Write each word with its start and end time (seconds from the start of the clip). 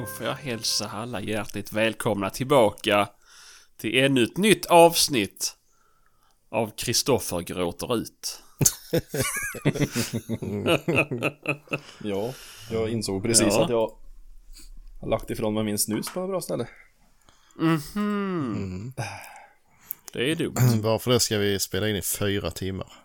Då 0.00 0.06
får 0.06 0.26
jag 0.26 0.34
hälsa 0.34 0.88
alla 0.90 1.20
hjärtligt 1.20 1.72
välkomna 1.72 2.30
tillbaka 2.30 3.08
till 3.76 4.04
ännu 4.04 4.22
ett 4.24 4.36
nytt 4.36 4.66
avsnitt 4.66 5.56
av 6.50 6.70
Kristoffer 6.76 7.40
gråter 7.40 7.96
ut. 7.96 8.42
Ja, 12.04 12.32
jag 12.70 12.88
insåg 12.88 13.22
precis 13.22 13.46
Ja. 13.50 13.64
att 13.64 13.70
jag 13.70 13.90
har 15.00 15.08
lagt 15.08 15.30
ifrån 15.30 15.54
mig 15.54 15.64
min 15.64 15.78
snus 15.78 16.06
på 16.14 16.22
ett 16.22 16.28
bra 16.28 16.40
ställe. 16.40 16.68
Mhm. 17.58 18.92
Det 20.12 20.30
är 20.30 20.34
dumt. 20.36 20.54
Varför 20.82 21.10
det 21.10 21.20
ska 21.20 21.38
vi 21.38 21.58
spela 21.58 21.88
in 21.88 21.96
i 21.96 22.02
fyra 22.02 22.50
timmar? 22.50 22.99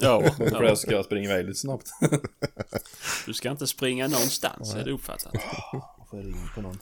Ja, 0.00 0.30
För 0.36 0.50
ja. 0.52 0.60
det 0.60 0.76
ska 0.76 0.90
jag 0.92 1.04
springa 1.04 1.24
iväg 1.30 1.46
lite 1.46 1.58
snabbt. 1.58 1.88
Du 3.26 3.34
ska 3.34 3.50
inte 3.50 3.66
springa 3.66 4.08
någonstans, 4.08 4.74
är 4.74 4.84
det 4.84 4.90
uppfattat? 4.92 5.32
Får 6.10 6.18
jag 6.18 6.26
ringa 6.26 6.48
på 6.54 6.60
någon? 6.62 6.78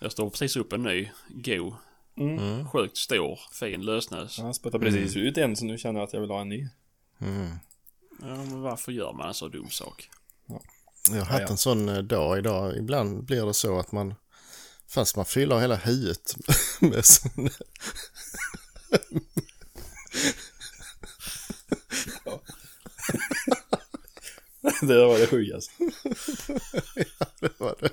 Jag 0.00 0.12
står 0.12 0.30
precis 0.30 0.56
upp 0.56 0.72
en 0.72 0.82
ny, 0.82 1.10
go, 1.28 1.74
Mm. 2.16 2.68
sjukt 2.68 2.96
stor, 2.96 3.40
fin 3.52 3.82
lösnös. 3.82 4.38
Jag 4.38 4.54
spöttade 4.56 4.84
precis 4.84 5.16
ut 5.16 5.38
en 5.38 5.56
så 5.56 5.64
nu 5.64 5.78
känner 5.78 6.00
jag 6.00 6.06
att 6.06 6.12
jag 6.12 6.20
vill 6.20 6.30
ha 6.30 6.40
en 6.40 6.48
ny. 6.48 6.68
Mm. 7.20 7.48
Ja, 8.20 8.26
men 8.36 8.60
varför 8.62 8.92
gör 8.92 9.12
man 9.12 9.28
en 9.28 9.34
så 9.34 9.48
dum 9.48 9.70
sak? 9.70 10.08
Jag 11.10 11.16
har 11.16 11.24
haft 11.24 11.30
Ja, 11.32 11.40
ja. 11.40 11.46
en 11.48 11.56
sån 11.58 11.88
eh, 11.88 11.98
dag 11.98 12.38
idag. 12.38 12.76
Ibland 12.76 13.24
blir 13.24 13.46
det 13.46 13.54
så 13.54 13.78
att 13.78 13.92
man, 13.92 14.14
fast 14.88 15.16
man 15.16 15.24
fyller 15.24 15.58
hela 15.60 15.76
huvudet 15.76 16.36
med 16.80 17.04
sån... 17.04 17.48
det 24.82 25.06
var 25.06 25.18
det 25.18 25.26
sjukaste. 25.26 25.72
det 27.40 27.60
var 27.60 27.74
det. 27.80 27.90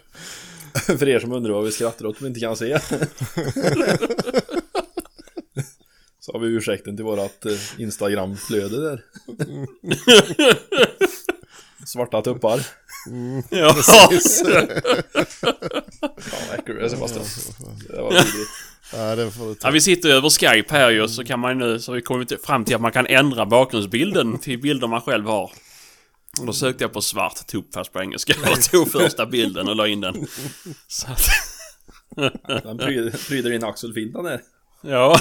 För 0.97 1.09
er 1.09 1.19
som 1.19 1.31
undrar 1.31 1.53
vad 1.53 1.63
vi 1.63 1.71
skrattar 1.71 2.05
åt 2.05 2.19
men 2.19 2.27
inte 2.27 2.39
kan 2.39 2.57
se. 2.57 2.79
Så 6.19 6.31
har 6.33 6.39
vi 6.39 6.47
ursäkten 6.47 6.95
till 6.95 7.05
vårat 7.05 7.45
eh, 7.45 7.81
Instagram-flöde 7.81 8.81
där. 8.81 9.03
Svarta 11.85 12.21
tuppar. 12.21 12.67
Ja, 13.49 13.73
Fan 16.19 16.39
vad 16.49 16.59
äcklig 16.59 16.77
du 16.77 16.81
är 16.81 16.89
Sebastian. 16.89 17.25
Det 17.87 18.01
var 18.01 18.09
vidrigt. 18.11 18.49
Ja, 18.93 19.15
det 19.15 19.31
får 19.31 19.43
du 19.45 19.49
Ja, 19.49 19.55
ta. 19.61 19.69
vi 19.71 19.81
sitter 19.81 20.09
över 20.09 20.29
Skype 20.29 20.73
här 20.75 20.89
ju, 20.89 21.07
så 21.07 21.23
kan 21.23 21.39
man 21.39 21.57
nu, 21.57 21.79
så 21.79 21.91
vi 21.91 22.01
kommit 22.01 22.45
fram 22.45 22.65
till 22.65 22.75
att 22.75 22.81
man 22.81 22.91
kan 22.91 23.07
ändra 23.07 23.45
bakgrundsbilden 23.45 24.37
till 24.39 24.59
bilder 24.61 24.87
man 24.87 25.01
själv 25.01 25.25
har. 25.25 25.51
Och 26.39 26.45
då 26.45 26.53
sökte 26.53 26.83
jag 26.83 26.93
på 26.93 27.01
svart 27.01 27.47
tupp 27.47 27.73
fast 27.73 27.93
på 27.93 28.01
engelska 28.01 28.33
och 28.51 28.61
tog 28.71 28.91
första 28.91 29.25
bilden 29.25 29.67
och 29.67 29.75
la 29.75 29.87
in 29.87 30.01
den. 30.01 30.27
Så 30.87 31.07
att, 31.11 31.29
Den 32.63 32.77
pryder, 32.77 33.27
pryder 33.27 33.49
din 33.49 33.63
axel 33.63 33.93
fint 33.93 34.13
den 34.13 34.23
där. 34.23 34.41
ja. 34.81 35.19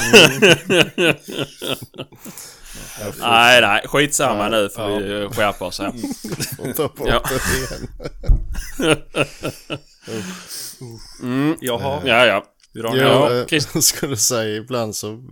nej, 3.21 3.61
nej, 3.61 3.83
skitsamma 3.89 4.49
nu 4.49 4.69
får 4.69 4.85
Ja. 4.91 4.99
vi 4.99 5.29
skärpa 5.35 5.65
oss 5.65 5.79
här. 5.79 5.93
Ta 6.75 6.89
bort 6.89 7.09
Ja. 7.09 7.23
det 7.29 7.57
igen. 7.59 8.97
Mm, 11.23 11.57
Jaha. 11.61 12.01
ja, 12.05 12.27
ja. 12.27 12.45
Ja, 12.85 13.29
det? 13.29 13.41
eh, 13.41 13.47
Christ- 13.47 13.81
skulle 13.83 14.17
säga 14.17 14.57
ibland 14.57 14.97
så... 14.97 15.25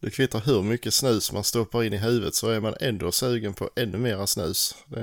Det 0.00 0.10
kvittar 0.10 0.40
hur 0.40 0.62
mycket 0.62 0.94
snus 0.94 1.32
man 1.32 1.44
stoppar 1.44 1.84
in 1.84 1.92
i 1.92 1.96
huvudet 1.98 2.34
så 2.34 2.48
är 2.50 2.60
man 2.60 2.74
ändå 2.80 3.12
sugen 3.12 3.54
på 3.54 3.70
ännu 3.76 3.98
mera 3.98 4.26
snus. 4.26 4.74
Det 4.86 5.00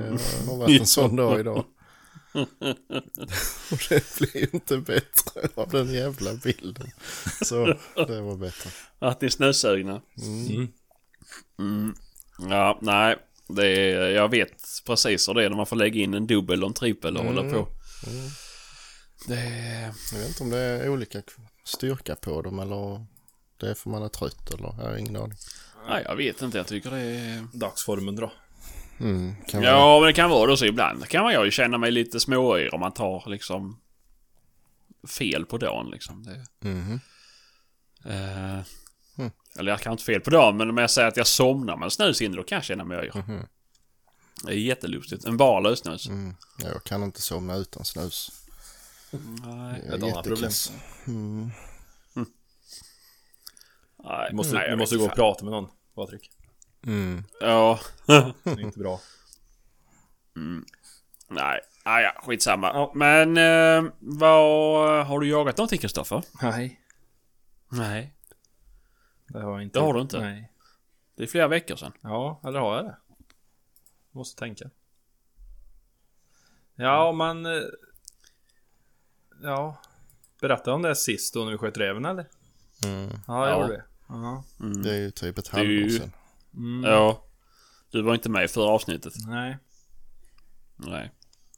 har 0.47 0.57
varit 0.57 0.79
en 0.79 0.87
sån 0.87 1.15
dag 1.15 1.39
idag. 1.39 1.65
Och 3.71 3.79
det 3.89 4.19
blir 4.19 4.53
inte 4.55 4.77
bättre 4.77 5.41
av 5.55 5.69
den 5.69 5.93
jävla 5.93 6.33
bilden. 6.33 6.91
Så 7.41 7.65
det 7.95 8.21
var 8.21 8.37
bättre. 8.37 8.69
Att 8.99 9.21
ni 9.21 9.25
är 9.25 9.29
snösugna. 9.29 10.01
Mm. 10.21 10.67
Mm. 11.59 11.93
Ja, 12.49 12.79
nej. 12.81 13.15
Det 13.47 13.67
är, 13.67 14.09
jag 14.09 14.29
vet 14.31 14.63
precis 14.85 15.29
hur 15.29 15.33
det 15.33 15.45
är 15.45 15.49
när 15.49 15.57
man 15.57 15.65
får 15.65 15.75
lägga 15.75 16.01
in 16.01 16.13
en 16.13 16.27
dubbel 16.27 16.63
och 16.63 16.67
en 16.69 16.73
trippel 16.73 17.17
och 17.17 17.25
hålla 17.25 17.41
på. 17.53 17.67
Det... 19.27 19.93
Jag 20.11 20.19
vet 20.19 20.27
inte 20.27 20.43
om 20.43 20.49
det 20.49 20.57
är 20.57 20.89
olika 20.89 21.21
styrka 21.63 22.15
på 22.15 22.41
dem 22.41 22.59
eller 22.59 23.05
det 23.57 23.69
är 23.69 23.73
för 23.73 23.89
man 23.89 24.03
är 24.03 24.09
trött 24.09 24.53
eller 24.53 24.73
jag 24.77 24.85
har 24.89 24.97
ingen 24.97 25.15
aning. 25.15 25.37
Nej, 25.87 26.03
jag 26.07 26.15
vet 26.15 26.41
inte. 26.41 26.57
Jag 26.57 26.67
tycker 26.67 26.91
det 26.91 26.97
är... 27.01 27.47
Dagsformen 27.53 28.15
då. 28.15 28.31
Mm, 28.99 29.35
vara. 29.53 29.63
Ja, 29.65 29.99
men 29.99 30.07
det 30.07 30.13
kan 30.13 30.29
vara 30.29 30.51
det 30.51 30.57
så 30.57 30.65
ibland. 30.65 31.07
kan 31.09 31.23
man 31.23 31.33
ju 31.45 31.51
känna 31.51 31.77
mig 31.77 31.91
lite 31.91 32.19
småyr 32.19 32.73
om 32.73 32.79
man 32.79 32.91
tar 32.93 33.23
liksom 33.29 33.79
fel 35.07 35.45
på 35.45 35.57
dagen 35.57 35.89
liksom. 35.91 36.23
Det, 36.23 36.69
Mhm. 36.69 36.99
eh, 38.05 38.63
Mm. 39.17 39.31
Eller 39.59 39.71
jag 39.71 39.79
kan 39.81 39.91
inte 39.91 40.03
fel 40.03 40.21
på 40.21 40.29
dagen, 40.29 40.57
men 40.57 40.69
om 40.69 40.77
jag 40.77 40.91
säger 40.91 41.07
att 41.07 41.17
jag 41.17 41.27
somnar 41.27 41.77
med 41.77 41.91
snus 41.93 42.21
inne, 42.21 42.35
då 42.35 42.43
kan 42.43 42.55
jag 42.55 42.63
känna 42.65 42.83
mig 42.83 43.05
yr. 43.05 43.11
Mhm. 43.17 43.45
Det 44.43 44.51
är 44.51 44.55
jättelustigt. 44.55 45.25
En 45.25 45.37
bar 45.37 45.61
lösnus. 45.61 46.07
Mm. 46.07 46.35
Jag 46.57 46.83
kan 46.83 47.03
inte 47.03 47.21
somna 47.21 47.55
utan 47.55 47.85
snus. 47.85 48.31
Nej. 49.11 49.79
Ett 49.79 49.87
är 49.87 49.93
annat 49.93 50.13
problem. 50.13 50.35
jättekass. 50.35 50.71
Mm. 51.07 51.51
Nej, 54.03 54.27
Du 54.29 54.35
måste, 54.35 54.53
nej, 54.53 54.63
jag 54.63 54.73
du 54.73 54.77
måste 54.77 54.97
gå 54.97 55.05
och 55.05 55.15
prata 55.15 55.43
med 55.43 55.51
någon, 55.51 55.69
Patrik. 55.95 56.31
Mm. 56.85 57.23
Ja. 57.41 57.79
Det 58.43 58.51
är 58.51 58.59
inte 58.59 58.79
bra. 58.79 58.99
nej. 61.27 61.59
Ah, 61.83 61.99
ja, 61.99 62.11
skitsamma. 62.23 62.67
Ja. 62.67 62.91
Men 62.95 63.37
eh, 63.37 63.91
vad... 63.99 65.05
Har 65.07 65.19
du 65.19 65.29
jagat 65.29 65.57
någonting 65.57 65.79
Kristoffer? 65.79 66.23
Nej. 66.41 66.81
Nej. 67.71 68.13
Det 69.27 69.39
har 69.41 69.51
jag 69.51 69.63
inte. 69.63 69.79
Det 69.79 69.85
har 69.85 69.93
du 69.93 70.01
inte? 70.01 70.19
Nej. 70.19 70.51
Det 71.15 71.23
är 71.23 71.27
flera 71.27 71.47
veckor 71.47 71.75
sedan. 71.75 71.91
Ja, 72.01 72.41
eller 72.43 72.59
har 72.59 72.75
jag 72.75 72.85
det? 72.85 72.97
Måste 74.11 74.39
tänka. 74.39 74.69
Ja, 76.75 77.11
men... 77.11 77.45
Ja. 79.41 79.77
Berättade 80.41 80.71
om 80.75 80.81
det 80.81 80.95
sist 80.95 81.33
då 81.33 81.43
när 81.43 81.51
vi 81.51 81.57
sköt 81.57 81.77
räven 81.77 82.05
eller? 82.05 82.25
Mm. 82.85 83.09
Ja, 83.27 83.47
jag 83.47 83.57
Ja. 83.57 83.61
gjorde 83.61 83.73
det. 83.73 83.83
Ja. 84.07 84.43
Mm. 84.59 84.81
Det 84.83 84.91
är 84.93 84.99
ju 84.99 85.11
typ 85.11 85.37
ett 85.37 85.47
halvår 85.47 85.89
sedan. 85.89 86.11
Mm. 86.53 86.91
Ja. 86.91 87.23
Du 87.91 88.01
var 88.01 88.13
inte 88.13 88.29
med 88.29 88.43
i 88.43 88.47
förra 88.47 88.69
avsnittet. 88.69 89.13
Nej. 89.27 89.57
Nej. 90.75 91.11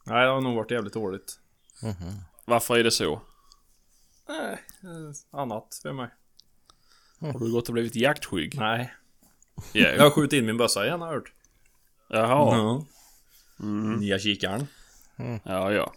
Nej, 0.04 0.24
det 0.26 0.30
har 0.32 0.40
nog 0.40 0.56
varit 0.56 0.70
jävligt 0.70 0.92
dåligt. 0.94 1.38
Mhm. 1.82 2.20
Varför 2.44 2.78
är 2.78 2.84
det 2.84 2.90
så? 2.90 3.22
Nej, 4.28 4.58
annat 5.30 5.78
för 5.82 5.92
mig. 5.92 6.08
Har 7.20 7.38
du 7.38 7.52
gått 7.52 7.68
och 7.68 7.72
blivit 7.74 7.96
jaktskygg? 7.96 8.58
Nej. 8.58 8.94
Ja. 9.72 9.88
Jag 9.88 10.02
har 10.02 10.10
skjutit 10.10 10.32
in 10.38 10.46
min 10.46 10.56
bössa 10.56 10.86
igen 10.86 11.00
har 11.00 11.06
jag 11.08 11.14
hört. 11.14 11.32
Jaha. 12.08 12.56
Ja. 12.56 12.86
Mm. 13.60 13.92
Nya 13.92 14.18
kikaren. 14.18 14.66
Ja, 15.44 15.72
ja. 15.72 15.92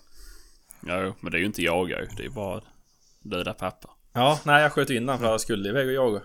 Ja, 0.85 1.13
men 1.19 1.31
det 1.31 1.37
är 1.37 1.39
ju 1.39 1.45
inte 1.45 1.61
jaga 1.61 2.01
ju. 2.01 2.07
Det 2.17 2.25
är 2.25 2.29
bara 2.29 2.61
döda 3.21 3.53
papper. 3.53 3.89
Ja, 4.13 4.39
nej 4.43 4.61
jag 4.63 4.71
sköt 4.71 4.89
in 4.89 5.05
den 5.05 5.19
för 5.19 5.25
jag 5.25 5.41
skulle 5.41 5.69
iväg 5.69 5.87
och 5.87 5.93
jaga. 5.93 6.21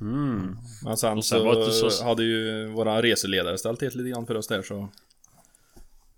Mm. 0.00 0.56
Men 0.84 0.96
sen, 0.96 1.18
Och 1.18 1.24
sen 1.24 1.72
så, 1.72 1.90
så- 1.90 2.04
hade 2.04 2.22
ju 2.22 2.66
våra 2.66 3.02
reseledare 3.02 3.58
ställt 3.58 3.78
till 3.78 3.90
lite 3.96 4.10
grann 4.10 4.26
för 4.26 4.34
oss 4.36 4.46
där 4.48 4.62
så... 4.62 4.88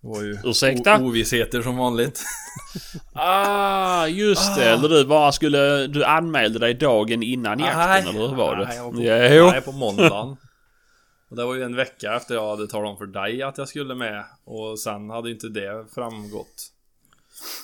Det 0.01 0.09
var 0.09 0.23
ju 0.23 0.39
Ursäkta? 0.45 0.99
ovissheter 1.03 1.63
som 1.63 1.77
vanligt. 1.77 2.23
Ah, 3.15 4.07
just 4.07 4.57
det. 4.57 4.65
Eller 4.65 4.89
du 4.89 5.05
bara 5.05 5.33
skulle... 5.33 5.87
Du 5.87 6.05
anmälde 6.05 6.59
dig 6.59 6.75
dagen 6.75 7.23
innan 7.23 7.59
jakten, 7.59 8.09
eller 8.17 8.29
hur 8.29 8.37
var 8.37 8.57
det? 8.57 8.65
Nej, 8.65 8.77
jag 8.77 8.85
var 8.85 8.93
på, 8.93 9.35
Jo. 9.35 9.47
nej, 9.51 9.61
på 9.61 9.73
måndagen. 9.73 10.37
Och 11.31 11.37
det 11.37 11.45
var 11.45 11.55
ju 11.55 11.63
en 11.63 11.77
vecka 11.77 12.15
efter 12.17 12.35
jag 12.35 12.51
hade 12.51 12.67
talat 12.67 12.91
om 12.91 12.97
för 12.97 13.07
dig 13.07 13.43
att 13.43 13.59
jag 13.59 13.69
skulle 13.69 13.95
med. 13.95 14.25
Och 14.45 14.79
sen 14.79 15.11
hade 15.11 15.31
inte 15.31 15.49
det 15.49 15.87
framgått. 15.95 16.69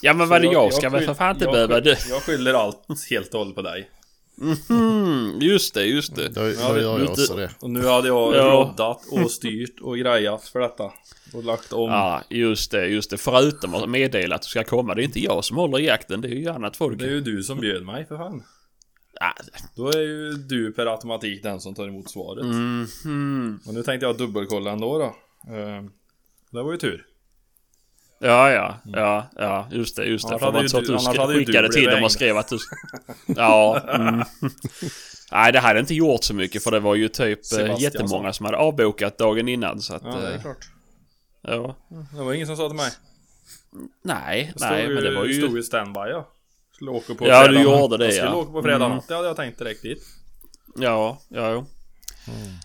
Ja, 0.02 0.14
men 0.14 0.28
vad 0.28 0.42
det 0.42 0.46
Så 0.48 0.52
jag, 0.52 0.75
ska 0.75 0.88
väl 0.88 1.04
för 1.06 1.14
fan 1.14 1.30
inte 1.34 1.44
jag 1.44 1.52
behöva 1.52 1.80
du. 1.80 1.90
Jag 2.08 2.22
skyller 2.22 2.54
allt 2.54 2.86
helt 3.10 3.34
och 3.34 3.38
hållet 3.38 3.54
på 3.54 3.62
dig. 3.62 3.90
Mm, 4.70 5.38
just 5.40 5.75
det, 5.75 5.84
just 5.84 6.16
det. 6.16 6.28
Då, 6.28 6.40
Ja, 6.48 6.72
då 6.72 6.80
gör 6.80 6.98
jag 7.00 7.10
också 7.10 7.34
det. 7.36 7.50
Och 7.60 7.70
nu 7.70 7.86
hade 7.86 8.08
jag 8.08 8.36
Ja. 8.36 8.42
roddat 8.44 9.02
och 9.10 9.30
styrt 9.30 9.80
och 9.80 9.98
grejat 9.98 10.44
för 10.48 10.60
detta. 10.60 10.92
Och 11.34 11.44
lagt 11.44 11.72
om. 11.72 11.90
Ja, 11.90 12.22
just 12.30 12.70
det, 12.70 12.86
just 12.86 13.10
det. 13.10 13.16
Förutom 13.19 13.75
att 13.75 13.88
meddela 13.90 14.34
att 14.34 14.42
du 14.42 14.48
ska 14.48 14.64
komma. 14.64 14.94
Det 14.94 15.02
är 15.02 15.04
inte 15.04 15.20
jag 15.20 15.44
som 15.44 15.56
håller 15.56 15.78
i 15.80 15.86
jakten, 15.86 16.20
det 16.20 16.28
är 16.28 16.32
ju 16.32 16.48
annat 16.48 16.76
folk. 16.76 16.98
Det 16.98 17.04
är 17.04 17.10
ju 17.10 17.20
du 17.20 17.42
som 17.42 17.60
bjöd 17.60 17.84
mig 17.86 18.06
för 18.06 18.16
fan. 18.16 18.42
Ah, 19.20 19.32
Då 19.76 19.88
är 19.88 20.00
ju 20.00 20.32
du 20.32 20.72
per 20.72 20.86
automatik 20.86 21.42
den 21.42 21.60
som 21.60 21.75
tar 21.75 21.88
emot 21.88 22.10
svaret. 22.10 22.44
mhm. 22.44 23.60
Och 23.66 23.75
nu 23.75 23.82
tänkte 23.82 24.06
jag 24.06 24.19
dubbelkolla 24.19 24.70
ändå 24.70 24.98
då. 24.98 25.04
Eh, 25.54 25.82
Det 26.52 26.62
var 26.62 26.72
ju 26.72 26.78
tur. 26.78 27.04
Ja, 28.20 28.50
ja, 28.50 28.76
ja, 28.85 29.26
ja, 29.37 29.67
just 29.70 29.97
det, 29.97 30.05
just 30.05 30.29
det. 30.29 30.35
Annars 30.35 30.41
För 30.41 30.53
ju 30.53 30.59
inte 30.59 30.69
så 30.70 30.79
att 30.79 30.85
du- 30.87 30.93
sk- 30.97 31.32
ju 31.32 31.44
skickade 31.47 31.73
till 31.73 31.85
dem 31.91 32.05
och 32.05 32.12
skrev 32.12 32.37
att 32.37 32.49
du... 32.49 32.59
Ja, 33.26 33.81
mm. 33.88 34.25
Nej, 35.32 35.53
det 35.53 35.61
hade 35.61 35.81
inte 35.81 35.94
gjort 35.94 36.25
så 36.25 36.35
mycket 36.35 36.62
för 36.65 36.70
det 36.70 36.81
var 36.81 36.94
ju 36.94 37.09
typ 37.09 37.38
eh, 37.38 37.43
Sebastian 37.43 37.76
jättemånga 37.81 38.32
som 38.32 38.47
hade 38.47 38.59
avbokat 38.59 39.19
dagen 39.19 39.49
innan 39.49 39.81
så 39.81 39.94
att... 39.94 40.03
Ja, 40.05 40.17
det 40.17 40.29
är 40.29 40.35
eh, 40.35 40.41
klart. 40.41 40.59
ja. 41.43 41.76
Det 42.17 42.23
var 42.25 42.32
ingen 42.32 42.47
som 42.47 42.56
sa 42.56 42.69
till 42.69 42.76
mig. 42.76 42.91
Nej, 44.03 44.53
Stod 44.56 44.71
nej, 44.71 44.88
men 44.88 45.05
det 45.05 45.14
var 45.14 45.25
Stod 45.25 45.50
ju... 45.50 45.56
ju 45.56 45.62
standby 45.62 46.00
ja. 46.00 46.29
Skulle 46.75 46.91
åka 46.91 47.14
på 47.14 47.29
Ja, 47.29 47.49
du 47.49 47.62
gjorde 47.62 47.97
det, 47.97 48.05
Jag 48.05 48.14
skulle 48.14 48.31
ja. 48.31 48.37
åka 48.37 48.53
på 48.53 48.62
fredag 48.62 48.87
Mm. 48.87 49.00
Det 49.09 49.14
hade 49.14 49.26
jag 49.29 49.37
tänkt 49.37 49.59
direkt 49.59 49.82
dit. 49.82 50.03
Ja, 50.76 51.19
ja, 51.29 51.50
jo. 51.53 51.67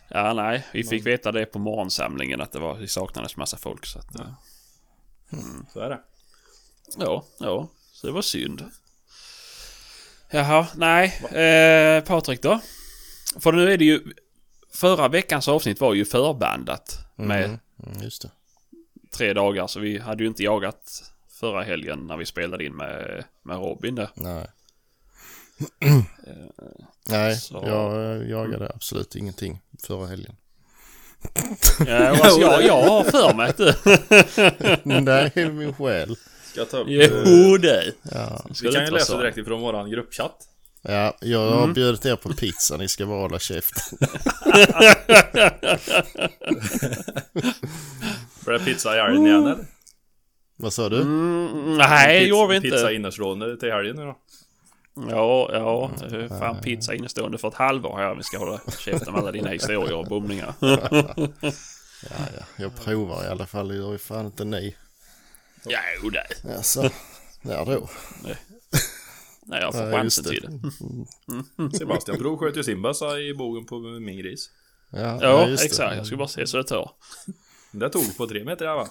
Ja, 0.09 0.33
nej, 0.33 0.65
vi 0.73 0.83
fick 0.83 1.05
veta 1.05 1.31
det 1.31 1.45
på 1.45 1.59
morgonsamlingen 1.59 2.41
att 2.41 2.51
det 2.51 2.59
var, 2.59 2.77
det 2.79 2.87
saknades 2.87 3.37
massa 3.37 3.57
folk 3.57 3.85
så 3.85 3.99
att... 3.99 4.05
eh, 5.33 5.71
Så 5.73 5.79
är 5.79 5.89
det. 5.89 5.99
Ja, 6.97 7.25
ja, 7.39 7.67
så 7.91 8.07
det 8.07 8.13
var 8.13 8.21
synd. 8.21 8.63
Jaha, 10.31 10.67
nej, 10.75 11.07
eh, 11.17 12.03
Patrik 12.03 12.41
då? 12.41 12.59
För 13.39 13.51
nu 13.51 13.73
är 13.73 13.77
det 13.77 13.85
ju... 13.85 14.13
Förra 14.73 15.07
veckans 15.07 15.47
avsnitt 15.47 15.79
var 15.81 15.93
ju 15.93 16.05
förbandat 16.05 16.97
med 17.15 17.45
Mm, 17.85 18.01
just 18.01 18.21
det. 18.21 18.29
tre 19.11 19.33
dagar 19.33 19.67
så 19.67 19.79
vi 19.79 19.97
hade 19.97 20.23
ju 20.23 20.27
inte 20.29 20.43
jagat 20.43 21.03
förra 21.39 21.63
helgen 21.63 22.07
när 22.07 22.17
vi 22.17 22.25
spelade 22.25 22.65
in 22.65 22.75
med, 22.75 23.23
med 23.43 23.57
Robin 23.57 23.95
där. 23.95 24.09
Nej. 24.15 24.47
Nej, 27.09 27.35
så- 27.35 27.63
jag 27.65 28.15
eh, 28.21 28.29
jagade 28.29 28.71
absolut 28.75 29.15
ingenting 29.15 29.61
förra 29.83 30.07
helgen. 30.07 30.35
Ja, 31.87 32.07
alltså, 32.07 32.41
jag, 32.41 32.63
jag 32.63 32.81
har 32.83 33.03
för 33.03 33.33
mig 33.33 33.49
att 33.49 33.57
du... 33.57 33.73
Nej, 35.01 35.31
min 35.51 35.73
själ. 35.73 36.15
Ska 36.51 36.59
jag 36.59 36.69
ta 36.69 36.77
upp... 36.77 36.87
Jo, 36.89 37.57
det. 37.57 37.83
Ja, 38.11 38.45
Ska 38.53 38.67
Vi 38.67 38.73
kan 38.75 38.85
ju 38.85 38.91
läsa 38.91 39.05
så? 39.05 39.17
direkt 39.19 39.37
ifrån 39.37 39.61
våran 39.61 39.89
gruppchatt. 39.91 40.37
ja 40.81 41.17
jag 41.21 41.51
har 41.51 41.67
bjudit 41.67 42.05
er 42.05 42.15
på 42.15 42.33
pizza, 42.33 42.77
ni 42.77 42.87
ska 42.87 43.05
bara 43.05 43.19
hålla 43.21 43.39
käft. 43.39 43.73
För 48.43 48.51
det 48.51 48.57
är 48.57 48.65
pizza 48.65 48.95
i 48.97 48.99
helgen 49.01 49.25
igen 49.27 49.45
eller? 49.47 49.65
Vad 50.57 50.73
sa 50.73 50.89
du? 50.89 51.01
Mm, 51.01 51.77
nej, 51.77 52.19
det 52.19 52.25
gjorde 52.25 52.53
vi 52.53 52.61
Pizza 52.61 52.77
inte. 52.81 52.93
innerstående 52.95 53.57
till 53.57 53.71
helgen 53.71 53.95
nu 53.95 54.01
då. 54.05 54.17
Ja, 54.95 55.49
ja. 55.53 55.91
det 56.09 56.23
är 56.23 56.27
Fan 56.27 56.61
pizza 56.61 56.93
innestående 56.95 57.37
för 57.37 57.47
ett 57.47 57.53
halvår 57.53 57.97
här. 57.97 58.15
Vi 58.15 58.23
ska 58.23 58.37
hålla 58.37 58.61
käften 58.79 59.13
med 59.13 59.21
alla 59.21 59.31
dina 59.31 59.49
historier 59.49 59.93
och 59.95 60.05
bomningar. 60.05 60.53
Ja, 60.59 62.17
ja, 62.37 62.45
jag 62.57 62.75
provar 62.75 63.23
i 63.23 63.27
alla 63.27 63.45
fall, 63.45 63.67
det 63.67 63.75
gör 63.75 63.91
ju 63.91 63.97
fan 63.97 64.25
inte 64.25 64.45
ni. 64.45 64.75
Ja, 65.65 65.79
jo, 66.03 66.09
det. 66.09 66.55
Alltså, 66.55 66.89
när 67.41 67.65
då? 67.65 67.89
Nej, 69.45 69.61
jag 69.61 69.73
får 69.73 69.91
chansen 69.91 70.23
till 70.23 70.41
det. 71.69 71.77
Sebastian 71.77 72.17
Bro 72.17 72.37
sköt 72.37 72.57
ju 72.57 72.63
sin 72.63 72.81
bössa 72.81 73.19
i 73.19 73.33
bogen 73.33 73.65
på 73.65 73.79
min 73.79 74.17
gris. 74.17 74.49
Ja, 74.89 75.19
Ja, 75.21 75.47
just 75.47 75.63
det. 75.63 75.65
exakt. 75.67 75.95
Jag 75.97 76.07
ska 76.07 76.17
bara 76.17 76.27
se 76.27 76.47
så 76.47 76.57
det 76.57 76.63
tar. 76.63 76.91
Det 77.71 77.89
tog 77.89 78.17
på 78.17 78.27
tre 78.27 78.43
meter 78.43 78.65
där 78.65 78.75
va? 78.75 78.87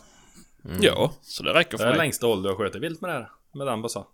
Ja, 0.81 1.13
så 1.23 1.43
det 1.43 1.55
räcker 1.55 1.71
Det 1.71 1.79
för 1.79 1.85
är 1.85 1.89
mig. 1.91 1.99
längsta 1.99 2.27
håll 2.27 2.43
du 2.43 2.49
har 2.49 2.57
skjutit 2.57 2.83
vilt 2.83 3.01
med 3.01 3.11
det 3.11 3.15
här. 3.15 3.29
Med 3.55 3.67
den 3.67 3.83
bössan. 3.83 4.05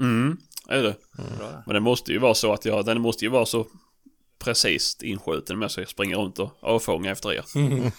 Mm, 0.00 0.36
är 0.70 0.82
det. 0.82 0.96
Det. 1.16 1.62
Men 1.66 1.74
det 1.74 1.80
måste 1.80 2.12
ju 2.12 2.18
vara 2.18 2.34
så 2.34 2.52
att 2.52 2.64
jag, 2.64 2.84
den 2.84 3.00
måste 3.00 3.24
ju 3.24 3.30
vara 3.30 3.46
så 3.46 3.66
precis 4.38 4.96
inskjuten 5.02 5.58
med 5.58 5.70
så 5.70 5.80
jag 5.80 5.88
springer 5.88 6.16
runt 6.16 6.38
och 6.38 6.58
avfångar 6.60 7.12
efter 7.12 7.32
er. 7.32 7.44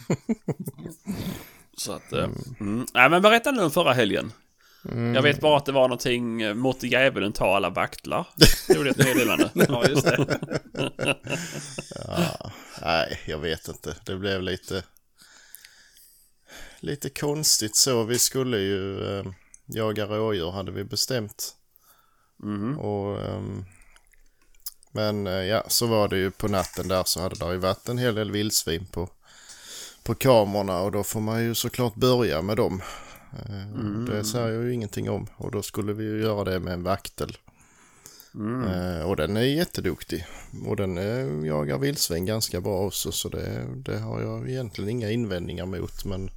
så 1.78 1.92
att, 1.92 2.14
eh, 2.14 2.30
mm. 2.60 2.86
Nej 2.94 3.10
men 3.10 3.22
berätta 3.22 3.52
nu 3.52 3.64
om 3.64 3.72
förra 3.72 3.94
helgen. 3.94 4.32
Jag 5.16 5.22
vet 5.22 5.42
bara 5.42 5.58
att 5.58 5.66
det 5.66 5.72
var 5.72 5.82
någonting, 5.82 6.42
eh, 6.42 6.54
måtte 6.54 6.88
djävulen 6.88 7.32
ta 7.34 7.56
alla 7.56 7.70
vaktlar. 7.70 8.28
Det 8.68 8.76
gjorde 8.76 8.90
ett 8.90 8.98
meddelande. 9.06 9.52
Ja 9.54 9.88
just 9.88 10.04
det. 10.04 10.40
Ja, 12.08 12.52
nej, 12.82 13.20
jag 13.26 13.40
vet 13.40 13.68
inte. 13.68 13.96
Det 14.06 14.16
blev 14.16 14.42
lite... 14.42 14.84
Lite 16.80 17.10
konstigt 17.10 17.76
så. 17.76 18.04
Vi 18.04 18.20
skulle 18.20 18.58
ju 18.58 19.04
eh, 19.20 19.26
jaga 19.66 20.06
rådjur 20.06 20.52
hade 20.52 20.72
vi 20.72 20.84
bestämt. 20.84 21.56
Mhm. 22.44 22.80
Och, 22.80 23.22
ehm, 23.22 23.66
men 24.92 25.28
eh, 25.28 25.34
ja, 25.34 25.64
så 25.68 25.88
var 25.88 26.08
det 26.08 26.18
ju 26.18 26.32
på 26.32 26.48
natten 26.48 26.88
där 26.88 27.04
så 27.06 27.22
hade 27.22 27.36
det 27.36 27.52
ju 27.52 27.58
varit 27.58 27.90
en 27.90 27.98
hel 27.98 28.16
del 28.16 28.32
vildsvin 28.32 28.86
på, 28.92 29.10
på 30.04 30.16
kamerorna 30.16 30.80
och 30.82 30.92
då 30.92 31.04
får 31.04 31.20
man 31.22 31.44
ju 31.44 31.56
såklart 31.56 31.96
börja 31.96 32.42
med 32.42 32.58
dem. 32.58 32.82
Eh, 33.34 33.68
Det 34.06 34.24
säger 34.24 34.48
jag 34.48 34.64
ju 34.64 34.74
ingenting 34.74 35.10
om 35.10 35.28
och 35.38 35.52
då 35.52 35.62
skulle 35.62 35.94
vi 35.94 36.04
ju 36.04 36.22
göra 36.22 36.44
det 36.44 36.60
med 36.60 36.74
en 36.74 36.84
vaktel. 36.84 37.38
Eh, 38.68 39.10
och 39.10 39.16
den 39.16 39.38
är 39.38 39.42
jätteduktig. 39.42 40.26
Och 40.68 40.76
den 40.76 40.98
jagar 41.46 41.78
vildsvin 41.78 42.26
ganska 42.26 42.62
bra 42.62 42.80
också 42.86 43.12
så 43.12 43.30
det, 43.30 43.68
det 43.76 44.00
har 44.00 44.22
jag 44.22 44.50
egentligen 44.50 44.90
inga 44.90 45.10
invändningar 45.12 45.66
mot. 45.66 46.06
Men 46.06 46.30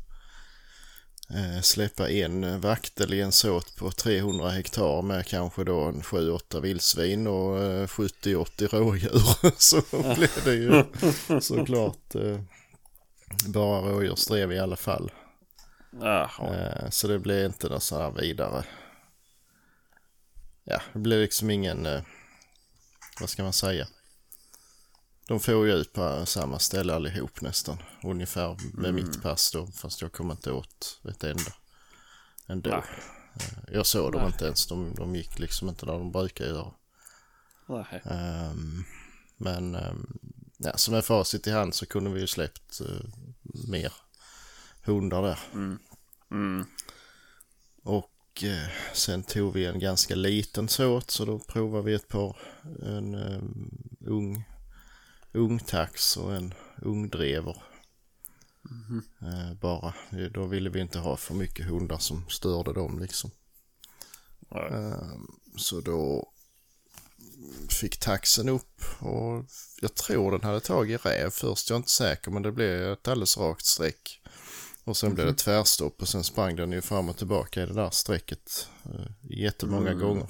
släppa 1.63 2.11
en 2.11 2.45
eh, 2.45 2.59
vaktel 2.59 3.15
i 3.15 3.21
en 3.21 3.33
såt 3.33 3.77
på 3.77 3.91
300 3.91 4.51
hektar 4.51 5.03
med 5.03 5.27
kanske 5.27 5.65
då 5.65 5.81
en 5.81 6.03
7-8 6.03 6.61
vildsvin 6.61 7.27
och 7.27 7.59
eh, 7.63 7.87
70-80 7.87 8.69
rådjur 8.69 9.23
så 9.59 9.83
blir 9.91 10.45
det 10.45 10.55
ju 10.55 10.85
såklart 11.41 12.15
eh, 12.15 12.41
bara 13.47 13.81
rådjursdrev 13.81 14.53
i 14.53 14.59
alla 14.59 14.77
fall. 14.77 15.11
Jaha. 16.01 16.55
Eh, 16.55 16.91
Så 16.91 17.09
det 17.09 17.19
blev 17.19 17.47
inte 17.47 17.69
något 17.69 17.83
så 17.83 17.99
här 17.99 18.11
vidare. 18.11 18.65
Ja, 20.65 20.81
det 20.93 20.99
blev 20.99 21.21
liksom 21.21 21.51
ingen, 21.51 21.87
eh, 21.87 22.03
vad 23.21 23.31
ska 23.31 23.43
man 23.43 23.53
säga? 23.53 23.87
De 25.27 25.41
får 25.41 25.67
ju 25.67 25.73
ut 25.73 25.93
på 25.93 26.27
samma 26.27 26.59
ställe 26.59 26.95
allihop 26.95 27.41
nästan. 27.41 27.77
Ungefär 28.03 28.57
med 28.75 28.95
mitt 28.95 29.23
pass 29.23 29.53
då, 29.53 29.67
fast 29.67 30.01
jag 30.03 30.13
kommer 30.13 30.35
inte 30.35 30.53
åt 30.53 31.01
ett 31.09 31.25
enda. 31.25 31.53
Ändå. 32.47 32.71
Nej. 32.71 32.83
Eh, 33.37 33.75
Jag 33.75 33.87
såg 33.87 34.13
dem 34.13 34.27
inte 34.27 34.45
ens, 34.45 34.67
de, 34.67 34.95
de 34.95 35.17
gick 35.17 35.39
liksom 35.39 35.69
inte 35.69 35.87
där 35.87 35.93
de 35.93 36.13
brukar 36.13 36.45
göra. 36.45 36.73
Nej. 37.67 38.03
Ehm, 38.05 38.85
men 39.37 39.75
um, 39.75 40.19
ja, 40.59 40.77
så 40.77 40.91
med 40.93 41.05
facit 41.05 41.47
i 41.47 41.51
hand 41.51 41.75
så 41.75 41.87
kunde 41.87 42.11
vi 42.11 42.21
ju 42.21 42.27
släppt 42.27 42.81
eh, 42.81 43.07
mer 43.69 43.93
hundar 44.83 45.23
där. 45.23 45.39
Mm. 46.31 46.65
Och 47.83 48.45
eh, 48.45 48.69
sen 48.93 49.23
tog 49.23 49.53
vi 49.53 49.67
en 49.67 49.79
ganska 49.79 50.15
liten 50.15 50.69
såt 50.69 51.11
så 51.11 51.25
då 51.25 51.39
provade 51.39 51.85
vi 51.85 51.95
ett 51.95 52.09
par, 52.09 52.37
en 52.83 53.15
um, 53.15 53.79
ung, 54.07 54.45
ung 55.35 55.59
tax 55.59 56.17
och 56.17 56.35
en 56.35 56.55
ung 56.83 57.09
drever. 57.09 57.63
Eh, 59.23 59.55
bara, 59.61 59.95
då 60.31 60.47
ville 60.47 60.71
vi 60.71 60.81
inte 60.81 60.99
ha 60.99 61.17
för 61.17 61.35
mycket 61.35 61.67
hundar 61.67 61.99
som 61.99 62.29
störde 62.29 62.73
dem 62.73 62.99
liksom. 62.99 63.31
Ehm, 64.51 65.27
så 65.57 65.81
då 65.81 66.31
fick 67.69 67.97
taxen 67.97 68.49
upp 68.49 68.83
och 68.99 69.45
jag 69.81 69.95
tror 69.95 70.31
den 70.31 70.43
hade 70.43 70.61
tagit 70.61 71.07
räv 71.07 71.31
först. 71.31 71.71
Jag 71.71 71.75
är 71.75 71.79
inte 71.79 71.91
säker 71.91 72.31
men 72.31 72.43
det 72.43 72.53
blev 72.53 72.93
ett 72.93 73.09
alldeles 73.09 73.39
rakt 73.39 73.67
streck. 73.67 74.21
Och 74.85 74.97
sen 74.97 75.15
blev 75.15 75.27
det 75.27 75.35
tvärstopp 75.35 76.03
och 76.03 76.09
sen 76.09 76.25
sprang 76.25 76.57
den 76.57 76.73
ju 76.73 76.83
fram 76.83 77.09
och 77.09 77.17
tillbaka 77.17 77.63
i 77.63 77.67
det 77.67 77.73
där 77.75 77.91
strecket 77.91 78.69
eh, 78.85 79.11
jättemånga 79.23 79.95
gånger. 79.95 80.29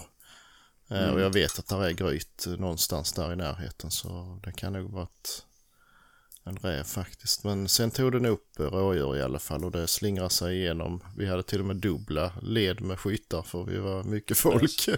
Eh, 0.88 1.10
och 1.10 1.20
jag 1.20 1.30
vet 1.30 1.58
att 1.58 1.66
där 1.68 1.84
är 1.84 1.90
gryt 1.90 2.46
någonstans 2.58 3.12
där 3.12 3.32
i 3.32 3.36
närheten 3.36 3.90
så 3.90 4.40
det 4.44 4.52
kan 4.52 4.72
nog 4.72 4.90
varit 4.90 5.44
en 6.44 6.56
räv 6.56 6.84
faktiskt. 6.84 7.44
Men 7.44 7.68
sen 7.68 7.90
tog 7.90 8.12
den 8.12 8.26
upp 8.26 8.48
rådjur 8.58 9.16
i 9.16 9.22
alla 9.22 9.38
fall 9.38 9.64
och 9.64 9.70
det 9.70 9.86
slingrade 9.86 10.30
sig 10.30 10.56
igenom. 10.56 11.02
Vi 11.16 11.26
hade 11.26 11.42
till 11.42 11.60
och 11.60 11.66
med 11.66 11.76
dubbla 11.76 12.32
led 12.42 12.80
med 12.80 13.00
skyttar 13.00 13.42
för 13.42 13.64
vi 13.64 13.78
var 13.78 14.02
mycket 14.04 14.38
folk. 14.38 14.88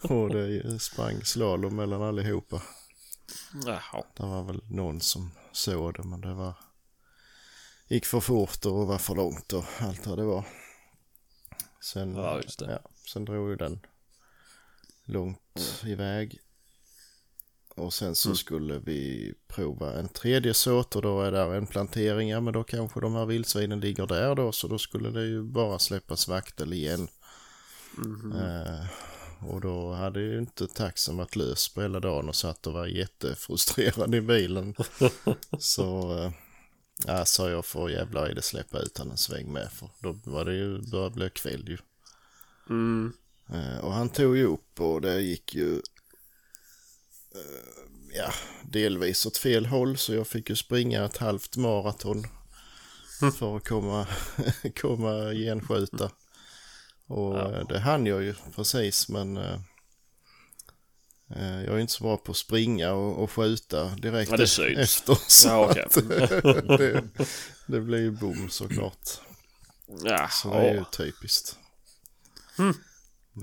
och 0.10 0.30
det 0.30 0.78
sprang 0.82 1.24
slalom 1.24 1.76
mellan 1.76 2.02
allihopa. 2.02 2.62
Jaha. 3.66 4.04
Det 4.16 4.22
var 4.22 4.42
väl 4.42 4.60
någon 4.68 5.00
som 5.00 5.30
såg 5.52 5.94
det 5.94 6.02
men 6.02 6.20
det 6.20 6.34
var 6.34 6.54
gick 7.88 8.06
för 8.06 8.20
fort 8.20 8.66
och 8.66 8.86
var 8.86 8.98
för 8.98 9.14
långt 9.14 9.52
och 9.52 9.64
allt 9.78 10.06
vad 10.06 10.18
det 10.18 10.24
var. 10.24 10.44
Sen, 11.80 12.14
Ja, 12.14 12.36
just 12.36 12.58
det. 12.58 12.80
Ja, 12.82 12.90
sen 13.12 13.24
drog 13.24 13.50
ju 13.50 13.56
den 13.56 13.80
långt 15.04 15.82
iväg. 15.84 16.40
Och 17.74 17.94
sen 17.94 18.14
så 18.14 18.34
skulle 18.34 18.78
vi 18.78 19.34
prova 19.46 19.92
en 19.98 20.08
tredje 20.08 20.54
såt 20.54 20.96
och 20.96 21.02
då 21.02 21.22
är 21.22 21.32
där 21.32 21.54
en 21.54 21.66
plantering. 21.66 22.28
Ja 22.28 22.40
men 22.40 22.52
då 22.52 22.64
kanske 22.64 23.00
de 23.00 23.14
här 23.14 23.26
vildsvinen 23.26 23.80
ligger 23.80 24.06
där 24.06 24.34
då 24.34 24.52
så 24.52 24.68
då 24.68 24.78
skulle 24.78 25.10
det 25.10 25.24
ju 25.24 25.42
bara 25.42 25.78
släppas 25.78 26.28
vaktel 26.28 26.72
igen. 26.72 27.08
Eh, 28.34 28.86
och 29.48 29.60
då 29.60 29.92
hade 29.92 30.20
ju 30.20 30.38
inte 30.38 30.68
taxen 30.68 31.16
varit 31.16 31.36
lös 31.36 31.74
på 31.74 31.82
hela 31.82 32.00
dagen 32.00 32.28
och 32.28 32.36
satt 32.36 32.66
och 32.66 32.72
var 32.72 32.86
jättefrustrerad 32.86 34.14
i 34.14 34.20
bilen. 34.20 34.74
så 35.58 36.18
eh, 36.18 36.32
ja, 37.06 37.24
sa 37.24 37.50
jag 37.50 37.66
får 37.66 37.90
jävlar 37.90 38.30
i 38.30 38.34
det 38.34 38.42
släppa 38.42 38.78
ut 38.78 38.98
han 38.98 39.10
en 39.10 39.16
sväng 39.16 39.52
med 39.52 39.72
för 39.72 39.88
då 40.00 40.18
var 40.24 40.44
det 40.44 40.54
ju, 40.54 40.90
började 40.90 41.14
bli 41.14 41.30
kväll 41.30 41.68
ju. 41.68 41.78
Mm. 42.72 43.12
Eh, 43.52 43.78
och 43.78 43.92
han 43.92 44.08
tog 44.08 44.36
ju 44.36 44.44
upp 44.44 44.80
och 44.80 45.00
det 45.00 45.20
gick 45.20 45.54
ju 45.54 45.74
eh, 47.34 47.84
ja, 48.14 48.32
delvis 48.62 49.26
åt 49.26 49.36
fel 49.36 49.66
håll 49.66 49.96
så 49.96 50.14
jag 50.14 50.26
fick 50.26 50.50
ju 50.50 50.56
springa 50.56 51.04
ett 51.04 51.16
halvt 51.16 51.56
maraton 51.56 52.24
för 53.38 53.56
att 53.56 53.68
komma, 53.68 54.06
komma 54.80 55.32
genskjuta. 55.32 56.10
Och 57.06 57.38
eh, 57.38 57.66
det 57.68 57.78
hann 57.78 58.06
jag 58.06 58.22
ju 58.22 58.34
precis 58.56 59.08
men 59.08 59.40
jag 61.36 61.74
är 61.74 61.78
inte 61.78 61.92
så 61.92 62.04
bra 62.04 62.16
på 62.16 62.30
att 62.30 62.36
springa 62.36 62.92
och, 62.92 63.22
och 63.22 63.30
skjuta 63.30 63.88
direkt 63.88 64.30
Ja, 64.30 64.44
efter. 64.44 65.14
Så 65.28 65.48
Ja, 65.48 65.70
att, 65.70 65.94
det, 66.78 67.04
det 67.66 67.80
blir 67.80 67.98
ju 67.98 68.10
bom 68.10 68.50
såklart. 68.50 69.08
Ja, 70.04 70.28
Så 70.28 70.50
det 70.50 70.68
är 70.68 70.74
ju 70.74 70.84
typiskt. 70.92 71.58
Men, 72.56 72.74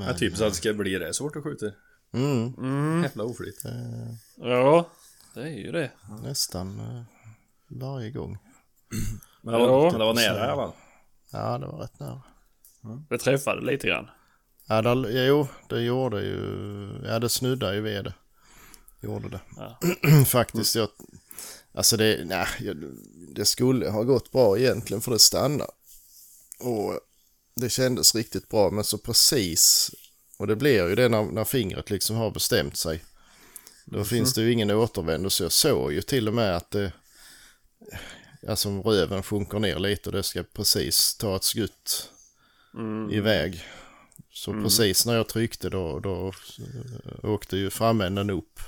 Ja, 0.08 0.14
typiskt 0.14 0.42
att 0.42 0.50
det 0.52 0.56
ska 0.58 0.74
bli 0.74 0.96
det 1.00 1.14
så 1.14 1.24
fort 1.24 1.34
du 1.34 1.42
skjuter. 1.42 1.76
mm, 2.14 2.54
Mm. 2.58 3.04
Jävla 3.04 3.24
oflyt. 3.24 3.62
Ja, 4.36 4.90
det 5.34 5.42
är 5.42 5.48
ju 5.58 5.72
det. 5.72 5.92
nästan 6.24 6.80
eh, 6.80 7.02
varje 7.68 8.12
gång. 8.12 8.38
Men 9.42 9.54
det 9.54 9.60
var, 9.60 9.86
Ja. 9.86 9.92
det 9.92 9.98
var 10.06 10.14
nära 10.14 10.38
i 10.48 10.50
alla 10.50 10.56
fall. 10.56 10.72
Ja, 11.32 11.58
det 11.58 11.66
var 11.68 11.78
rätt 11.80 12.00
nära. 12.00 12.22
Det 13.10 13.18
träffade 13.18 13.62
lite 13.66 13.88
grann. 13.88 14.10
Ja, 14.68 14.82
det, 14.82 15.26
jo, 15.26 15.48
det 15.70 15.82
gjorde 15.82 16.22
ju... 16.22 16.90
Ja, 17.06 17.20
det 17.20 17.30
snuddade 17.30 17.76
ju 17.76 17.82
vid 17.82 18.04
det. 18.04 18.14
Gjorde 19.02 19.30
det. 19.30 19.42
Ja. 19.58 19.80
Faktiskt, 20.26 20.76
jag... 20.76 20.90
Alltså 21.74 21.98
det... 21.98 22.26
Nej, 22.26 22.48
det 23.36 23.46
skulle 23.46 23.90
ha 23.90 24.04
gått 24.04 24.32
bra 24.32 24.58
egentligen 24.58 25.02
för 25.02 25.12
det 25.12 25.20
stannade. 25.20 25.72
Och 26.60 27.00
det 27.60 27.70
kändes 27.70 28.16
riktigt 28.16 28.50
bra, 28.50 28.72
men 28.72 28.84
så 28.84 28.98
precis... 28.98 29.92
Och 30.38 30.48
det 30.48 30.56
blir 30.56 30.88
ju 30.90 30.96
det 30.96 31.10
när, 31.10 31.24
när 31.24 31.44
fingret 31.46 31.90
liksom 31.90 32.16
har 32.16 32.32
bestämt 32.32 32.78
sig. 32.78 33.04
Då 33.86 34.04
finns 34.06 34.34
det 34.34 34.42
ju 34.42 34.52
ingen 34.52 34.72
återvändo, 34.72 35.30
så 35.30 35.44
jag 35.44 35.52
såg 35.52 35.94
ju 35.94 36.02
till 36.02 36.28
och 36.28 36.34
med 36.34 36.56
att 36.56 36.72
det... 36.72 36.92
Alltså 38.48 38.70
röven 38.82 39.24
sjunker 39.24 39.60
ner 39.60 39.80
lite 39.80 40.10
och 40.10 40.16
det 40.16 40.24
ska 40.24 40.44
precis 40.44 41.16
ta 41.18 41.36
ett 41.36 41.44
skutt 41.44 42.10
Mm. 42.74 43.12
iväg. 43.12 43.64
Så 44.34 44.54
precis 44.54 45.06
när 45.06 45.16
jag 45.16 45.30
tryckte 45.30 45.70
då, 45.70 46.00
då 46.00 46.28
eh, 46.60 47.30
åkte 47.30 47.58
ju 47.58 47.70
framänden 47.70 48.30
upp. 48.30 48.60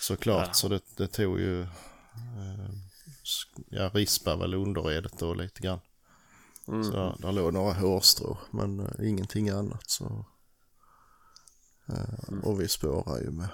Såklart, 0.00 0.46
Ja. 0.46 0.52
så 0.52 0.68
det, 0.68 0.80
det 0.96 1.06
tog 1.06 1.40
ju... 1.40 1.62
Eh, 1.62 2.70
jag 3.70 3.96
rispade 3.96 4.36
väl 4.38 4.54
underredet 4.54 5.12
då 5.18 5.34
lite 5.34 5.60
grann. 5.60 5.80
Mm. 6.70 6.84
Så 6.84 7.16
där 7.18 7.32
låg 7.32 7.52
några 7.54 7.72
hårstrå, 7.72 8.38
men 8.50 8.80
eh, 8.80 9.08
ingenting 9.08 9.48
annat. 9.48 9.90
Så. 9.90 10.24
Eh, 11.88 12.38
Och 12.44 12.60
vi 12.60 12.68
spårar 12.68 13.18
ju 13.20 13.30
med, 13.30 13.48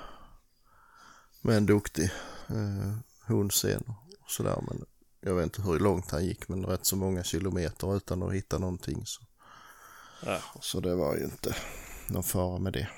med 1.41 1.57
en 1.57 1.67
duktig 1.67 2.11
eh, 2.49 2.95
hund 3.27 3.53
sen 3.53 3.85
och 4.25 4.31
sådär. 4.31 4.65
Men 4.69 4.85
jag 5.21 5.35
vet 5.35 5.45
inte 5.45 5.63
hur 5.63 5.79
långt 5.79 6.11
han 6.11 6.25
gick, 6.25 6.49
men 6.49 6.67
rätt 6.67 6.87
så 6.87 6.97
många 6.97 7.25
kilometer 7.25 7.97
utan 7.97 8.23
att 8.23 8.33
hitta 8.35 8.59
någonting. 8.59 9.03
Så. 9.07 9.23
Ja. 10.25 10.39
Så 10.61 10.81
det 10.81 10.95
var 10.95 11.17
ju 11.17 11.25
inte 11.25 11.57
någon 12.09 12.23
fara 12.25 12.59
med 12.59 12.73
det. 12.73 12.89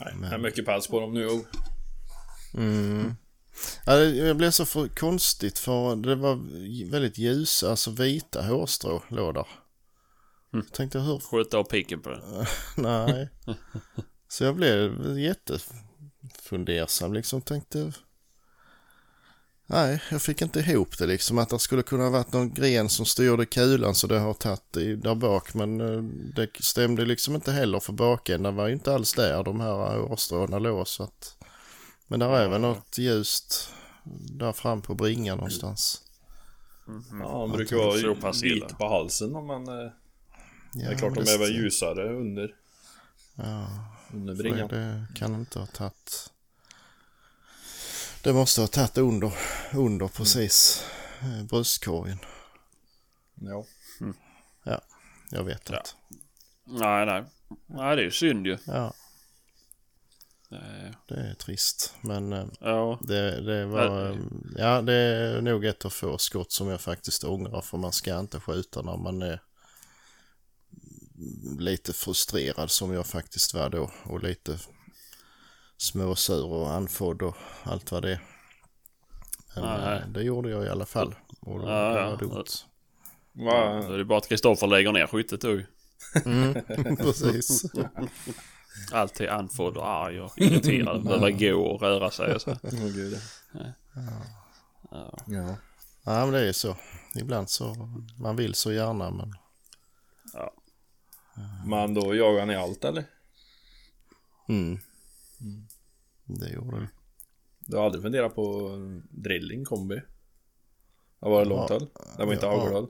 Nej, 0.00 0.14
det 0.20 0.26
är 0.34 0.38
mycket 0.38 0.66
päls 0.66 0.88
på 0.88 1.00
dem 1.00 1.14
nu. 1.14 1.26
och- 1.26 1.46
Mm. 2.54 3.16
Ja, 3.86 3.96
det 3.96 4.26
det 4.26 4.34
blev 4.34 4.50
så 4.50 4.64
för 4.64 4.88
konstigt 4.88 5.58
för 5.58 5.96
det 5.96 6.14
var 6.14 6.40
väldigt 6.90 7.18
ljusa, 7.18 7.70
alltså 7.70 7.90
vita 7.90 8.42
hårstrå 8.42 9.02
låg 9.08 9.34
där. 9.34 9.46
Jag 10.50 10.72
tänkte 10.72 10.98
hur, 10.98 11.18
Skjuta 11.18 11.58
av 11.58 11.64
piken 11.64 12.00
på 12.02 12.10
den. 12.10 12.46
nej. 12.76 13.30
Så 14.28 14.44
jag 14.44 14.56
blev 14.56 15.18
jättefundersam 15.18 17.12
liksom, 17.12 17.42
tänkte 17.42 17.92
Nej, 19.68 20.02
jag 20.10 20.22
fick 20.22 20.42
inte 20.42 20.60
ihop 20.60 20.98
det 20.98 21.06
liksom 21.06 21.38
att 21.38 21.48
det 21.48 21.58
skulle 21.58 21.82
kunna 21.82 22.04
ha 22.04 22.10
varit 22.10 22.32
någon 22.32 22.54
gren 22.54 22.88
som 22.88 23.06
styrde 23.06 23.46
kulan 23.46 23.94
så 23.94 24.06
det 24.06 24.18
har 24.18 24.34
tagit 24.34 24.76
i 24.76 24.96
där 24.96 25.14
bak 25.14 25.54
men 25.54 25.80
eh, 25.80 26.02
det 26.34 26.48
stämde 26.60 27.04
liksom 27.04 27.34
inte 27.34 27.52
heller 27.52 27.80
för 27.80 27.92
bakändan 27.92 28.56
var 28.56 28.66
ju 28.66 28.72
inte 28.72 28.94
alls 28.94 29.14
där 29.14 29.44
de 29.44 29.60
här 29.60 29.98
hårstråna 29.98 30.58
låg 30.58 30.88
så 30.88 31.02
att 31.02 31.35
Men 32.08 32.20
där 32.20 32.28
är 32.28 32.48
väl 32.48 32.60
något 32.60 32.98
ljust 32.98 33.70
där 34.30 34.52
fram 34.52 34.82
på 34.82 34.94
bringan 34.94 35.36
någonstans. 35.38 36.02
Ja, 37.22 37.28
de 37.28 37.52
brukar 37.52 37.76
vara 37.76 38.32
vit 38.42 38.78
på 38.78 38.88
halsen 38.88 39.46
men 39.46 39.68
eh, 39.68 39.92
Ja, 40.72 40.88
det 40.88 40.94
är 40.94 40.98
klart 40.98 41.14
de 41.14 41.20
är 41.20 41.38
väl 41.38 41.54
ljusare 41.54 42.12
under, 42.12 42.54
Ja, 43.34 43.68
under 44.12 44.34
bringan. 44.34 44.68
det 44.68 45.06
kan 45.14 45.34
inte 45.34 45.58
ha 45.58 45.66
tagit 45.66 46.32
Det 48.22 48.32
måste 48.32 48.60
ha 48.60 48.68
tagit 48.68 48.98
under, 48.98 49.32
under 49.74 50.08
precis 50.08 50.84
eh, 51.20 51.44
bröstkorgen. 51.44 52.18
Ja. 53.34 53.64
Jag 55.30 55.44
vet 55.44 55.70
Ja. 55.70 55.76
inte. 55.76 55.90
Nej, 56.64 57.06
nej. 57.06 57.24
Nej, 57.66 57.96
det 57.96 58.02
är 58.02 58.04
ju 58.04 58.10
synd 58.10 58.46
ju. 58.46 58.58
Ja, 58.66 58.92
det 61.08 61.14
är 61.14 61.34
trist. 61.34 61.94
Men 62.00 62.32
eh, 62.32 62.44
Ja, 62.60 62.98
det, 63.02 63.40
det 63.40 63.66
var... 63.66 63.84
Ja. 63.84 64.08
eh, 64.10 64.16
Ja, 64.56 64.82
det 64.82 64.92
är 64.94 65.40
nog 65.40 65.64
ett 65.64 65.84
av 65.84 65.90
få 65.90 66.18
skott 66.18 66.52
som 66.52 66.68
jag 66.68 66.80
faktiskt 66.80 67.24
ångrar. 67.24 67.60
För 67.60 67.78
man 67.78 67.92
ska 67.92 68.18
inte 68.18 68.40
skjuta 68.40 68.82
när 68.82 68.96
man 68.96 69.22
är 69.22 69.40
lite 71.58 71.92
frustrerad 71.92 72.70
som 72.70 72.92
jag 72.92 73.06
faktiskt 73.06 73.54
var 73.54 73.70
då. 73.70 73.90
Och 74.04 74.22
lite 74.22 74.58
småsur 75.76 76.44
och 76.44 76.70
andfådd 76.72 77.22
och 77.22 77.36
allt 77.62 77.92
vad 77.92 78.02
det 78.02 78.12
är. 78.12 78.20
Men 79.54 79.64
Nej. 79.64 79.96
eh, 79.98 80.08
det 80.08 80.22
gjorde 80.22 80.50
jag 80.50 80.64
i 80.64 80.68
alla 80.68 80.86
fall. 80.86 81.14
Och 81.40 81.58
det, 81.60 81.66
Ja, 81.66 81.92
det 81.92 82.00
ja. 82.00 82.10
var 82.10 82.16
dumt. 82.16 82.44
Va, 83.32 83.82
då 83.88 83.92
är 83.94 83.98
det 83.98 84.04
bara 84.04 84.18
att 84.18 84.28
Kristoffer 84.28 84.66
lägger 84.66 84.92
ner 84.92 85.06
skyttet 85.06 85.40
då. 85.40 85.60
Mm, 86.24 86.54
precis. 86.96 87.62
Alltid 88.92 89.28
andfådd 89.28 89.76
och 89.76 89.88
arg 89.88 90.20
och 90.20 90.32
irriterad. 90.38 91.04
Behöver 91.04 91.30
gå 91.30 91.60
och 91.66 91.80
röra 91.82 92.10
sig 92.10 92.34
och 92.34 92.42
så. 92.42 92.50
Åh, 92.62 92.70
gud. 92.72 93.18
Ja. 93.52 93.72
Ja. 95.26 95.56
ja, 96.04 96.24
men 96.24 96.30
det 96.32 96.48
är 96.48 96.52
så. 96.52 96.76
Ibland 97.20 97.50
så, 97.50 97.74
man 98.18 98.36
vill 98.36 98.54
så 98.54 98.72
gärna 98.72 99.10
men 99.10 99.34
Men 101.66 101.94
då 101.94 102.14
jagar 102.14 102.46
ni 102.46 102.54
allt 102.56 102.84
eller? 102.84 103.04
mm. 104.48 104.78
Det 106.24 106.48
gjorde 106.50 106.80
det. 106.80 106.88
Du 107.60 107.76
har 107.76 107.84
aldrig 107.84 108.02
funderat 108.02 108.34
på 108.34 108.70
drilling 109.10 109.64
kombi? 109.64 109.94
Det 111.20 111.28
var 111.28 111.38
det 111.44 111.48
långt 111.48 111.70
Ja. 111.70 111.78
höll? 111.78 111.88
Det 112.16 112.24
var 112.24 112.32
inte 112.32 112.46
Ja. 112.46 112.58
hagelhöll? 112.58 112.86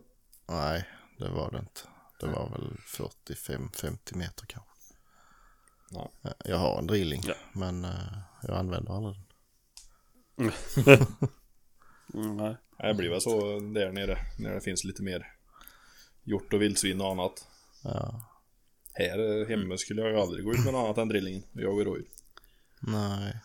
Nej, 0.49 0.89
det 1.19 1.29
var 1.29 1.51
det 1.51 1.59
inte. 1.59 1.81
Det 2.21 2.27
var 2.27 2.51
väl 2.51 2.77
45-50 2.87 4.17
meter 4.17 4.47
kanske. 4.47 4.71
Ja. 5.91 6.11
Jag 6.45 6.57
har 6.57 6.79
en 6.79 6.87
drilling 6.87 7.23
Ja. 7.27 7.35
men 7.53 7.85
eh, 7.85 7.91
jag 8.43 8.57
använder 8.57 8.93
aldrig 8.93 9.15
den. 9.15 9.27
Mm, 12.15 12.37
nej. 12.37 12.57
Det 12.79 12.95
blir 12.95 13.11
väl 13.11 13.21
så 13.21 13.61
där 13.61 13.93
nere, 13.93 14.19
när 14.39 14.55
det 14.55 14.61
finns 14.61 14.85
lite 14.85 15.03
mer 15.03 15.27
hjort 16.25 16.53
och 16.53 16.63
vildsvin 16.63 17.01
och 17.01 17.11
annat. 17.11 17.47
Ja. 17.85 18.23
Här 18.93 19.41
eh, 19.41 19.49
hemma 19.49 19.77
skulle 19.77 20.03
jag 20.03 20.11
ju 20.11 20.21
aldrig 20.21 20.45
gå 20.45 20.53
ut 20.53 20.65
med 20.65 20.73
något 20.73 20.85
annat 20.85 20.99
än 20.99 21.09
drillingen 21.09 21.43
och 21.55 21.61
jaga 21.61 21.85
rådjur. 21.85 22.07
Nej. 22.81 23.37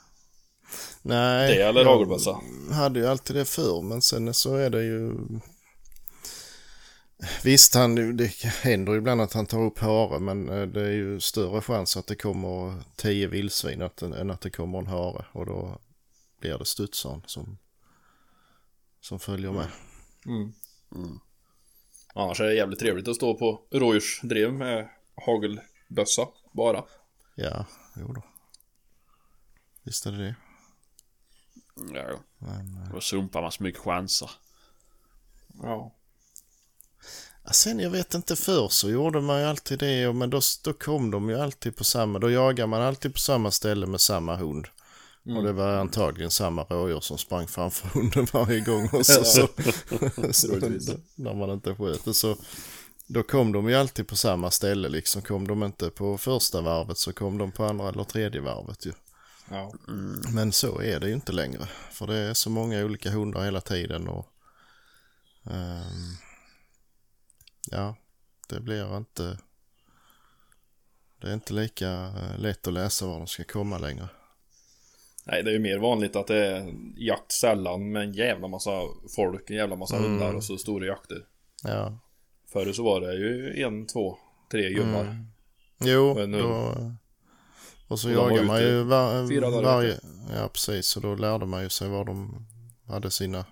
Nej. 1.01 1.55
Det 1.55 1.63
eller 1.63 1.81
jag 1.81 1.87
hagelbössa? 1.87 2.39
hade 2.71 2.99
ju 2.99 3.07
alltid 3.07 3.35
det 3.35 3.45
förr 3.45 3.81
men 3.81 4.01
sen 4.01 4.33
så 4.33 4.55
är 4.55 4.69
det 4.69 4.83
ju... 4.83 5.13
Visst, 7.43 7.75
han, 7.75 8.17
det 8.17 8.27
händer 8.43 8.95
ibland 8.95 9.21
att 9.21 9.33
han 9.33 9.45
tar 9.45 9.59
upp 9.61 9.79
hare 9.79 10.19
men 10.19 10.49
eh, 10.49 10.61
det 10.67 10.81
är 10.81 10.91
ju 10.91 11.19
större 11.19 11.61
chans 11.61 11.97
att 11.97 12.07
det 12.07 12.15
kommer 12.15 12.83
tio 12.95 13.27
vildsvin 13.27 13.81
att- 13.81 14.01
än 14.01 14.31
att 14.31 14.41
det 14.41 14.49
kommer 14.49 14.79
en 14.79 14.87
hare 14.87 15.25
och 15.31 15.45
då 15.45 15.79
blir 16.39 16.57
det 16.57 16.65
studsaren 16.65 17.21
som, 17.25 17.57
som 19.01 19.19
följer 19.19 19.51
med. 19.51 19.67
Mm. 20.25 20.53
Mm. 20.95 21.19
Annars 22.13 22.39
är 22.39 22.43
det 22.45 22.53
jävligt 22.55 22.79
trevligt 22.79 23.07
att 23.07 23.15
stå 23.15 23.37
på 23.37 23.61
rådjursdrev 23.71 24.53
med 24.53 24.89
hagelbössa 25.25 26.27
bara. 26.53 26.83
Ja, 27.35 27.65
jo 27.95 28.13
då. 28.13 28.23
Visst 29.83 30.05
är 30.05 30.11
det 30.11 30.17
det. 30.17 30.35
Ja, 31.93 32.19
Men, 32.37 32.83
eh, 32.83 32.93
då 32.93 33.01
sumpar 33.01 33.41
man 33.41 33.51
så 33.51 33.63
mycket 33.63 33.81
chanser. 33.81 34.29
Ja. 35.63 35.95
Ja, 37.45 37.51
sen 37.51 37.79
jag 37.79 37.89
vet 37.89 38.13
inte 38.13 38.35
för 38.35 38.67
så 38.67 38.89
gjorde 38.89 39.21
man 39.21 39.39
ju 39.39 39.45
alltid 39.45 39.79
det 39.79 40.07
och- 40.07 40.15
men 40.15 40.29
då, 40.29 40.41
då 40.63 40.73
kom 40.73 41.11
de 41.11 41.29
ju 41.29 41.39
alltid 41.39 41.75
på 41.75 41.83
samma, 41.83 42.19
då 42.19 42.31
jagar 42.31 42.67
man 42.67 42.81
alltid 42.81 43.13
på 43.13 43.19
samma 43.19 43.51
ställe 43.51 43.85
med 43.85 44.01
samma 44.01 44.35
hund. 44.35 44.67
Och 45.37 45.43
det 45.43 45.51
var 45.53 45.67
antagligen 45.77 46.31
samma 46.31 46.63
rådjur 46.63 46.99
som 46.99 47.17
sprang 47.17 47.47
framför 47.47 47.87
hunden 47.99 48.27
varje 48.33 48.59
gång 48.59 48.89
också. 48.93 49.23
så, 49.23 49.47
så, 50.31 50.47
Troligtvis. 50.47 50.89
när 51.15 51.33
man 51.33 51.49
inte 51.49 51.75
sköter 51.75 52.13
så. 52.13 52.35
Då 53.07 53.23
kom 53.23 53.51
de 53.51 53.69
ju 53.69 53.75
alltid 53.75 54.07
på 54.07 54.15
samma 54.15 54.51
ställe 54.51 54.89
liksom. 54.89 55.21
Kom 55.21 55.47
de 55.47 55.63
inte 55.63 55.89
på 55.89 56.17
första 56.17 56.61
varvet 56.61 56.97
så 56.97 57.13
kom 57.13 57.37
de 57.37 57.51
på 57.51 57.65
andra 57.65 57.89
eller 57.89 58.03
tredje 58.03 58.41
varvet 58.41 58.85
ju. 58.85 58.91
Ja. 59.49 59.73
Men 60.33 60.51
så 60.51 60.81
är 60.81 60.99
det 60.99 61.07
ju 61.07 61.13
inte 61.13 61.31
längre. 61.31 61.67
För 61.91 62.07
det 62.07 62.15
är 62.17 62.33
så 62.33 62.49
många 62.49 62.83
olika 62.85 63.09
hundar 63.11 63.43
hela 63.43 63.61
tiden 63.61 64.07
och 64.07 64.27
Ehm, 65.45 66.15
ja, 67.71 67.95
det 68.49 68.59
blir 68.59 68.97
inte... 68.97 69.37
Det 71.21 71.29
är 71.29 71.33
inte 71.33 71.53
lika 71.53 71.91
eh, 71.91 72.37
lätt 72.39 72.67
att 72.67 72.73
läsa 72.73 73.05
var 73.07 73.17
de 73.17 73.27
ska 73.27 73.43
komma 73.43 73.77
längre. 73.77 74.07
Nej, 75.25 75.43
det 75.43 75.49
är 75.49 75.53
ju 75.53 75.59
mer 75.59 75.77
vanligt 75.77 76.15
att 76.15 76.27
det 76.27 76.47
är 76.47 76.73
jakt 76.97 77.31
sällan 77.31 77.91
med 77.91 78.03
en 78.03 78.13
jävla 78.13 78.47
massa 78.47 78.81
folk, 79.15 79.49
en 79.49 79.55
jävla 79.55 79.75
massa 79.75 79.97
hundar 79.97 80.33
och 80.33 80.43
så 80.43 80.57
stora 80.57 80.85
jakter. 80.85 81.25
Ja, 81.63 81.97
Förr 82.53 82.73
så 82.73 82.83
var 82.83 83.01
det 83.01 83.13
ju 83.13 83.63
en, 83.63 83.87
två, 83.87 84.17
tre 84.51 84.69
gubbar. 84.73 85.25
jo, 85.79 86.13
Men 86.15 86.31
nu- 86.31 86.41
då, 86.41 86.75
och 87.87 87.99
så 87.99 88.09
jagar 88.09 88.43
man 88.43 88.61
ju 88.61 88.83
var, 88.83 89.61
varje... 89.61 89.99
Ja, 90.35 90.47
precis. 90.47 90.95
Och 90.95 91.01
då 91.01 91.15
lärde 91.15 91.45
man 91.45 91.63
ju 91.63 91.69
sig 91.69 91.89
var 91.89 92.05
de 92.05 92.45
hade 92.87 93.11
sina... 93.11 93.45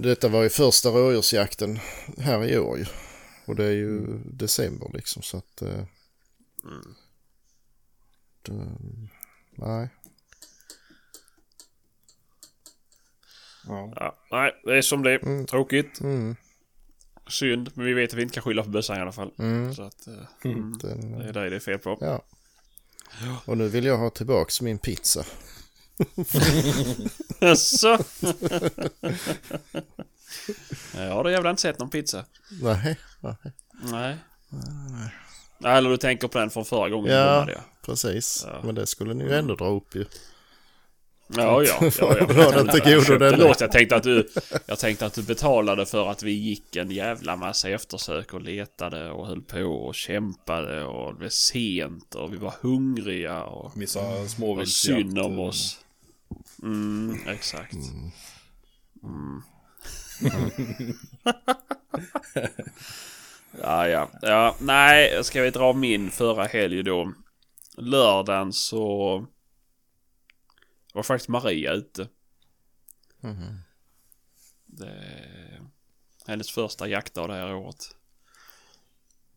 Detta 0.00 0.28
var 0.28 0.42
ju 0.42 0.48
första 0.48 0.88
rådjursjakten 0.88 1.78
här 2.18 2.44
i 2.44 2.58
år 2.58 2.78
ju. 2.78 2.84
Och 3.46 3.56
det 3.56 3.64
är 3.64 3.70
ju 3.72 4.18
december 4.24 4.90
liksom 4.94 5.22
så 5.22 5.36
att... 5.36 5.62
eh, 5.62 5.84
det, 8.42 8.52
nej. 9.56 9.88
Ja. 13.66 13.92
Ja, 13.96 14.16
nej, 14.30 14.52
det 14.64 14.78
är 14.78 14.82
som 14.82 15.02
det 15.02 15.10
är. 15.12 15.46
Tråkigt. 15.46 16.00
Mm, 16.00 16.36
Synd. 17.28 17.70
Men 17.74 17.86
vi 17.86 17.92
vet 17.92 18.10
att 18.10 18.18
vi 18.18 18.22
inte 18.22 18.34
kan 18.34 18.42
skylla 18.42 18.62
på 18.62 18.68
bössan 18.70 18.96
i 18.96 19.00
alla 19.00 19.12
fall. 19.12 19.32
mm, 19.38 19.74
Så 19.74 19.82
att... 19.82 20.06
eh, 20.06 20.14
mm, 20.44 20.78
den, 20.78 21.18
det 21.18 21.24
är 21.28 21.32
det 21.32 21.50
det 21.50 21.56
är 21.56 21.60
fel 21.60 21.78
på. 21.78 21.98
ja. 22.00 22.24
Och 23.46 23.58
nu 23.58 23.68
vill 23.68 23.84
jag 23.84 23.98
ha 23.98 24.10
tillbaks 24.10 24.60
min 24.60 24.78
pizza. 24.78 25.24
Så. 27.56 27.98
Jag 30.94 31.14
har 31.14 31.24
du 31.24 31.30
jävla 31.30 31.50
inte 31.50 31.62
sett 31.62 31.78
någon 31.78 31.90
pizza. 31.90 32.24
Nej, 32.62 32.96
nej. 33.20 33.36
Nej. 33.82 34.16
Nej, 35.58 35.78
eller 35.78 35.90
du 35.90 35.96
tänker 35.96 36.28
på 36.28 36.38
den 36.38 36.50
från 36.50 36.64
förra 36.64 36.88
gången. 36.88 37.12
Ja. 37.12 37.46
Precis. 37.82 38.46
Ja. 38.46 38.60
Men 38.64 38.74
det 38.74 38.86
skulle 38.86 39.14
ni 39.14 39.24
ju 39.24 39.34
ändå 39.34 39.54
dra 39.54 39.66
upp 39.66 39.94
ju. 39.94 40.04
Ja, 41.36 41.62
ja. 41.62 41.90
ja, 42.00 42.16
ja. 42.18 42.72
Till 42.72 42.94
godo 42.94 43.18
den. 43.18 43.30
Förlåt, 43.30 43.60
jag 43.60 43.72
tänkte, 43.72 43.96
att 43.96 44.02
du, 44.02 44.28
jag 44.66 44.78
tänkte 44.78 45.06
att 45.06 45.14
du 45.14 45.22
betalade 45.22 45.86
för 45.86 46.10
att 46.10 46.22
vi 46.22 46.32
gick 46.32 46.76
en 46.76 46.90
jävla 46.90 47.36
massa 47.36 47.68
eftersök 47.68 48.34
och 48.34 48.40
letade 48.40 49.10
och 49.10 49.26
höll 49.26 49.42
på 49.42 49.60
och 49.60 49.94
kämpade 49.94 50.84
och 50.84 51.12
det 51.12 51.18
blev 51.18 51.28
sent 51.28 52.14
och 52.14 52.32
vi 52.32 52.36
var 52.36 52.54
hungriga 52.60 53.42
och 53.42 53.76
Missa 53.76 54.02
det 54.02 54.18
var 54.18 54.26
småviltsjakt. 54.26 54.98
synd 54.98 55.18
om 55.18 55.38
oss. 55.38 55.80
Mm, 56.62 57.18
exakt. 57.26 57.74
Mm. 59.02 59.42
ja, 63.60 63.88
ja. 63.88 64.10
Ja, 64.22 64.56
nej, 64.60 65.24
ska 65.24 65.42
vi 65.42 65.50
dra 65.50 65.72
min 65.72 66.10
förra 66.10 66.44
helg 66.44 66.82
då. 66.82 67.12
Lördagen 67.76 68.52
så 68.52 69.26
var 70.94 71.02
faktiskt 71.02 71.28
Maria 71.28 71.72
ute. 71.72 72.08
Mhm. 73.20 73.60
Det 74.66 75.28
hennes 76.28 76.50
första 76.50 76.88
jaktdag 76.88 77.28
det 77.28 77.34
här 77.34 77.54
året. 77.54 77.96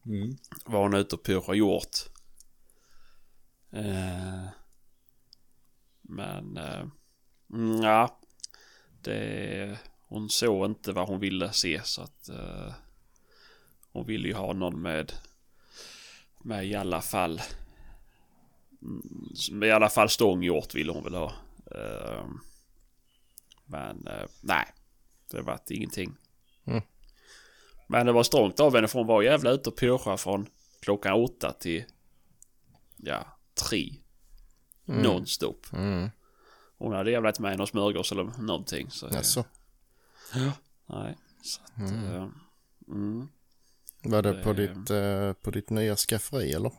Mm. 0.05 0.37
Var 0.65 0.81
hon 0.81 0.93
ute 0.93 1.15
och 1.15 1.23
pyrrade 1.23 1.57
hjort. 1.57 1.97
Eh, 3.71 4.45
men, 6.01 6.57
eh, 6.57 6.85
mm, 7.53 7.81
ja. 7.81 8.17
Det, 9.01 9.77
hon 10.07 10.29
såg 10.29 10.65
inte 10.65 10.91
vad 10.91 11.07
hon 11.07 11.19
ville 11.19 11.51
se 11.51 11.81
så 11.83 12.01
att 12.01 12.29
eh, 12.29 12.73
hon 13.91 14.05
ville 14.05 14.27
ju 14.27 14.33
ha 14.33 14.53
någon 14.53 14.81
med, 14.81 15.13
med 16.43 16.67
i 16.67 16.75
alla 16.75 17.01
fall. 17.01 17.41
Mm, 18.81 19.63
I 19.63 19.71
alla 19.71 19.89
fall 19.89 20.09
stånghjort 20.09 20.75
ville 20.75 20.91
hon 20.91 21.03
väl 21.03 21.13
ha. 21.13 21.33
Eh, 21.75 22.25
men 23.65 24.07
eh, 24.07 24.27
nej, 24.41 24.65
det 25.31 25.41
vart 25.41 25.71
ingenting. 25.71 26.15
Mm. 26.65 26.81
Men 27.87 28.05
det 28.05 28.11
var 28.11 28.23
strångt 28.23 28.59
av 28.59 28.75
henne 28.75 28.87
för 28.87 28.99
hon 28.99 29.07
var 29.07 29.21
jävla 29.21 29.51
ute 29.51 29.69
och 29.69 29.77
pyrschade 29.77 30.17
från 30.17 30.47
klockan 30.79 31.13
åtta 31.13 31.51
till 31.51 31.83
ja, 32.97 33.25
tre. 33.53 33.93
Nonstop. 34.85 35.65
Mm. 35.73 36.09
Hon 36.81 36.93
hade 36.93 37.11
jävla 37.11 37.29
inte 37.29 37.41
med 37.41 37.57
någon 37.57 37.67
smörgås 37.67 38.11
eller 38.11 38.23
någonting. 38.23 38.91
Så, 38.91 39.09
Jaså, 39.11 39.45
Nej. 40.85 41.17
Så 41.43 41.61
att, 41.75 41.91
eh, 41.91 42.27
mm. 42.87 43.27
var 44.03 44.21
det 44.21 44.33
på 44.43 44.53
Det- 44.53 44.67
ditt, 44.67 44.89
eh, 44.89 45.33
på 45.33 45.51
ditt 45.51 45.69
nya 45.69 45.95
skafferi 45.95 46.53
eller? 46.53 46.71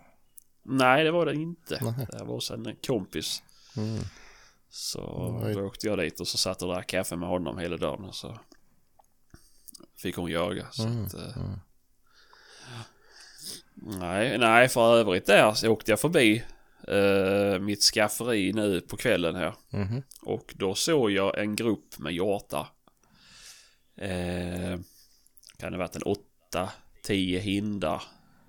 Nej, 0.63 1.05
det 1.05 1.11
var 1.11 1.27
det 1.27 1.35
inte. 1.35 1.79
Nej. 1.85 2.07
Det 2.13 2.19
var 2.25 2.35
hos 2.35 2.51
en 2.51 2.77
kompis. 2.87 3.43
Mm. 3.77 4.03
Så 4.71 5.33
Nej. 5.43 5.55
då 5.55 5.61
åkte 5.67 5.87
jag 5.87 5.99
dit 5.99 6.21
och 6.21 6.29
så 6.29 6.39
satt 6.39 6.63
och 6.63 6.69
drack 6.69 6.87
kaffe 6.87 7.17
med 7.17 7.29
honom 7.29 7.59
hela 7.59 7.77
dagen. 7.77 8.05
Och 8.05 8.15
så 8.15 8.39
fick 9.97 10.17
hon 10.17 10.31
jaga. 10.31 10.67
Så 10.71 10.83
Mm, 10.87 11.05
att, 11.05 11.15
eh, 11.15 11.37
Nej, 13.75 14.39
nej, 14.39 14.69
för 14.69 14.97
övrigt 14.97 15.27
där 15.27 15.53
så 15.55 15.69
åkte 15.69 15.93
jag 15.93 16.01
förbi 16.01 16.45
eh, 16.89 17.59
mitt 17.59 17.83
skafferi 17.83 18.53
nu 18.53 18.81
på 18.81 18.97
kvällen 18.97 19.35
här. 19.35 19.55
Mhm. 19.71 20.03
Och 20.23 20.55
då 20.57 20.75
såg 20.75 21.11
jag 21.11 21.39
en 21.39 21.57
grupp 21.57 21.99
med 21.99 22.13
hjortar. 22.13 22.67
Eh, 23.97 24.81
kan 25.57 25.73
det 25.73 25.79
varit 25.79 25.97
en 25.97 26.03
åtta, 26.03 26.73
tio 27.03 27.39
hindar. 27.39 28.03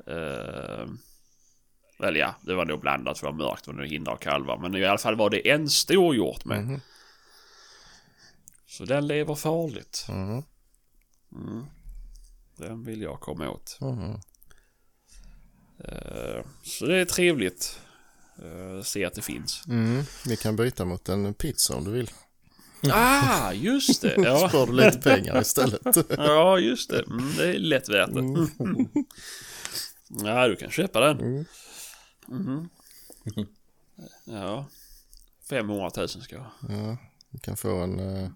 Eh, 0.07 0.87
eller 1.99 2.19
ja, 2.19 2.35
det 2.41 2.53
var 2.53 2.65
nog 2.65 2.79
blandat 2.79 3.19
för 3.19 3.27
det 3.27 3.31
var 3.31 3.45
mörkt. 3.45 3.67
Var 3.67 3.73
nog 3.73 3.85
hindar 3.85 4.13
och 4.13 4.21
kalvar. 4.21 4.57
Men 4.57 4.75
i 4.75 4.85
alla 4.85 4.97
fall 4.97 5.15
var 5.15 5.29
det 5.29 5.49
en 5.49 5.69
stor 5.69 6.15
hjort 6.15 6.45
med. 6.45 6.63
Mhm. 6.65 6.79
Så 8.65 8.85
den 8.85 9.07
lever 9.07 9.35
farligt. 9.35 10.05
Mhm. 10.09 10.43
Mm. 11.31 11.65
Den 12.57 12.83
vill 12.83 13.01
jag 13.01 13.19
komma 13.19 13.49
åt. 13.49 13.77
Eh, 15.79 16.45
så 16.63 16.85
det 16.85 16.97
är 16.97 17.05
trevligt. 17.05 17.79
Uh, 18.43 18.81
se 18.83 19.05
att 19.05 19.13
det 19.13 19.21
finns. 19.21 19.63
Mm. 19.67 20.03
Vi 20.25 20.37
kan 20.37 20.55
byta 20.55 20.85
mot 20.85 21.09
en 21.09 21.33
pizza 21.33 21.75
om 21.75 21.83
du 21.83 21.91
vill. 21.91 22.11
Ah, 22.91 23.51
just 23.53 24.01
det! 24.01 24.15
Ja. 24.17 24.49
Spar 24.49 24.65
du 24.67 24.73
lite 24.73 24.97
pengar 24.97 25.41
istället. 25.41 25.81
Ja, 26.09 26.59
just 26.59 26.89
det. 26.89 27.03
Mm, 27.03 27.35
det 27.37 27.47
är 27.47 27.59
lätt 27.59 27.89
värt 27.89 28.13
det. 28.13 28.19
Mm. 28.19 28.47
Ja, 30.23 30.47
du 30.47 30.55
kan 30.55 30.71
köpa 30.71 30.99
den. 30.99 31.19
Mm. 31.19 31.45
Mhm. 32.27 32.69
Ja. 34.25 34.65
500 35.49 35.91
000 35.97 36.09
ska 36.09 36.35
jag 36.35 36.41
ha. 36.41 36.51
Ja, 36.69 36.97
vi 37.29 37.39
kan 37.39 37.57
få 37.57 37.75
en, 37.75 37.99
eh, 37.99 38.29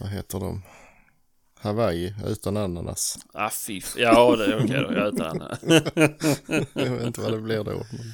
vad 0.00 0.08
heter 0.08 0.40
de? 0.40 0.62
Hawaii 1.60 2.14
utan 2.26 2.56
ananas. 2.56 3.18
Ah, 3.32 3.50
fy. 3.50 3.82
Ja, 3.96 4.36
det 4.36 4.44
är 4.44 4.64
okej 4.64 4.82
då. 4.82 4.92
Jag 4.92 5.08
äter 5.08 5.24
den. 5.24 5.42
Jag 6.74 6.90
vet 6.90 7.06
inte 7.06 7.20
vad 7.20 7.32
det 7.32 7.40
blir 7.40 7.64
då. 7.64 7.70
Men, 7.72 8.12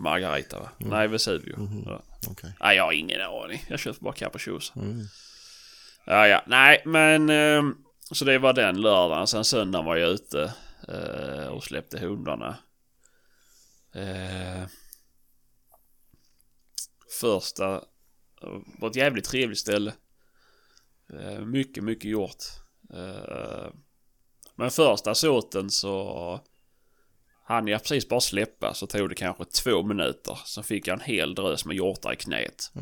Margarita, 0.00 0.60
va? 0.60 0.70
Nej, 0.78 1.08
Vesuvio. 1.08 1.68
Ja. 1.86 2.02
okej. 2.30 2.52
Nej, 2.60 2.76
jag 2.76 2.84
har 2.84 2.92
ingen 2.92 3.20
aning. 3.20 3.64
Jag 3.68 3.78
köpte 3.80 4.04
bara 4.04 4.14
capricciosa. 4.14 4.72
Mm. 4.76 5.04
Ja, 6.06 6.28
ja. 6.28 6.42
Nej, 6.46 6.82
men... 6.86 7.30
ehm, 7.30 7.76
så 8.12 8.24
det 8.24 8.38
var 8.38 8.52
den 8.52 8.80
lördagen. 8.80 9.26
Sen 9.26 9.44
söndagen 9.44 9.86
var 9.86 9.96
jag 9.96 10.10
ute 10.10 10.54
eh, 10.88 11.46
och 11.46 11.64
släppte 11.64 11.98
hundarna. 11.98 12.56
Eh, 13.94 14.66
första... 17.20 17.74
eh, 18.42 18.58
var 18.78 18.90
ett 18.90 18.96
jävligt 18.96 19.24
trevligt 19.24 19.58
ställe. 19.58 19.92
Mycket, 21.46 21.84
mycket 21.84 22.10
gjort. 22.10 22.44
Men 24.54 24.70
första 24.70 25.14
såten 25.14 25.70
så... 25.70 26.40
Han 27.50 27.66
jag 27.66 27.82
precis 27.82 28.08
bara 28.08 28.20
släppa 28.20 28.74
så 28.74 28.86
tog 28.86 29.08
det 29.08 29.14
kanske 29.14 29.44
två 29.44 29.82
minuter. 29.82 30.38
Sen 30.46 30.64
fick 30.64 30.86
jag 30.86 30.94
en 30.94 31.00
hel 31.00 31.34
drös 31.34 31.64
med 31.64 31.76
hjortar 31.76 32.12
i 32.12 32.16
knät. 32.16 32.72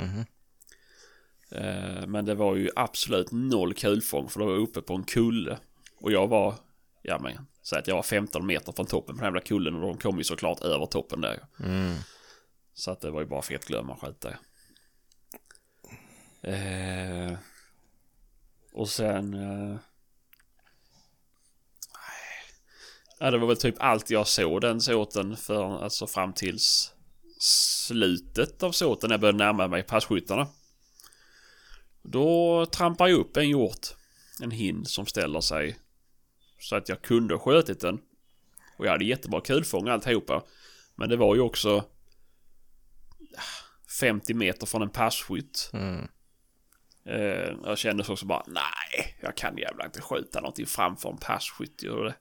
Eh, 1.50 2.06
Men 2.06 2.24
det 2.24 2.34
var 2.34 2.56
ju 2.56 2.70
absolut 2.76 3.32
noll 3.32 3.74
kulfång 3.74 4.28
för 4.28 4.40
det 4.40 4.46
var 4.46 4.52
uppe 4.52 4.82
på 4.82 4.94
en 4.94 5.04
kulle. 5.04 5.58
Och 6.00 6.12
jag 6.12 6.28
var, 6.28 6.54
ja 7.02 7.18
men, 7.18 7.46
så 7.62 7.76
att 7.76 7.86
jag 7.86 7.94
var 7.94 8.02
15 8.02 8.46
meter 8.46 8.72
från 8.72 8.86
toppen 8.86 9.16
på 9.16 9.20
den 9.20 9.26
jävla 9.26 9.40
kullen 9.40 9.74
och 9.74 9.80
de 9.80 9.98
kom 9.98 10.18
ju 10.18 10.24
såklart 10.24 10.60
över 10.62 10.86
toppen 10.86 11.20
där. 11.20 11.38
Mm. 11.60 11.96
Så 12.74 12.90
att 12.90 13.00
det 13.00 13.10
var 13.10 13.20
ju 13.20 13.26
bara 13.26 13.42
fet 13.42 13.64
glömma 13.64 13.96
skit 13.96 14.20
där. 14.20 14.38
Eh, 16.42 17.38
och 18.72 18.88
sen... 18.88 19.34
Eh, 19.34 19.76
ja, 23.18 23.30
det 23.30 23.38
var 23.38 23.46
väl 23.46 23.56
typ 23.56 23.74
allt 23.78 24.10
jag 24.10 24.26
såg 24.26 24.60
den 24.60 24.80
såten 24.80 25.36
för, 25.36 25.82
alltså 25.84 26.06
fram 26.06 26.32
tills 26.32 26.92
slutet 27.40 28.62
av 28.62 28.72
såten 28.72 29.08
när 29.08 29.14
jag 29.14 29.20
började 29.20 29.38
närma 29.38 29.68
mig 29.68 29.82
passkyttarna. 29.82 30.46
Då 32.02 32.66
trampar 32.66 33.08
jag 33.08 33.18
upp 33.18 33.36
en 33.36 33.48
hjort. 33.48 33.86
En 34.40 34.50
hind 34.50 34.88
som 34.88 35.06
ställer 35.06 35.40
sig. 35.40 35.78
Så 36.60 36.76
att 36.76 36.88
jag 36.88 37.02
kunde 37.02 37.34
ha 37.34 37.40
skjutit 37.40 37.80
den. 37.80 38.00
Och 38.76 38.86
jag 38.86 38.90
hade 38.90 39.04
jättebra 39.04 39.40
kulfång 39.40 39.88
alltihopa. 39.88 40.42
Men 40.94 41.08
det 41.08 41.16
var 41.16 41.34
ju 41.34 41.40
också 41.40 41.84
50 44.00 44.34
meter 44.34 44.66
från 44.66 44.82
en 44.82 44.90
passkytt. 44.90 45.70
Mm. 45.72 46.08
Eh, 47.04 47.54
jag 47.64 47.78
kände 47.78 48.04
så 48.04 48.12
också 48.12 48.26
bara, 48.26 48.44
nej, 48.46 49.18
jag 49.20 49.36
kan 49.36 49.58
jävla 49.58 49.84
inte 49.84 50.00
skjuta 50.00 50.40
någonting 50.40 50.66
framför 50.66 51.08
en 51.08 51.16
passkytt. 51.16 51.82
Gör 51.82 52.14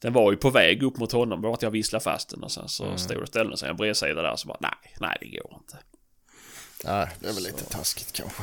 Den 0.00 0.12
var 0.12 0.30
ju 0.32 0.36
på 0.36 0.50
väg 0.50 0.82
upp 0.82 0.96
mot 0.96 1.12
honom, 1.12 1.40
bara 1.40 1.54
att 1.54 1.62
jag 1.62 1.70
visslade 1.70 2.04
fast 2.04 2.30
den 2.30 2.42
och 2.42 2.52
sen 2.52 2.68
så 2.68 2.96
stod 2.96 3.16
det 3.16 3.22
och 3.22 3.28
ställde 3.28 3.56
sig 3.56 3.68
en 3.68 3.76
bredsida 3.76 4.22
där 4.22 4.36
så 4.36 4.48
bara, 4.48 4.58
nej, 4.60 4.94
nej 5.00 5.16
det 5.20 5.26
går 5.26 5.54
inte. 5.60 5.78
Nej, 6.84 7.08
det 7.20 7.28
är 7.28 7.32
väl 7.32 7.42
lite 7.42 7.64
taskigt 7.64 8.12
kanske. 8.12 8.42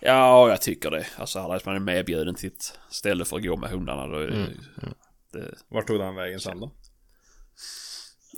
Ja, 0.00 0.48
jag 0.48 0.60
tycker 0.60 0.90
det. 0.90 1.06
Alltså 1.16 1.38
hade 1.38 1.60
man 1.64 1.74
är 1.74 1.80
medbjuden 1.80 2.34
till 2.34 2.52
ett 2.52 2.78
ställe 2.90 3.24
för 3.24 3.36
att 3.36 3.42
gå 3.42 3.56
med 3.56 3.70
hundarna 3.70 4.06
då 4.06 4.18
är 4.18 4.26
det, 4.26 4.56
det 5.32 5.54
Vart 5.68 5.86
tog 5.86 5.98
den 5.98 6.14
vägen 6.14 6.40
sen 6.40 6.60
då? 6.60 6.72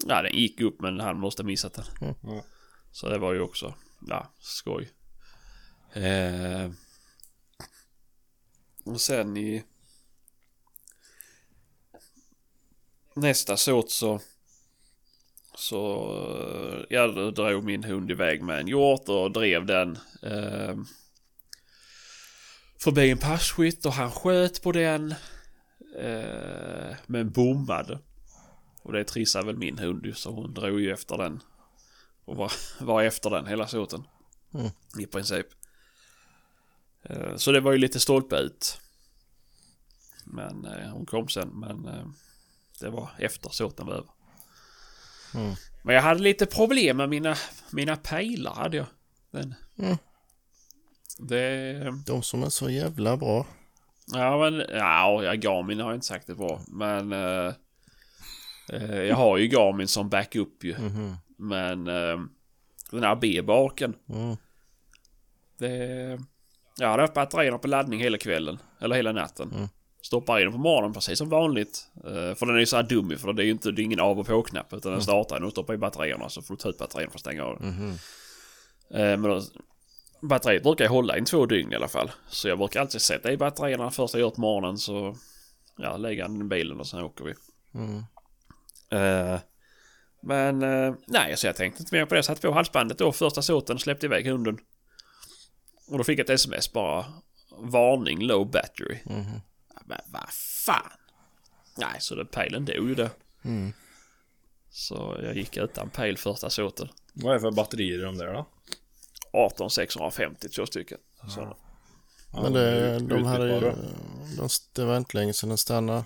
Ja, 0.06 0.22
den 0.22 0.34
gick 0.34 0.60
upp 0.60 0.80
men 0.80 1.00
han 1.00 1.20
måste 1.20 1.42
ha 1.42 1.46
missat 1.46 1.74
den. 1.74 1.84
Ja. 2.22 2.44
Så 2.92 3.08
det 3.08 3.18
var 3.18 3.32
ju 3.32 3.40
också, 3.40 3.74
ja, 4.08 4.32
skoj. 4.38 4.90
Eh, 5.92 6.70
och 8.84 9.00
sen 9.00 9.36
i 9.36 9.64
nästa 13.14 13.56
såt 13.56 13.90
så 13.90 14.20
så 15.54 16.10
eh, 16.38 16.84
ja, 16.90 17.06
då 17.06 17.30
drog 17.30 17.64
min 17.64 17.84
hund 17.84 18.10
iväg 18.10 18.42
med 18.42 18.60
en 18.60 18.68
hjort 18.68 19.08
och 19.08 19.32
drev 19.32 19.66
den 19.66 19.98
eh, 20.22 20.76
förbi 22.78 23.10
en 23.10 23.18
passkytt 23.18 23.86
och 23.86 23.92
han 23.92 24.10
sköt 24.10 24.62
på 24.62 24.72
den 24.72 25.14
eh, 25.98 26.96
men 27.06 27.30
bommade. 27.30 27.98
Och 28.82 28.92
det 28.92 29.04
trissade 29.04 29.46
väl 29.46 29.56
min 29.56 29.78
hund 29.78 30.06
ju 30.06 30.14
så 30.14 30.30
hon 30.30 30.54
drog 30.54 30.80
ju 30.80 30.92
efter 30.92 31.18
den. 31.18 31.42
Och 32.24 32.36
var, 32.36 32.52
var 32.84 33.02
efter 33.02 33.30
den 33.30 33.46
hela 33.46 33.66
såten. 33.66 34.04
Mm. 34.54 34.70
I 34.98 35.06
princip. 35.06 35.46
Eh, 37.02 37.36
Så 37.36 37.52
det 37.52 37.60
var 37.60 37.72
ju 37.72 37.78
lite 37.78 38.00
stolpe 38.00 38.36
ut. 38.36 38.80
Men 40.24 40.64
eh, 40.64 40.90
hon 40.90 41.06
kom 41.06 41.28
sen 41.28 41.48
men 41.48 41.88
eh, 41.88 42.06
det 42.80 42.90
var 42.90 43.10
efter 43.18 43.50
såten 43.50 43.86
var 43.86 43.94
över. 43.94 44.10
Mm. 45.34 45.54
Men 45.82 45.94
jag 45.94 46.02
hade 46.02 46.20
lite 46.20 46.46
problem 46.46 46.96
med 46.96 47.08
mina, 47.08 47.36
mina 47.70 47.96
pejlar 47.96 48.54
hade 48.54 48.76
jag. 48.76 48.86
Men, 49.30 49.54
Mm. 49.78 49.96
Det... 51.18 51.74
De 52.06 52.22
som 52.22 52.42
är 52.42 52.48
så 52.48 52.70
jävla 52.70 53.16
bra. 53.16 53.46
Ja 54.12 54.38
men, 54.38 54.64
ja, 54.68 55.24
ja 55.24 55.34
Garmin 55.34 55.80
har 55.80 55.86
jag 55.86 55.96
inte 55.96 56.06
sagt 56.06 56.26
det 56.26 56.34
bra. 56.34 56.60
Men 56.68 57.12
eh, 57.12 57.52
eh, 58.72 59.02
jag 59.02 59.16
har 59.16 59.38
ju 59.38 59.48
Garmin 59.48 59.88
som 59.88 60.08
backup 60.08 60.64
ju. 60.64 60.78
Mhm. 60.78 61.16
Men 61.36 61.86
eh, 61.86 62.20
den 62.90 63.02
här 63.02 63.16
B-baken. 63.16 63.94
Mm. 64.08 64.36
Det... 65.58 66.18
Jag 66.78 66.88
hade 66.88 67.02
haft 67.02 67.14
batterierna 67.14 67.58
på 67.58 67.68
laddning 67.68 68.00
hela 68.00 68.18
kvällen. 68.18 68.58
Eller 68.80 68.96
hela 68.96 69.12
natten. 69.12 69.68
Mm. 70.00 70.04
Stoppar 70.04 70.38
in 70.38 70.44
den 70.44 70.52
på 70.52 70.58
morgonen 70.58 70.92
precis 70.92 71.18
som 71.18 71.28
vanligt. 71.28 71.88
Eh, 72.04 72.34
för 72.34 72.46
den 72.46 72.54
är 72.54 72.60
ju 72.60 72.66
så 72.66 72.76
här 72.76 72.82
dum 72.82 73.18
för 73.18 73.32
det 73.32 73.42
är 73.42 73.44
ju 73.44 73.50
inte, 73.50 73.70
det 73.70 73.82
är 73.82 73.84
ingen 73.84 74.00
av 74.00 74.18
och 74.20 74.26
på-knapp. 74.26 74.72
Utan 74.72 74.92
den 74.92 75.02
startar 75.02 75.36
den 75.36 75.44
och 75.44 75.50
stoppar 75.52 75.74
i 75.74 75.76
batterierna 75.76 76.28
så 76.28 76.42
får 76.42 76.54
du 76.54 76.58
ta 76.60 76.68
ut 76.68 76.78
batterierna 76.78 77.10
för 77.10 77.16
att 77.16 77.20
stänga 77.20 77.44
av 77.44 77.58
den. 77.58 77.68
Mhm. 77.68 77.90
Eh, 78.90 79.18
men 79.18 79.22
då, 79.22 79.42
batteriet 80.22 80.62
brukar 80.62 80.84
ju 80.84 80.88
hålla 80.88 81.16
i 81.16 81.24
två 81.24 81.46
dygn 81.46 81.72
i 81.72 81.76
alla 81.76 81.88
fall. 81.88 82.10
Så 82.28 82.48
jag 82.48 82.58
brukar 82.58 82.80
alltid 82.80 83.00
sätta 83.00 83.32
i 83.32 83.36
batterierna 83.36 83.90
först 83.90 84.14
jag 84.14 84.20
gör 84.20 84.30
på 84.30 84.40
morgonen 84.40 84.78
så... 84.78 85.16
Ja, 85.76 85.96
lägger 85.96 86.22
den 86.22 86.40
i 86.40 86.44
bilen 86.44 86.80
och 86.80 86.86
sen 86.86 87.00
åker 87.00 87.24
vi. 87.24 87.34
Mm. 87.74 88.04
Eh, 88.90 89.40
men 90.22 90.58
nej, 91.06 91.36
så 91.36 91.46
jag 91.46 91.56
tänkte 91.56 91.82
inte 91.82 91.94
mer 91.94 92.06
på 92.06 92.14
det. 92.14 92.18
Jag 92.18 92.24
satte 92.24 92.40
på 92.40 92.52
halsbandet 92.52 92.98
då 92.98 93.12
första 93.12 93.42
såten 93.42 93.78
släppte 93.78 94.06
iväg 94.06 94.26
hunden. 94.26 94.58
Och 95.90 95.98
då 95.98 96.04
fick 96.04 96.18
jag 96.18 96.24
ett 96.24 96.30
sms 96.30 96.72
bara. 96.72 97.04
Varning 97.58 98.22
low 98.22 98.50
battery. 98.50 98.98
Mhm. 99.04 99.40
Men 99.90 100.00
vad 100.06 100.30
fan. 100.66 100.90
Nej, 101.76 101.96
så 102.00 102.14
det, 102.14 102.24
pejlen 102.24 102.64
dog 102.64 102.88
ju 102.88 102.94
det. 102.94 103.10
Mm. 103.44 103.72
Så 104.70 105.16
jag 105.22 105.36
gick 105.36 105.56
utan 105.56 105.90
pejl 105.90 106.18
första 106.18 106.50
såten. 106.50 106.88
Vad 107.12 107.30
är 107.30 107.34
det 107.34 107.40
för 107.40 107.50
batterier 107.50 107.98
i 107.98 108.02
de 108.02 108.18
där 108.18 108.32
då? 108.34 108.46
18650 109.32 110.48
två 110.48 110.66
stycken. 110.66 110.98
Så, 111.28 111.56
Ja, 112.32 112.42
Men 112.42 112.52
det, 112.52 112.96
ut- 112.96 113.08
de 113.08 113.24
hade 113.24 113.46
ju... 113.46 113.54
utbytbara. 113.56 113.76
De, 114.36 114.48
det 114.72 114.84
var 114.84 114.96
inte 114.96 115.16
länge 115.16 115.32
sedan 115.32 115.48
den 115.48 115.58
stannade. 115.58 116.04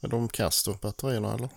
Är 0.00 0.08
de 0.08 0.28
kast 0.28 0.66
då, 0.66 0.74
batterierna 0.74 1.34
eller? 1.34 1.48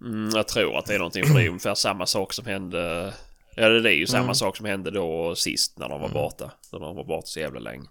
mm, 0.00 0.30
jag 0.34 0.48
tror 0.48 0.78
att 0.78 0.86
det 0.86 0.94
är 0.94 0.98
någonting 0.98 1.24
för 1.26 1.34
det 1.34 1.44
är 1.44 1.48
ungefär 1.48 1.74
samma 1.74 2.06
sak 2.06 2.32
som 2.32 2.46
hände. 2.46 3.14
Ja, 3.56 3.68
det 3.68 3.90
är 3.92 3.94
ju 3.96 4.06
samma 4.06 4.22
Mm. 4.22 4.34
sak 4.34 4.56
som 4.56 4.66
hände 4.66 4.90
då 4.90 5.34
sist 5.34 5.78
när 5.78 5.88
de 5.88 6.00
var 6.00 6.08
borta. 6.08 6.52
När 6.72 6.78
de 6.78 6.96
var 6.96 7.04
borta 7.04 7.26
så 7.26 7.40
jävla 7.40 7.60
länge. 7.60 7.86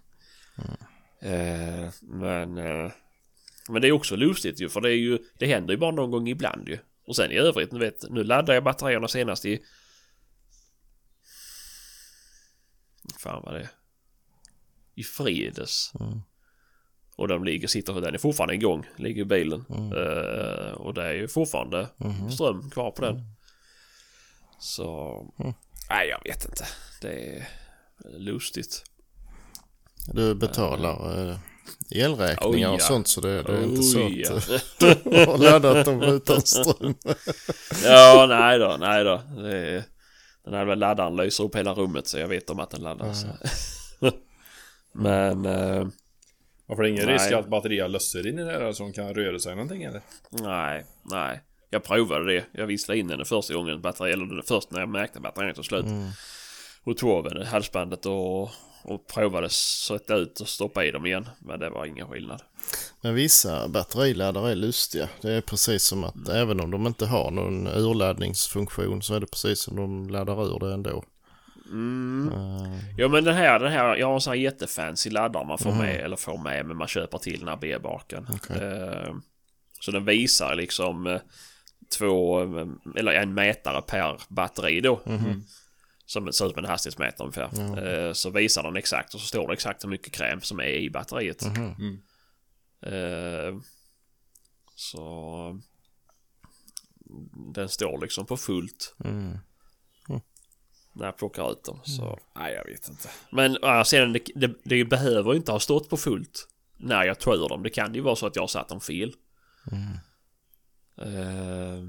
Eh, 1.22 1.88
men... 2.02 2.58
Eh, 2.58 2.92
men 3.68 3.82
det 3.82 3.88
är 3.88 3.92
också 3.92 4.16
lustigt 4.16 4.60
ju 4.60 4.68
för 4.68 4.80
det 4.80 4.88
är 4.90 4.96
ju... 4.96 5.18
Det 5.38 5.46
händer 5.46 5.74
ju 5.74 5.78
bara 5.78 5.90
någon 5.90 6.10
gång 6.10 6.28
ibland 6.28 6.68
ju. 6.68 6.78
Och 7.06 7.16
sen 7.16 7.32
i 7.32 7.36
övrigt, 7.36 7.72
nu 7.72 7.78
vet, 7.78 8.10
nu 8.10 8.24
laddar 8.24 8.54
jag 8.54 8.64
batterierna 8.64 9.08
senast 9.08 9.44
i... 9.44 9.62
Fan 13.18 13.42
vad 13.44 13.54
det 13.54 13.60
är. 13.60 13.68
I 14.94 15.02
fredags. 15.04 15.92
Mm. 16.00 16.20
Och 17.16 17.28
de 17.28 17.44
ligger, 17.44 17.68
sitter, 17.68 18.00
den 18.00 18.14
är 18.14 18.18
fortfarande 18.18 18.54
igång, 18.54 18.86
ligger 18.96 19.22
i 19.22 19.24
bilen. 19.24 19.64
Mm. 19.70 19.92
Eh, 19.92 20.72
och 20.72 20.94
det 20.94 21.02
är 21.02 21.12
ju 21.12 21.28
fortfarande 21.28 21.88
Mhm. 21.96 22.30
ström 22.30 22.70
kvar 22.70 22.90
på 22.90 23.02
den. 23.04 23.20
Så... 24.58 25.18
Mm. 25.38 25.52
Nej, 25.90 26.08
jag 26.08 26.22
vet 26.24 26.44
inte. 26.44 26.64
Det 27.00 27.36
är 27.36 27.48
lustigt. 28.18 28.84
Du 30.06 30.34
betalar 30.34 31.28
eh, 31.30 31.36
elräkningar 31.90 32.68
Oj, 32.68 32.74
och 32.74 32.80
ja. 32.80 32.84
sånt 32.84 33.08
så 33.08 33.20
det, 33.20 33.42
det 33.42 33.52
är 33.52 33.62
inte 33.62 33.82
så 33.82 33.98
Oj, 33.98 34.24
att 34.24 34.48
ja. 34.48 34.58
du 35.04 35.26
har 35.26 35.38
laddat 35.38 35.86
dem 35.86 36.02
utan 36.02 36.40
ström. 36.40 36.94
ja, 37.84 38.26
nej 38.28 38.58
då, 38.58 38.76
nej 38.80 39.04
då. 39.04 39.22
Är, 39.48 39.84
den 40.44 40.54
här 40.54 40.76
laddaren 40.76 41.16
lyser 41.16 41.44
upp 41.44 41.56
hela 41.56 41.74
rummet 41.74 42.06
så 42.06 42.18
jag 42.18 42.28
vet 42.28 42.50
om 42.50 42.60
att 42.60 42.70
den 42.70 42.82
laddar. 42.82 43.12
Så. 43.12 43.26
Men... 44.92 45.46
Eh, 45.46 45.86
Varför 46.66 46.82
är 46.82 46.86
det 46.86 46.90
ingen 46.90 47.06
Nej. 47.06 47.14
risk 47.14 47.32
att 47.32 47.48
batterier 47.48 47.88
löser 47.88 48.26
in 48.26 48.38
i 48.38 48.44
det 48.44 48.58
där 48.58 48.72
som 48.72 48.92
kan 48.92 49.14
röra 49.14 49.38
sig 49.38 49.54
någonting 49.54 49.82
eller? 49.82 50.00
nej, 50.30 50.84
nej. 51.02 51.40
Jag 51.70 51.84
provade 51.84 52.32
det. 52.32 52.44
Jag 52.52 52.66
visslade 52.66 53.00
in 53.00 53.08
den 53.08 53.24
första 53.24 53.54
gången. 53.54 53.80
Batteri, 53.80 54.12
eller 54.12 54.42
först 54.42 54.70
när 54.70 54.80
jag 54.80 54.88
märkte 54.88 55.18
att 55.18 55.22
batteriet 55.22 55.56
tog 55.56 55.64
slut. 55.64 55.84
Mm. 55.84 56.10
Och 56.84 56.96
tog 56.96 57.10
av 57.10 57.44
halsbandet 57.44 58.06
och, 58.06 58.50
och 58.82 59.06
provade 59.06 59.50
sätta 59.50 60.14
ut 60.14 60.40
och 60.40 60.48
stoppa 60.48 60.84
i 60.84 60.90
dem 60.90 61.06
igen. 61.06 61.28
Men 61.38 61.60
det 61.60 61.70
var 61.70 61.86
ingen 61.86 62.08
skillnad. 62.08 62.42
Men 63.00 63.14
vissa 63.14 63.68
batteriladdare 63.68 64.50
är 64.50 64.54
lustiga. 64.54 65.08
Det 65.20 65.32
är 65.32 65.40
precis 65.40 65.82
som 65.84 66.04
att 66.04 66.28
även 66.28 66.60
om 66.60 66.70
de 66.70 66.86
inte 66.86 67.06
har 67.06 67.30
någon 67.30 67.66
urladdningsfunktion 67.66 69.02
så 69.02 69.14
är 69.14 69.20
det 69.20 69.26
precis 69.26 69.60
som 69.60 69.76
de 69.76 70.10
laddar 70.10 70.56
ur 70.56 70.58
det 70.58 70.74
ändå. 70.74 71.04
Mm. 71.70 72.32
Eh, 72.32 72.78
Ja 72.96 73.08
men 73.08 73.24
den 73.24 73.34
här, 73.34 73.58
den 73.58 73.72
här, 73.72 73.96
jag 73.96 74.06
har 74.06 74.14
en 74.14 74.20
sån 74.20 74.30
här 74.30 74.40
jättefancy 74.40 75.10
laddare 75.10 75.46
man 75.46 75.58
får 75.58 75.72
med, 75.72 75.96
eller 75.96 76.16
får 76.16 76.38
med, 76.38 76.66
men 76.66 76.76
man 76.76 76.88
köper 76.88 77.18
till 77.18 77.38
den 77.38 77.48
här 77.48 77.56
B-baken. 77.56 78.26
Okej. 78.34 78.56
Eh, 78.56 79.14
så 79.80 79.90
den 79.90 80.04
visar 80.04 80.54
liksom 80.54 81.06
eh, 81.06 81.20
två, 81.98 82.40
eller 82.96 83.12
en 83.12 83.34
mätare 83.34 83.82
per 83.82 84.20
batteri 84.28 84.80
då. 84.80 85.00
Som 86.12 86.32
ser 86.32 86.46
ut 86.46 86.52
som 86.52 86.64
en 86.64 86.70
hastighetsmätare 86.70 87.26
ungefär. 87.26 88.08
Eh, 88.08 88.12
så 88.12 88.30
visar 88.30 88.62
den 88.62 88.76
exakt 88.76 89.14
och 89.14 89.20
så 89.20 89.26
står 89.26 89.46
det 89.46 89.52
exakt 89.52 89.84
hur 89.84 89.88
mycket 89.88 90.12
kräm 90.12 90.40
som 90.40 90.60
är 90.60 90.64
i 90.64 90.90
batteriet. 90.90 91.42
Mm. 91.42 92.02
Eh, 92.82 93.60
så 94.74 95.60
den 97.54 97.68
står 97.68 98.00
liksom 98.00 98.26
på 98.26 98.36
fullt 98.36 98.94
mm. 99.04 99.38
när 100.92 101.06
jag 101.06 101.16
plockar 101.16 101.52
ut 101.52 101.64
dem. 101.64 101.80
Så 101.84 102.18
nej, 102.36 102.54
jag 102.54 102.64
vet 102.64 102.88
inte. 102.88 103.08
Men 103.30 103.56
äh, 103.62 103.82
sedan, 103.82 104.12
det, 104.12 104.20
det, 104.34 104.54
det 104.64 104.84
behöver 104.84 105.34
inte 105.34 105.52
ha 105.52 105.60
stått 105.60 105.90
på 105.90 105.96
fullt 105.96 106.48
när 106.76 107.04
jag 107.04 107.20
tar 107.20 107.34
ur 107.34 107.48
dem. 107.48 107.62
Det 107.62 107.70
kan 107.70 107.94
ju 107.94 108.00
vara 108.00 108.16
så 108.16 108.26
att 108.26 108.36
jag 108.36 108.42
har 108.42 108.48
satt 108.48 108.68
dem 108.68 108.80
fel. 108.80 109.14
Eh, 110.96 111.84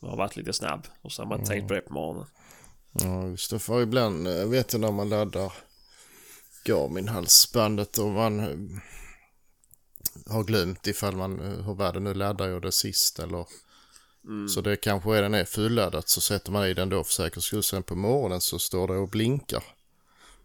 jag 0.00 0.08
har 0.08 0.16
varit 0.16 0.36
lite 0.36 0.52
snabb 0.52 0.86
och 1.02 1.12
så 1.12 1.22
har 1.22 1.28
man 1.28 1.38
inte 1.38 1.50
tänkt 1.50 1.68
på 1.68 1.74
det 1.74 1.80
på 1.80 1.94
morgonen. 1.94 2.26
Ja, 2.92 3.26
just 3.26 3.50
det. 3.50 3.58
För 3.58 3.82
ibland 3.82 4.28
eh, 4.28 4.48
vet 4.48 4.72
jag 4.72 4.80
när 4.80 4.90
man 4.92 5.08
laddar 5.08 5.52
Garmin-halsbandet 6.64 7.98
och 7.98 8.10
man 8.10 8.40
eh, 8.40 8.56
har 10.32 10.44
glömt 10.44 10.86
ifall 10.86 11.16
man, 11.16 11.40
eh, 11.40 11.64
hur 11.64 11.74
var 11.74 11.92
det 11.92 12.00
nu, 12.00 12.14
laddar 12.14 12.48
jag 12.48 12.62
det 12.62 12.72
sist 12.72 13.18
eller 13.18 13.46
Så 14.54 14.60
det 14.60 14.76
kanske 14.76 15.10
redan 15.10 15.34
är 15.34 15.44
fulladdat 15.44 16.08
så 16.08 16.20
sätter 16.20 16.52
man 16.52 16.66
i 16.66 16.74
den 16.74 16.88
då 16.88 17.04
för 17.04 17.12
säkerhets 17.12 17.46
skull. 17.46 17.62
Sen 17.62 17.82
på 17.82 17.94
morgonen 17.94 18.40
så 18.40 18.58
står 18.58 18.88
det 18.88 18.94
och 18.96 19.08
blinkar. 19.08 19.64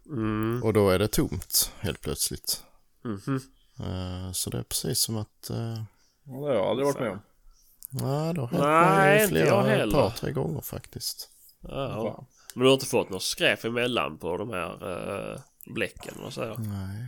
Mm. 0.06 0.62
Och 0.62 0.72
då 0.72 0.90
är 0.90 0.98
det 0.98 1.08
tomt 1.08 1.72
helt 1.80 2.00
plötsligt. 2.00 2.62
Mhm. 3.04 3.40
Eh, 3.80 4.32
så 4.32 4.50
det 4.50 4.58
är 4.58 4.62
precis 4.62 4.98
som 4.98 5.16
att... 5.16 5.50
Uh, 5.50 5.82
Ja, 6.30 6.34
det 6.34 6.46
har 6.46 6.54
jag 6.54 6.66
aldrig 6.66 6.86
varit 6.86 7.00
med 7.00 7.10
om. 7.10 7.20
nej, 7.90 8.34
det 8.34 8.40
har 8.40 8.48
hänt 8.48 8.62
Nej, 8.62 9.14
mig 9.16 9.24
inte 9.24 9.38
jag 9.38 9.46
flera, 9.48 9.62
heller. 9.62 9.86
ett 9.86 9.92
par, 9.92 10.10
tre 10.10 10.32
gånger 10.32 10.60
faktiskt. 10.60 11.28
Ja. 11.60 12.14
Fan. 12.16 12.26
Men 12.54 12.62
du 12.62 12.68
har 12.68 12.74
inte 12.74 12.86
fått 12.86 13.10
något 13.10 13.22
skräp 13.22 13.64
emellan 13.64 14.18
på 14.18 14.36
de 14.36 14.50
här 14.50 14.88
uh, 15.32 15.38
bläcken 15.66 16.14
och 16.20 16.32
så? 16.32 16.40
här? 16.44 16.56
Nej. 16.58 17.06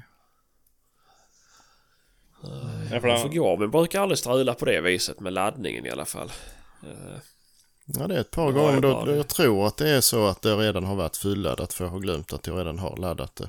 Ja, 2.92 3.00
för 3.00 3.09
det, 3.09 3.37
Garmin 3.37 3.70
brukar 3.70 4.00
aldrig 4.00 4.18
strula 4.18 4.55
på 4.55 4.64
det 4.64 4.81
viset 4.81 5.20
med 5.20 5.33
laddningen 5.33 5.87
i 5.87 5.90
alla 5.90 6.05
fall. 6.05 6.33
Eh, 6.83 7.18
Ja, 7.98 8.07
det 8.07 8.16
är 8.16 8.20
ett 8.20 8.31
par 8.31 8.53
gånger. 8.53 8.72
jag 8.72 8.83
Då, 8.83 9.05
då 9.05 9.16
jag 9.16 9.29
tror 9.29 9.66
att 9.66 9.76
det 9.76 9.88
är 9.88 10.00
så 10.00 10.26
att 10.26 10.42
det 10.42 10.57
redan 10.57 10.85
har 10.85 10.96
varit 10.96 11.16
fulladdat 11.16 11.72
för 11.72 11.85
jag 11.85 11.90
har 11.90 11.98
glömt 11.98 12.33
att 12.33 12.46
jag 12.46 12.59
redan 12.59 12.79
har 12.79 12.96
laddat 12.96 13.37
det. 13.37 13.48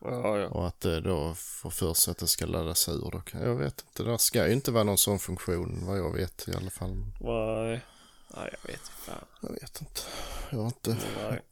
ja, 0.00 0.38
ja. 0.38 0.48
Och 0.48 0.66
att 0.66 0.80
det 0.80 1.00
då 1.00 1.34
får 1.34 1.70
för 1.70 1.94
sig 1.94 2.10
att 2.10 2.18
det 2.18 2.26
ska 2.26 2.46
laddas 2.46 2.88
ur. 2.88 3.10
Då. 3.12 3.20
kan- 3.20 3.40
Jag 3.42 3.54
vet 3.56 3.84
inte, 3.88 4.02
det 4.10 4.18
ska 4.18 4.46
ju 4.46 4.52
inte 4.52 4.70
vara 4.70 4.84
någon 4.84 4.98
sån 4.98 5.18
funktion 5.18 5.86
vad 5.86 5.98
jag 5.98 6.12
vet 6.12 6.48
i 6.48 6.54
alla 6.56 6.70
fall. 6.70 7.04
Nej. 7.20 7.80
Nej, 8.36 8.54
jag 8.62 8.72
vet 8.72 8.80
inte. 8.80 8.92
Fan. 8.92 9.24
Jag 9.40 9.52
vet 9.52 9.80
inte. 9.80 10.00
Jag 10.50 10.58
har 10.58 10.66
inte 10.66 10.96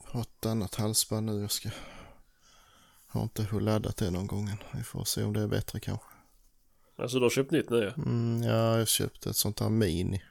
har 0.04 0.20
ett 0.20 0.46
annat 0.46 0.74
halsband 0.74 1.26
nu. 1.26 1.40
Jag 1.40 1.50
ska... 1.50 1.70
har 3.06 3.22
inte 3.22 3.48
laddat 3.60 3.96
det 3.96 4.10
någon 4.10 4.26
gång. 4.26 4.50
Vi 4.72 4.82
får 4.82 5.04
se 5.04 5.24
om 5.24 5.32
det 5.32 5.40
är 5.40 5.46
bättre 5.46 5.80
kanske. 5.80 6.06
Alltså 6.96 7.18
du 7.18 7.24
har 7.24 7.30
köpt 7.30 7.50
nytt 7.50 7.70
nu 7.70 7.78
ja? 7.84 8.02
Mm, 8.02 8.42
ja, 8.42 8.78
jag 8.78 8.88
köpte 8.88 9.30
ett 9.30 9.36
sånt 9.36 9.60
här 9.60 9.68
mini. 9.68 10.22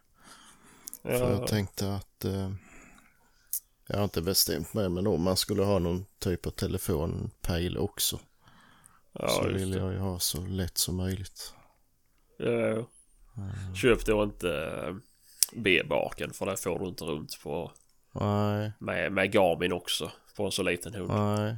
För 1.01 1.11
Ja, 1.11 1.29
jag 1.29 1.47
tänkte 1.47 1.95
att... 1.95 2.25
Eh, 2.25 2.51
jag 3.87 3.97
har 3.97 4.03
inte 4.03 4.21
bestämt 4.21 4.73
mig 4.73 4.89
men 4.89 5.07
om 5.07 5.21
man 5.21 5.37
skulle 5.37 5.63
ha 5.63 5.79
någon 5.79 6.05
typ 6.19 6.45
av 6.45 6.51
telefonpejl 6.51 7.77
också. 7.77 8.19
ja, 9.11 9.29
så 9.29 9.47
vill 9.47 9.73
jag 9.73 9.93
ju 9.93 9.99
ha 9.99 10.19
så 10.19 10.41
lätt 10.41 10.77
som 10.77 10.95
möjligt. 10.95 11.53
Ja, 12.37 12.49
ja. 12.49 12.85
Köp 13.75 14.05
då 14.05 14.23
inte 14.23 14.49
eh, 14.49 14.95
B-baken 15.53 16.33
för 16.33 16.45
det 16.45 16.57
får 16.57 16.79
du 16.79 16.85
inte 16.87 17.03
runt 17.03 17.39
på 17.43 17.71
Nej, 18.11 18.71
med, 18.79 19.11
med 19.11 19.31
Garmin 19.31 19.73
också 19.73 20.11
på 20.37 20.45
en 20.45 20.51
så 20.51 20.63
liten 20.63 20.93
hund. 20.93 21.09
nej. 21.13 21.55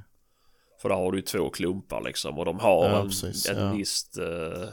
För 0.81 0.89
där 0.89 0.95
har 0.95 1.11
du 1.11 1.17
ju 1.17 1.21
två 1.21 1.49
klumpar 1.49 2.01
liksom 2.01 2.39
och 2.39 2.45
de 2.45 2.59
har 2.59 2.89
Ja, 2.89 2.99
en, 3.01 3.07
precis, 3.07 3.49
en 3.49 3.57
ja. 3.57 3.71
visst 3.73 4.17
eh, 4.17 4.69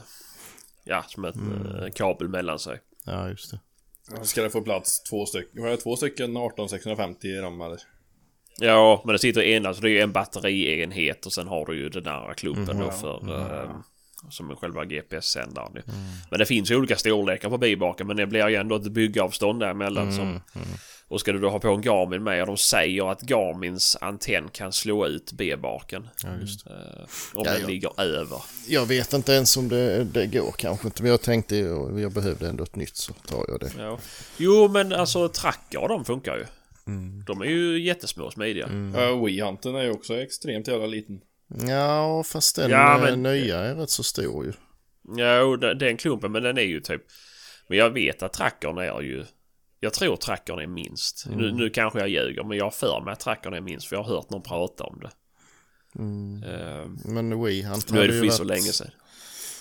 ja 0.85 1.02
som 1.09 1.24
ett 1.24 1.35
Mm. 1.37 1.66
eh, 1.85 1.90
kabel 1.90 2.28
mellan 2.28 2.59
sig. 2.59 2.81
Ja, 3.04 3.28
just 3.28 3.50
det. 3.50 4.24
ska 4.26 4.42
det 4.42 4.50
få 4.50 4.61
plats 4.62 5.02
två 5.02 5.26
stycken? 5.26 5.62
Har 5.62 5.68
jag 5.70 5.81
två 5.81 5.96
stycken 5.96 6.37
18650 6.37 7.28
i 7.28 7.37
dem 7.37 7.61
eller? 7.61 7.78
Ja, 8.61 9.02
men 9.04 9.12
det 9.12 9.18
sitter 9.18 9.42
ena, 9.42 9.74
så 9.74 9.81
det 9.81 9.88
är 9.88 9.92
ju 9.92 10.00
en 10.00 10.12
batterienhet 10.12 11.26
och 11.26 11.33
sen 11.33 11.48
har 11.48 11.66
du 11.66 11.76
ju 11.76 11.88
den 11.88 12.02
där 12.02 12.35
klumpen 12.35 12.76
Mhm. 12.76 12.87
då 12.87 12.90
för 12.92 13.33
eh, 13.64 13.70
som 14.31 14.50
är 14.50 14.54
själva 14.54 14.85
GPS-sändaren. 14.85 15.72
Mm. 15.72 15.85
Men 16.31 16.38
det 16.38 16.46
finns 16.46 16.70
ju 16.70 16.76
olika 16.76 16.96
storlekar 16.96 17.48
på 17.50 17.59
bibaken 17.59 18.07
men 18.07 18.16
det 18.16 18.26
blir 18.26 18.48
ju 18.48 18.57
ändå 18.57 18.76
ett 18.76 18.83
byggavstånd 18.83 19.61
däremellan. 19.61 20.09
Mm, 20.09 20.16
Som, 20.16 20.40
och 21.09 21.20
ska 21.20 21.33
du 21.33 21.38
då 21.38 21.50
ha 21.50 21.59
på 21.59 21.68
en 21.68 21.81
Garmin 21.81 22.22
med 22.22 22.40
och 22.40 22.46
de 22.46 22.57
säger 22.57 23.12
att 23.12 23.22
Garmins 23.22 23.96
antenn 24.00 24.48
kan 24.48 24.72
slå 24.72 25.07
ut 25.07 25.33
B-baken. 25.33 26.09
Ja. 26.22 26.28
Eh, 26.28 27.00
om 27.35 27.42
Ja, 27.44 27.52
den 27.52 27.61
ja. 27.61 27.66
ligger 27.68 28.00
över. 28.00 28.42
Jag 28.68 28.87
vet 28.87 29.12
inte 29.12 29.33
ens 29.33 29.57
om 29.57 29.68
det, 29.68 30.04
det 30.04 30.26
går 30.26 30.52
kanske 30.59 30.87
inte. 30.88 31.02
Men 31.02 31.11
jag 31.11 31.22
tänkte 31.22 31.57
ju, 31.57 32.00
jag 32.00 32.12
behövde 32.12 32.48
ändå 32.48 32.64
ett 32.64 32.76
nytt 32.76 32.96
så 32.96 33.12
tar 33.12 33.44
jag 33.48 33.61
det. 33.61 33.70
Ja. 33.78 33.98
Jo 34.37 34.68
men 34.68 34.92
alltså 34.92 35.28
tracker 35.28 35.88
de 35.88 36.04
funkar 36.04 36.37
ju. 36.37 36.44
Mm. 36.87 37.24
De 37.24 37.40
är 37.40 37.46
ju 37.46 37.81
jättesmå 37.83 38.24
och 38.24 38.33
smidiga. 38.33 38.66
Mm. 38.66 38.94
Uh, 38.94 39.24
Wii-hunten 39.24 39.74
är 39.74 39.83
ju 39.83 39.90
också 39.90 40.16
extremt 40.20 40.68
jävla 40.68 40.87
liten. 40.87 41.20
Ja, 41.49 42.23
fast 42.27 42.57
den 42.57 42.71
Ja, 42.71 42.95
eh, 42.97 43.03
men- 43.03 43.23
nya 43.23 43.59
är 43.59 43.75
rätt 43.75 43.91
så 43.91 44.03
stor 44.03 44.45
ju. 44.47 44.53
Ja, 45.17 45.43
och 45.43 45.59
den 45.59 45.97
klumpen 45.97 46.33
men 46.33 46.43
den 46.43 46.59
är 46.59 46.63
ju 46.63 46.81
typ... 46.81 47.03
Men 47.69 47.79
jag 47.79 47.91
vet 47.91 48.23
att 48.23 48.33
trackern 48.33 48.79
är 48.79 49.01
ju... 49.01 49.25
Jag 49.81 49.93
tror 49.93 50.17
trackern 50.17 50.59
är 50.59 50.67
minst. 50.67 51.27
Nu, 51.31 51.53
nu 51.53 51.71
kanske 51.71 51.99
jag 51.99 52.09
ljuger 52.09 52.45
men 52.45 52.59
jag 52.59 52.65
har 52.65 52.71
för 52.71 53.01
mig 53.05 53.13
att 53.13 53.21
trackern 53.21 53.55
är 53.55 53.61
minst 53.61 53.87
för 53.87 53.97
jag 53.97 54.03
har 54.03 54.15
hört 54.17 54.31
någon 54.31 54.43
prata 54.43 54.85
om 54.85 55.01
det. 55.01 55.11
Mm. 55.99 56.43
Eh, 56.43 56.87
Men 57.05 57.45
Wii 57.45 57.63
Hunt 57.63 57.91
nu 57.91 58.01
är 58.01 58.09
det 58.09 58.15
ju 58.15 58.21
förvisso 58.21 58.39
varit, 58.39 58.49
länge 58.49 58.73
sedan. 58.73 58.91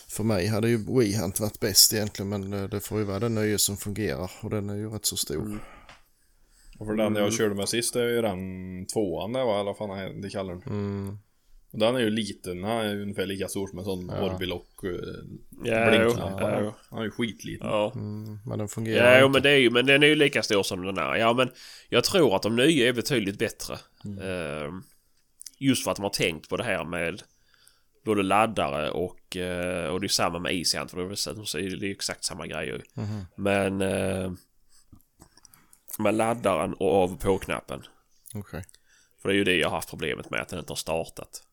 För 0.10 0.24
mig 0.24 0.48
hade 0.48 0.70
ju 0.70 1.00
Wii 1.00 1.16
Hunt 1.18 1.40
varit 1.40 1.60
bäst 1.60 1.94
egentligen. 1.94 2.30
Men 2.30 2.54
eh, 2.54 2.70
det 2.70 2.80
får 2.80 3.00
ju 3.00 3.06
vara 3.06 3.20
den 3.20 3.36
nya 3.36 3.58
som 3.58 3.78
fungerar. 3.78 4.32
Och 4.42 4.50
den 4.50 4.70
är 4.70 4.76
ju 4.76 4.90
rätt 4.90 5.06
så 5.06 5.18
stor. 5.18 5.42
Mm. 5.46 5.60
Och 6.80 6.88
för 6.88 6.94
den 6.94 7.16
jag 7.16 7.34
körde 7.34 7.56
med 7.56 7.70
sist 7.70 7.96
är 7.96 8.04
ju 8.08 8.22
den 8.22 8.40
tvåan 8.86 9.34
det 9.34 9.44
var 9.44 9.58
i 9.58 9.60
alla 9.60 9.74
fall 9.74 10.22
de 10.22 10.30
kallar 10.30 10.54
den. 10.54 10.64
Mm. 10.64 11.18
Och 11.72 11.80
den 11.80 11.96
är 11.96 12.00
ju 12.00 12.10
liten, 12.10 12.64
han 12.64 12.78
är 12.78 12.94
ju 12.94 13.02
ungefär 13.02 13.26
lika 13.26 13.48
stor 13.48 13.68
som 13.68 13.80
en 13.80 13.86
sån 13.86 14.10
Ja. 14.10 14.22
Orbilock 14.22 14.84
uh, 14.84 14.92
Ja, 15.64 15.94
jo, 15.94 16.00
blinklampa. 16.00 16.52
ja, 16.52 16.60
jo. 16.64 16.74
Han 16.90 17.00
är 17.00 17.04
ju 17.04 17.12
skitliten. 17.12 17.68
Ja. 17.68 17.92
Mm. 17.96 18.40
Men 18.46 18.60
den 18.60 18.68
fungerar 18.68 19.14
Ja, 19.14 19.20
jo, 19.20 19.26
inte. 19.26 19.36
men 19.36 19.44
det 19.44 19.50
är 19.50 19.58
ju, 19.58 19.70
men 19.70 19.86
den 19.86 20.04
är 20.04 20.08
ju 20.08 20.16
lika 20.16 20.44
stor 20.44 20.64
som 20.64 20.86
den 20.86 20.98
här. 20.98 21.16
Ja, 21.16 21.34
men 21.34 21.50
jag 21.90 22.04
tror 22.04 22.36
att 22.36 22.42
de 22.42 22.56
nya 22.56 22.88
är 22.90 22.94
betydligt 22.94 23.40
bättre. 23.40 23.74
Eh, 24.04 24.72
just 25.60 25.84
för 25.84 25.92
att 25.92 25.98
de 25.98 26.04
har 26.04 26.10
tänkt 26.10 26.50
på 26.50 26.58
det 26.58 26.64
här 26.64 26.86
med 26.86 27.22
både 28.06 28.24
laddare 28.24 28.92
och, 28.92 29.38
eh, 29.38 29.88
och 29.90 30.00
det 30.02 30.06
är 30.08 30.10
samma 30.10 30.40
med 30.40 30.54
Easyhunt 30.56 30.92
för 30.92 30.98
det 30.98 31.04
är, 31.04 31.08
väl 31.08 31.18
så- 31.18 31.46
så 31.46 31.58
är 31.58 31.70
det 31.70 31.88
är 31.88 31.92
exakt 31.92 32.24
samma 32.24 32.48
grejer. 32.48 32.84
Mhm. 32.94 33.26
Men 33.36 33.82
eh, 33.82 34.32
med 36.00 36.16
laddaren 36.16 36.74
och 36.74 36.94
av 36.96 37.14
och 37.14 37.20
på-knappen. 37.20 37.82
Okej. 38.36 38.64
För 39.22 39.30
det 39.30 39.36
är 39.36 39.38
ju 39.38 39.44
det 39.44 39.56
jag 39.56 39.70
har 39.70 39.76
haft 39.76 39.90
problemet 39.90 40.30
med 40.30 40.42
att 40.42 40.50
den 40.50 40.60
inte 40.60 40.72
har 40.72 40.76
startat. 40.78 41.44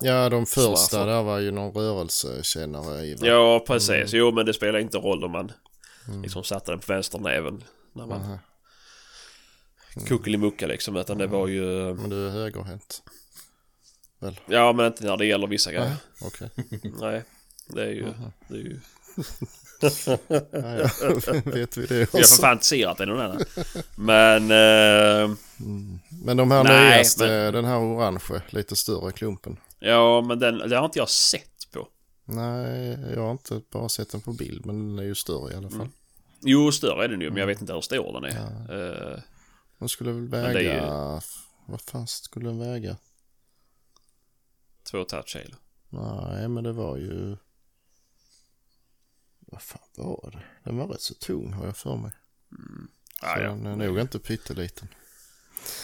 Ja, 0.00 0.28
de 0.28 0.46
första 0.46 1.06
där 1.06 1.22
var 1.22 1.38
ju 1.38 1.50
någon 1.50 1.72
rörelsekännare 1.82 3.04
i. 3.06 3.14
va? 3.14 3.26
Ja, 3.26 3.64
precis. 3.66 4.12
Jo, 4.12 4.32
men 4.32 4.46
det 4.46 4.54
spelar 4.54 4.78
inte 4.78 4.98
roll 4.98 5.24
om 5.24 5.32
man 5.32 5.52
liksom 6.22 6.44
satte 6.44 6.72
den 6.72 6.80
på 6.80 6.92
vänsternäven 6.92 7.64
när 7.92 8.06
man 8.06 8.20
Aha. 8.22 8.38
kuckelimucka 10.06 10.66
liksom. 10.66 10.96
Utan 10.96 11.18
det 11.18 11.26
var 11.26 11.48
ju... 11.48 11.94
Men 11.94 12.10
du 12.10 12.26
är 12.26 12.30
högerhänt. 12.30 13.02
Ja, 14.46 14.72
men 14.72 14.86
inte 14.86 15.04
när 15.04 15.16
det 15.16 15.26
gäller 15.26 15.46
vissa 15.46 15.72
grejer. 15.72 15.96
Okej. 16.20 16.50
Nej, 17.00 17.22
det 17.68 17.82
är 17.82 17.90
ju... 17.90 18.06
Det 18.48 18.54
är 18.54 18.58
ju... 18.58 18.80
Ja, 19.80 19.88
ja. 20.50 20.88
Vet 21.44 21.76
vi 21.76 21.86
det 21.86 21.94
Jag 21.98 22.06
har 22.12 22.20
också. 22.20 22.34
för 22.36 22.42
fan 22.42 22.52
inte 22.52 22.64
sett 22.64 22.98
det 22.98 23.06
någon 23.06 23.20
annan. 23.20 23.42
Men... 23.96 24.42
Eh, 24.42 25.36
Men 26.24 26.36
de 26.36 26.50
här 26.50 26.64
Nej, 26.64 26.96
nyaste, 26.96 27.50
den 27.50 27.64
här 27.64 27.78
orange, 27.78 28.42
lite 28.50 28.76
större 28.76 29.12
klumpen. 29.12 29.56
Ja, 29.88 30.20
men 30.20 30.38
den, 30.38 30.58
den 30.58 30.72
har 30.78 30.84
inte 30.84 30.98
jag 30.98 31.08
sett 31.08 31.70
på. 31.72 31.88
Nej, 32.24 32.98
jag 33.14 33.20
har 33.22 33.30
inte 33.32 33.62
bara 33.70 33.88
sett 33.88 34.10
den 34.10 34.20
på 34.20 34.32
bild, 34.32 34.66
men 34.66 34.88
den 34.88 34.98
är 34.98 35.02
ju 35.08 35.14
större 35.14 35.52
i 35.52 35.56
alla 35.56 35.70
fall. 35.70 35.88
Jo, 36.40 36.72
större 36.72 37.04
är 37.04 37.08
den 37.08 37.20
ju, 37.20 37.30
men 37.30 37.38
jag 37.38 37.46
vet 37.46 37.60
inte 37.60 37.72
hur 37.72 37.80
stor 37.80 38.20
den 38.20 38.24
är. 38.24 39.12
Eh, 39.14 39.20
Den 39.78 39.88
skulle 39.88 40.12
väl 40.12 40.28
väga... 40.28 41.20
Vad 41.66 41.80
fan 41.80 42.06
skulle 42.06 42.46
den 42.48 42.58
väga? 42.58 42.96
två 44.90 44.98
och 44.98 45.12
ett 45.14 45.28
kilo. 45.28 45.56
Nej, 45.88 46.48
men 46.48 46.64
det 46.64 46.72
var 46.72 46.96
ju... 46.96 47.36
Vad 49.40 49.62
fan 49.62 49.80
var 49.96 50.30
det? 50.32 50.42
Den 50.64 50.76
var 50.78 50.86
rätt 50.88 51.00
så 51.00 51.14
tung 51.14 51.52
har 51.52 51.66
jag 51.66 51.76
för 51.76 51.96
mig. 51.96 52.12
Ah, 53.20 53.34
Så 53.36 53.42
ja. 53.42 53.48
den 53.48 53.66
är 53.66 53.76
nog 53.76 53.98
inte 54.00 54.18
pytteliten. 54.18 54.88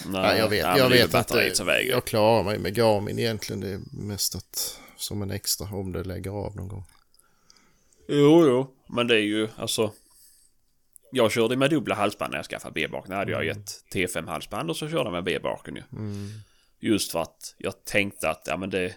Nej, 0.07 0.23
Nej, 0.23 0.39
jag 0.39 0.49
vet, 0.49 0.67
nej, 0.67 0.79
jag 0.79 0.89
vet 0.89 1.57
som 1.57 1.67
väger. 1.67 1.91
Jag 1.91 2.05
klarar 2.05 2.43
mig 2.43 2.59
med 2.59 2.75
Garmin 2.75 3.19
egentligen. 3.19 3.61
Det 3.61 3.69
är 3.69 3.81
mest 3.91 4.35
att, 4.35 4.81
som 4.97 5.23
en 5.23 5.31
extra 5.31 5.77
om 5.77 5.93
det 5.93 6.05
lägger 6.05 6.31
av 6.31 6.57
någon 6.57 6.69
gång. 6.69 6.85
Jo, 8.09 8.47
jo. 8.47 8.75
Men 8.89 9.07
det 9.07 9.15
är 9.15 9.23
ju 9.23 9.49
alltså... 9.57 9.93
Jag 11.13 11.33
körde 11.33 11.57
med 11.57 11.71
dubbla 11.71 11.95
halsband 11.95 12.31
när 12.31 12.39
jag 12.39 12.47
skaffade 12.47 12.73
B-baken. 12.73 13.15
Hade 13.15 13.33
jag 13.33 13.47
ett 13.47 13.85
T5-halsband 13.95 14.71
och 14.71 14.77
så 14.77 14.89
körde 14.89 15.05
jag 15.05 15.13
med 15.13 15.25
B-baken 15.25 15.77
ju. 15.77 15.83
Just 16.81 17.13
för 17.13 17.23
att 17.23 17.55
jag 17.59 17.85
tänkte 17.85 18.31
att 18.31 18.43
ja 18.47 18.57
men 18.57 18.71
det... 18.71 18.95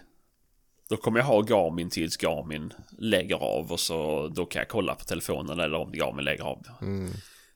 Då 0.88 0.96
kommer 0.96 1.18
jag 1.18 1.26
ha 1.26 1.40
Garmin 1.40 1.90
tills 1.90 2.16
Garmin 2.16 2.72
lägger 2.98 3.36
av 3.36 3.72
och 3.72 3.80
så 3.80 4.28
då 4.28 4.46
kan 4.46 4.60
jag 4.60 4.68
kolla 4.68 4.94
på 4.94 5.04
telefonen 5.04 5.60
eller 5.60 5.78
om 5.78 5.92
Garmin 5.92 6.24
lägger 6.24 6.44
av. 6.44 6.66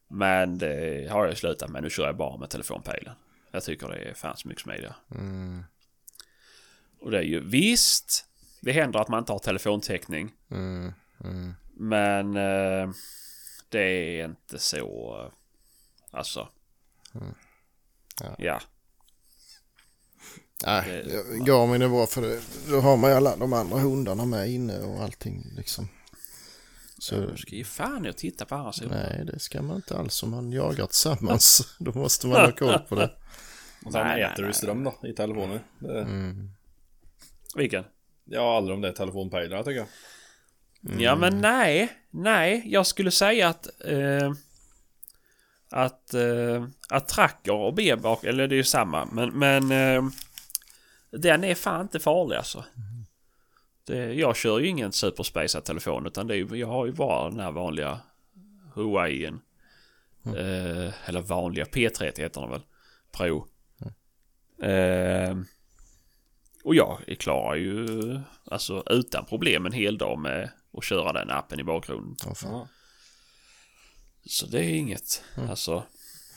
Men 0.08 0.58
det 0.58 1.08
har 1.10 1.26
jag 1.26 1.38
slutat 1.38 1.70
med. 1.70 1.82
Nu 1.82 1.90
kör 1.90 2.06
jag 2.06 2.16
bara 2.16 2.36
med 2.36 2.50
telefonpejlen. 2.50 3.14
Jag 3.50 3.62
tycker 3.64 3.88
det 3.88 3.96
är 4.10 4.14
fan 4.14 4.36
så 4.36 4.48
mycket 4.48 4.62
smidigare. 4.62 4.94
Mm, 5.14 5.64
Och 7.00 7.10
det 7.10 7.18
är 7.18 7.22
ju 7.22 7.40
visst. 7.40 8.24
Det 8.60 8.72
händer 8.72 9.00
att 9.00 9.08
man 9.08 9.18
inte 9.18 9.32
har 9.32 9.38
telefontäckning. 9.38 10.32
mm, 10.50 10.92
mm. 11.24 11.54
Men 11.80 12.36
eh, 12.36 12.90
det 13.68 13.80
är 14.20 14.24
inte 14.24 14.58
så... 14.58 15.16
Alltså. 16.10 16.48
Ja. 18.20 18.34
Ja. 18.38 18.60
Nej, 20.66 21.02
Det- 21.04 21.44
Garmin 21.46 21.82
är 21.82 21.88
bra 21.88 22.06
för 22.06 22.22
det. 22.22 22.40
Då 22.70 22.80
har 22.80 22.96
man 22.96 23.10
ju 23.10 23.16
alla 23.16 23.36
de 23.36 23.52
andra 23.52 23.78
hundarna 23.78 24.24
med 24.24 24.50
inne 24.50 24.78
och 24.78 25.02
allting 25.02 25.44
liksom. 25.56 25.88
Så, 27.08 27.20
Du 27.20 27.36
ska 27.36 27.56
ge 27.56 27.64
fan 27.64 28.06
att 28.06 28.16
titta 28.16 28.44
på 28.44 28.54
andra 28.54 28.72
sidan. 28.72 28.90
nej, 28.90 29.24
det 29.24 29.38
ska 29.38 29.62
man 29.62 29.76
inte 29.76 29.96
alls 29.96 30.22
om 30.22 30.30
man 30.30 30.52
jagar 30.52 30.86
tillsammans. 30.86 31.76
Då 31.78 31.92
måste 31.92 32.26
man 32.26 32.40
ha 32.40 32.52
koll 32.52 32.78
på 32.78 32.94
det. 32.94 33.10
Och 33.84 33.92
sen 33.92 34.06
Nej, 34.06 34.22
äter 34.22 34.42
nej, 34.42 34.46
du 34.48 34.52
ström 34.52 34.84
då, 34.84 35.08
i 35.08 35.12
telefonen. 35.12 35.60
Det, 35.78 36.06
Vilken? 37.56 37.84
Ja, 38.24 38.56
aldrig 38.56 38.74
om 38.74 38.80
det 38.80 38.88
är 38.88 38.92
telefonpejlare 38.92 39.64
tycker 39.64 39.78
jag. 39.78 39.88
Ja 41.00 41.16
men 41.16 41.40
nej, 41.40 41.92
nej, 42.10 42.62
jag 42.66 42.86
skulle 42.86 43.10
säga 43.10 43.48
att 43.48 43.66
eh, 43.84 44.32
att, 45.70 46.14
eh, 46.14 46.66
att 46.88 47.08
tracker 47.08 47.52
och 47.52 47.74
b-bak, 47.74 48.24
eller 48.24 48.48
det 48.48 48.54
är 48.54 48.56
ju 48.56 48.64
samma, 48.64 49.04
men, 49.04 49.38
men 49.38 49.72
eh, 49.72 50.10
den 51.10 51.44
är 51.44 51.54
fan 51.54 51.80
inte 51.82 52.00
farlig 52.00 52.36
alltså. 52.36 52.64
Det, 53.88 54.14
jag 54.14 54.36
kör 54.36 54.58
ju 54.58 54.66
ingen 54.66 54.92
superspacad 54.92 55.64
telefon 55.64 56.06
utan 56.06 56.26
det 56.26 56.36
är, 56.36 56.54
jag 56.54 56.66
har 56.66 56.86
ju 56.86 56.92
bara 56.92 57.30
den 57.30 57.40
här 57.40 57.52
vanliga 57.52 58.00
Huawei. 58.74 59.24
Eh, 60.24 61.08
eller 61.08 61.20
vanliga 61.20 61.64
P30 61.64 62.20
heter 62.20 62.40
den 62.40 62.50
väl. 62.50 62.62
Pro. 63.12 63.46
Eh, 64.62 65.36
och 66.64 66.74
jag 66.74 67.16
klarar 67.18 67.54
ju 67.54 68.20
alltså 68.44 68.82
utan 68.90 69.24
problem 69.24 69.66
en 69.66 69.72
hel 69.72 69.98
dag 69.98 70.18
med 70.18 70.50
att 70.72 70.84
köra 70.84 71.12
den 71.12 71.30
appen 71.30 71.60
i 71.60 71.64
bakgrunden. 71.64 72.16
Ja. 72.42 72.68
Så 74.26 74.46
det 74.46 74.64
är 74.64 74.74
inget. 74.74 75.22
Alltså. 75.50 75.82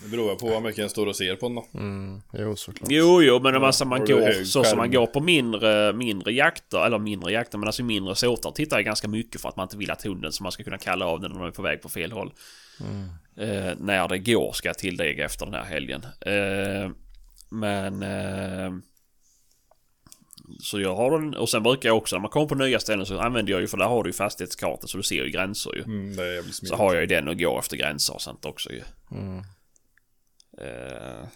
Det 0.04 0.10
beror 0.10 0.36
på 0.36 0.50
hur 0.50 0.62
mycket 0.62 0.84
en 0.84 0.90
står 0.90 1.08
och 1.08 1.16
ser 1.16 1.36
på 1.36 1.48
den 1.48 1.56
då. 1.56 1.68
Mm, 1.74 2.22
jo, 2.34 2.56
såklart. 2.56 2.92
Jo, 2.92 3.22
jo, 3.22 3.40
men 3.40 3.64
alltså 3.64 3.86
man 3.86 4.06
du 4.06 4.16
går 4.16 4.44
så 4.44 4.64
som 4.64 4.78
man 4.78 4.92
går 4.92 5.08
på 5.08 5.20
mindre, 5.20 5.94
mindre 5.94 6.34
jakter, 6.34 6.86
eller 6.86 7.00
mindre 7.00 7.32
jakter, 7.32 7.58
men 7.58 7.68
alltså 7.68 7.84
mindre 7.84 8.16
såtar 8.16 8.52
tittar 8.52 8.78
jag 8.78 8.86
ganska 8.86 9.08
mycket 9.08 9.42
för 9.42 9.50
att 9.50 9.56
man 9.56 9.64
inte 9.64 9.78
vill 9.78 9.92
att 9.92 10.04
hunden 10.04 10.32
som 10.32 10.44
man 10.44 10.52
ska 10.52 10.64
kunna 10.64 10.78
kalla 10.78 11.06
av 11.06 11.20
den 11.20 11.32
när 11.32 11.40
de 11.40 11.48
är 11.48 11.52
på 11.52 11.62
väg 11.62 11.82
på 11.82 11.90
fel 11.90 12.12
håll. 12.12 12.34
Eh, 13.38 13.76
när 13.78 14.08
det 14.08 14.18
går 14.18 14.52
ska 14.54 14.70
jag 14.70 14.78
tillägga 14.78 15.26
efter 15.26 15.46
den 15.46 15.56
här 15.56 15.66
helgen. 15.66 16.06
Eh, 16.22 16.92
men... 17.50 18.04
Eh, 18.04 18.72
så 20.60 20.80
jag 20.80 20.96
har 20.96 21.12
den, 21.12 21.34
och 21.34 21.50
sen 21.50 21.64
brukar 21.64 21.90
jag 21.90 21.98
också, 21.98 22.16
när 22.16 22.22
man 22.22 22.30
kommer 22.30 22.48
på 22.48 22.56
nya 22.56 22.80
ställen 22.80 23.06
så 23.06 23.20
använder 23.20 23.52
jag 23.52 23.62
ju, 23.62 23.68
för 23.68 23.78
där 23.78 23.86
har 23.86 24.04
du 24.04 24.10
ju 24.10 24.14
fastighetskartor 24.14 24.88
så 24.88 24.98
du 24.98 25.04
ser 25.04 25.24
ju 25.24 25.30
gränser 25.30 25.76
ju. 25.76 25.84
Mm, 25.84 26.16
det 26.16 26.24
är 26.24 26.36
jävligt 26.36 26.68
Så 26.68 26.76
har 26.76 26.94
jag 26.94 27.02
ju 27.02 27.08
den 27.08 27.28
och 27.28 27.40
går 27.40 27.60
efter 27.60 27.78
gränser 27.78 28.14
och 28.14 28.22
sånt 28.22 28.46
också 28.46 28.72
ju. 28.72 28.82
Mm. 29.12 29.44
Eh, 30.64 31.28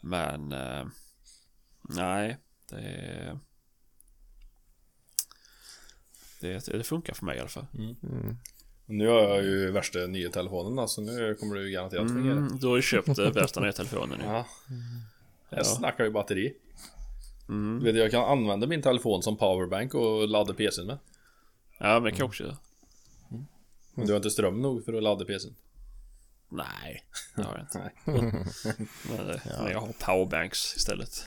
men... 0.00 0.52
Eh, 0.52 0.86
nej, 1.82 2.36
det... 2.70 3.38
Det, 6.40 6.66
det 6.72 6.84
funkar 6.84 7.14
för 7.14 7.24
mig 7.24 7.36
i 7.36 7.40
alla 7.40 7.48
fall. 7.48 7.66
Nu 8.86 9.06
har 9.08 9.20
jag 9.20 9.42
ju 9.44 9.70
värsta 9.70 9.98
nya 9.98 10.30
telefonen 10.30 10.88
så 10.88 11.00
nu 11.00 11.34
kommer 11.34 11.54
det 11.56 11.62
ju 11.62 11.70
garanterat 11.70 12.08
fungera. 12.08 12.32
Mm, 12.36 12.58
du 12.58 12.66
har 12.66 12.76
ju 12.76 12.82
köpt 12.82 13.18
eh, 13.18 13.30
värsta 13.32 13.60
nya 13.60 13.72
telefonen 13.72 14.18
nu. 14.18 14.24
Ja. 14.24 14.46
Jag 15.50 15.58
Ja. 15.60 15.64
snackar 15.64 16.04
ju 16.04 16.10
batteri. 16.10 16.54
Mm. 17.48 17.78
Du 17.78 17.92
vet, 17.92 18.00
jag 18.00 18.10
kan 18.10 18.24
använda 18.24 18.66
min 18.66 18.82
telefon 18.82 19.22
som 19.22 19.36
powerbank 19.36 19.94
och 19.94 20.28
ladda 20.28 20.54
PCn 20.54 20.86
med. 20.86 20.98
Ja, 21.78 21.94
men 21.94 22.02
det 22.02 22.10
kan 22.10 22.18
jag 22.18 22.26
också 22.28 22.42
göra. 22.44 22.56
Men 23.94 24.06
du 24.06 24.12
har 24.12 24.16
inte 24.16 24.30
ström 24.30 24.62
nog 24.62 24.84
för 24.84 24.92
att 24.92 25.02
ladda 25.02 25.24
PCn. 25.24 25.54
Nej, 26.48 27.04
det 27.36 27.42
har 27.42 27.52
jag 27.52 27.60
inte. 27.60 27.78
Nej, 27.78 27.92
Men, 29.16 29.30
eh, 29.30 29.40
men 29.62 29.70
jag 29.72 29.80
har 29.80 29.92
powerbanks 30.00 30.76
istället. 30.76 31.26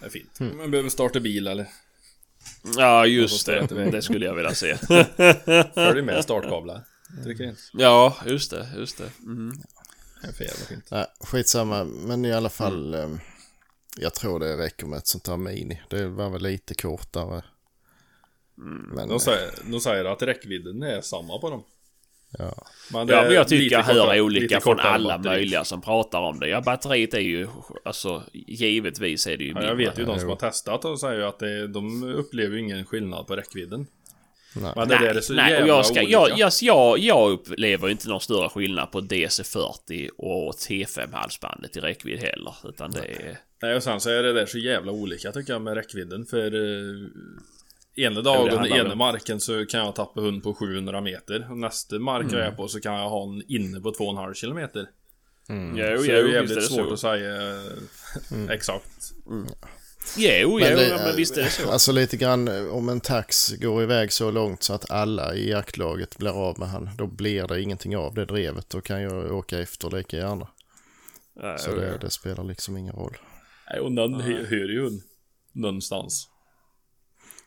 det 0.00 0.06
är 0.06 0.10
fint. 0.10 0.40
Man 0.40 0.70
behöver 0.70 0.90
starta 0.90 1.20
bil 1.20 1.46
eller 1.46 1.66
Ja, 2.76 3.06
just 3.06 3.46
det. 3.46 3.66
Det 3.90 4.02
skulle 4.02 4.26
jag 4.26 4.34
vilja 4.34 4.54
se. 4.54 4.76
följ 5.74 6.02
med 6.02 6.24
startkablar. 6.24 6.84
Trycker 7.24 7.44
in. 7.44 7.56
Ja, 7.72 8.16
just 8.26 8.50
det. 8.50 8.68
Just 8.76 8.98
det. 8.98 9.10
Mm. 9.22 9.52
Det 10.22 10.28
är 10.28 10.32
för 10.32 10.44
jävla 10.44 10.64
fint. 10.66 10.84
Nej, 10.90 11.06
skitsamma. 11.20 11.84
Men 11.84 12.24
i 12.24 12.32
alla 12.32 12.48
fall. 12.48 12.94
eh, 12.94 13.08
Jag 13.96 14.14
tror 14.14 14.40
det 14.40 14.56
räcker 14.56 14.86
med 14.86 14.96
ett 14.96 15.06
sånt 15.06 15.26
här 15.28 15.36
mini. 15.36 15.82
Det 15.88 16.08
var 16.08 16.30
väl 16.30 16.42
lite 16.42 16.74
kortare. 16.74 17.42
Men 18.94 19.08
De 19.08 19.20
säger, 19.20 19.50
de 19.64 19.80
säger 19.80 20.04
att 20.04 20.22
räckvidden 20.22 20.82
är 20.82 21.00
samma 21.00 21.38
på 21.38 21.50
dem. 21.50 21.64
Ja. 22.38 22.66
Men 22.92 23.06
det 23.06 23.12
Ja, 23.12 23.22
men 23.22 23.32
jag 23.34 23.48
tycker 23.48 23.76
jag 23.76 23.82
hör 23.82 24.20
olika 24.20 24.60
från 24.60 24.80
alla 24.80 25.18
batteri. 25.18 25.32
möjliga 25.34 25.64
som 25.64 25.80
pratar 25.80 26.20
om 26.20 26.40
det. 26.40 26.48
Ja, 26.48 26.60
batteriet 26.60 27.14
är 27.14 27.20
ju, 27.20 27.48
alltså 27.84 28.22
givetvis 28.32 29.26
är 29.26 29.36
det 29.36 29.44
ju 29.44 29.52
Ja, 29.52 29.62
jag 29.62 29.74
vet 29.76 29.98
ju 29.98 30.04
de 30.04 30.18
som 30.20 30.28
har 30.28 30.36
testat 30.36 30.84
och 30.84 31.00
säger 31.00 31.20
att 31.20 31.38
det, 31.38 31.68
de 31.68 32.04
upplever 32.04 32.56
ingen 32.56 32.84
skillnad 32.84 33.26
på 33.26 33.36
räckvidden. 33.36 33.86
Nej. 34.56 34.72
Men 34.76 34.88
det 34.88 34.98
där 34.98 35.06
är 35.06 35.14
Nej, 35.14 35.22
så 35.22 35.32
nej 35.32 35.44
och 35.44 35.58
jävla 35.58 35.74
jag, 35.74 35.86
ska, 35.86 36.00
olika. 36.00 36.12
jag, 36.12 36.38
jag, 36.38 36.52
jag, 36.62 36.98
jag 36.98 37.30
upplever 37.30 37.88
inte 37.88 38.08
någon 38.08 38.20
större 38.20 38.48
skillnad 38.48 38.92
på 38.92 39.00
DC40 39.00 40.08
och 40.18 40.52
T5 40.52 41.12
halsbandet 41.12 41.76
i 41.76 41.80
räckvidd 41.80 42.18
heller. 42.18 42.54
Utan 42.64 42.90
det 42.90 42.98
är... 42.98 43.38
Nej, 43.62 43.76
och 43.76 43.82
sen 43.82 44.00
så 44.00 44.10
är 44.10 44.22
det 44.22 44.32
där 44.32 44.46
så 44.46 44.58
jävla 44.58 44.92
olika 44.92 45.32
tycker 45.32 45.52
jag 45.52 45.62
med 45.62 45.74
räckvidden. 45.74 46.26
För 46.26 46.54
uh, 46.54 47.08
ena 48.04 48.16
Jo, 48.16 48.22
dagen, 48.22 48.44
det 48.50 48.56
handlar 48.56 48.76
ena 48.78 48.94
marken 48.94 49.40
så 49.40 49.66
kan 49.66 49.80
jag 49.80 49.94
tappa 49.94 50.20
hund 50.20 50.42
på 50.42 50.54
700 50.54 51.00
meter. 51.00 51.46
Och 51.50 51.58
nästa 51.58 51.98
mark 51.98 52.22
Mm. 52.24 52.38
jag 52.38 52.46
är 52.46 52.52
på 52.52 52.68
så 52.68 52.80
kan 52.80 52.94
jag 52.94 53.08
ha 53.08 53.22
en 53.22 53.42
inne 53.48 53.80
på 53.80 53.92
2,5 53.92 54.34
kilometer. 54.34 54.86
Jo, 55.48 55.56
Så 55.74 55.78
jo, 55.78 56.02
det 56.02 56.12
är 56.12 56.22
ju 56.24 56.28
är 56.30 56.32
jävligt 56.34 56.54
det 56.54 56.62
svårt 56.62 56.86
så. 56.88 56.92
att 56.92 57.00
säga 57.00 57.34
eh, 57.50 58.50
exakt. 58.50 59.12
Jo, 60.16 60.38
jo, 60.42 60.58
Men 60.58 60.76
det- 60.76 60.88
ja, 60.88 60.96
men 61.06 61.16
visst 61.16 61.36
är 61.36 61.42
det 61.42 61.50
så. 61.50 61.70
Alltså 61.70 61.92
lite 61.92 62.16
grann 62.16 62.70
om 62.70 62.88
en 62.88 63.00
tax 63.00 63.52
går 63.56 63.82
iväg 63.82 64.12
så 64.12 64.30
långt 64.30 64.62
så 64.62 64.72
att 64.74 64.90
alla 64.90 65.34
i 65.34 65.50
jaktlaget 65.50 66.18
blir 66.18 66.30
av 66.30 66.58
med 66.58 66.68
han. 66.68 66.90
Då 66.98 67.06
blir 67.06 67.46
det 67.48 67.60
ingenting 67.62 67.96
av 67.96 68.14
det 68.14 68.24
drevet. 68.24 68.70
Då 68.70 68.80
kan 68.80 69.02
jag 69.02 69.32
åka 69.32 69.58
efter 69.58 69.90
lika 69.96 70.16
gärna. 70.16 70.48
Ja, 71.42 71.58
Så 71.58 71.70
jo, 71.70 71.76
det, 71.80 71.88
jo. 71.92 71.98
det 72.00 72.10
spelar 72.10 72.44
liksom 72.44 72.76
ingen 72.76 72.94
roll. 72.94 73.16
Nej, 73.70 73.80
och 73.80 73.92
någon 73.92 74.20
hö- 74.20 74.44
hör 74.48 74.68
ju. 74.68 74.90
Någonstans. 75.52 76.28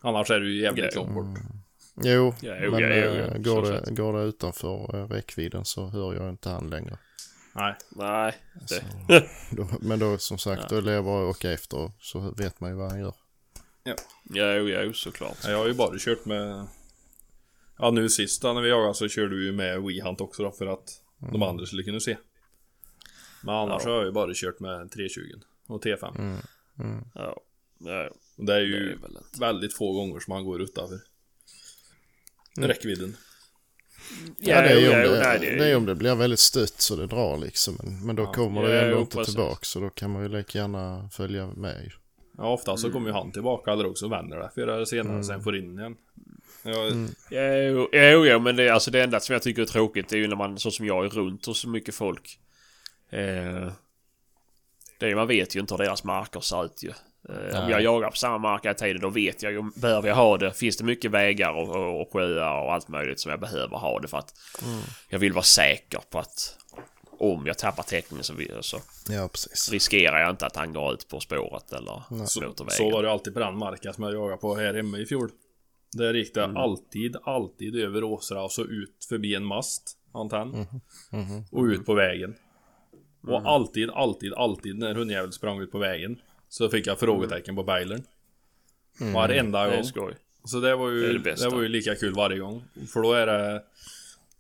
Annars 0.04 0.30
är 0.32 0.40
det 0.40 0.46
ju 0.46 0.62
jävligt 0.62 0.96
Ja. 0.96 1.02
långt 1.02 1.14
bort. 1.14 1.40
Jo, 2.04 2.34
Ja, 2.42 2.56
jo, 2.62 2.72
men 2.72 2.82
ja, 2.82 2.88
jo, 2.90 2.96
eh, 2.96 3.18
ja, 3.18 3.38
går, 3.38 3.66
så 3.66 3.72
det, 3.72 3.92
går 3.96 4.14
det 4.14 4.24
utanför 4.24 4.96
eh, 4.96 5.08
räckvidden 5.08 5.66
så 5.66 5.88
hör 5.88 6.14
jag 6.14 6.30
inte 6.30 6.50
han 6.50 6.70
längre. 6.70 6.98
Nej. 7.56 7.76
Nej, 7.90 8.34
det... 9.08 9.24
Då, 9.52 9.68
men 9.82 10.00
då 10.00 10.18
som 10.18 10.38
sagt, 10.38 10.70
då 10.70 10.82
lär 10.82 10.94
jag 10.94 11.06
bara 11.06 11.26
åka 11.30 11.52
efter 11.52 11.92
så 12.00 12.20
vet 12.20 12.60
man 12.60 12.70
ju 12.70 12.76
vad 12.76 12.92
han 12.92 13.00
gör. 13.00 13.14
Ja, 13.84 13.96
jo, 14.54 14.68
jo, 14.70 14.94
såklart. 14.94 15.38
Jag 15.48 15.58
har 15.58 15.68
ju 15.68 15.74
bara 15.74 15.96
kört 16.00 16.26
med... 16.26 16.68
Ja, 17.78 17.92
nu 17.92 18.10
sist 18.10 18.42
då, 18.42 18.54
när 18.54 18.62
vi 18.62 18.70
jagade 18.70 18.94
så 18.94 19.08
körde 19.10 19.36
vi 19.36 19.46
ju 19.46 19.52
med 19.52 19.82
WeHunt 19.82 20.22
också 20.22 20.44
då 20.44 20.52
för 20.52 20.66
att 20.68 20.90
de 21.32 21.44
andra 21.44 21.66
skulle 21.66 21.84
kunna 21.84 22.00
se. 22.00 22.18
Men 23.44 23.56
annars 23.56 23.82
Ja. 23.86 23.90
har 23.92 23.98
jag 23.98 24.06
ju 24.06 24.12
bara 24.12 24.32
kört 24.34 24.60
med 24.60 24.92
320 24.92 25.22
och 25.68 25.84
T5. 25.86 26.38
Ja, 27.14 27.38
ja, 27.80 28.10
Och 28.38 28.46
det 28.46 28.54
är 28.54 28.60
det 28.60 28.66
ju 28.66 28.76
är 28.76 28.98
väl 28.98 29.18
inte... 29.18 29.40
väldigt 29.40 29.74
få 29.74 29.94
gånger 29.94 30.20
som 30.20 30.34
man 30.34 30.46
går 30.46 30.62
utanför. 30.62 31.00
Mm. 32.58 32.70
Räckvidden. 32.70 33.18
Ja, 34.40 34.62
det 34.62 34.70
är 34.70 34.80
ju 34.80 34.88
om 34.88 35.12
det, 35.12 35.20
nej, 35.20 35.40
det 35.40 35.66
är 35.66 35.76
om 35.76 35.86
det 35.86 35.96
blir 35.96 36.16
väldigt 36.16 36.40
stött 36.40 36.82
så 36.82 36.96
det 36.96 37.08
drar 37.08 37.38
liksom. 37.38 37.78
Men, 37.84 38.06
men 38.06 38.16
då 38.16 38.26
kommer 38.26 38.64
det 38.64 38.76
Ja, 38.76 38.82
ändå 38.82 39.00
inte 39.00 39.26
tillbaka 39.26 39.60
så 39.62 39.80
då 39.80 39.90
kan 39.90 40.12
man 40.12 40.24
ju 40.24 40.30
lika 40.30 40.60
gärna 40.60 41.10
följa 41.12 41.48
med. 41.48 41.92
Ja, 42.38 42.54
ofta 42.54 42.78
så 42.78 42.92
kommer 42.92 43.08
ju 43.08 43.14
han 43.14 43.32
tillbaka 43.32 43.72
eller 43.72 43.86
också 43.86 44.08
vänder 44.08 44.40
det 44.40 44.50
förr 44.56 44.68
eller 44.68 44.86
senare 44.86 45.24
sen 45.24 45.44
får 45.44 45.58
in 45.58 45.80
igen. 45.80 45.96
Ja, 46.64 46.90
Jo, 47.30 47.90
jo, 47.92 48.26
jo, 48.26 48.40
men 48.40 48.56
det, 48.56 48.70
alltså 48.70 48.92
det 48.92 49.04
enda 49.04 49.20
som 49.20 49.34
jag 49.34 49.42
tycker 49.42 49.62
är 49.62 49.66
tråkigt 49.66 50.14
är 50.14 50.18
ju 50.18 50.28
när 50.28 50.36
man, 50.36 50.60
så 50.60 50.72
som 50.72 50.86
jag 50.86 51.06
är 51.06 51.10
runt 51.10 51.46
hos 51.46 51.60
så 51.60 51.70
mycket 51.70 51.96
folk. 51.96 52.40
Eh, 53.10 53.72
det 55.00 55.10
är, 55.10 55.16
man 55.16 55.28
vet 55.28 55.56
ju 55.56 55.60
inte 55.60 55.74
hur 55.74 55.84
deras 55.84 56.04
marker 56.04 56.40
ser 56.40 56.66
ut 56.66 56.84
ju. 56.84 56.92
Eh, 57.30 57.64
om 57.64 57.70
jag 57.70 57.82
jagar 57.82 58.10
på 58.10 58.16
samma 58.18 58.38
mark 58.38 58.66
hela 58.66 58.74
tiden 58.74 59.02
då 59.02 59.10
vet 59.10 59.44
jag 59.44 59.52
ju, 59.52 59.62
behöver 59.76 60.08
jag 60.08 60.16
ha 60.16 60.38
det? 60.38 60.54
Finns 60.54 60.78
det 60.78 60.84
mycket 60.84 61.12
vägar 61.12 61.52
och, 61.54 61.70
och, 61.76 62.02
och 62.02 62.14
sjöar 62.14 62.62
och 62.64 62.74
allt 62.74 62.88
möjligt 62.88 63.20
som 63.20 63.32
jag 63.32 63.40
behöver 63.40 63.78
ha 63.78 64.00
det 64.00 64.08
för 64.08 64.18
att 64.18 64.34
jag 65.10 65.20
vill 65.20 65.34
vara 65.34 65.44
säker 65.44 66.00
på 66.10 66.20
att 66.20 66.58
om 67.20 67.48
jag 67.48 67.58
tappar 67.58 67.84
täckningen 67.84 68.24
så, 68.24 68.34
så 68.62 68.78
Ja, 69.10 69.30
riskerar 69.72 70.20
jag 70.20 70.30
inte 70.30 70.46
att 70.46 70.56
han 70.56 70.74
går 70.74 70.94
ut 70.94 71.08
på 71.08 71.20
spåret 71.20 71.72
eller 71.74 72.26
så, 72.26 72.42
motorvägen. 72.42 72.78
så 72.78 72.90
var 72.90 73.04
det 73.04 73.12
alltid 73.12 73.34
på 73.34 73.40
den 73.40 73.58
marken 73.58 73.94
som 73.94 74.04
jag 74.04 74.14
jagade 74.14 74.38
på 74.38 74.56
här 74.56 74.74
hemma 74.74 74.98
i 74.98 75.06
fjol. 75.06 75.30
Där 75.98 76.14
gick 76.14 76.34
det 76.34 76.46
alltid, 76.46 77.16
alltid 77.24 77.76
över 77.76 78.04
åsra 78.04 78.44
och 78.44 78.52
så 78.52 78.62
ut 78.64 79.06
förbi 79.10 79.36
en 79.36 79.46
mast, 79.46 79.98
antenn. 80.14 80.68
Och 81.52 81.64
ut 81.64 81.86
på 81.86 81.94
vägen. 81.94 82.36
Och 83.28 83.42
alltid, 83.46 83.90
alltid, 83.90 84.34
alltid 84.34 84.76
när 84.78 84.94
hundjäveln 84.96 85.32
sprang 85.32 85.60
ut 85.60 85.72
på 85.72 85.78
vägen 85.78 86.20
så 86.54 86.70
fick 86.70 86.88
jag 86.88 87.00
frågetecken 87.00 87.56
på 87.56 87.64
bejlern. 87.64 88.04
Varenda 89.14 89.64
Det 89.68 89.72
är 89.72 89.76
gång. 89.76 89.84
skoj. 89.86 90.14
Så 90.44 90.60
det 90.60 90.76
var 90.76 90.90
Det 90.92 90.96
ju 90.96 91.08
det 91.08 91.14
det, 91.14 91.20
bästa. 91.20 91.50
var 91.50 91.62
ju 91.62 91.68
lika 91.68 91.96
kul 91.96 92.14
varje 92.14 92.40
gång. 92.40 92.64
För 92.94 93.02
då 93.02 93.14
är 93.14 93.26
det 93.28 93.64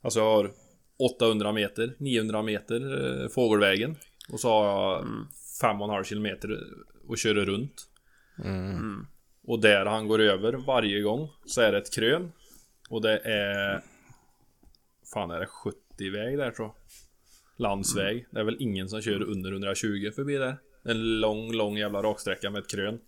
Alltså 0.01 0.19
jag 0.19 0.25
har 0.25 0.51
800 1.19 1.51
meter, 1.51 1.93
900 1.97 2.41
meter 2.41 3.21
eh, 3.23 3.29
fågelvägen. 3.29 3.95
Och 4.29 4.39
så 4.39 4.49
har 4.49 4.65
jag 4.65 5.01
Mm. 5.01 5.27
5,5 5.61 6.03
kilometer 6.03 6.59
och 7.07 7.17
köra 7.17 7.45
runt. 7.45 7.87
Mm. 8.43 9.07
Och 9.43 9.59
där 9.61 9.85
han 9.85 10.07
går 10.07 10.19
över 10.21 10.53
varje 10.53 11.01
gång 11.01 11.29
så 11.45 11.61
är 11.61 11.71
det 11.71 11.77
ett 11.77 11.93
krön. 11.95 12.31
Och 12.89 13.01
det 13.01 13.17
är 13.17 13.81
fan 15.13 15.31
är 15.31 15.39
det, 15.39 15.45
70-väg 15.45 16.37
där 16.37 16.51
tror 16.51 16.67
jag. 16.67 16.75
Landsväg. 17.57 18.25
Det 18.31 18.39
är 18.39 18.43
väl 18.43 18.57
ingen 18.59 18.89
som 18.89 19.01
kör 19.01 19.21
under 19.21 19.51
120 19.51 20.11
förbi 20.15 20.35
där. 20.37 20.57
En 20.83 21.19
lång, 21.19 21.53
lång 21.53 21.77
jävla 21.77 22.03
raksträcka 22.03 22.49
med 22.49 22.59
ett 22.59 22.69
krön. 22.69 22.99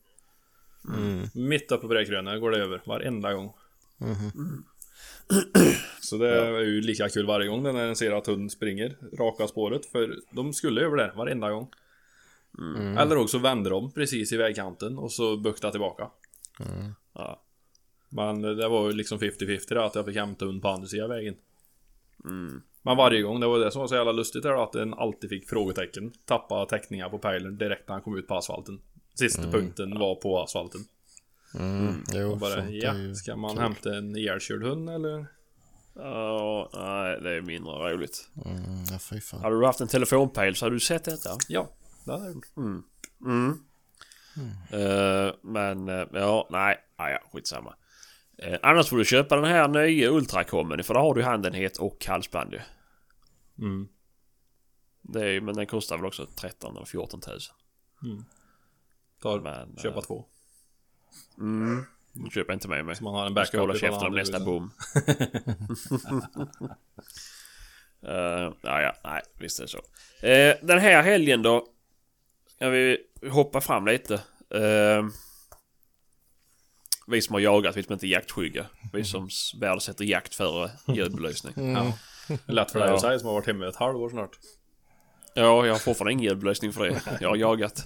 Mitt 1.34 1.72
uppe 1.72 1.88
på 1.88 1.94
det 1.94 2.06
krönet 2.06 2.42
går 2.42 2.52
det 2.52 2.58
över 2.58 2.82
varenda 2.86 3.34
gång. 3.34 3.54
Så 6.02 6.18
det 6.18 6.30
är 6.30 6.60
ju 6.60 6.82
lika 6.82 7.10
kul 7.10 7.26
varje 7.26 7.48
gång 7.48 7.64
när 7.64 7.88
en 7.88 7.96
ser 7.96 8.12
att 8.12 8.28
hunden 8.28 8.50
springer 8.50 8.96
raka 9.18 9.48
spåret. 9.48 9.86
För 9.86 10.16
de 10.32 10.54
skulle 10.54 10.82
över 10.82 10.98
där 10.98 11.14
varenda 11.16 11.52
gång. 11.52 11.70
Eller 12.98 13.18
också 13.18 13.38
vände 13.38 13.70
de 13.70 13.92
precis 13.92 14.32
i 14.32 14.38
vägkanten 14.38 14.98
och 14.98 15.12
så 15.12 15.38
buktade 15.38 15.72
tillbaka. 15.72 16.10
Ja. 17.14 17.42
Men 18.10 18.42
det 18.42 18.68
var 18.68 18.88
ju 18.88 18.94
liksom 18.94 19.20
50-50 19.20 19.70
där 19.70 19.76
att 19.76 19.96
jag 19.96 20.06
fick 20.06 20.16
hämta 20.16 20.46
hund 20.46 20.62
på 20.62 20.68
andra 20.68 20.88
sidan 20.88 21.10
vägen. 21.10 21.36
Men 22.86 22.98
varje 22.98 23.22
gång, 23.22 23.40
det 23.40 23.48
var 23.48 23.60
det 23.60 23.72
som 23.72 23.82
var 23.82 23.88
så 23.88 23.96
jävla 23.96 24.12
lustigt 24.12 24.44
där 24.44 24.64
att 24.64 24.72
den 24.72 24.94
alltid 24.94 25.30
fick 25.30 25.50
frågetecken. 25.50 26.12
Tappa 26.26 26.66
teckningar 26.66 27.10
på 27.10 27.18
pejlen 27.18 27.58
direkt 27.58 27.88
när 27.88 27.96
han 27.96 28.02
kom 28.02 28.18
ut 28.18 28.28
på 28.28 28.36
asfalten. 28.36 28.82
Sista 29.14 29.52
punkten 29.52 30.00
var 30.00 30.16
på 30.16 30.44
asfalten. 30.44 30.82
Mm. 31.60 32.04
Jo, 32.14 32.36
bara, 32.36 32.70
ja, 32.70 32.94
ska 33.16 33.36
man 33.36 33.52
kul. 33.52 33.62
hämta 33.62 33.98
en 33.98 34.16
ihjälkörd 34.16 34.64
hund 34.64 34.90
eller? 34.90 35.28
Ja, 35.96 36.70
nej, 36.74 37.20
det 37.22 37.38
är 37.38 37.42
mindre 37.42 37.94
roligt. 37.94 38.30
Mm, 38.46 38.84
ja, 38.92 39.00
fy 39.00 39.22
fan. 39.22 39.42
Hade 39.42 39.60
du 39.60 39.66
haft 39.66 39.82
en 39.82 39.88
telefonpejl 39.88 40.56
så 40.56 40.66
hade 40.66 40.76
du 40.76 40.80
sett 40.80 41.04
detta. 41.04 41.30
Ja, 41.48 41.70
det 42.06 42.12
hade 42.12 42.26
jag 42.26 42.34
gjort. 42.34 42.48
Mm. 42.58 43.60
Eh, 44.72 45.34
men 45.42 45.90
eh, 45.90 46.08
ja, 46.14 46.48
nej, 46.52 46.78
ah, 46.96 47.10
ja, 47.10 47.20
skitsamma. 47.34 47.76
Uh, 48.44 48.58
annars 48.62 48.90
får 48.90 48.98
du 48.98 49.06
köpa 49.06 49.36
den 49.36 49.46
här 49.46 49.68
nya 49.68 50.10
Ultracomen 50.10 50.84
för 50.84 50.94
då 50.94 51.00
har 51.00 51.14
du 51.14 51.24
handenhet 51.24 51.78
och 51.78 52.06
halsband 52.06 52.54
ju. 52.54 52.60
Mm. 53.60 53.88
Det 55.02 55.30
är, 55.30 55.42
men 55.42 55.56
den 55.56 55.68
kostar 55.68 55.98
väl 55.98 56.06
också 56.06 56.26
13 56.26 56.76
eller 56.76 56.86
14 56.86 57.22
tusen. 57.22 57.56
Tar, 59.22 59.40
Men, 59.40 59.78
köpa 59.78 59.98
eh, 59.98 60.04
två. 60.04 60.26
Mm. 61.38 61.84
Du 62.14 62.32
köper 62.32 62.54
inte 62.54 62.68
med 62.68 62.86
mig. 62.86 62.96
Så 62.96 63.04
man 63.04 63.14
har 63.14 63.26
en 63.26 63.34
Jag 63.36 63.48
ska 63.48 63.58
backup 63.58 63.68
hålla 63.68 63.80
käften 63.80 64.08
om 64.08 64.16
nästa 64.16 64.40
bom. 64.40 64.72
uh, 68.04 68.54
ja, 68.62 68.82
ja, 68.82 68.96
nej, 69.04 69.22
visst 69.40 69.60
är 69.60 69.64
det 69.64 69.70
så. 69.70 69.82
Eh, 70.28 70.56
den 70.62 70.80
här 70.80 71.04
helgen 71.04 71.42
då. 71.42 71.68
Ska 72.48 72.70
vi 72.70 72.98
hoppa 73.30 73.62
fram 73.62 73.86
lite. 73.86 74.14
Eh, 74.50 75.06
vi 77.08 77.22
som 77.22 77.34
har 77.34 77.40
jagat, 77.40 77.78
vi 77.78 77.84
som 77.84 77.94
inte 77.94 78.08
är 78.08 78.10
jaktskygga. 78.10 78.66
Vi 78.94 79.04
som 79.04 79.30
värdesätter 79.60 80.06
jakt 80.06 80.36
före 80.36 80.72
ljudbelysning. 80.88 81.54
Ja. 81.76 81.94
Det 82.28 82.40
är 82.48 82.54
lätt 82.54 82.72
för 82.72 82.80
dig 82.80 82.88
Ja. 82.90 82.96
att 82.96 83.02
säga 83.02 83.20
som 83.20 83.28
har 83.28 83.34
varit 83.34 83.48
hemma 83.48 83.68
ett 83.68 83.76
halvår 83.76 84.10
snart. 84.10 84.40
Ja, 85.34 85.66
jag 85.66 85.74
har 85.74 85.80
fortfarande 85.80 86.12
ingen 86.12 86.24
ljudbelysning 86.26 86.74
för 86.74 86.86
det. 86.90 87.02
Jag 87.22 87.30
har 87.30 87.36
jagat. 87.36 87.84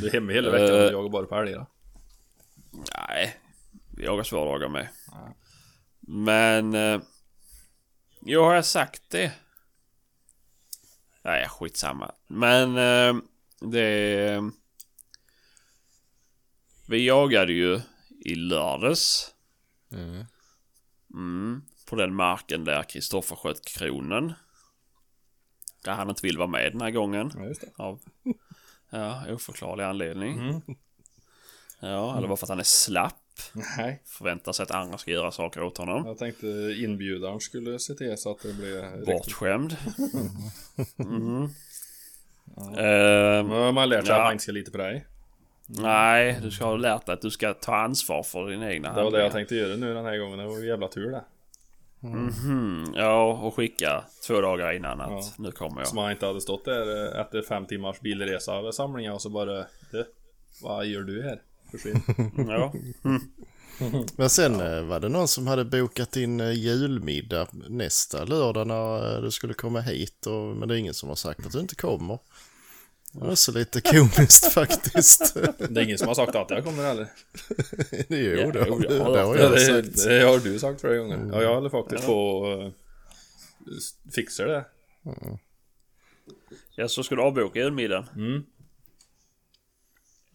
Du 0.00 0.06
är 0.06 0.12
hemma 0.12 0.32
hela 0.32 0.50
veckan 0.50 0.70
och 0.76 0.82
Eh. 0.82 0.90
jagar 0.92 1.08
bara 1.10 1.26
på 1.26 1.34
älgar. 1.36 1.66
Nej, 3.08 3.36
vi 3.96 4.04
jagar 4.04 4.22
svåra 4.24 4.44
dagar 4.52 4.68
med. 4.68 4.88
Men... 6.00 6.74
Eh, 6.74 7.00
jo, 8.20 8.42
har 8.42 8.54
jag 8.54 8.64
sagt 8.64 9.02
det? 9.10 9.32
Nej, 11.24 11.48
skitsamma. 11.48 12.12
Men 12.26 12.76
eh, 12.76 13.22
det... 13.60 14.42
Vi 16.88 17.06
jagade 17.06 17.52
ju 17.52 17.80
i 18.24 18.34
lördags. 18.34 19.34
Mm. 19.92 20.24
Mm, 21.14 21.62
på 21.86 21.96
den 21.96 22.14
marken 22.14 22.64
där 22.64 22.82
Kristoffer 22.82 23.36
sköt 23.36 23.64
kronen. 23.64 24.32
Där 25.84 25.92
han 25.92 26.08
inte 26.08 26.26
vill 26.26 26.38
vara 26.38 26.48
med 26.48 26.72
den 26.72 26.80
här 26.80 26.90
gången. 26.90 27.32
Ja. 27.36 27.54
Av 27.84 28.00
ja, 28.90 29.22
oförklarlig 29.34 29.84
anledning. 29.84 30.62
Ja, 31.80 32.16
eller 32.18 32.28
bara 32.28 32.36
för 32.36 32.46
att 32.46 32.50
han 32.50 32.58
är 32.58 32.62
slapp. 32.62 33.14
Nej, 33.76 34.02
Förväntar 34.06 34.52
sig 34.52 34.62
att 34.62 34.70
andra 34.70 34.98
ska 34.98 35.10
göra 35.10 35.30
saker 35.30 35.62
åt 35.62 35.78
honom. 35.78 36.06
jag 36.06 36.18
tänkte 36.18 36.46
inbjudaren 36.78 37.40
skulle 37.40 37.78
se 37.78 37.94
till 37.94 38.18
så 38.18 38.30
att 38.30 38.42
det 38.42 38.52
blev 38.54 38.82
riktigt. 38.82 39.06
Bortskämd. 39.06 39.76
Mm. 40.98 41.42
Ehm, 42.76 43.46
Nu 43.48 43.54
har 43.54 43.72
man 43.72 43.88
lärt 43.88 44.06
sig 44.06 44.14
Ja. 44.14 44.20
att 44.20 44.26
man 44.26 44.32
inte 44.32 44.42
ska 44.42 44.52
lita 44.52 44.70
på 44.70 44.78
dig. 44.78 45.06
Nej, 45.68 46.38
du 46.42 46.50
ska 46.50 46.64
ha 46.64 46.76
lärt 46.76 47.06
dig 47.06 47.12
att 47.12 47.22
du 47.22 47.30
ska 47.30 47.54
ta 47.54 47.76
ansvar 47.76 48.22
för 48.22 48.50
dina 48.50 48.72
egna 48.72 48.94
Det 48.94 49.04
var 49.04 49.10
det 49.10 49.22
jag 49.22 49.32
tänkte 49.32 49.54
göra 49.54 49.76
nu 49.76 49.94
den 49.94 50.04
här 50.04 50.18
gången. 50.18 50.38
Det 50.38 50.46
var 50.46 50.58
jävla 50.64 50.88
tur 50.88 51.10
det. 51.10 51.24
Mhm, 52.00 52.92
ja, 52.96 53.32
och 53.32 53.54
skicka 53.54 54.04
två 54.26 54.40
dagar 54.40 54.72
innan 54.72 55.00
att 55.00 55.10
Ja. 55.10 55.22
nu 55.38 55.50
kommer 55.52 55.80
jag. 55.80 55.88
Som 55.88 55.96
man 55.96 56.10
inte 56.10 56.26
hade 56.26 56.40
stått 56.40 56.64
där 56.64 57.14
eh, 57.14 57.20
efter 57.20 57.42
fem 57.42 57.66
timmars 57.66 58.00
bilresa 58.00 58.54
över 58.54 58.70
samlingen 58.72 59.12
och 59.12 59.22
så 59.22 59.30
bara 59.30 59.64
Du, 59.92 60.04
vad 60.62 60.86
gör 60.86 61.02
du 61.02 61.22
här? 61.22 61.42
Försvinn. 61.70 62.02
Ja. 62.48 62.72
Men 64.16 64.30
sen 64.30 64.60
eh, 64.60 64.82
var 64.82 65.00
det 65.00 65.08
någon 65.08 65.28
som 65.28 65.46
hade 65.46 65.64
bokat 65.64 66.16
in 66.16 66.40
eh, 66.40 66.52
julmiddag 66.52 67.46
nästa 67.68 68.24
lördag 68.24 68.66
när 68.66 69.22
du 69.22 69.30
skulle 69.30 69.54
komma 69.54 69.80
hit. 69.80 70.26
Och, 70.26 70.56
men 70.56 70.68
det 70.68 70.74
är 70.74 70.78
ingen 70.78 70.94
som 70.94 71.08
har 71.08 71.16
sagt 71.16 71.46
att 71.46 71.52
du 71.52 71.60
inte 71.60 71.74
kommer. 71.74 72.18
Det 73.12 73.26
var 73.26 73.34
så 73.34 73.52
lite 73.52 73.80
komiskt 73.80 74.52
faktiskt. 74.52 75.34
Det 75.58 75.80
är 75.80 75.84
ingen 75.84 75.98
som 75.98 76.08
har 76.08 76.14
sagt 76.14 76.34
att 76.34 76.50
jag 76.50 76.64
kommer 76.64 76.82
heller. 76.84 77.08
jo, 78.08 78.16
Ja, 78.16 78.52
det, 78.52 78.64
jo, 78.68 78.78
det, 78.78 78.98
har 78.98 79.12
det 79.12 79.22
har 79.22 79.36
Ja, 79.36 79.42
jag 79.42 79.52
det, 79.52 79.60
sagt. 79.60 80.04
det 80.08 80.20
har 80.22 80.38
du 80.38 80.58
sagt 80.58 80.80
flera 80.80 80.96
gånger. 80.96 81.28
Ja, 81.32 81.42
jag 81.42 81.54
håller 81.54 81.70
faktiskt 81.70 82.06
på 82.06 82.46
uh, 82.46 82.72
fixar 84.14 84.46
det. 84.46 84.64
ja, 86.74 86.88
så 86.88 87.02
ska 87.02 87.14
du 87.14 87.22
avboka 87.22 87.58
julmiddagen. 87.58 88.06
Mm. 88.16 88.42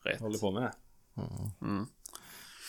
Rätt. 0.04 0.20
Håller 0.20 0.38
på 0.40 0.52
med 0.52 0.64
det. 0.64 0.74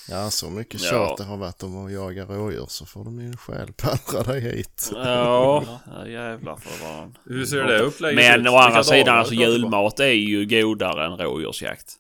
Ja, 0.08 0.30
så 0.30 0.50
mycket 0.50 0.80
Ja. 0.82 0.90
tjat 0.90 1.16
det 1.18 1.24
har 1.24 1.36
varit 1.36 1.62
om 1.62 1.86
att 1.86 1.92
jaga 1.92 2.24
rådjur 2.24 2.66
så 2.68 2.86
får 2.86 3.04
de 3.04 3.20
ju 3.20 3.36
själv 3.36 3.72
pallra 3.76 4.22
dig 4.32 4.40
hit. 4.40 4.90
Ja, 4.94 5.80
jävlar 6.06 6.56
för 6.56 6.84
vad 6.84 7.14
Hur 7.24 7.46
ser 7.46 7.64
det 7.64 7.78
upplägget 7.80 8.16
Men 8.24 8.40
ut? 8.40 8.52
å 8.52 8.56
andra 8.56 8.84
sidan, 8.84 9.18
alltså 9.18 9.34
julmat 9.34 10.00
är 10.00 10.06
ju 10.12 10.46
godare 10.46 11.06
än 11.06 11.16
rådjursjakt. 11.18 11.92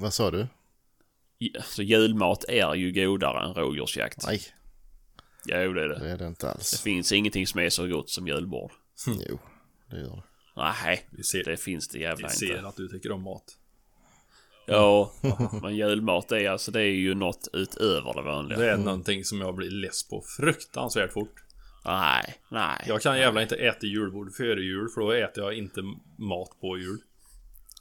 Vad 0.00 0.14
sa 0.14 0.30
du? 0.30 0.46
Så 1.64 1.82
julmat 1.82 2.44
är 2.48 2.74
ju 2.74 2.92
godare 2.92 3.46
än 3.48 3.54
rådjursjakt. 3.54 4.26
Nej, 4.26 4.40
Jo, 5.44 5.72
det 5.72 5.82
är 5.84 5.88
det. 5.88 5.98
det 5.98 6.10
är 6.10 6.16
det 6.18 6.26
inte 6.26 6.46
Det 6.46 6.52
alls. 6.52 6.80
finns 6.82 7.12
ingenting 7.12 7.46
som 7.46 7.60
är 7.60 7.70
så 7.70 7.86
gott 7.86 8.10
som 8.10 8.28
julbord. 8.28 8.72
Jo, 9.06 9.38
det 9.90 9.96
gör 9.96 10.16
det. 10.16 10.22
Nej, 10.56 11.06
Vi 11.10 11.22
ser, 11.22 11.44
det 11.44 11.56
finns 11.56 11.88
det 11.88 11.98
jävla 11.98 12.28
vi 12.28 12.34
ser 12.34 12.56
inte. 12.56 12.68
att 12.68 12.76
du 12.76 12.88
tycker 12.88 13.12
om 13.12 13.22
mat. 13.22 13.44
Ja, 14.66 15.12
men 15.62 15.76
julmat 15.76 16.32
är 16.32 16.50
alltså 16.50 16.70
det 16.70 16.80
är 16.80 16.94
ju 16.94 17.14
något 17.14 17.48
utöver 17.52 18.14
det 18.14 18.22
vanliga. 18.22 18.58
Det 18.58 18.70
är 18.70 18.76
någonting 18.76 19.24
som 19.24 19.40
jag 19.40 19.54
blir 19.54 19.70
less 19.70 20.08
på 20.08 20.24
fruktansvärt 20.36 21.12
fort. 21.12 21.34
Nej, 21.84 22.34
nej. 22.48 22.84
Jag 22.86 23.02
kan 23.02 23.18
jävla 23.18 23.42
inte 23.42 23.56
äta 23.56 23.86
julbord 23.86 24.34
före 24.34 24.60
jul 24.60 24.88
för 24.94 25.00
då 25.00 25.12
äter 25.12 25.44
jag 25.44 25.54
inte 25.54 25.82
mat 26.18 26.60
på 26.60 26.78
jul. 26.78 26.98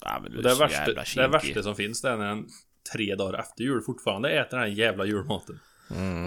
Ja, 0.01 0.19
men 0.23 0.32
du 0.32 0.39
är 0.39 0.43
det, 0.43 0.49
så 0.49 0.59
värsta, 0.59 1.21
det 1.21 1.27
värsta 1.27 1.63
som 1.63 1.75
finns 1.75 2.01
det 2.01 2.09
är 2.09 2.17
när 2.17 2.32
en 2.32 2.47
tre 2.93 3.15
dagar 3.15 3.39
efter 3.39 3.63
jul 3.63 3.82
fortfarande 3.82 4.29
äter 4.29 4.57
den 4.57 4.59
här 4.59 4.77
jävla 4.77 5.05
julmaten. 5.05 5.59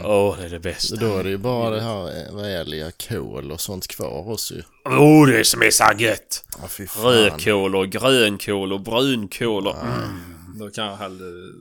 Åh, 0.05 0.36
det 0.38 0.44
är 0.44 0.50
det 0.50 0.61
bästa. 0.61 0.96
Då 0.96 1.18
är 1.18 1.24
det 1.24 1.30
ju 1.30 1.38
bara 1.38 1.70
det 1.70 1.80
här 1.80 2.07
eh, 2.07 2.34
räliga 2.34 2.90
kål 2.90 3.52
och 3.52 3.61
sånt 3.61 3.86
kvar 3.86 4.32
också 4.32 4.55
ju. 4.55 4.62
Åh, 4.84 5.00
oh, 5.00 5.26
det 5.26 5.38
är 5.38 5.44
som 5.44 5.62
är 5.62 5.70
så 5.70 5.84
gött! 5.98 6.44
Fan. 6.88 7.12
Rödkål 7.12 7.76
och 7.76 7.88
grönkål 7.88 8.72
och 8.72 8.80
brunkål 8.80 9.66
och... 9.66 9.76
Mm. 9.82 10.43
Då 10.59 10.70
kan 10.70 10.86
jag 10.86 10.96
hellre 10.96 11.52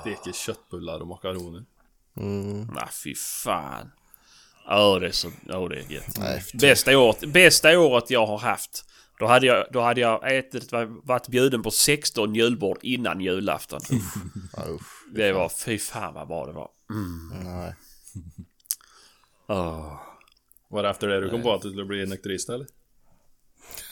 steka 0.00 0.32
köttbullar 0.32 1.00
och 1.00 1.06
makaroner. 1.06 1.64
Mm. 2.16 2.66
Nej, 2.66 2.88
fy 3.04 3.14
fan. 3.14 3.90
Åh, 4.68 5.00
det 5.00 5.06
är 5.06 5.12
så... 5.12 5.30
Åh, 5.48 5.68
det 5.68 5.76
är 5.76 5.92
gött. 5.92 6.18
Nej, 6.18 6.44
Bästa 6.54 6.98
året, 6.98 7.32
bästa 7.32 7.78
året 7.78 8.10
jag 8.10 8.26
har 8.26 8.38
haft. 8.38 8.84
Då 9.18 9.26
hade 9.26 9.46
jag, 9.46 9.66
då 9.72 9.80
hade 9.80 10.00
jag 10.00 10.36
ätit, 10.36 10.72
varit 11.02 11.28
bjuden 11.28 11.62
på 11.62 11.70
16 11.70 12.34
julbord 12.34 12.78
innan 12.82 13.20
julafton. 13.20 13.80
ja. 14.56 14.62
Det 15.14 15.32
var, 15.32 15.48
fy 15.48 15.78
fan 15.78 16.14
vad 16.14 16.28
bra 16.28 16.46
det 16.46 16.52
var. 16.52 16.70
Nej. 17.44 17.74
Åh. 19.46 20.00
Var 20.68 20.82
det 20.82 20.88
efter 20.88 21.08
det 21.08 21.20
du 21.20 21.30
kom 21.30 21.42
på 21.42 21.54
att 21.54 21.62
du 21.62 21.68
skulle 21.70 21.84
bli 21.84 22.06
nykterist 22.06 22.48
eller? 22.48 22.66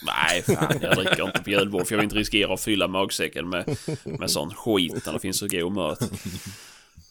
Nej, 0.06 0.42
fan 0.42 0.78
jag 0.82 0.96
dricker 0.96 1.24
inte 1.24 1.42
på 1.42 1.50
julbord 1.50 1.86
för 1.86 1.94
jag 1.94 1.98
vill 1.98 2.04
inte 2.04 2.16
riskera 2.16 2.54
att 2.54 2.60
fylla 2.60 2.88
magsäcken 2.88 3.48
med, 3.48 3.76
med 4.04 4.30
sån 4.30 4.54
skit 4.54 5.06
när 5.06 5.12
det 5.12 5.18
finns 5.18 5.38
så 5.38 5.46
god 5.46 5.72
mat. 5.72 6.00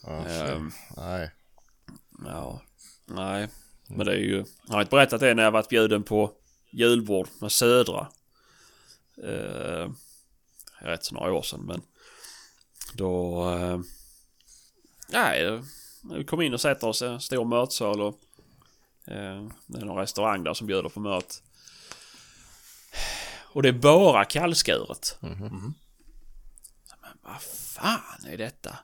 Ehm, 0.08 0.72
nej. 0.98 1.32
ja, 2.26 2.62
nej. 3.06 3.48
Men 3.88 4.06
det 4.06 4.12
är 4.14 4.18
ju... 4.18 4.46
Jag 4.68 4.74
har 4.74 4.82
inte 4.82 4.96
berättat 4.96 5.20
det 5.20 5.34
när 5.34 5.44
jag 5.44 5.52
varit 5.52 5.70
bjuden 5.70 6.04
på 6.04 6.32
julbord 6.72 7.28
med 7.42 7.52
Södra. 7.52 8.08
Uh, 9.24 9.92
rätt 10.80 11.06
så 11.06 11.16
några 11.16 11.34
år 11.34 11.42
sedan 11.42 11.66
men... 11.66 11.82
Då... 12.94 13.46
Uh, 13.50 13.82
nej, 15.10 15.62
vi 16.04 16.24
kom 16.24 16.42
in 16.42 16.54
och 16.54 16.62
sätter 16.62 16.88
oss 16.88 17.02
i 17.02 17.06
en 17.06 17.22
stor 17.22 17.46
mötsal 17.46 18.02
och 18.02 18.20
eh, 19.08 19.48
det 19.68 19.80
är 19.80 19.86
någon 19.86 19.98
restaurang 19.98 20.44
där 20.44 20.54
som 20.54 20.68
bjuder 20.68 20.90
på 20.90 21.00
mat. 21.00 21.44
Och 23.54 23.64
det 23.64 23.70
är 23.70 23.74
bara 23.74 24.26
kallskuret. 24.26 25.18
Mhm. 25.20 25.74
Men 27.02 27.12
vad 27.22 27.42
fan 27.42 28.26
är 28.28 28.38
detta? 28.38 28.76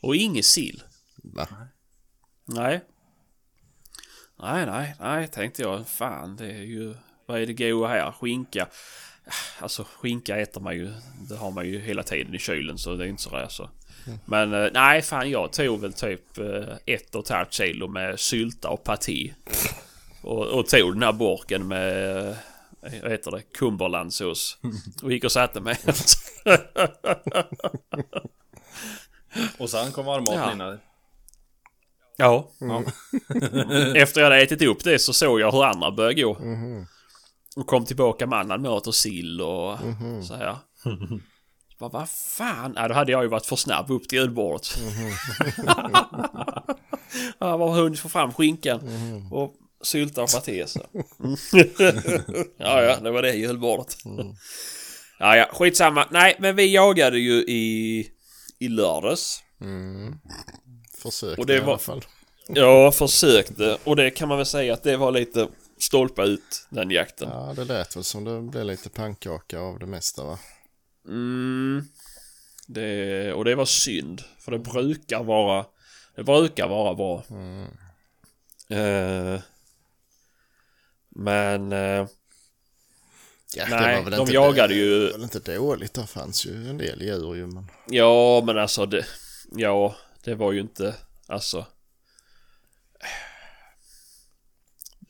Och 0.00 0.16
ingen 0.16 0.42
sill. 0.42 0.82
Va? 1.22 1.48
Nej. 2.44 2.80
Nej, 4.38 4.66
nej, 4.66 4.94
nej, 5.00 5.28
tänkte 5.28 5.62
jag. 5.62 5.88
Fan, 5.88 6.36
det 6.36 6.46
är 6.52 6.62
ju... 6.62 6.94
Vad 7.26 7.40
är 7.40 7.46
det 7.46 7.52
goda 7.52 7.88
här? 7.88 8.12
Skinka. 8.12 8.68
Alltså 9.60 9.84
skinka 9.84 10.36
äter 10.36 10.60
man 10.60 10.76
ju. 10.76 10.92
Det 11.28 11.36
har 11.36 11.50
man 11.50 11.66
ju 11.66 11.80
hela 11.80 12.02
tiden 12.02 12.34
i 12.34 12.38
kylen 12.38 12.78
så 12.78 12.94
det 12.94 13.04
är 13.04 13.08
inte 13.08 13.22
så 13.22 13.30
där 13.30 13.48
så. 13.48 13.70
Men 14.24 14.54
eh, 14.54 14.70
nej, 14.72 15.02
fan 15.02 15.30
jag 15.30 15.52
tog 15.52 15.80
väl 15.80 15.92
typ 15.92 16.38
eh, 16.38 16.76
ett 16.86 17.14
och 17.14 17.24
ett 17.24 17.28
halvt 17.30 17.52
kilo 17.52 17.88
med 17.88 18.20
sylta 18.20 18.68
och 18.68 18.84
paté. 18.84 19.34
Och, 20.22 20.46
och 20.46 20.66
tog 20.66 20.92
den 20.92 21.02
här 21.02 21.12
burken 21.12 21.68
med, 21.68 22.36
vad 22.82 23.10
heter 23.10 23.30
det, 23.30 23.42
Cumberlandsås. 23.42 24.58
Och 25.02 25.12
gick 25.12 25.24
och 25.24 25.32
satte 25.32 25.60
mig. 25.60 25.78
Och 29.58 29.70
sen 29.70 29.92
kom 29.92 30.04
varmmaten 30.06 30.58
Ja. 30.58 30.72
in 30.72 30.78
ja. 32.16 32.50
Ja. 32.60 32.82
Efter 33.96 34.20
jag 34.20 34.30
hade 34.30 34.42
ätit 34.42 34.62
upp 34.62 34.84
det 34.84 34.98
så 34.98 35.12
såg 35.12 35.40
jag 35.40 35.52
hur 35.52 35.64
andra 35.64 35.90
började 35.90 36.22
gå. 36.22 36.36
Och 37.56 37.66
kom 37.66 37.84
tillbaka 37.84 38.26
med 38.26 38.38
annan 38.38 38.62
mat 38.62 38.86
och 38.86 38.94
sill 38.94 39.40
och 39.40 39.78
så 40.24 40.34
här. 40.34 40.56
Vad 41.78 42.08
fan? 42.10 42.72
Ja, 42.76 42.88
då 42.88 42.94
hade 42.94 43.12
jag 43.12 43.22
ju 43.22 43.28
varit 43.28 43.46
för 43.46 43.56
snabb 43.56 43.90
upp 43.90 44.08
till 44.08 44.18
julbordet. 44.18 44.78
jag 47.38 47.58
var 47.58 47.74
hunnit 47.74 48.00
få 48.00 48.08
fram 48.08 48.32
skinkan 48.32 48.80
och 49.30 49.54
sylta 49.82 50.26
paté 50.26 50.66
så. 50.66 50.80
ja, 52.58 52.82
ja, 52.82 53.00
det 53.00 53.10
var 53.10 53.22
det 53.22 53.34
julbordet. 53.34 53.96
ja, 55.18 55.36
ja, 55.36 55.48
skitsamma. 55.52 56.06
Nej, 56.10 56.36
men 56.38 56.56
vi 56.56 56.74
jagade 56.74 57.18
ju 57.18 57.32
i, 57.42 58.08
i 58.58 58.68
lördags. 58.68 59.42
Försökte 61.02 61.40
Och 61.40 61.46
det 61.46 61.54
i 61.54 61.56
alla 61.56 61.66
var- 61.66 61.78
fall. 61.78 62.04
Jag 62.48 62.94
försökte 62.94 63.78
och 63.84 63.96
det 63.96 64.10
kan 64.10 64.28
man 64.28 64.36
väl 64.36 64.46
säga 64.46 64.74
att 64.74 64.82
det 64.82 64.96
var 64.96 65.10
lite 65.10 65.48
stolpa 65.78 66.24
ut 66.24 66.66
den 66.70 66.90
jakten. 66.90 67.28
Ja, 67.32 67.52
det 67.56 67.64
lät 67.64 67.96
väl 67.96 68.04
som 68.04 68.24
det 68.24 68.40
blev 68.40 68.64
lite 68.64 68.88
pannkaka 68.90 69.60
av 69.60 69.78
det 69.78 69.86
mesta 69.86 70.24
va? 70.24 70.38
Mm. 71.08 71.84
Det, 72.66 73.32
och 73.32 73.44
det 73.44 73.54
var 73.54 73.64
synd. 73.64 74.22
För 74.38 74.52
det 74.52 74.58
brukar 74.58 75.22
vara 75.22 75.64
Det 76.16 76.24
brukar 76.24 76.68
vara 76.68 76.94
bra. 76.94 77.24
Eh, 78.70 79.40
men 81.14 81.72
eh, 81.72 82.06
Ja, 83.56 83.66
Nej, 83.70 84.04
de 84.10 84.26
jagade 84.32 84.74
ju- 84.74 84.98
Det 84.98 85.04
var 85.06 85.12
väl 85.12 85.22
inte 85.22 85.38
dåligt. 85.38 85.94
Det 85.94 86.06
fanns 86.06 86.46
ju 86.46 86.70
en 86.70 86.78
del 86.78 87.02
djur 87.02 87.34
ju 87.34 87.46
men... 87.46 87.70
ja 87.86 88.42
men 88.46 88.58
alltså 88.58 88.86
det 88.86 89.06
Ja 89.52 89.96
det 90.24 90.34
var 90.34 90.52
ju 90.52 90.60
inte 90.60 90.94
Alltså 91.26 91.66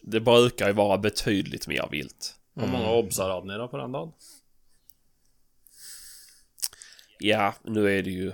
Det 0.02 0.20
brukar 0.20 0.66
ju 0.66 0.72
vara 0.72 0.98
betydligt 0.98 1.66
mer 1.66 1.88
vilt. 1.90 2.34
Hur 2.54 2.66
många 2.66 2.90
obsar 2.90 3.30
hade 3.30 3.46
ni 3.46 3.54
då 3.58 3.68
på 3.68 3.76
den 3.76 3.92
dagen? 3.92 4.12
Ja 7.18 7.54
nu 7.62 7.98
är 7.98 8.02
det 8.02 8.10
ju 8.10 8.32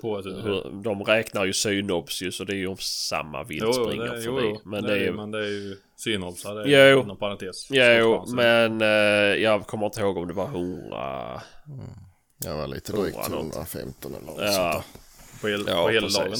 På 0.00 0.16
hur- 0.16 0.82
De 0.82 1.04
räknar 1.04 1.44
ju 1.44 1.52
synobs 1.52 2.22
ju 2.22 2.32
så 2.32 2.44
det 2.44 2.52
är 2.52 2.56
ju 2.56 2.66
om 2.66 2.76
samma 2.78 3.44
vilt 3.44 3.62
Jo, 3.66 3.72
springer 3.72 4.04
det, 4.04 4.22
förbi. 4.22 4.40
jo. 4.48 4.60
Men 4.64 4.82
det, 4.82 4.88
det 4.88 4.94
är 5.00 5.04
ju 5.04 5.12
men 5.12 5.30
det 5.30 5.38
är 5.38 5.50
ju 5.50 5.76
synobsar. 5.96 6.54
Det 6.54 6.74
är 6.74 6.90
Jo. 6.92 7.00
inom 7.02 7.16
parentes. 7.16 7.66
Jo, 7.70 8.24
men 8.28 8.80
eh, 8.82 8.88
jag 9.42 9.66
kommer 9.66 9.86
inte 9.86 10.00
ihåg 10.00 10.16
om 10.16 10.28
det 10.28 10.34
var 10.34 10.46
100... 10.46 11.42
Jag 12.44 12.56
var 12.56 12.66
lite 12.66 12.92
drygt 12.92 13.16
Prova 13.16 13.28
något. 13.28 13.54
115 13.54 14.14
eller 14.14 14.26
något 14.26 14.40
Ja, 14.40 14.72
sånt 14.72 15.40
På, 15.40 15.48
hel, 15.48 15.64
ja 15.68 15.82
på 15.84 15.88
hela 15.90 16.08
dagen. 16.08 16.34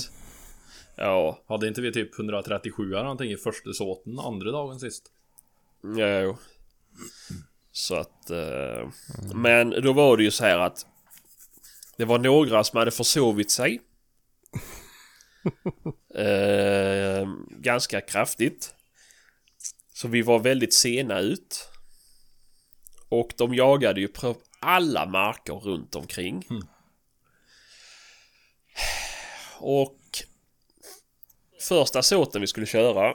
Ja, 0.97 1.39
Hade 1.49 1.69
inte 1.69 1.81
vi 1.81 1.93
typ 1.93 2.19
137 2.19 2.83
eller 2.93 3.03
någonting 3.03 3.31
i 3.31 3.37
första 3.37 3.73
såten 3.73 4.19
andra 4.19 4.51
dagen 4.51 4.81
sist? 4.81 5.05
jo. 5.99 6.37
Så 7.73 7.95
att... 7.95 8.31
Eh, 8.31 8.89
Men 9.35 9.71
då 9.71 9.93
var 9.93 10.17
det 10.17 10.23
ju 10.23 10.31
så 10.31 10.45
här 10.45 10.59
att 10.59 10.87
det 11.99 12.05
var 12.05 12.19
några 12.19 12.65
som 12.65 12.79
hade 12.79 12.91
försovit 12.91 13.51
sig. 13.51 13.81
eh, 16.15 17.29
ganska 17.51 18.01
kraftigt. 18.01 18.75
Så 19.95 20.09
vi 20.09 20.23
var 20.23 20.39
väldigt 20.39 20.75
sena 20.75 21.19
ut. 21.19 21.69
Och 23.09 23.33
de 23.37 23.55
jagade 23.55 24.01
ju 24.01 24.09
på 24.09 24.37
alla 24.61 25.07
marker 25.07 25.53
runt 25.53 25.95
omkring. 25.95 26.45
Och 29.59 29.99
första 31.61 32.03
såten 32.03 32.41
vi 32.41 32.47
skulle 32.47 32.67
köra 32.67 33.15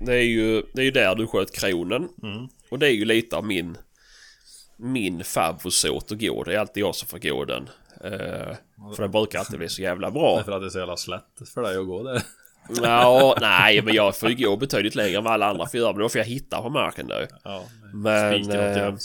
det 0.00 0.14
är 0.14 0.22
ju, 0.22 0.62
det 0.74 0.80
är 0.80 0.84
ju 0.84 0.90
där 0.90 1.14
du 1.14 1.26
sköt 1.26 1.52
kronen. 1.52 2.08
Och 2.70 2.78
det 2.78 2.86
är 2.86 2.92
ju 2.92 3.04
lite 3.04 3.36
av 3.36 3.46
min 3.46 3.78
min 4.76 5.24
favoritsåt 5.24 6.12
att 6.12 6.20
gå. 6.20 6.42
Det 6.44 6.54
är 6.54 6.58
alltid 6.58 6.82
jag 6.82 6.94
som 6.94 7.08
får 7.08 7.18
gå 7.18 7.44
den. 7.44 7.68
Eh, 8.04 8.56
för 8.96 9.02
den 9.02 9.10
brukar 9.10 9.38
alltid 9.38 9.58
bli 9.58 9.68
så 9.68 9.82
jävla 9.82 10.10
bra. 10.10 10.36
Därför 10.36 10.52
att 10.52 10.60
det 10.62 10.66
är 10.66 10.70
så 10.70 10.78
jävla 10.78 10.96
slätt 10.96 11.24
för 11.54 11.62
dig 11.62 11.76
att 11.78 11.86
gå 11.86 12.02
där. 12.02 12.22
Ja, 12.82 13.36
nej, 13.40 13.82
men 13.82 13.94
jag 13.94 14.16
får 14.16 14.30
ju 14.30 14.44
gå 14.46 14.56
betydligt 14.56 14.94
längre 14.94 15.18
än 15.18 15.24
vad 15.24 15.32
alla 15.32 15.46
andra 15.46 15.66
får 15.66 15.80
göra. 15.80 15.92
Men 15.92 16.02
då 16.02 16.08
får 16.08 16.18
jag 16.18 16.26
hitta 16.26 16.62
på 16.62 16.70
marken 16.70 17.06
då. 17.06 17.14
Ja, 17.44 17.64
Men... 17.94 18.50
Eh. 18.50 18.96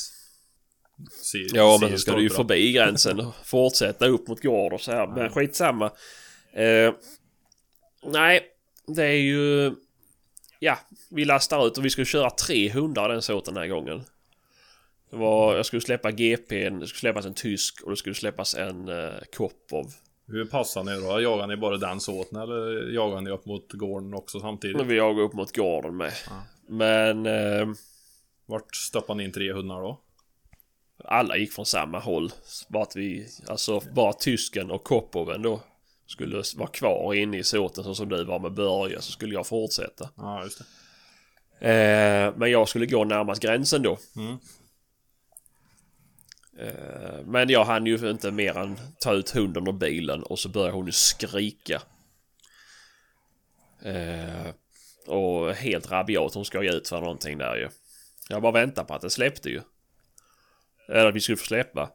Ser- 1.31 1.55
ja, 1.55 1.77
men 1.81 1.91
så 1.91 1.97
ska 1.97 2.15
du 2.15 2.21
ju 2.21 2.29
stolpar. 2.29 2.43
förbi 2.43 2.71
gränsen 2.71 3.19
och 3.19 3.33
fortsätta 3.43 4.07
upp 4.07 4.27
mot 4.27 4.41
gård 4.43 4.73
och 4.73 4.81
så 4.81 4.91
här. 4.91 5.07
Men 5.07 5.29
skitsamma. 5.29 5.85
Eh, 6.53 6.93
nej, 8.05 8.41
det 8.87 9.03
är 9.03 9.11
ju... 9.21 9.71
Ja, 10.59 10.77
vi 11.09 11.25
lastar 11.25 11.67
ut 11.67 11.77
och 11.77 11.85
vi 11.85 11.89
skulle 11.89 12.05
köra 12.05 12.29
tre 12.29 12.69
hundar 12.69 13.09
den 13.09 13.21
såten 13.21 13.53
den 13.53 13.63
här 13.63 13.69
gången. 13.69 14.03
Det 15.11 15.17
var, 15.17 15.55
jag 15.55 15.65
skulle 15.65 15.81
släppa 15.81 16.11
GPn, 16.11 16.79
det 16.79 16.87
skulle 16.87 16.99
släppas 16.99 17.25
en 17.25 17.33
tysk 17.33 17.81
och 17.81 17.89
det 17.89 17.97
skulle 17.97 18.15
släppas 18.15 18.55
en 18.55 18.89
uh, 18.89 19.11
Kopov. 19.37 19.93
Hur 20.27 20.45
passar 20.45 20.83
ni 20.83 20.91
då? 20.91 21.21
Jagar 21.21 21.47
ni 21.47 21.57
bara 21.57 21.77
den 21.77 21.99
såten 21.99 22.41
eller 22.41 22.91
jagar 22.93 23.21
ni 23.21 23.29
upp 23.29 23.45
mot 23.45 23.71
gården 23.71 24.13
också 24.13 24.39
samtidigt? 24.39 24.77
Men 24.77 24.87
vi 24.87 24.95
jagade 24.95 25.21
upp 25.21 25.33
mot 25.33 25.55
gården 25.55 25.97
med. 25.97 26.13
Men 26.67 27.25
eh, 27.25 27.67
Vart 28.45 28.75
stoppar 28.75 29.15
ni 29.15 29.23
in 29.23 29.31
tre 29.31 29.53
hundar 29.53 29.81
då? 29.81 30.01
alla 31.05 31.37
gick 31.37 31.51
från 31.51 31.65
samma 31.65 31.99
håll. 31.99 32.31
Bara 32.67 32.83
att 32.83 32.95
vi, 32.95 33.27
alltså 33.47 33.81
bara 33.93 34.13
tysken 34.13 34.71
och 34.71 34.83
Kopoven 34.83 35.41
då 35.41 35.61
skulle 36.07 36.43
vara 36.55 36.69
kvar 36.69 37.13
inne 37.13 37.37
i 37.37 37.43
såten 37.43 37.83
så 37.83 37.95
som 37.95 38.09
du 38.09 38.23
var 38.23 38.39
med 38.39 38.53
Börje 38.53 39.01
så 39.01 39.11
skulle 39.11 39.33
jag 39.33 39.47
fortsätta. 39.47 40.09
Ja, 40.17 40.43
just 40.43 40.61
det. 41.59 41.69
Eh, 41.69 42.33
men 42.37 42.51
jag 42.51 42.69
skulle 42.69 42.85
gå 42.85 43.03
närmast 43.03 43.41
gränsen 43.41 43.81
då. 43.81 43.97
Mm. 44.15 44.37
Eh, 46.61 47.25
men 47.25 47.49
jag 47.49 47.65
hann 47.65 47.85
ju 47.85 48.09
inte 48.09 48.31
mer 48.31 48.57
än 48.57 48.79
ta 48.99 49.13
ut 49.13 49.29
hunden 49.29 49.67
ur 49.67 49.71
bilen 49.71 50.23
och 50.23 50.39
så 50.39 50.49
började 50.49 50.73
hon 50.73 50.85
ju 50.85 50.91
skrika. 50.91 51.81
Eh, 53.81 54.53
och 55.07 55.53
helt 55.53 55.91
rabiat, 55.91 56.33
hon 56.33 56.45
ska 56.45 56.63
ju 56.63 56.69
ut 56.69 56.89
för 56.89 57.01
någonting 57.01 57.37
där 57.37 57.55
ju. 57.55 57.69
Jag 58.29 58.41
bara 58.41 58.51
väntar 58.51 58.83
på 58.83 58.93
att 58.93 59.01
det 59.01 59.09
släppte 59.09 59.49
ju. 59.49 59.61
Eller 60.87 61.05
att 61.05 61.15
vi 61.15 61.21
skulle 61.21 61.37
få 61.37 61.45
släppa. 61.45 61.91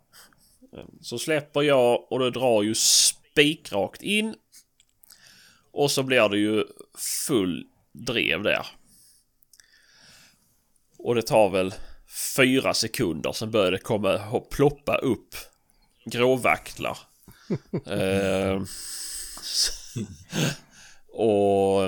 Så 1.01 1.19
släpper 1.19 1.63
jag 1.63 2.13
och 2.13 2.19
det 2.19 2.31
drar 2.31 2.63
ju 2.63 2.75
spikrakt 2.75 4.03
in. 4.03 4.35
Och 5.73 5.91
så 5.91 6.03
blir 6.03 6.29
det 6.29 6.39
ju 6.39 6.65
full 7.27 7.67
drev 7.93 8.43
där. 8.43 8.67
Och 10.99 11.15
det 11.15 11.23
tar 11.23 11.51
väl 11.51 11.75
fyra 12.37 12.75
sekunder 12.75 13.33
sen 13.33 13.51
börjar 13.51 13.73
det 13.73 13.79
komma 13.79 14.29
och 14.31 14.51
ploppa 14.51 14.97
upp 14.97 15.35
gråvaktlar. 16.05 16.99
eh, 17.87 18.63
och 21.13 21.83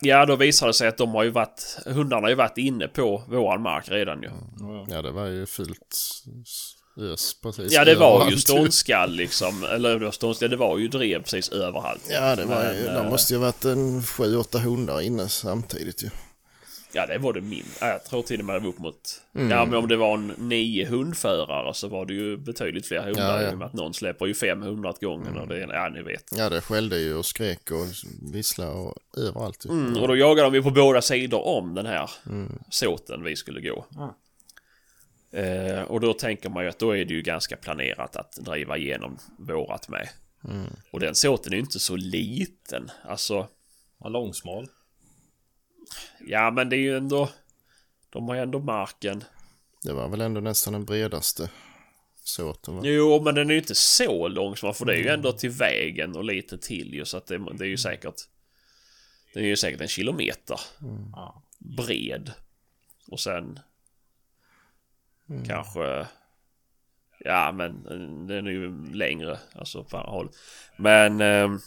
ja, 0.00 0.26
då 0.26 0.36
visar 0.36 0.66
det 0.66 0.74
sig 0.74 0.88
att 0.88 0.98
de 0.98 1.10
har 1.10 1.22
ju 1.22 1.30
varit, 1.30 1.78
hundarna 1.86 2.22
har 2.22 2.28
ju 2.28 2.34
varit 2.34 2.58
inne 2.58 2.88
på 2.88 3.22
våran 3.28 3.62
mark 3.62 3.88
redan 3.88 4.22
ju. 4.22 4.30
Ja, 4.88 5.02
det 5.02 5.10
var 5.10 5.26
ju 5.26 5.46
fullt 5.46 5.96
ös 7.00 7.36
precis. 7.42 7.72
Ja, 7.72 7.84
det 7.84 7.94
var 7.94 8.30
ju 8.30 8.36
ståndskall 8.36 9.12
liksom. 9.12 9.64
Eller 9.64 9.98
det 9.98 10.04
var 10.04 10.12
ståndskall, 10.12 10.50
det 10.50 10.56
var 10.56 10.78
ju 10.78 10.88
drev 10.88 11.22
precis 11.22 11.48
överallt. 11.48 12.08
Ja, 12.10 12.36
det 12.36 12.44
var 12.44 12.72
ju, 12.72 12.82
det 12.82 13.00
eh, 13.00 13.10
måste 13.10 13.34
ju 13.34 13.40
varit 13.40 13.64
en 13.64 14.02
sju, 14.02 14.36
åtta 14.36 14.58
hundar 14.58 15.00
inne 15.00 15.28
samtidigt 15.28 16.02
ju. 16.02 16.10
Ja, 16.94 17.06
det 17.06 17.18
var 17.18 17.32
det 17.32 17.40
min. 17.40 17.64
Ja, 17.80 17.88
jag 17.88 18.04
tror 18.04 18.22
till 18.22 18.40
och 18.40 18.46
med 18.46 18.56
det 18.56 18.60
var 18.60 18.68
upp 18.68 18.78
mot... 18.78 19.22
Ja, 19.32 19.64
men 19.64 19.74
om 19.74 19.88
det 19.88 19.96
var 19.96 20.14
en 20.14 20.26
nio 20.36 20.86
hundförare 20.86 21.74
så 21.74 21.88
var 21.88 22.06
det 22.06 22.14
ju 22.14 22.36
betydligt 22.36 22.86
fler 22.86 23.02
hundar. 23.02 23.36
Ja, 23.36 23.42
ja. 23.42 23.50
I 23.50 23.54
och 23.54 23.58
med 23.58 23.66
att 23.66 23.72
någon 23.72 23.94
släpper 23.94 24.26
ju 24.26 24.34
500 24.34 24.90
åt 24.90 25.00
gången 25.00 25.38
och 25.38 25.48
det 25.48 25.62
är... 25.62 25.68
Ja, 25.72 25.88
ni 25.88 26.02
vet. 26.02 26.24
Ja, 26.36 26.48
det 26.48 26.60
skällde 26.60 26.98
ju 26.98 27.14
och 27.14 27.26
skrek 27.26 27.70
och 27.70 27.86
visslade 28.32 28.70
och 28.70 28.94
överallt. 29.16 29.66
ju. 29.66 29.70
Mm, 29.70 29.96
och 30.02 30.08
då 30.08 30.16
jagade 30.16 30.50
vi 30.50 30.62
på 30.62 30.70
båda 30.70 31.02
sidor 31.02 31.46
om 31.46 31.74
den 31.74 31.86
här 31.86 32.10
såten 32.70 33.22
vi 33.22 33.36
skulle 33.36 33.60
gå. 33.60 33.86
Eh, 35.32 35.82
och 35.82 36.00
då 36.00 36.12
tänker 36.12 36.50
man 36.50 36.62
ju 36.62 36.68
att 36.68 36.78
då 36.78 36.96
är 36.96 37.04
det 37.04 37.14
ju 37.14 37.22
ganska 37.22 37.56
planerat 37.56 38.16
att 38.16 38.32
driva 38.32 38.76
igenom 38.76 39.18
vårat 39.38 39.88
med. 39.88 40.08
Och 40.90 41.00
den 41.00 41.14
såten 41.14 41.52
är 41.52 41.56
ju 41.56 41.62
inte 41.62 41.78
så 41.78 41.96
liten. 41.96 42.90
Alltså, 43.08 43.48
Ja, 44.04 44.08
långsmal. 44.08 44.68
Ja 46.26 46.50
men 46.50 46.68
det 46.68 46.76
är 46.76 46.80
ju 46.80 46.96
ändå... 46.96 47.30
De 48.10 48.28
har 48.28 48.34
ju 48.34 48.40
ändå 48.40 48.58
marken. 48.58 49.24
Det 49.82 49.92
var 49.92 50.08
väl 50.08 50.20
ändå 50.20 50.40
nästan 50.40 50.72
den 50.72 50.84
bredaste 50.84 51.50
såten 52.24 52.76
va? 52.76 52.82
Jo, 52.84 53.22
men 53.24 53.34
den 53.34 53.50
är 53.50 53.54
ju 53.54 53.60
inte 53.60 53.74
så 53.74 54.28
lång 54.28 54.56
som 54.56 54.66
man 54.66 54.74
får. 54.74 54.86
Det 54.86 54.94
är 54.94 55.02
ju 55.02 55.08
ändå 55.08 55.32
till 55.32 55.50
vägen 55.50 56.16
och 56.16 56.24
lite 56.24 56.58
till 56.58 56.94
ju. 56.94 57.04
Så 57.04 57.16
att 57.16 57.26
det, 57.26 57.38
det 57.58 57.64
är 57.64 57.68
ju 57.68 57.76
säkert... 57.76 58.14
Den 59.34 59.42
är 59.42 59.48
ju 59.48 59.56
säkert 59.56 59.80
en 59.80 59.88
kilometer 59.88 60.60
Ja. 61.12 61.42
bred. 61.58 62.32
Och 63.10 63.20
sen... 63.20 63.58
Kanske... 65.46 66.06
Ja, 67.18 67.52
men 67.52 67.70
eh, 67.70 68.26
den 68.26 68.46
är 68.46 68.50
ju 68.50 68.92
längre. 68.94 69.38
Alltså 69.54 69.78
andra 69.92 70.10
håll. 70.10 70.30
Men... 70.78 71.20
ehm, 71.20 71.60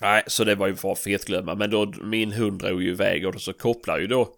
nej, 0.00 0.22
så 0.26 0.44
det 0.44 0.54
var 0.54 0.66
ju 0.66 0.74
bara 0.82 0.94
fetglömma. 0.94 1.54
Men 1.54 1.70
då 1.70 1.92
min 2.02 2.32
hund 2.32 2.58
drog 2.58 2.82
ju 2.82 2.90
iväg 2.90 3.26
och 3.26 3.32
då 3.32 3.38
så 3.38 3.52
kopplar 3.52 3.98
ju 3.98 4.06
då... 4.06 4.34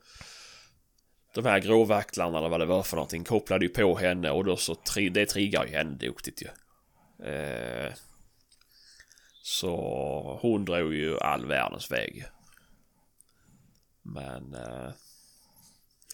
De 1.34 1.44
här 1.44 1.58
gråvaktlarna 1.58 2.38
eller 2.38 2.48
vad 2.48 2.60
det 2.60 2.66
var 2.66 2.82
för 2.82 2.96
någonting 2.96 3.24
kopplade 3.24 3.64
ju 3.64 3.68
på 3.68 3.98
henne 3.98 4.30
och 4.30 4.44
då 4.44 4.56
så 4.56 4.74
tri 4.74 5.08
det 5.08 5.26
triggar 5.26 5.66
ju 5.66 5.72
henne 5.72 5.96
duktigt 5.96 6.42
ju. 6.42 6.48
Eh, 7.26 7.92
så 9.42 10.38
hon 10.42 10.64
drog 10.64 10.94
ju 10.94 11.18
all 11.18 11.46
världens 11.46 11.90
väg. 11.90 12.24
Men... 14.02 14.54
Eh, 14.54 14.90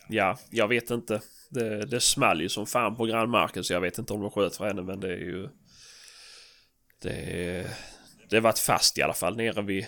ja, 0.09 0.39
jag 0.51 0.69
vet 0.69 0.91
inte. 0.91 1.21
Det, 1.49 1.87
det 1.87 2.01
small 2.01 2.41
ju 2.41 2.49
som 2.49 2.67
fan 2.67 2.97
på 2.97 3.05
grannmarken 3.05 3.65
så 3.65 3.73
jag 3.73 3.81
vet 3.81 3.99
inte 3.99 4.13
om 4.13 4.21
de 4.21 4.31
sköt 4.31 4.57
för 4.57 4.67
henne 4.67 4.83
men 4.83 5.01
det 5.01 5.13
är 5.13 5.19
ju... 5.19 5.49
Det... 7.03 7.67
Det 8.29 8.41
varit 8.41 8.59
fast 8.59 8.99
i 8.99 9.03
alla 9.03 9.15
fall 9.15 9.37
nere 9.37 9.63
vid, 9.63 9.87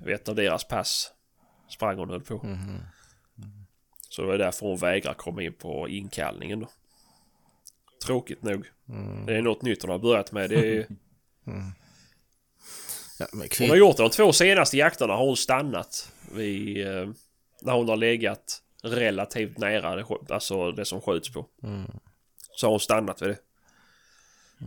vid 0.00 0.14
ett 0.14 0.28
av 0.28 0.34
deras 0.34 0.64
pass. 0.64 1.10
Sprang 1.68 1.98
hon 1.98 2.10
höll 2.10 2.20
på. 2.20 2.40
Så 4.08 4.22
det 4.22 4.28
var 4.28 4.38
därför 4.38 4.66
hon 4.66 4.76
vägrar 4.76 5.14
komma 5.14 5.42
in 5.42 5.52
på 5.54 5.88
inkallningen 5.88 6.60
då. 6.60 6.68
Tråkigt 8.06 8.42
nog. 8.42 8.66
Det 9.26 9.36
är 9.36 9.42
något 9.42 9.62
nytt 9.62 9.82
hon 9.82 9.90
har 9.90 9.98
börjat 9.98 10.32
med. 10.32 10.50
Det 10.50 10.76
är, 10.76 10.86
Ja, 13.18 13.26
men 13.32 13.48
hon 13.58 13.68
har 13.68 13.76
gjort 13.76 13.96
det 13.96 14.02
de 14.02 14.10
två 14.10 14.32
senaste 14.32 14.76
jakterna 14.76 15.12
har 15.12 15.26
hon 15.26 15.36
stannat 15.36 16.12
vid... 16.32 16.86
Eh, 16.86 17.08
när 17.62 17.72
hon 17.72 17.88
har 17.88 17.96
legat 17.96 18.62
relativt 18.82 19.58
nära 19.58 19.96
det, 19.96 20.34
alltså 20.34 20.72
det 20.72 20.84
som 20.84 21.00
skjuts 21.00 21.32
på. 21.32 21.46
Så 22.56 22.66
har 22.66 22.70
hon 22.70 22.80
stannat 22.80 23.22
vid 23.22 23.28
det. 23.28 23.38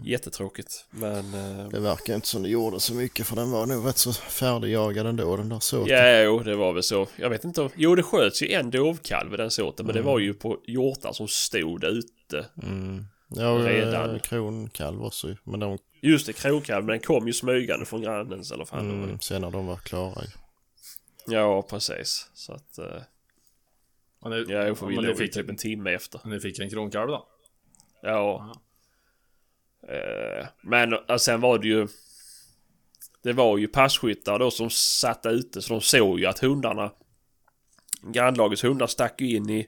Jättetråkigt. 0.04 0.86
Men... 0.90 1.34
Eh, 1.34 1.68
Det 1.70 1.80
verkar 1.80 2.16
inte 2.16 2.28
som 2.28 2.44
det 2.44 2.50
gjorde 2.50 2.80
så 2.80 2.94
mycket 2.94 3.28
för 3.28 3.36
den 3.36 3.52
var 3.52 3.66
nog 3.66 3.88
rätt 3.88 3.98
så 3.98 4.14
färdigjagad 4.14 5.08
ändå 5.08 5.36
den 5.38 5.50
där 5.50 5.60
såten. 5.60 5.88
ja, 5.96 6.22
jo, 6.22 6.40
det 6.40 6.56
var 6.56 6.74
väl 6.74 6.84
så. 6.84 7.08
Jag 7.16 7.30
vet 7.30 7.44
inte 7.44 7.62
om... 7.62 7.70
Jo, 7.76 7.96
det 7.96 8.04
sköts 8.04 8.42
ju 8.44 8.52
en 8.52 8.72
dovkalv 8.72 9.30
vid 9.30 9.40
den 9.40 9.52
såten. 9.52 9.86
Men 9.86 9.96
det 9.96 10.02
var 10.02 10.20
ju 10.20 10.34
på 10.34 10.60
hjortar 10.68 11.14
som 11.14 11.28
stod 11.28 11.84
ute. 11.84 12.46
Mm. 12.64 13.06
Ja, 13.28 13.50
och 13.50 13.64
Redan. 13.66 14.16
eh, 14.16 14.20
kronkalv 14.22 15.04
också. 15.04 15.36
Men 15.44 15.60
de, 15.60 15.78
Just 16.02 16.26
det, 16.28 16.34
krokkalv. 16.34 16.86
Men 16.86 16.94
den 16.94 17.00
kom 17.06 17.28
ju 17.28 17.34
smygande 17.34 17.86
från 17.86 18.02
grannens 18.02 18.52
eller 18.52 18.66
fan 18.66 18.92
mm, 19.04 19.20
sen 19.20 19.42
när 19.42 19.52
de 19.52 19.68
var 19.68 19.76
klara 19.78 20.22
ju. 20.24 20.30
Ja, 21.34 21.62
precis. 21.62 22.30
Så 22.34 22.54
att... 22.54 22.78
Eh, 22.78 23.02
Men 24.24 24.32
ni, 24.32 24.46
ja, 24.54 24.64
jag 24.68 24.78
får 24.78 24.88
vi 24.88 24.96
låg 24.96 25.18
fick, 25.18 25.34
typ 25.34 25.50
en 25.50 25.56
timme 25.58 25.92
efter. 25.94 26.22
ni 26.26 26.40
fick 26.40 26.60
en 26.60 26.70
kronkalv 26.70 27.08
då? 27.08 27.28
Ja. 28.02 28.52
Eh, 28.56 28.60
men 30.62 30.94
eh, 30.94 31.18
sen 31.18 31.42
var 31.42 31.58
det 31.60 31.68
ju... 31.68 31.88
Det 33.24 33.34
var 33.34 33.58
ju 33.58 33.68
passkyttar 33.68 34.40
då 34.40 34.52
som 34.52 34.70
satt 34.70 35.26
ute 35.26 35.62
så 35.62 35.74
de 35.74 35.82
såg 35.82 36.20
ju 36.20 36.26
att 36.26 36.40
hundarna... 36.40 36.92
Grannlagets 38.02 38.64
hundar 38.64 38.88
stack 38.88 39.22
ju 39.22 39.36
in 39.36 39.50
i, 39.50 39.68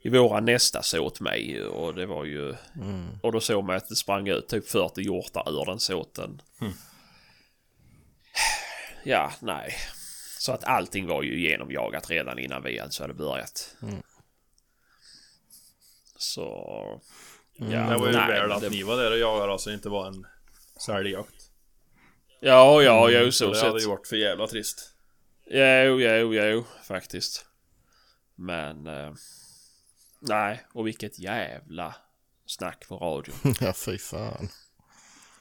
i 0.00 0.08
våra 0.08 0.40
nästa 0.40 0.82
såt 0.82 1.20
ju, 1.36 1.66
och 1.66 1.94
det 1.94 2.06
var 2.06 2.24
ju... 2.24 2.54
Och 3.22 3.32
då 3.32 3.40
såg 3.40 3.64
man 3.64 3.76
att 3.76 3.88
det 3.88 3.96
sprang 3.96 4.28
ut 4.28 4.48
typ 4.48 4.68
40 4.68 5.00
hjortar 5.00 5.60
ur 5.60 5.64
den 5.66 5.80
såten. 5.80 6.42
Ja, 9.06 9.32
nej. 9.40 9.74
Så 10.38 10.52
att 10.52 10.64
allting 10.64 11.06
var 11.06 11.22
ju 11.22 11.40
genomjagat 11.40 12.10
redan 12.10 12.38
innan 12.38 12.62
vi 12.62 12.80
alltså 12.80 13.02
hade 13.02 13.14
börjat. 13.14 13.76
Så... 16.16 17.00
Ja, 17.56 17.66
det 17.66 17.96
var 17.96 18.06
ju 18.06 18.12
nej, 18.12 18.28
väl 18.40 18.52
att 18.52 18.60
det- 18.60 18.70
ni 18.70 18.82
var 18.82 18.96
där 18.96 19.10
och 19.10 19.18
jagade 19.18 19.52
alltså 19.52 19.70
inte 19.70 19.88
var 19.88 20.06
en 20.06 20.26
säljjakt. 20.86 21.34
Ja, 22.40 22.82
ja, 22.82 23.10
jo, 23.10 23.32
så 23.32 23.52
det 23.52 23.58
hade 23.60 23.72
sett. 23.72 23.82
ju 23.82 23.88
varit 23.90 24.06
för 24.08 24.16
jävla 24.16 24.46
trist. 24.46 24.90
Jo, 25.46 26.00
jo, 26.00 26.34
jo, 26.34 26.64
faktiskt. 26.84 27.46
Men... 28.34 28.86
Eh, 28.86 29.12
nej, 30.20 30.66
och 30.74 30.86
vilket 30.86 31.18
jävla 31.18 31.94
snack 32.46 32.88
på 32.88 32.96
radion. 32.96 33.34
ja, 33.60 33.72
fy 33.72 33.98
fan. 33.98 34.48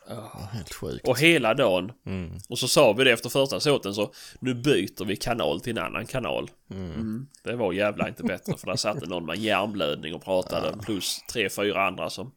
Ja, 0.10 0.50
helt 0.52 0.74
sjukt. 0.74 1.08
Och 1.08 1.20
hela 1.20 1.54
dagen. 1.54 1.92
Mm. 2.06 2.38
Och 2.50 2.60
så 2.60 2.68
sa 2.68 2.94
vi 2.94 3.04
det 3.04 3.12
efter 3.12 3.30
första 3.30 3.60
såten 3.60 3.94
så 3.94 4.14
nu 4.40 4.54
byter 4.54 5.06
vi 5.06 5.16
kanal 5.16 5.62
till 5.62 5.78
en 5.78 5.84
annan 5.84 6.06
kanal. 6.06 6.50
Mm. 6.70 7.28
Det 7.44 7.56
var 7.56 7.74
jävla 7.74 8.08
inte 8.08 8.24
bättre 8.24 8.58
för 8.58 8.68
där 8.68 8.76
satt 8.76 9.08
någon 9.08 9.26
med 9.26 9.38
hjärnblödning 9.38 10.16
och 10.16 10.24
pratade 10.24 10.78
plus 10.78 11.20
tre, 11.32 11.50
fyra 11.50 11.88
andra 11.88 12.10
som 12.10 12.32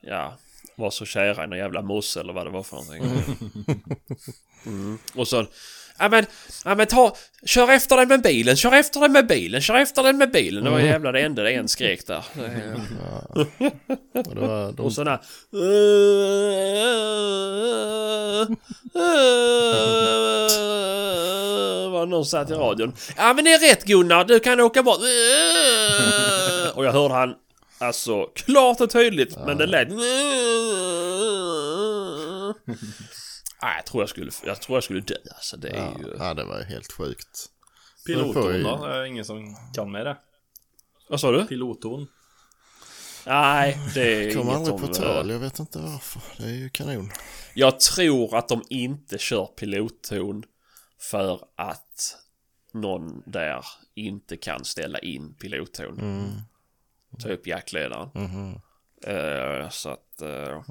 ja, 0.00 0.38
var 0.76 0.90
så 0.90 1.04
kära 1.04 1.44
i 1.44 1.46
någon 1.46 1.58
jävla 1.58 1.82
mosse 1.82 2.20
eller 2.20 2.32
vad 2.32 2.46
det 2.46 2.50
var 2.50 2.62
för 2.62 2.76
någonting. 2.76 3.82
Mm. 4.66 4.98
Och 5.14 5.28
så 5.28 5.46
Ja 5.98 6.08
men, 6.08 6.26
ja 6.64 6.74
men 6.74 6.86
ta, 6.86 7.16
kör 7.46 7.68
efter 7.72 7.96
den 7.96 8.08
med 8.08 8.22
bilen, 8.22 8.56
kör 8.56 8.72
efter 8.72 9.00
den 9.00 9.12
med 9.12 9.26
bilen, 9.26 9.60
kör 9.60 9.74
efter 9.74 10.02
den 10.02 10.18
med 10.18 10.30
bilen. 10.30 10.64
Det 10.64 10.70
var 10.70 10.80
jävla 10.80 11.12
det 11.12 11.20
enda 11.20 11.42
det 11.42 11.52
en 11.52 11.68
skrek 11.68 12.06
där. 12.06 12.24
Och 14.14 14.34
det 14.34 14.40
var, 14.40 14.72
de, 14.72 14.82
Och 14.82 14.92
sådana 14.92 15.20
var 21.90 22.06
någon 22.06 22.26
satt 22.26 22.50
i 22.50 22.54
radion. 22.54 22.94
Ja 23.16 23.34
men 23.34 23.44
det 23.44 23.52
är 23.52 23.70
rätt 23.70 23.84
Gunnar, 23.84 24.24
du 24.24 24.40
kan 24.40 24.60
åka 24.60 24.82
bort. 24.82 24.98
Och 26.74 26.84
jag 26.84 26.92
hörde 26.92 27.14
han 27.14 27.34
alltså 27.78 28.24
klart 28.24 28.80
och 28.80 28.90
tydligt 28.90 29.36
men 29.46 29.58
det 29.58 29.66
lät. 29.66 29.88
Nej, 33.62 33.72
jag 33.76 33.86
tror 33.86 34.02
jag 34.02 34.08
skulle, 34.08 34.30
jag 34.44 34.60
tror 34.60 34.76
jag 34.76 34.84
skulle 34.84 35.00
dö 35.00 35.14
alltså. 35.34 35.56
Det 35.56 35.68
är 35.68 35.76
ja, 35.76 35.96
ju... 35.98 36.16
ja, 36.18 36.34
det 36.34 36.44
var 36.44 36.58
ju 36.58 36.64
helt 36.64 36.92
sjukt. 36.92 37.46
Pilotton 38.06 38.54
ju- 38.54 38.62
då? 38.62 38.86
Det 38.86 38.94
är 38.94 39.04
ingen 39.04 39.24
som 39.24 39.56
kan 39.74 39.92
med 39.92 40.06
det. 40.06 40.16
Vad 41.08 41.20
sa 41.20 41.30
du? 41.32 41.46
Pilotton. 41.46 42.06
Nej, 43.26 43.78
det 43.94 44.30
är 44.30 44.34
Kom 44.34 44.42
inget 44.42 44.56
aldrig 44.56 44.78
på 44.78 44.86
eh, 44.86 44.92
tal, 44.92 45.30
jag 45.30 45.38
vet 45.38 45.58
inte 45.58 45.78
varför. 45.78 46.22
Det 46.36 46.44
är 46.44 46.54
ju 46.54 46.68
kanon. 46.68 47.10
Jag 47.54 47.80
tror 47.80 48.36
att 48.36 48.48
de 48.48 48.62
inte 48.68 49.18
kör 49.18 49.46
pilotton 49.46 50.44
för 51.00 51.40
att 51.56 52.16
någon 52.72 53.22
där 53.26 53.64
inte 53.94 54.36
kan 54.36 54.64
ställa 54.64 54.98
in 54.98 55.34
pilotton. 55.34 56.00
Mm. 56.00 56.30
Typ 57.22 57.46
jaktledaren. 57.46 58.10
Mhm. 58.14 58.60
Eh, 59.06 59.68
så 59.68 59.88
att... 59.88 60.22
eh, 60.22 60.62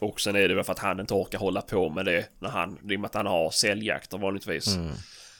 Och 0.00 0.20
sen 0.20 0.36
är 0.36 0.48
det 0.48 0.54
väl 0.54 0.64
för 0.64 0.72
att 0.72 0.78
han 0.78 1.00
inte 1.00 1.14
orkar 1.14 1.38
hålla 1.38 1.62
på 1.62 1.90
med 1.90 2.04
det 2.04 2.28
när 2.38 2.48
han... 2.48 2.78
I 2.90 2.96
och 2.96 3.00
med 3.00 3.04
att 3.08 3.14
han 3.14 3.26
har 3.26 3.50
säljjakter 3.50 4.18
vanligtvis. 4.18 4.76
Mm. 4.76 4.92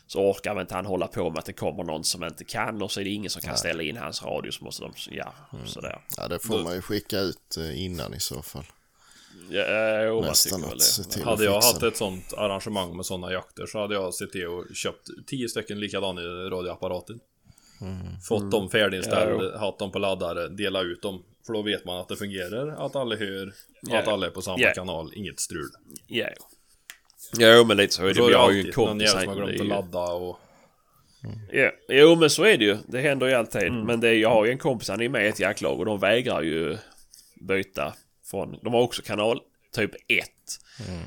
Så 0.06 0.20
orkar 0.30 0.54
väl 0.54 0.60
inte 0.60 0.74
han 0.74 0.86
hålla 0.86 1.06
på 1.06 1.30
med 1.30 1.38
att 1.38 1.44
det 1.44 1.52
kommer 1.52 1.84
någon 1.84 2.04
som 2.04 2.24
inte 2.24 2.44
kan 2.44 2.82
och 2.82 2.90
så 2.92 3.00
är 3.00 3.04
det 3.04 3.10
ingen 3.10 3.30
som 3.30 3.42
kan 3.42 3.56
ställa 3.56 3.82
in 3.82 3.96
hans 3.96 4.22
radio 4.22 4.50
så 4.52 4.64
måste 4.64 4.82
de... 4.82 4.92
Ja, 5.10 5.34
Mm. 5.52 5.66
sådär. 5.66 6.00
Ja, 6.16 6.28
det 6.28 6.38
får 6.38 6.62
man 6.62 6.74
ju 6.74 6.80
skicka 6.82 7.18
ut 7.18 7.56
eh, 7.56 7.84
innan 7.84 8.14
i 8.14 8.20
så 8.20 8.42
fall. 8.42 8.64
Ja, 9.50 10.02
jo, 10.02 10.20
Nästan 10.20 10.64
att 10.64 10.82
se 10.82 11.02
till 11.02 11.24
Hade 11.24 11.44
jag 11.44 11.54
haft 11.54 11.82
ett 11.82 11.96
sånt 11.96 12.32
arrangemang 12.36 12.96
med 12.96 13.06
sådana 13.06 13.32
jakter 13.32 13.66
så 13.66 13.78
hade 13.80 13.94
jag 13.94 14.14
sett 14.14 14.32
till 14.32 14.46
och 14.46 14.64
köpt 14.74 15.08
tio 15.26 15.48
stycken 15.48 15.80
likadana 15.80 16.20
radioapparater. 16.50 17.16
Fått 18.28 18.50
dem 18.50 18.70
färdiginställda, 18.70 19.58
haft 19.58 19.78
dem 19.78 19.92
på 19.92 19.98
laddare, 19.98 20.48
dela 20.48 20.80
ut 20.82 21.02
dem. 21.02 21.22
För 21.46 21.52
då 21.52 21.62
vet 21.62 21.84
man 21.84 22.00
att 22.00 22.08
det 22.08 22.16
fungerar, 22.16 22.86
att 22.86 22.96
alla 22.96 23.16
hör, 23.16 23.52
Ja. 23.82 23.98
att 23.98 24.08
alla 24.08 24.26
är 24.26 24.30
på 24.30 24.42
samma 24.42 24.58
Ja. 24.60 24.72
kanal, 24.74 25.12
inget 25.14 25.40
strul. 25.40 25.68
Ja, 26.06 26.26
jo. 26.38 26.44
Jo, 27.38 27.64
men 27.64 27.76
lite 27.76 27.94
så 27.94 28.02
är 28.02 28.08
det. 28.08 28.14
Så 28.14 28.26
Vi 28.26 28.32
det 28.32 28.38
har 28.38 28.50
ju 28.52 28.60
en 28.66 28.72
kompis 28.72 29.10
som 29.10 29.20
här, 29.20 29.26
har 29.26 29.34
glömt 29.34 29.50
att 29.50 29.56
ju- 29.66 29.68
ladda 29.68 30.12
och... 30.12 30.38
Ja, 31.52 31.70
jo 31.88 32.14
men 32.16 32.30
så 32.30 32.44
är 32.44 32.56
det 32.58 32.64
ju. 32.64 32.76
Det 32.88 33.00
händer 33.00 33.26
ju 33.26 33.32
alltid. 33.34 33.72
Men 33.72 34.00
det, 34.00 34.14
jag 34.14 34.30
har 34.30 34.44
ju 34.44 34.50
en 34.52 34.58
kompis, 34.58 34.88
han 34.88 35.00
är 35.00 35.08
med 35.08 35.24
i 35.26 35.28
ett 35.28 35.40
jaktlag 35.40 35.78
och 35.78 35.84
de 35.84 35.98
vägrar 35.98 36.42
ju 36.42 36.76
byta 37.40 37.94
från... 38.30 38.58
De 38.62 38.72
har 38.74 38.80
också 38.80 39.02
kanal 39.02 39.40
typ 39.74 39.90
1. 40.08 40.24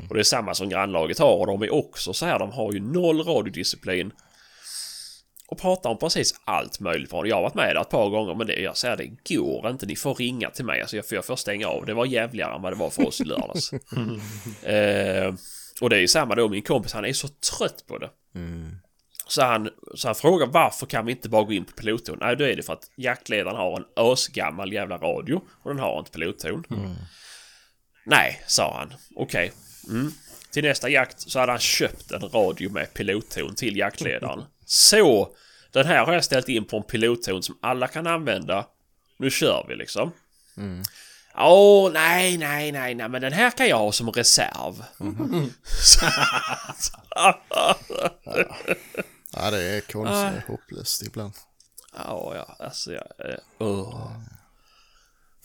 Och 0.09 0.15
det 0.15 0.21
är 0.21 0.23
samma 0.23 0.53
som 0.53 0.69
grannlaget 0.69 1.19
har 1.19 1.37
och 1.37 1.47
de 1.47 1.61
är 1.61 1.73
också 1.73 2.13
så 2.13 2.25
här, 2.25 2.39
de 2.39 2.51
har 2.51 2.73
ju 2.73 2.79
noll 2.79 3.23
radiodisciplin. 3.23 4.11
Och 5.49 5.57
pratar 5.57 5.89
om 5.89 5.97
precis 5.97 6.41
allt 6.45 6.79
möjligt 6.79 7.09
från. 7.09 7.27
Jag 7.27 7.35
har 7.35 7.43
varit 7.43 7.55
med 7.55 7.75
där 7.75 7.81
ett 7.81 7.89
par 7.89 8.09
gånger 8.09 8.35
men 8.35 8.47
det, 8.47 8.53
jag 8.53 8.77
säger 8.77 8.97
det 8.97 9.35
går 9.35 9.69
inte. 9.69 9.85
Ni 9.85 9.95
får 9.95 10.15
ringa 10.15 10.49
till 10.49 10.65
mig. 10.65 10.81
Alltså 10.81 10.95
jag, 10.95 11.05
för 11.05 11.15
jag 11.15 11.25
får 11.25 11.35
stänga 11.35 11.67
av. 11.67 11.85
Det 11.85 11.93
var 11.93 12.05
jävligare 12.05 12.55
än 12.55 12.61
vad 12.61 12.71
det 12.71 12.77
var 12.77 12.89
för 12.89 13.07
oss 13.07 13.21
i 13.21 13.23
lördags. 13.23 13.73
eh, 14.63 15.33
och 15.81 15.89
det 15.89 15.95
är 15.95 15.99
ju 15.99 16.07
samma 16.07 16.35
då. 16.35 16.49
Min 16.49 16.61
kompis 16.61 16.93
han 16.93 17.05
är 17.05 17.13
så 17.13 17.27
trött 17.27 17.83
på 17.87 17.97
det. 17.97 18.09
Så 19.27 19.41
han, 19.41 19.69
så 19.95 20.07
han 20.07 20.15
frågar 20.15 20.47
varför 20.47 20.85
kan 20.85 21.05
vi 21.05 21.11
inte 21.11 21.29
bara 21.29 21.43
gå 21.43 21.53
in 21.53 21.65
på 21.65 21.71
pilotton? 21.71 22.17
Nej, 22.21 22.35
då 22.35 22.43
är 22.43 22.55
det 22.55 22.63
för 22.63 22.73
att 22.73 22.91
jaktledaren 22.95 23.57
har 23.57 23.77
en 23.77 23.85
ösgammal 24.11 24.73
jävla 24.73 24.97
radio 24.97 25.41
och 25.63 25.69
den 25.69 25.79
har 25.79 25.99
inte 25.99 26.11
pilotton. 26.11 26.63
Nej, 28.05 28.41
sa 28.47 28.77
han. 28.77 28.93
Okej. 29.15 29.51
Mm. 29.89 30.11
Till 30.51 30.63
nästa 30.63 30.89
jakt 30.89 31.21
så 31.21 31.39
hade 31.39 31.51
han 31.51 31.59
köpt 31.59 32.11
en 32.11 32.21
radio 32.21 32.71
med 32.71 32.93
pilotton 32.93 33.55
till 33.55 33.77
jaktledaren. 33.77 34.43
Så! 34.71 35.35
Den 35.71 35.85
här 35.85 36.05
har 36.05 36.13
jag 36.13 36.23
ställt 36.23 36.49
in 36.49 36.65
på 36.65 36.77
en 36.77 36.83
pilotton 36.83 37.43
som 37.43 37.57
alla 37.61 37.87
kan 37.87 38.07
använda. 38.07 38.67
Nu 39.17 39.29
kör 39.31 39.65
vi 39.67 39.75
liksom. 39.75 40.11
Åh, 41.37 41.91
nej, 41.91 42.37
nej, 42.37 42.71
nej, 42.71 42.95
nej, 42.95 43.09
men 43.09 43.21
den 43.21 43.33
här 43.33 43.51
kan 43.51 43.67
jag 43.67 43.77
ha 43.77 43.91
som 43.91 44.11
reserv. 44.11 44.83
Ja, 49.33 49.51
det 49.51 49.63
är 49.63 49.81
konstigt 49.81 50.47
hopplöst 50.47 51.03
ibland. 51.03 51.33
Ja, 51.93 52.33
ja, 52.35 52.55
alltså 52.65 52.91
jag... 52.93 53.03
Uh. 53.61 54.11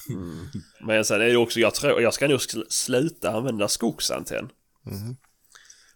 mm. 0.08 0.48
Men 0.80 1.04
sen 1.04 1.20
är 1.20 1.24
det 1.26 1.36
också, 1.36 1.60
jag 1.60 1.74
tror, 1.74 2.02
jag 2.02 2.14
ska 2.14 2.28
nog 2.28 2.38
sl- 2.38 2.66
sluta 2.68 3.30
använda 3.32 3.68
skogsantenn. 3.68 4.50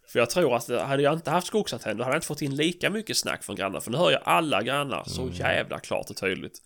För 0.09 0.19
jag 0.19 0.29
tror 0.29 0.55
att 0.55 0.69
hade 0.69 1.03
jag 1.03 1.13
inte 1.13 1.31
haft 1.31 1.47
skogsantenn 1.47 1.97
då 1.97 2.03
hade 2.03 2.13
jag 2.13 2.17
inte 2.17 2.27
fått 2.27 2.41
in 2.41 2.55
lika 2.55 2.89
mycket 2.89 3.17
snack 3.17 3.43
från 3.43 3.55
grannar. 3.55 3.79
För 3.79 3.91
nu 3.91 3.97
hör 3.97 4.11
jag 4.11 4.21
alla 4.23 4.63
grannar 4.63 5.03
så 5.07 5.29
jävla 5.29 5.79
klart 5.79 6.09
och 6.09 6.17
tydligt. 6.17 6.61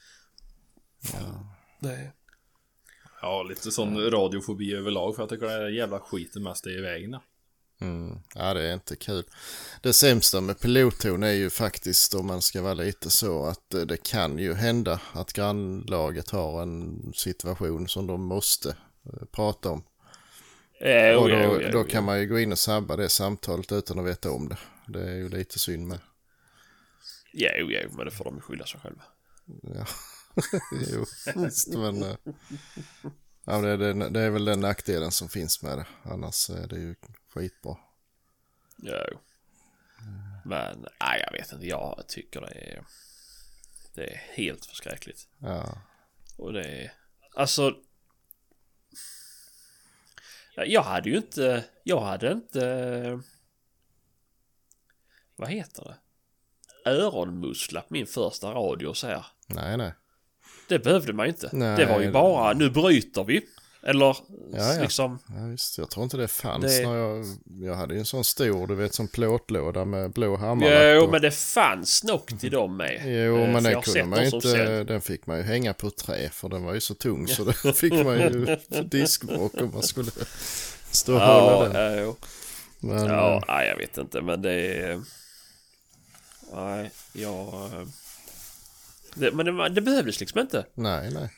Det. 1.79 2.11
Ja, 3.21 3.43
lite 3.43 3.71
sån 3.71 4.11
radiofobi 4.11 4.73
överlag 4.73 5.15
för 5.15 5.21
jag 5.23 5.29
tycker 5.29 5.45
det 5.45 5.53
är 5.53 5.69
jävla 5.69 5.99
skiten 5.99 6.43
mest 6.43 6.65
är 6.65 6.77
i 6.77 6.81
vägen. 6.81 7.11
Ja. 7.11 7.21
Mm. 7.81 8.17
Ja, 8.35 8.53
det 8.53 8.69
är 8.69 8.73
inte 8.73 8.95
kul. 8.95 9.23
Det 9.81 9.93
sämsta 9.93 10.41
med 10.41 10.59
pilotton 10.59 11.23
är 11.23 11.31
ju 11.31 11.49
faktiskt, 11.49 12.13
om 12.13 12.27
man 12.27 12.41
ska 12.41 12.61
vara 12.61 12.73
lite 12.73 13.09
så, 13.09 13.45
att 13.45 13.73
eh, 13.73 13.81
det 13.81 14.03
kan 14.03 14.39
ju 14.39 14.53
hända 14.53 15.01
att 15.13 15.33
grannlaget 15.33 16.29
har 16.29 16.61
en 16.61 17.13
situation 17.15 17.87
som 17.87 18.07
de 18.07 18.25
måste 18.25 18.69
eh, 18.69 19.25
prata 19.31 19.69
om. 19.69 19.83
Eh, 20.85 21.15
Och 21.15 21.23
oh, 21.25 21.29
då, 21.29 21.35
oh, 21.35 21.71
då 21.71 21.79
oh, 21.79 21.85
ja. 21.87 21.91
kan 21.91 22.03
man 22.03 22.19
ju 22.19 22.27
gå 22.27 22.39
in 22.39 22.51
och 22.51 22.59
sabba 22.59 22.95
det 22.95 23.09
samtalet 23.09 23.71
utan 23.71 23.99
att 23.99 24.05
veta 24.05 24.31
om 24.31 24.49
det. 24.49 24.57
Det 24.87 25.09
är 25.09 25.15
ju 25.15 25.29
lite 25.29 25.59
synd 25.59 25.87
med. 25.87 25.99
Ja, 27.33 27.49
oh, 27.63 27.73
ja, 27.73 27.81
men 27.91 28.05
det 28.05 28.11
får 28.11 28.23
de 28.25 28.35
ju 28.35 28.41
skylla 28.41 28.65
sig 28.65 28.79
själva. 28.79 29.03
Ja, 29.45 29.85
jo, 30.91 31.05
visst 31.35 31.67
men... 31.67 32.03
eh, 32.03 32.15
Ja, 33.45 33.61
det, 33.61 33.69
är, 33.69 33.77
det, 33.77 34.09
det 34.09 34.21
är 34.21 34.29
väl 34.29 34.45
den 34.45 34.59
nackdelen 34.59 35.11
som 35.11 35.29
finns 35.29 35.61
med 35.61 35.77
det. 35.77 35.85
Annars 36.03 36.49
är 36.49 36.67
det 36.67 36.75
ju 36.75 36.95
skitbra. 37.33 37.77
Ja, 38.77 39.05
jo. 39.11 39.17
Men, 40.45 40.85
nej 41.01 41.23
jag 41.25 41.31
vet 41.39 41.51
inte. 41.51 41.67
Jag 41.67 42.03
tycker 42.07 42.41
det 42.41 42.47
är... 42.47 42.83
Det 43.95 44.03
är 44.13 44.21
helt 44.33 44.65
förskräckligt. 44.65 45.27
Ja, 45.37 45.77
Och 46.37 46.53
det 46.53 46.63
är... 46.63 46.93
Alltså... 47.35 47.75
Jag 50.55 50.81
hade 50.81 51.09
ju 51.09 51.17
inte... 51.17 51.63
Jag 51.83 51.99
hade 52.01 52.31
inte... 52.31 53.19
Vad 55.35 55.49
heter 55.49 55.83
det? 55.83 55.95
Öronmussla 56.91 57.81
på 57.81 57.87
min 57.89 58.07
första 58.07 58.51
radio 58.51 58.93
så 58.93 59.07
här. 59.07 59.25
nej 59.47 59.77
nej. 59.77 59.93
Det 60.69 60.79
behövde 60.79 61.13
man 61.13 61.25
ju 61.25 61.29
inte. 61.31 61.49
Nej, 61.53 61.77
det 61.77 61.85
var 61.85 62.01
ju 62.01 62.11
bara 62.11 62.53
nu 62.53 62.69
bryter 62.69 63.23
vi. 63.23 63.47
Eller 63.85 64.05
Ja, 64.05 64.73
ja. 64.75 64.81
liksom... 64.81 65.19
Ja, 65.27 65.45
visst, 65.45 65.77
jag 65.77 65.89
tror 65.89 66.03
inte 66.03 66.17
det 66.17 66.27
fanns 66.27 66.65
Det- 66.65 66.87
när 66.87 66.95
jag... 66.95 67.25
Jag 67.61 67.75
hade 67.75 67.93
ju 67.93 67.99
en 67.99 68.05
sån 68.05 68.23
stor, 68.23 68.67
du 68.67 68.75
vet, 68.75 68.93
som 68.93 69.07
plåtlåda 69.07 69.85
med 69.85 70.11
blå 70.11 70.35
hammarlapp. 70.37 70.95
Jo 70.95 71.03
och- 71.03 71.11
men 71.11 71.21
det 71.21 71.31
fanns 71.31 72.03
nog 72.03 72.39
till 72.39 72.51
dem 72.51 72.77
med. 72.77 73.01
Jo, 73.05 73.37
Eh, 73.37 73.53
men 73.53 73.63
den 73.63 73.81
kunde 73.81 74.05
man 74.05 74.19
ju 74.23 74.29
inte, 74.29 74.83
den 74.83 75.01
fick 75.01 75.25
man 75.27 75.37
ju 75.37 75.43
hänga 75.43 75.73
på 75.73 75.87
ett 75.87 75.97
trä 75.97 76.29
för 76.29 76.49
den 76.49 76.63
var 76.63 76.73
ju 76.73 76.79
så 76.81 76.93
tung 76.93 77.27
så 77.27 77.43
det 77.43 77.73
fick 77.73 77.93
man 77.93 78.17
ju 78.19 78.57
diskbråk 78.83 79.53
om 79.61 79.71
man 79.73 79.83
skulle 79.83 80.11
stå 80.91 81.13
och 81.15 81.21
Ja, 81.21 81.51
hålla 81.51 81.69
den. 81.69 81.93
ja, 81.97 82.01
jo. 82.03 82.15
Men, 82.79 83.05
Ja, 83.05 83.35
eh, 83.35 83.43
nej, 83.47 83.67
jag 83.67 83.77
vet 83.77 83.97
inte 83.97 84.21
men 84.21 84.41
det 84.41 84.51
är... 84.53 85.01
Nej, 86.53 86.91
jag... 87.13 87.47
eh, 87.53 87.87
Det, 89.15 89.31
men 89.31 89.45
det, 89.45 89.69
det 89.69 89.81
behövdes 89.81 90.19
liksom 90.19 90.39
inte. 90.39 90.65
nej, 90.73 91.11
nej. 91.13 91.29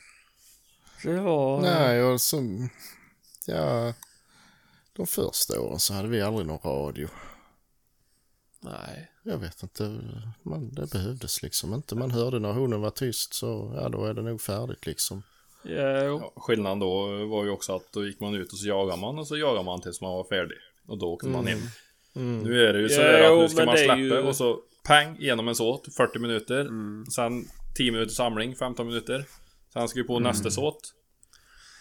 Det 1.02 1.20
var... 1.20 1.60
Nej, 1.60 2.02
och 2.02 2.20
så... 2.20 2.68
Ja, 3.46 3.94
de 4.92 5.06
första 5.06 5.60
åren 5.60 5.78
så 5.78 5.94
hade 5.94 6.08
vi 6.08 6.20
aldrig 6.22 6.46
någon 6.46 6.58
radio. 6.72 7.08
Nej. 8.60 9.10
Jag 9.22 9.38
vet 9.38 9.62
inte, 9.62 10.00
man, 10.42 10.70
det 10.74 10.90
behövdes 10.90 11.42
liksom 11.42 11.74
inte. 11.74 11.94
Man 11.94 12.10
hörde 12.10 12.38
när 12.38 12.52
hunden 12.52 12.80
var 12.80 12.90
tyst 12.90 13.34
så, 13.34 13.72
ja 13.82 13.88
då 13.88 14.04
är 14.04 14.14
det 14.14 14.22
nog 14.22 14.40
färdigt 14.40 14.86
liksom. 14.86 15.22
Jo. 15.64 15.72
Ja, 15.76 16.32
skillnaden 16.36 16.78
då 16.78 17.26
var 17.26 17.44
ju 17.44 17.50
också 17.50 17.76
att 17.76 17.92
då 17.92 18.06
gick 18.06 18.20
man 18.20 18.34
ut 18.34 18.52
och 18.52 18.58
så 18.58 18.66
jagade 18.68 19.00
man 19.00 19.18
och 19.18 19.26
så 19.28 19.36
jagade 19.36 19.64
man 19.64 19.80
tills 19.80 20.00
man 20.00 20.12
var 20.12 20.24
färdig. 20.24 20.58
Och 20.86 20.98
då 20.98 21.06
åkte 21.06 21.28
man 21.28 21.46
hem. 21.46 21.58
Nu 22.42 22.66
är 22.66 22.72
det 22.72 22.80
ju 22.80 22.88
så 22.88 23.00
Ja, 23.00 23.16
att 23.16 23.30
jo, 23.32 23.40
nu 23.40 23.48
ska 23.48 23.64
man 23.64 23.76
släppa 23.76 23.96
ju- 23.96 24.18
och 24.18 24.36
så 24.36 24.60
pang 24.84 25.16
igenom 25.18 25.48
en 25.48 25.54
såt, 25.54 25.94
40 25.96 26.18
minuter. 26.18 26.68
Sen 27.10 27.44
10 27.76 27.92
minuter 27.92 28.14
samling, 28.14 28.54
15 28.56 28.86
minuter. 28.86 29.24
Sen 29.76 29.88
ska 29.88 30.00
vi 30.00 30.06
på 30.06 30.18
nästa 30.18 30.50
såt. 30.50 30.92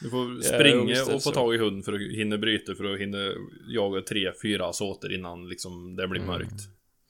Du 0.02 0.10
får 0.10 0.42
springa 0.42 0.94
det 0.94 1.02
och 1.02 1.12
få 1.12 1.20
så. 1.20 1.32
tag 1.32 1.56
i 1.56 1.58
hund 1.58 1.86
för 1.86 1.94
att 1.94 2.02
hinna 2.02 2.38
bryta 2.38 2.76
för 2.76 2.94
att 2.94 3.00
hinna 3.00 3.18
jaga 3.68 4.02
tre, 4.02 4.32
fyra 4.42 4.74
såter 4.74 5.14
innan 5.14 5.50
liksom 5.50 5.96
det 5.96 6.08
blir 6.08 6.22
mörkt. 6.22 6.62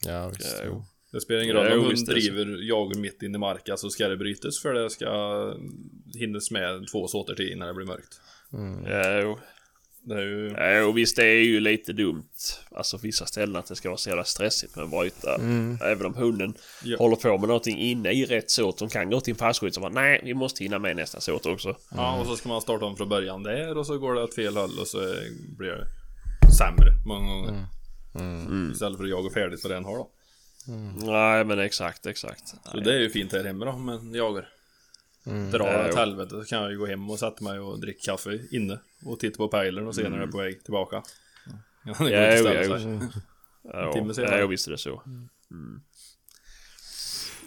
Ja, 0.05 0.29
visst. 0.29 0.57
Ja, 0.59 0.65
jo. 0.65 0.86
Det 1.11 1.21
spelar 1.21 1.41
ingen 1.41 1.55
roll 1.55 1.65
Ja, 1.65 1.77
om 1.77 1.86
hund 1.86 1.99
så. 1.99 2.11
driver 2.11 2.67
jagar 2.69 2.99
mitt 2.99 3.23
in 3.23 3.36
i 3.36 3.38
marken 3.38 3.77
så 3.77 3.89
ska 3.89 4.07
det 4.07 4.17
brytas 4.17 4.59
för 4.61 4.73
det 4.73 4.89
ska 4.89 5.53
hinnas 6.19 6.51
med 6.51 6.88
två 6.91 7.07
såter 7.07 7.36
till 7.36 7.51
innan 7.51 7.67
det 7.67 7.73
blir 7.73 7.86
mörkt. 7.86 8.21
Ja, 8.86 9.19
jo. 9.21 9.39
Det 10.08 10.16
är 10.16 10.22
ju... 10.22 10.53
Ja, 10.58 10.80
jo, 10.80 10.91
visst 10.91 11.16
det 11.16 11.26
är 11.26 11.43
ju 11.43 11.60
lite 11.60 11.93
dumt. 11.93 12.24
Alltså 12.72 12.97
vissa 12.97 13.26
ställen 13.26 13.56
att 13.56 13.66
det 13.68 13.76
ska 13.76 13.89
vara 13.89 13.97
så 13.97 14.10
jävla 14.10 14.24
stressigt 14.24 14.76
med 14.76 14.86
att 14.86 14.91
bryta. 14.91 15.36
Även 15.91 16.06
om 16.06 16.14
hunden 16.16 16.53
Ja. 16.84 16.97
håller 16.97 17.16
på 17.16 17.38
med 17.38 17.47
någonting 17.47 17.78
inne 17.80 18.12
i 18.12 18.26
rätt 18.26 18.51
såt. 18.51 18.78
De 18.78 18.89
kan 18.89 19.10
gå 19.10 19.20
till 19.22 19.32
en 19.32 19.38
passkytt 19.38 19.74
som 19.74 19.82
bara 19.82 19.93
nej, 19.93 20.22
vi 20.24 20.34
måste 20.34 20.64
hinna 20.64 20.80
med 20.80 20.95
nästa 20.95 21.20
såt 21.20 21.45
också. 21.45 21.76
Ja, 21.95 22.20
och 22.20 22.26
så 22.26 22.36
ska 22.36 22.49
man 22.49 22.62
starta 22.62 22.86
om 22.86 22.97
från 22.97 23.10
början 23.10 23.43
där 23.43 23.78
och 23.78 23.86
så 23.86 23.97
går 23.97 24.14
det 24.14 24.24
åt 24.24 24.36
fel 24.36 24.58
håll 24.58 24.80
och 24.80 24.88
så 24.88 24.97
blir 25.58 25.70
det 25.70 25.88
sämre 26.58 26.91
många 27.06 27.28
gånger. 27.34 27.66
Istället 28.72 28.97
för 28.97 29.03
att 29.03 29.10
jaga 29.10 29.30
färdigt 29.30 29.62
på 29.62 29.68
den 29.68 29.86
har 29.86 29.95
då. 29.97 30.12
Nej, 31.06 31.45
men 31.45 31.60
exakt, 31.60 32.06
exakt. 32.06 32.47
Så 32.72 32.78
det 32.80 32.93
är 32.93 32.99
ju 32.99 33.10
fint 33.10 33.32
här 33.32 33.43
hemma 33.43 33.66
då, 33.66 33.78
men 33.78 34.14
jagar. 34.14 34.49
Drar 35.26 35.73
Ja, 35.73 35.82
åt 35.82 35.88
jo. 35.91 35.97
helvete 35.97 36.30
så 36.30 36.45
kan 36.45 36.61
jag 36.61 36.71
ju 36.71 36.78
gå 36.78 36.86
hem 36.86 37.09
och 37.09 37.19
sätta 37.19 37.43
mig 37.43 37.59
och 37.59 37.80
dricka 37.80 38.11
kaffe 38.11 38.39
inne. 38.51 38.80
Och 39.05 39.19
titta 39.19 39.38
på 39.38 39.47
pejlen 39.47 39.88
och 39.88 39.95
se 39.95 40.09
när 40.09 40.17
det 40.17 40.23
är 40.23 40.28
på 40.28 40.38
väg 40.38 40.63
tillbaka. 40.63 41.03
Ja, 41.86 41.93
det 42.05 42.09
går 42.09 42.11
Ja, 42.11 42.38
inte 42.38 42.63
jo, 42.67 42.71
ja, 42.73 42.80
sig. 42.80 42.99
Ja, 43.63 43.93
timme 43.93 44.13
senare. 44.13 44.39
ja, 44.39 44.47
visst 44.47 44.67
är 44.67 44.71
det 44.71 44.78
så. 44.78 45.01
Mm. 45.51 45.82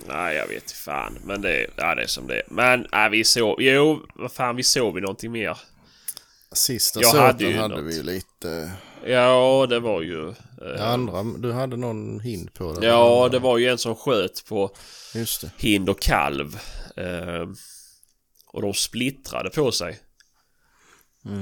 Nej, 0.07 0.37
jag 0.37 0.47
vet 0.49 0.72
fan. 0.72 1.18
Men 1.24 1.43
det, 1.43 1.66
ja, 1.76 1.95
det 1.95 2.03
är 2.03 2.07
som 2.07 2.26
det 2.26 2.37
är. 2.37 2.43
Men 2.51 2.87
nej, 2.93 3.11
vi 3.11 3.24
sov. 3.24 3.57
Jo, 3.62 4.07
vad 4.14 4.33
fan, 4.33 4.57
vi 4.57 4.62
sov 4.62 4.99
i 4.99 5.01
någonting 5.01 5.33
mer. 5.33 5.59
Sista 6.53 7.01
Jag 7.01 7.12
hade 7.12 7.53
hade, 7.53 7.83
vi 7.83 7.97
ju 7.97 8.03
lite... 8.03 8.72
Ja, 9.07 9.67
det 9.69 9.81
var 9.81 10.03
ju... 10.03 10.29
Eh, 10.29 10.89
Andra, 10.93 11.23
du 11.23 11.53
hade 11.53 11.77
någon 11.77 12.21
hind 12.21 12.55
på 12.55 12.73
det? 12.73 12.87
ja, 12.87 13.29
det 13.33 13.39
var 13.39 13.59
ju 13.59 13.69
en 13.69 13.79
som 13.79 13.95
sköt 13.97 14.45
på 14.49 14.71
Just 15.15 15.41
det. 15.41 15.51
hind 15.57 15.89
och 15.89 16.01
kalv. 16.01 16.59
Eh, 16.97 17.47
och 18.47 18.63
de 18.63 18.75
splittrade 18.75 19.51
på 19.51 19.73
sig. 19.73 19.99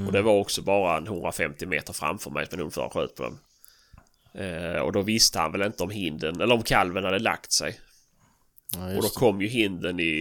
Och 0.07 0.11
det 0.11 0.21
var 0.21 0.33
också 0.33 0.61
bara 0.61 0.97
en 0.97 1.07
150 1.07 1.65
meter 1.65 1.93
framför 1.93 2.31
mig 2.31 2.45
som 2.45 2.59
en 2.59 2.63
ungfär 2.63 2.89
sköt 2.89 3.15
på 3.15 3.23
dem. 3.23 3.39
Eh, 4.33 4.81
och 4.81 4.91
då 4.91 5.01
visste 5.01 5.39
han 5.39 5.51
väl 5.51 5.61
inte 5.61 5.83
om 5.83 5.89
hinden, 5.89 6.41
eller 6.41 6.55
om 6.55 6.63
kalven 6.63 7.03
hade 7.03 7.19
lagt 7.19 7.51
sig. 7.51 7.79
Ja, 8.75 8.95
Och 8.97 9.03
då 9.03 9.09
kom 9.09 9.41
ju 9.41 9.47
hinden 9.47 9.99
i... 9.99 10.13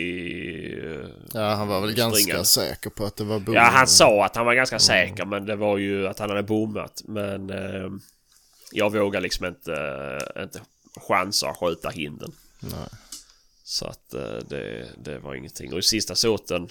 ja 1.33 1.55
han 1.55 1.69
var 1.69 1.81
väl 1.81 1.95
ganska 1.95 2.21
springande. 2.21 2.45
säker 2.45 2.91
på 2.91 3.05
att 3.05 3.17
det 3.17 3.25
var 3.25 3.39
boven. 3.39 3.55
Ja, 3.55 3.63
han 3.63 3.87
sa 3.87 4.25
att 4.25 4.37
han 4.37 4.47
var 4.47 4.55
ganska 4.55 4.79
säker 4.79 5.25
men 5.25 5.47
det 5.47 5.57
var 5.57 5.79
ju 5.79 6.09
att 6.09 6.19
han 6.19 6.31
hade 6.31 6.43
bommat. 6.43 7.03
Men 7.05 7.51
eh, 7.51 7.91
jag 8.73 8.93
vågar 8.93 9.21
liksom 9.21 9.47
inte, 9.47 9.75
eh, 10.37 10.43
inte 10.43 10.61
chansa 11.09 11.49
att 11.49 11.57
skjuta 11.57 11.89
hinden. 11.89 12.33
Nej. 12.61 12.89
Så 13.65 13.87
att 13.87 14.15
eh, 14.15 14.39
det, 14.49 14.89
det 15.05 15.19
var 15.19 15.35
ingenting. 15.35 15.73
Och 15.73 15.79
i 15.79 15.83
sista 15.83 16.15
såten 16.15 16.69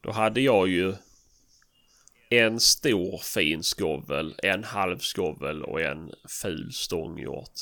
då 0.00 0.12
hade 0.12 0.40
jag 0.40 0.68
ju 0.68 0.94
en 2.30 2.60
stor 2.60 3.18
fin 3.18 3.62
skovel, 3.62 4.34
en 4.42 4.64
halv 4.64 4.98
skovel 4.98 5.62
och 5.62 5.80
en 5.80 6.10
ful 6.28 6.72
stånghjort. 6.72 7.60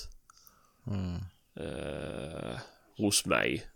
Eh, 1.61 2.59
hos 2.97 3.27
mig. 3.27 3.67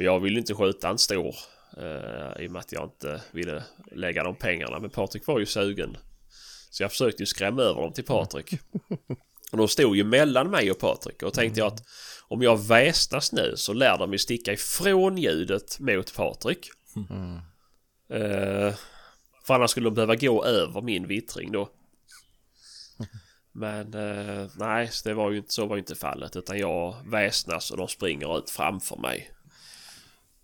Men 0.00 0.04
jag 0.04 0.20
ville 0.20 0.38
inte 0.38 0.54
skjuta 0.54 0.88
en 0.88 0.98
stor. 0.98 1.34
Eh, 1.76 2.44
I 2.44 2.48
och 2.48 2.50
med 2.50 2.60
att 2.60 2.72
jag 2.72 2.84
inte 2.84 3.22
ville 3.30 3.64
lägga 3.92 4.22
de 4.22 4.34
pengarna. 4.34 4.80
Men 4.80 4.90
Patrik 4.90 5.26
var 5.26 5.38
ju 5.38 5.46
sugen. 5.46 5.96
Så 6.70 6.82
jag 6.82 6.90
försökte 6.90 7.22
ju 7.22 7.26
skrämma 7.26 7.62
över 7.62 7.80
dem 7.80 7.92
till 7.92 8.04
Patrik. 8.04 8.52
Och 9.52 9.58
de 9.58 9.68
stod 9.68 9.96
ju 9.96 10.04
mellan 10.04 10.50
mig 10.50 10.70
och 10.70 10.78
Patrik. 10.78 11.22
Och 11.22 11.34
tänkte 11.34 11.60
jag 11.60 11.66
att 11.66 11.86
om 12.28 12.42
jag 12.42 12.66
väsnas 12.68 13.32
nu 13.32 13.52
så 13.56 13.72
lär 13.72 13.98
de 13.98 14.12
ju 14.12 14.18
sticka 14.18 14.52
ifrån 14.52 15.18
ljudet 15.18 15.80
mot 15.80 16.14
Patrik. 16.14 16.68
Eh, 18.10 18.74
för 19.46 19.54
annars 19.54 19.70
skulle 19.70 19.86
de 19.86 19.94
behöva 19.94 20.16
gå 20.16 20.44
över 20.44 20.82
min 20.82 21.06
vittring 21.06 21.52
då. 21.52 21.68
Men 23.52 23.94
eh, 23.94 24.46
nej, 24.56 24.88
så 24.88 25.08
det 25.08 25.14
var 25.14 25.30
ju 25.30 25.36
inte, 25.36 25.52
så 25.52 25.66
var 25.66 25.76
ju 25.76 25.80
inte 25.80 25.94
fallet. 25.94 26.36
Utan 26.36 26.58
jag 26.58 26.96
väsnas 27.06 27.70
och 27.70 27.76
de 27.76 27.88
springer 27.88 28.38
ut 28.38 28.50
framför 28.50 28.96
mig. 28.96 29.30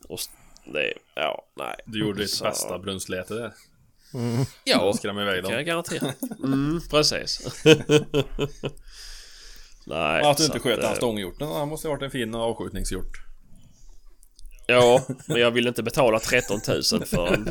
Och 0.08 0.20
det, 0.64 0.92
ja, 1.14 1.44
nej. 1.56 1.74
Du 1.86 2.00
gjorde 2.00 2.22
ditt 2.22 2.30
Så- 2.30 2.44
bästa 2.44 2.78
brunnsläte 2.78 3.34
där. 3.34 3.52
Ja, 4.64 4.92
Skrämma 4.92 5.22
iväg 5.22 5.34
det 5.34 5.42
kan 5.42 5.50
dem. 5.50 5.56
jag 5.58 5.66
garantera. 5.66 6.12
Mm, 6.44 6.80
precis. 6.90 7.64
nej, 9.86 10.22
att 10.22 10.36
du 10.36 10.44
inte 10.44 10.58
sköt 10.58 10.78
eh, 10.78 10.84
den 10.84 10.96
stånghjorten. 10.96 11.48
Han 11.48 11.68
måste 11.68 11.88
ha 11.88 11.94
varit 11.94 12.02
en 12.02 12.10
fin 12.10 12.34
avskjutningshjort. 12.34 13.22
Ja, 14.68 15.02
men 15.28 15.40
jag 15.40 15.50
vill 15.50 15.66
inte 15.66 15.82
betala 15.82 16.18
13 16.20 16.60
000 16.68 16.82
för 17.06 17.26
en, 17.34 17.44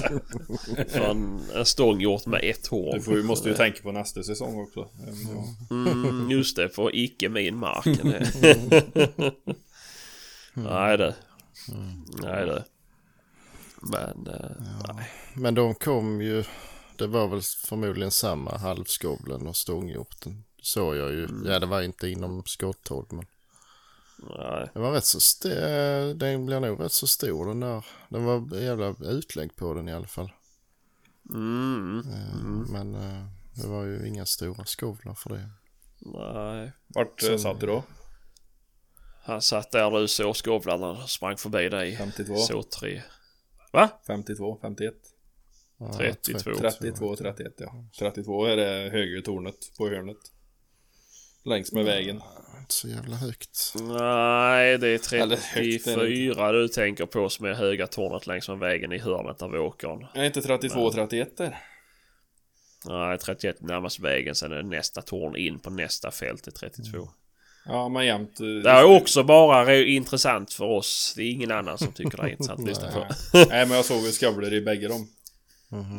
för 0.89 0.99
en, 0.99 1.39
en 1.55 1.65
stånghjort 1.65 2.25
med 2.25 2.39
ett 2.43 2.63
Du 2.63 2.69
horn. 2.75 3.01
får, 3.01 3.13
måste 3.23 3.49
ju 3.49 3.55
tänka 3.55 3.81
på 3.81 3.91
nästa 3.91 4.23
säsong 4.23 4.59
också. 4.61 4.89
Mm, 5.71 6.31
just 6.31 6.55
det, 6.55 6.67
på 6.67 6.91
icke 6.93 7.29
min 7.29 7.55
mark. 7.57 7.85
Nej 10.53 10.97
det. 11.67 12.27
Nej 12.27 12.45
det. 12.45 12.65
Men, 13.81 14.27
eh, 14.27 14.51
nej. 14.95 15.09
Men 15.33 15.55
de 15.55 15.75
kom 15.75 16.21
ju, 16.21 16.43
det 16.97 17.07
var 17.07 17.27
väl 17.27 17.41
förmodligen 17.41 18.11
samma 18.11 18.57
halvskovlen 18.57 19.47
och 19.47 19.55
stånghjorten. 19.55 20.43
Såg 20.61 20.95
jag 20.95 21.11
ju, 21.11 21.27
ja 21.45 21.59
det 21.59 21.65
var 21.65 21.81
inte 21.81 22.07
inom 22.09 22.43
skotthåll 22.45 23.05
men 23.09 23.25
nej. 24.17 24.69
det 24.73 24.79
var 24.79 24.91
rätt 24.91 25.05
så, 25.05 25.17
st- 25.17 26.13
den 26.13 26.45
blir 26.45 26.59
nog 26.59 26.79
rätt 26.79 26.91
så 26.91 27.07
stor 27.07 27.45
den 27.47 27.59
där. 27.59 27.85
Den 28.09 28.23
var 28.25 28.57
jävla 28.57 28.95
utlägg 28.99 29.55
på 29.55 29.73
den 29.73 29.87
i 29.89 29.93
alla 29.93 30.07
fall. 30.07 30.31
Mm, 31.29 31.99
Eh, 31.99 32.35
Men 32.71 32.95
eh, 32.95 33.25
det 33.53 33.67
var 33.67 33.83
ju 33.83 34.07
inga 34.07 34.25
stora 34.25 34.65
skovlar 34.65 35.13
för 35.13 35.29
det. 35.29 35.49
nej. 35.99 36.71
Vart 36.87 37.21
satt 37.39 37.59
du 37.59 37.65
då? 37.67 37.83
Han 39.25 39.41
satt 39.41 39.71
där 39.71 39.91
du 39.91 40.07
såg 40.07 40.35
skovlarna 40.35 41.07
sprang 41.07 41.37
förbi 41.37 41.69
dig. 41.69 41.95
52? 41.97 42.35
Så 42.35 42.63
tre. 42.63 43.01
Va? 43.71 43.89
52, 44.07 44.59
51, 44.61 44.93
Ja, 45.77 45.93
32. 45.93 46.51
32, 46.53 47.15
31 47.15 47.53
ja. 47.57 47.85
32 47.99 48.45
är 48.45 48.57
det 48.57 48.89
högre 48.91 49.21
tornet 49.21 49.55
på 49.77 49.89
hörnet. 49.89 50.17
Längs 51.43 51.71
med 51.71 51.85
vägen. 51.85 52.21
Inte 52.59 52.73
så 52.73 52.87
jävla 52.87 53.15
högt. 53.15 53.73
Nej, 53.81 54.77
det 54.77 54.87
är 54.87 55.13
Eller 55.13 55.35
högt 55.35 55.55
är 55.57 55.67
det 55.67 55.79
34 55.79 56.51
du 56.51 56.67
tänker 56.67 57.05
på 57.05 57.29
som 57.29 57.45
är 57.45 57.53
höga 57.53 57.87
tornet 57.87 58.27
längs 58.27 58.49
med 58.49 58.59
vägen 58.59 58.93
i 58.93 58.97
hörnet 58.97 59.41
av 59.41 59.53
åkern. 59.53 60.07
Är 60.13 60.23
inte 60.23 60.41
32, 60.41 60.91
31 60.91 61.37
där? 61.37 61.57
Nej, 62.85 63.17
31 63.17 63.61
närmast 63.61 63.99
vägen. 63.99 64.35
Sen 64.35 64.51
är 64.51 64.55
det 64.55 64.69
nästa 64.69 65.01
torn 65.01 65.35
in 65.35 65.59
på 65.59 65.69
nästa 65.69 66.11
fält 66.11 66.47
i 66.47 66.51
32. 66.51 67.09
Ja, 67.65 67.89
men 67.89 68.05
jämt. 68.05 68.39
eh, 68.39 68.45
Det 68.45 68.69
är 68.69 68.83
också 68.83 69.23
bara 69.23 69.65
re- 69.65 69.83
intressant 69.85 70.53
för 70.53 70.65
oss. 70.65 71.13
Det 71.15 71.23
är 71.23 71.31
ingen 71.31 71.51
annan 71.51 71.77
som 71.77 71.91
tycker 71.91 72.17
det 72.17 72.23
är 72.23 72.27
intressant 72.27 72.59
att 72.59 72.65
lyssna 72.67 72.91
på. 72.91 73.05
Nej, 73.33 73.47
men 73.67 73.71
jag 73.71 73.85
såg 73.85 74.03
ju 74.03 74.11
skavlor 74.11 74.53
i 74.53 74.61
bägge 74.61 74.87
dem. 74.87 75.07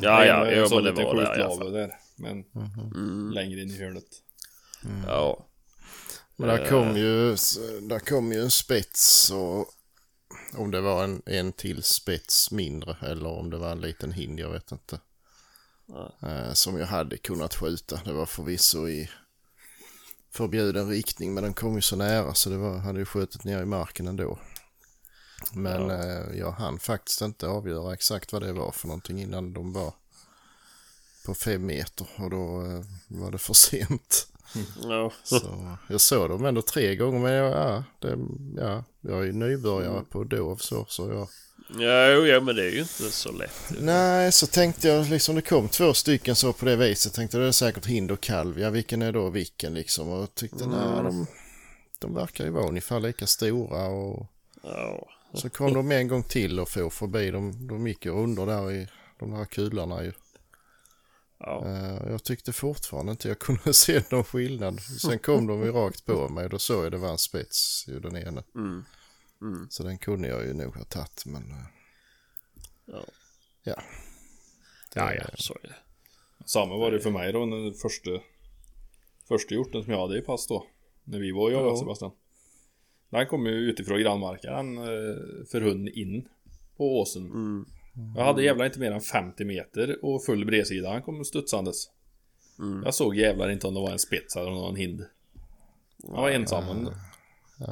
Ja, 0.03 0.25
ja, 0.25 0.47
jag 0.51 0.57
jo, 0.59 0.69
såg 0.69 0.83
men 0.85 0.95
det 0.95 1.05
var 1.05 1.15
det 1.15 1.23
i 1.23 1.43
alla 1.43 1.57
fall. 1.57 1.73
där. 1.73 1.91
Men 2.17 2.45
längre 3.35 3.61
in 3.61 3.71
i 3.71 3.79
hörnet. 3.79 4.05
Ja. 5.07 5.47
Men 6.37 6.49
där 6.49 6.67
kom 6.69 6.97
ju, 6.97 7.31
där 7.89 7.99
kom 7.99 8.33
ju 8.33 8.41
en 8.41 8.51
spets 8.51 9.31
och 9.31 9.67
om 10.57 10.71
det 10.71 10.81
var 10.81 11.05
en, 11.05 11.23
en 11.27 11.53
till 11.53 11.83
spets 11.83 12.51
mindre 12.51 12.97
eller 13.03 13.29
om 13.29 13.51
det 13.51 13.57
var 13.57 13.73
en 13.73 13.81
liten 13.81 14.13
hind, 14.13 14.41
jag 14.41 14.51
vet 14.51 14.73
inte. 14.73 14.99
Eh, 16.23 16.53
som 16.53 16.79
jag 16.79 16.87
hade 16.87 17.17
kunnat 17.17 17.55
skjuta. 17.55 18.01
Det 18.05 18.13
var 18.13 18.27
förvisso 18.27 18.89
i 18.89 19.11
förbjuden 20.37 20.89
riktning 20.89 21.35
men 21.35 21.43
den 21.43 21.55
kom 21.55 21.75
ju 21.75 21.81
så 21.81 21.97
nära 21.97 22.35
så 22.35 22.51
det 22.51 22.57
var, 22.57 22.79
hade 22.79 22.99
ju 22.99 23.05
skjutit 23.05 23.45
ner 23.45 23.63
i 23.63 23.65
marken 23.65 24.09
ändå. 24.09 24.39
Men 25.53 25.91
eh, 25.91 26.39
jag 26.39 26.51
hann 26.51 26.79
faktiskt 26.79 27.21
inte 27.21 27.49
avgöra 27.49 27.95
exakt 27.95 28.33
vad 28.33 28.43
det 28.43 28.53
var 28.53 28.73
för 28.73 28.89
någonting 28.89 29.23
innan 29.23 29.53
de 29.53 29.73
var 29.73 29.95
på 31.27 31.35
fem 31.35 31.67
meter 31.67 32.09
och 32.17 32.31
då 32.31 32.63
eh, 32.63 32.85
var 33.09 33.31
det 33.31 33.39
för 33.39 33.55
sent. 33.69 34.29
Ja. 34.83 35.13
Så 35.25 35.77
jag 35.89 36.01
såg 36.01 36.29
dem 36.29 36.45
ändå 36.45 36.63
tre 36.63 36.97
gånger 36.97 37.19
men 37.19 37.33
jag, 37.33 37.53
ja, 37.53 37.85
det, 37.99 38.19
ja, 38.57 38.85
jag 39.01 39.29
är 39.29 39.33
nybörjare 39.33 40.05
på 40.05 40.25
dov 40.25 40.57
så, 40.57 40.87
så 40.89 41.09
jag... 41.09 41.29
Ja, 41.69 42.11
jo, 42.13 42.27
ja, 42.27 42.41
men 42.41 42.57
det 42.57 42.65
är 42.65 42.71
ju 42.71 42.79
inte 42.81 43.11
så 43.11 43.33
lätt. 43.33 43.73
Nej, 43.81 44.33
så 44.33 44.47
tänkte 44.47 44.89
jag 44.89 45.07
liksom 45.09 45.35
det 45.35 45.43
kom 45.43 45.69
två 45.69 45.95
stycken 45.95 46.37
så 46.37 46.53
på 46.53 46.65
det 46.65 46.77
viset. 46.77 47.15
Tänkte 47.15 47.39
det 47.39 47.47
är 47.47 47.53
säkert 47.53 47.87
hind 47.87 48.11
och 48.11 48.21
kalv. 48.21 48.61
Ja, 48.61 48.71
vilken 48.71 49.03
är 49.03 49.13
då 49.13 49.29
vilken 49.31 49.75
liksom? 49.75 50.09
Och 50.09 50.35
tyckte 50.35 50.67
nej, 50.67 51.03
de, 51.03 51.27
de 51.99 52.15
verkar 52.15 52.45
ju 52.45 52.51
vara 52.51 52.69
ungefär 52.69 53.01
lika 53.01 53.27
stora 53.27 53.87
och 53.87 54.27
Ja. 54.63 55.09
så 55.35 55.51
kom 55.51 55.73
de 55.75 55.93
en 55.93 56.09
gång 56.09 56.23
till 56.23 56.61
och 56.61 56.69
for 56.69 56.91
förbi. 56.91 57.31
De, 57.31 57.67
de 57.67 57.87
gick 57.87 58.05
ju 58.05 58.13
under 58.13 58.47
där 58.47 58.73
i 58.73 58.89
de 59.19 59.33
här 59.33 59.45
kulorna 59.45 60.05
ju. 60.05 60.13
Ja. 61.41 61.65
Eh, 61.67 62.11
Jag 62.11 62.25
tyckte 62.25 62.53
fortfarande 62.53 63.11
inte 63.13 63.29
jag 63.29 63.39
kunde 63.49 63.73
se 63.75 64.03
någon 64.11 64.25
skillnad. 64.25 64.81
Sen 64.81 65.19
kom 65.19 65.47
de 65.47 65.63
ju 65.63 65.73
rakt 65.73 66.05
på 66.07 66.29
mig 66.29 66.45
och 66.45 66.51
då 66.51 66.59
såg 66.59 66.85
jag 66.85 66.93
det 66.93 66.99
var 66.99 67.11
en 67.11 67.19
spets 67.19 67.85
ju 67.89 68.01
den 68.01 68.17
ene. 68.17 68.43
Mm. 68.55 68.85
Så 69.71 69.83
den 69.83 69.99
kunde 69.99 70.29
jag 70.29 70.47
ju 70.47 70.55
nog 70.55 70.75
ha 70.77 70.85
tagit 70.85 71.27
men 71.27 71.43
eh, 71.51 71.67
Ja. 72.87 73.05
ja. 73.63 73.83
Ja, 74.95 75.15
ja, 75.15 75.25
så 75.35 75.55
är 75.63 75.69
det. 75.69 75.75
Samma 76.47 76.77
var 76.77 76.91
det 76.91 77.01
för 77.01 77.11
mig 77.11 77.33
då, 77.33 77.47
den 77.47 77.75
första, 77.75 78.11
första 79.29 79.55
hjorten 79.55 79.83
som 79.85 79.93
jag 79.93 80.01
hade 80.01 80.19
i 80.19 80.23
pass 80.23 80.47
då. 80.47 80.67
När 81.05 81.19
vi 81.19 81.33
var 81.33 81.43
och 81.43 81.53
jagade 81.53 81.71
Ja. 81.71 81.77
Sebastian. 81.77 82.11
Den 83.09 83.27
kom 83.27 83.47
ju 83.47 83.53
utifrån 83.53 84.01
grannmarken 84.01 84.79
eh, 84.79 85.45
för 85.51 85.61
hund 85.61 85.89
in 85.89 86.29
på 86.77 87.01
åsen. 87.01 87.27
Mm. 87.27 87.67
Jag 88.17 88.25
hade 88.25 88.43
jävlar 88.43 88.67
inte 88.67 88.81
mer 88.81 88.93
än 88.93 89.01
50 89.01 89.45
meter 89.45 90.05
och 90.05 90.25
full 90.25 90.45
bredsida. 90.45 90.91
Han 90.91 91.03
kom 91.03 91.25
studsandes. 91.25 91.91
Mm. 92.59 92.83
Jag 92.85 92.95
såg 92.95 93.17
jävlar 93.17 93.51
inte 93.51 93.67
om 93.67 93.75
det 93.75 93.81
var 93.81 93.91
en 93.91 93.99
spets 93.99 94.37
eller 94.37 94.51
det 94.51 94.69
en 94.69 94.77
hind. 94.77 95.07
Han 96.03 96.23
var 96.23 96.31
ensam. 96.31 96.89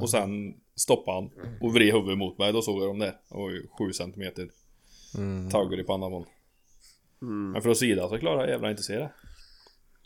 Och 0.00 0.10
sen 0.10 0.60
stoppade 0.76 1.16
han 1.16 1.30
och 1.60 1.74
vred 1.74 1.92
huvudet 1.94 2.18
mot 2.18 2.38
mig. 2.38 2.52
Då 2.52 2.62
såg 2.62 2.82
jag 2.82 2.88
dem 2.88 2.98
där. 2.98 3.06
Det 3.28 3.34
var 3.34 3.50
ju 3.50 3.66
7 3.78 3.92
centimeter. 3.92 4.48
Taggar 5.50 5.80
i 5.80 5.84
pannan 5.84 6.10
på. 6.10 6.26
Mm. 7.22 7.50
Men 7.52 7.62
från 7.62 7.76
sidan 7.76 8.08
så 8.08 8.18
klarar 8.18 8.40
jag 8.40 8.50
jävlar 8.50 8.70
inte 8.70 8.82
se 8.82 8.96
det. 8.96 9.10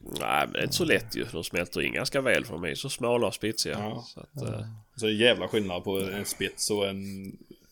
Nej, 0.00 0.44
men 0.44 0.52
det 0.52 0.58
är 0.58 0.62
inte 0.62 0.74
så 0.76 0.84
lätt 0.84 1.16
ju. 1.16 1.24
De 1.32 1.44
smälter 1.44 1.80
in 1.82 1.92
ganska 1.92 2.20
väl 2.20 2.44
för 2.44 2.52
de 2.52 2.64
är 2.64 2.74
så 2.74 2.88
smala 2.88 3.26
och 3.26 3.34
spetsiga. 3.34 3.78
Ja. 3.78 4.04
Så 4.06 4.20
att, 4.20 4.42
eh, 4.42 4.60
Så 4.96 5.06
det 5.06 5.12
är 5.12 5.16
jävla 5.16 5.48
skillnad 5.48 5.84
på 5.84 6.00
en 6.00 6.24
spets 6.24 6.70
och 6.70 6.88
en, 6.88 7.04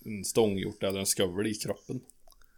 en 0.05 0.25
stånghjort 0.25 0.83
eller 0.83 1.01
en 1.01 1.07
skövl 1.07 1.47
i 1.47 1.55
kroppen. 1.55 2.01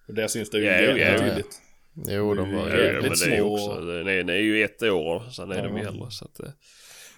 Och 0.09 0.15
där 0.15 0.29
syns 0.29 0.51
det 0.51 0.59
ju 0.59 0.65
Ja, 0.65 0.73
jävligt 0.73 1.07
ja, 1.07 1.13
ja. 1.13 1.19
tydligt. 1.19 1.61
Jo, 2.09 2.35
de 2.35 2.53
var 2.55 2.69
Ja, 2.69 2.77
ju... 2.77 2.83
ja, 2.85 3.01
men 3.03 3.11
det 3.11 3.25
är 3.27 3.37
ju 3.37 3.43
också, 3.43 3.81
den 3.81 4.07
är, 4.09 4.15
den 4.17 4.29
är 4.29 4.35
ju 4.35 4.65
ett 4.65 4.83
år 4.83 5.31
sen 5.31 5.53
är 5.53 5.63
de 5.69 5.77
Ja. 5.77 5.89
äldre. 5.89 6.11
Så 6.11 6.25
att, 6.25 6.41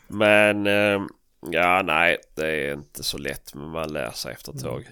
men 0.08 0.66
eh, 0.66 1.06
ja, 1.40 1.82
nej, 1.84 2.18
det 2.34 2.46
är 2.46 2.72
inte 2.74 3.02
så 3.02 3.18
lätt 3.18 3.54
men 3.54 3.68
man 3.68 3.92
lär 3.92 4.10
sig 4.10 4.32
efter 4.32 4.52
ett 4.52 4.60
tag. 4.62 4.88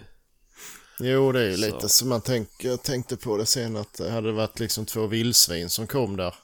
Jo, 1.00 1.32
det 1.32 1.40
är 1.40 1.48
ju 1.50 1.56
Så. 1.56 1.60
lite 1.60 1.88
så 1.88 2.06
man 2.06 2.20
tänk, 2.20 2.48
jag 2.64 2.82
tänkte 2.82 3.16
på 3.16 3.36
det 3.36 3.46
sen 3.46 3.76
att 3.76 3.94
det 3.94 4.10
hade 4.10 4.32
varit 4.32 4.60
liksom 4.60 4.86
två 4.86 5.06
vildsvin 5.06 5.68
som 5.68 5.86
kom 5.86 6.16
där. 6.16 6.34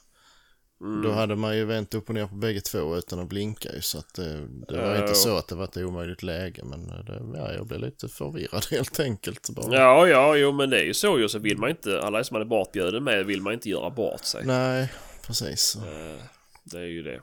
Mm. 0.81 1.01
Då 1.01 1.11
hade 1.11 1.35
man 1.35 1.57
ju 1.57 1.65
vänt 1.65 1.93
upp 1.93 2.09
och 2.09 2.15
ner 2.15 2.27
på 2.27 2.35
bägge 2.35 2.61
två 2.61 2.97
utan 2.97 3.19
att 3.19 3.27
blinka 3.29 3.73
ju. 3.73 3.81
Så 3.81 3.97
att 3.99 4.13
det, 4.13 4.47
det 4.67 4.77
var 4.77 4.95
Ja. 4.95 5.01
inte 5.01 5.15
så 5.15 5.37
att 5.37 5.47
det 5.47 5.55
var 5.55 5.63
ett 5.63 5.77
omöjligt 5.77 6.23
läge. 6.23 6.63
Men 6.63 6.87
det, 6.87 7.21
ja, 7.39 7.53
jag 7.53 7.67
blev 7.67 7.79
lite 7.79 8.07
förvirrad 8.07 8.65
helt 8.71 8.99
enkelt. 8.99 9.49
Bara. 9.49 9.75
Ja, 9.75 10.07
ja, 10.07 10.35
jo 10.35 10.51
men 10.51 10.69
det 10.69 10.79
är 10.79 10.83
ju 10.83 10.93
så 10.93 11.19
ju. 11.19 11.29
Så 11.29 11.39
vill 11.39 11.57
man 11.57 11.69
inte, 11.69 12.01
alla 12.01 12.23
som 12.23 12.35
man 12.35 12.41
är 12.41 12.45
bortbjuden 12.45 13.03
med 13.03 13.25
vill 13.25 13.41
man 13.41 13.53
inte 13.53 13.69
göra 13.69 13.89
bort 13.89 14.23
sig. 14.25 14.45
Nej, 14.45 14.91
precis. 15.27 15.75
Eh, 15.75 16.21
det 16.63 16.77
är 16.77 16.85
ju 16.85 17.03
det. 17.03 17.21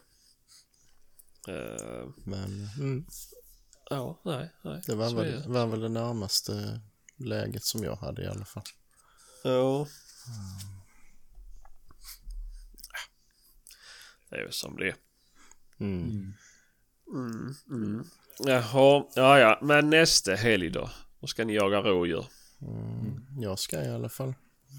Eh, 1.49 2.09
Men, 2.24 2.68
mm. 2.78 3.07
Ja, 3.90 4.20
nej, 4.24 4.51
nej. 4.62 4.82
Det 4.86 4.95
var 4.95 5.09
så 5.09 5.16
väl, 5.16 5.43
var 5.47 5.66
väl 5.66 5.80
det 5.80 5.88
närmaste 5.88 6.80
läget 7.16 7.64
som 7.64 7.84
jag 7.84 7.97
hade 7.97 8.22
i 8.22 8.26
alla 8.26 8.45
fall. 8.45 8.62
Ja. 9.45 9.86
Det 14.30 14.36
är 14.36 14.43
väl 14.43 14.53
som 14.53 14.76
det 14.76 14.88
är. 14.88 14.95
Mm. 15.80 16.34
Mm. 17.70 18.05
Jaha, 18.38 19.05
ja 19.14 19.38
ja. 19.38 19.59
Men 19.62 19.90
nästa 19.90 20.34
helg 20.34 20.70
då? 20.70 20.90
Då 21.20 21.26
ska 21.26 21.45
ni 21.45 21.55
jaga 21.55 21.80
rådjur. 21.80 22.26
Jag 23.40 23.59
ska 23.59 23.84
i 23.84 23.88
alla 23.88 24.09
fall. 24.09 24.34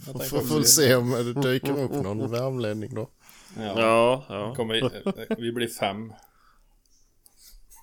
Jag 0.05 0.30
Får, 0.30 0.59
det. 0.59 0.66
se 0.66 0.95
om 0.95 1.11
det 1.11 1.41
dyker 1.41 1.80
upp 1.80 1.91
någon 1.91 2.32
värmlänning 2.32 2.95
då. 2.95 3.09
Ja. 3.57 3.82
Ja, 3.82 4.26
ja. 4.30 4.55
Kommer, 4.55 5.36
vi 5.41 5.51
blir 5.51 5.68
fem. 5.68 6.14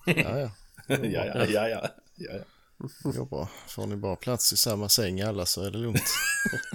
Ja, 0.15 0.39
ja. 0.39 0.51
ja, 0.87 0.97
ja, 1.05 1.25
ja, 1.25 1.45
ja, 1.47 1.67
ja, 1.69 1.89
ja. 2.15 2.39
Går 3.03 3.25
bra. 3.25 3.49
Får 3.67 3.87
ni 3.87 3.95
bara 3.95 4.15
plats 4.15 4.53
i 4.53 4.57
samma 4.57 4.89
säng 4.89 5.21
alla 5.21 5.45
så 5.45 5.61
är 5.63 5.71
det 5.71 5.77
lugnt. 5.77 6.03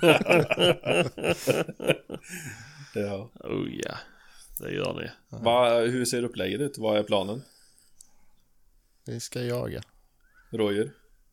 ja. 2.95 3.31
Oh 3.35 3.68
ja. 3.72 3.95
Det 4.59 4.70
gör 4.70 4.95
ni. 4.95 5.11
Va, 5.29 5.81
hur 5.81 6.05
ser 6.05 6.22
upplägget 6.22 6.61
ut? 6.61 6.79
Vad 6.79 6.99
är 6.99 7.03
planen? 7.03 7.43
Vi 9.05 9.20
ska 9.20 9.43
jaga. 9.43 9.83
Rådjur? 10.51 10.93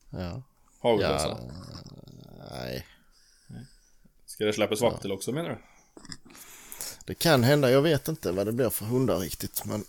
Ja. 0.10 0.44
Hagelbössa? 0.80 1.28
ja. 1.28 1.38
Nej. 2.52 2.88
Ska 4.26 4.46
det 4.46 4.54
släppas 4.54 4.82
vaktel 4.82 5.12
också 5.12 5.32
menar 5.32 5.50
du? 5.50 5.58
Det 7.06 7.16
kan 7.16 7.44
hända. 7.44 7.72
Jag 7.72 7.82
vet 7.82 8.08
inte 8.08 8.32
vad 8.32 8.46
det 8.46 8.52
blir 8.52 8.70
för 8.70 8.86
hundar 8.86 9.18
riktigt. 9.18 9.66
Men 9.66 9.84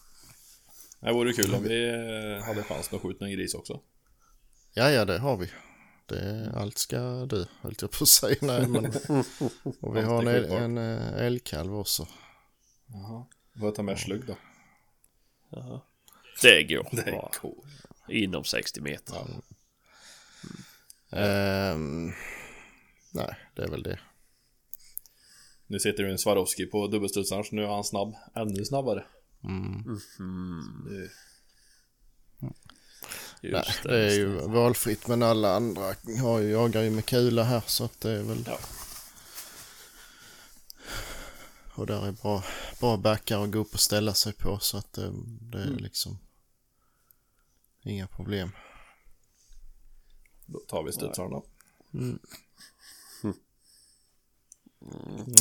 Det 1.05 1.13
vore 1.13 1.33
kul 1.33 1.55
om 1.55 1.63
vi 1.63 1.89
eh, 1.89 2.45
hade 2.45 2.63
chansen 2.63 2.97
att 2.97 3.03
skjuta 3.03 3.25
en 3.25 3.33
gris 3.33 3.55
också. 3.55 3.81
ja, 4.75 4.91
ja, 4.91 5.05
det 5.05 5.19
har 5.19 5.37
vi. 5.37 5.51
Det, 6.07 6.53
allt 6.55 6.79
ska 6.79 7.27
du, 7.27 7.47
höll 7.61 7.75
jag 7.81 7.91
på 7.91 8.03
att 8.05 8.09
säga. 8.09 8.37
Nej, 8.43 8.69
men, 8.69 8.87
och 9.81 9.97
vi 9.97 10.01
har 10.01 10.23
en, 10.23 10.29
äl- 10.29 10.57
en 10.57 10.79
eh, 10.79 11.27
älgkalv 11.27 11.79
också. 11.79 12.09
Jaha. 12.87 13.27
Får 13.59 13.67
jag 13.69 13.75
ta 13.75 13.83
med 13.83 13.99
slugg 13.99 14.27
då? 14.27 14.37
Det 16.43 16.63
går 16.65 16.89
Det 16.93 17.03
är 17.11 17.29
cool. 17.41 17.65
Inom 18.09 18.45
60 18.45 18.81
meter. 18.81 19.17
Ehm, 21.11 22.13
nej, 23.13 23.35
det 23.55 23.63
är 23.63 23.69
väl 23.69 23.83
det. 23.83 23.99
Nu 25.67 25.79
sitter 25.79 26.03
du 26.03 26.11
en 26.11 26.19
Swarovski 26.19 26.67
på 26.67 26.87
dubbelstudsaren 26.87 27.45
så 27.45 27.55
nu 27.55 27.63
är 27.65 27.69
han 27.69 27.85
snabb. 27.85 28.15
Ännu 28.35 28.65
snabbare. 28.65 29.05
Mm. 29.45 30.01
Nu. 30.85 31.11
Nej, 33.43 33.65
det 33.83 34.13
är 34.13 34.15
ju 34.15 34.27
valfritt 34.49 35.07
men 35.07 35.23
alla 35.23 35.57
andra 35.57 35.95
har 36.21 36.39
ju, 36.39 36.51
jagar 36.51 36.83
ju 36.83 36.91
med 36.91 37.07
kula 37.07 37.43
här 37.43 37.63
så 37.67 37.85
att 37.85 38.01
det 38.01 38.11
är 38.11 38.23
väl... 38.23 38.45
Ja. 38.47 38.59
Och 41.75 41.87
där 41.87 42.07
är 42.07 42.13
bra, 42.13 42.45
bra 42.81 42.97
backar 42.97 43.45
att 43.45 43.51
gå 43.51 43.59
upp 43.59 43.75
och 43.75 43.81
ställa 43.81 44.15
sig 44.15 44.33
på 44.33 44.59
så 44.59 44.77
att 44.77 44.93
det, 44.93 45.13
det 45.41 45.59
är 45.59 45.71
liksom 45.71 46.19
inga 47.83 48.07
problem. 48.07 48.51
Då 50.47 50.59
tar 50.59 50.83
vi 50.83 50.93
studsarna. 50.93 51.43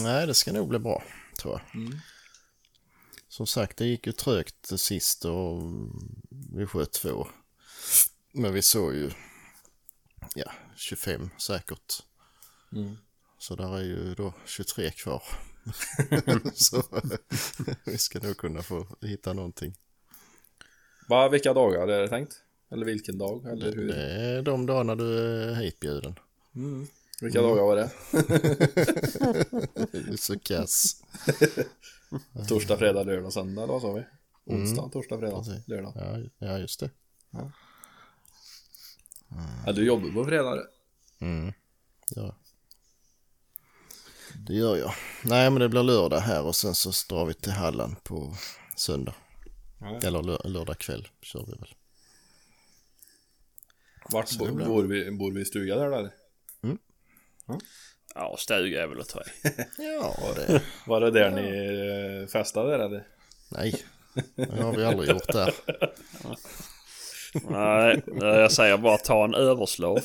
Nej, 0.04 0.28
det 0.28 0.34
ska 0.34 0.52
nog 0.52 0.70
bli 0.70 0.80
bra 0.80 1.04
tror 1.38 1.54
jag. 1.54 1.62
Mm. 3.34 3.38
Som 3.38 3.48
sagt, 3.48 3.78
det 3.78 3.86
gick 3.86 4.08
ju 4.08 4.14
trögt 4.14 4.80
sist 4.80 5.26
och 5.26 5.62
vi 6.56 6.66
sköt 6.66 6.92
två. 6.92 7.28
Men 8.32 8.54
vi 8.54 8.62
såg 8.62 8.94
ju, 8.94 9.12
ja, 10.36 10.52
25 10.76 11.30
säkert. 11.38 12.04
Mm. 12.72 12.98
Så 13.38 13.56
där 13.56 13.78
är 13.78 13.84
ju 13.84 14.14
då 14.16 14.34
23 14.46 14.92
kvar. 14.92 15.24
så 16.54 16.84
vi 17.86 17.98
ska 17.98 18.20
nog 18.20 18.38
kunna 18.38 18.62
få 18.62 18.88
hitta 19.02 19.34
någonting. 19.34 19.76
Va, 21.10 21.30
vilka 21.30 21.54
dagar 21.54 21.88
är 21.88 22.02
det 22.02 22.10
tänkt? 22.10 22.34
Eller 22.72 22.86
vilken 22.86 23.18
dag? 23.18 23.46
Eller 23.46 23.76
hur? 23.76 23.88
Det 23.88 24.12
är 24.12 24.42
de 24.42 24.66
dagarna 24.66 24.96
du 24.96 25.18
är 25.20 25.56
hitbjuden. 25.56 26.20
Mm. 26.56 26.88
Vilka 27.22 27.42
dagar 27.42 27.64
var 27.64 27.76
det? 27.76 27.92
Du 29.92 30.14
är 30.14 30.18
så 30.18 30.40
kass. 30.40 31.02
Torsdag, 32.48 32.78
fredag, 32.78 33.04
lördag, 33.04 33.34
söndag 33.34 33.68
då 33.68 33.80
sa 33.80 33.94
vi. 33.94 34.04
Onsdag, 34.46 34.90
torsdag, 34.94 35.20
fredag, 35.20 35.34
Mm. 35.38 35.44
Precis. 35.46 35.68
lördag. 35.68 35.94
Ja, 35.96 36.48
ja 36.48 36.58
just 36.58 36.80
det. 36.80 36.90
Ja, 39.66 39.72
du 39.72 39.86
jobbar 39.86 40.10
på 40.10 40.26
fredag? 40.26 40.64
Mm. 41.20 41.54
Ja. 42.16 42.36
Det 44.48 44.54
gör 44.54 44.78
jag. 44.78 44.94
Nej 45.24 45.50
men 45.50 45.60
det 45.60 45.70
blir 45.70 45.84
lördag 45.84 46.20
här 46.20 46.44
och 46.46 46.56
sen 46.56 46.76
så 46.76 46.92
drar 47.16 47.26
vi 47.26 47.34
till 47.34 47.52
Halland 47.52 48.04
på 48.04 48.36
söndag. 48.76 49.16
Ja. 49.80 50.00
Eller 50.04 50.22
lör- 50.24 50.48
lördag 50.48 50.78
kväll 50.78 51.08
kör 51.22 51.46
vi 51.46 51.52
väl. 51.52 51.76
Vart 54.10 54.28
Så 54.30 54.38
bo, 54.40 54.46
det 54.46 54.52
blir- 54.52 54.66
bor, 54.66 54.84
vi, 54.84 55.12
bor 55.12 55.32
vi 55.32 55.42
i 55.42 55.46
stuga 55.46 55.76
där 55.76 55.86
eller? 55.86 56.14
Ja, 57.48 57.60
stuga 58.38 58.84
är 58.84 58.88
väl 58.88 59.00
att 59.00 59.10
ta 59.10 59.22
i. 59.22 59.24
Ja 59.78 60.16
det... 60.36 60.62
Var 60.88 61.02
det 61.02 61.12
där 61.12 61.32
ni 61.32 62.22
eh, 62.22 62.28
festade 62.28 62.72
där 62.72 62.80
eller? 62.80 63.04
Nej. 63.50 63.84
Det 64.36 64.62
har 64.62 64.76
vi 64.76 64.86
aldrig 64.86 65.10
gjort 65.10 65.28
där. 65.34 65.54
Nej, 67.50 68.02
jag 68.20 68.52
säger 68.52 68.78
bara 68.78 68.98
ta 68.98 69.24
en 69.24 69.34
överslav. 69.34 70.00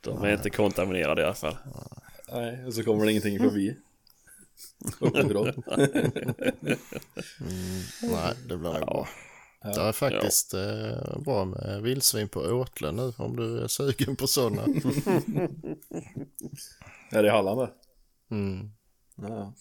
De 0.00 0.24
är 0.24 0.32
inte 0.32 0.50
kontaminerade 0.50 1.22
i 1.22 1.24
alla 1.24 1.34
fall. 1.34 1.56
Nej, 2.32 2.64
och 2.66 2.74
så 2.74 2.82
kommer 2.84 3.04
det 3.04 3.10
ingenting 3.10 3.38
förbi. 3.38 3.76
Uppbrott. 5.00 5.56
Nej 8.02 8.34
det 8.48 8.56
blir 8.56 8.72
nog 8.72 8.80
bra. 8.86 9.08
Det 9.64 9.80
är 9.80 9.92
faktiskt 9.92 10.54
eh, 10.54 11.18
bra 11.18 11.44
med 11.44 11.82
vildsvin 11.82 12.28
på 12.28 12.40
Åtle 12.40 12.92
nu 12.92 13.12
om 13.16 13.36
du 13.36 13.58
är 13.58 13.68
sugen 13.68 14.16
på 14.16 14.26
sådana. 14.26 14.62
Är 17.10 17.22
det 17.22 17.28
i 17.28 17.30
Halland 17.30 17.60
det? 17.60 17.72
Mm. 18.30 18.70
Ja. 19.16 19.52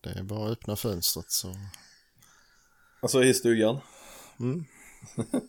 Det 0.00 0.10
är 0.10 0.22
bara 0.22 0.44
att 0.46 0.52
öppna 0.52 0.76
fönstret 0.76 1.30
så. 1.30 1.54
Alltså 3.00 3.24
i 3.24 3.34
stugan? 3.34 3.78
Mm. 4.40 4.64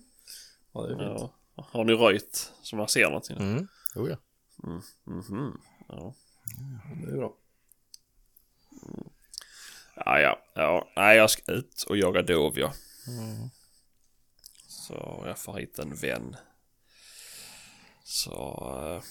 Ja, 0.74 0.82
det 0.82 0.94
är 0.94 0.98
fint. 0.98 1.32
Ja. 1.56 1.68
Har 1.72 1.84
ni 1.84 1.94
röjt 1.94 2.52
så 2.62 2.76
man 2.76 2.88
ser 2.88 3.04
någonting? 3.06 3.38
Mm. 3.38 3.68
Oh, 3.96 4.10
ja. 4.10 4.18
Mhm. 5.06 5.62
Ja. 5.88 6.14
Det 7.04 7.12
är 7.12 7.18
bra. 7.18 7.34
Ja, 10.06 10.20
ja, 10.20 10.40
ja. 10.56 10.88
Nej, 10.96 11.18
jag 11.18 11.30
ska 11.30 11.52
ut 11.52 11.84
och 11.90 11.98
jaga 11.98 12.22
dov, 12.22 12.60
ja. 12.60 12.74
Så 14.68 15.24
jag 15.26 15.38
får 15.38 15.58
hit 15.60 15.80
en 15.80 15.96
vän. 15.96 16.36
Så... 18.04 18.32
eh, 18.98 19.04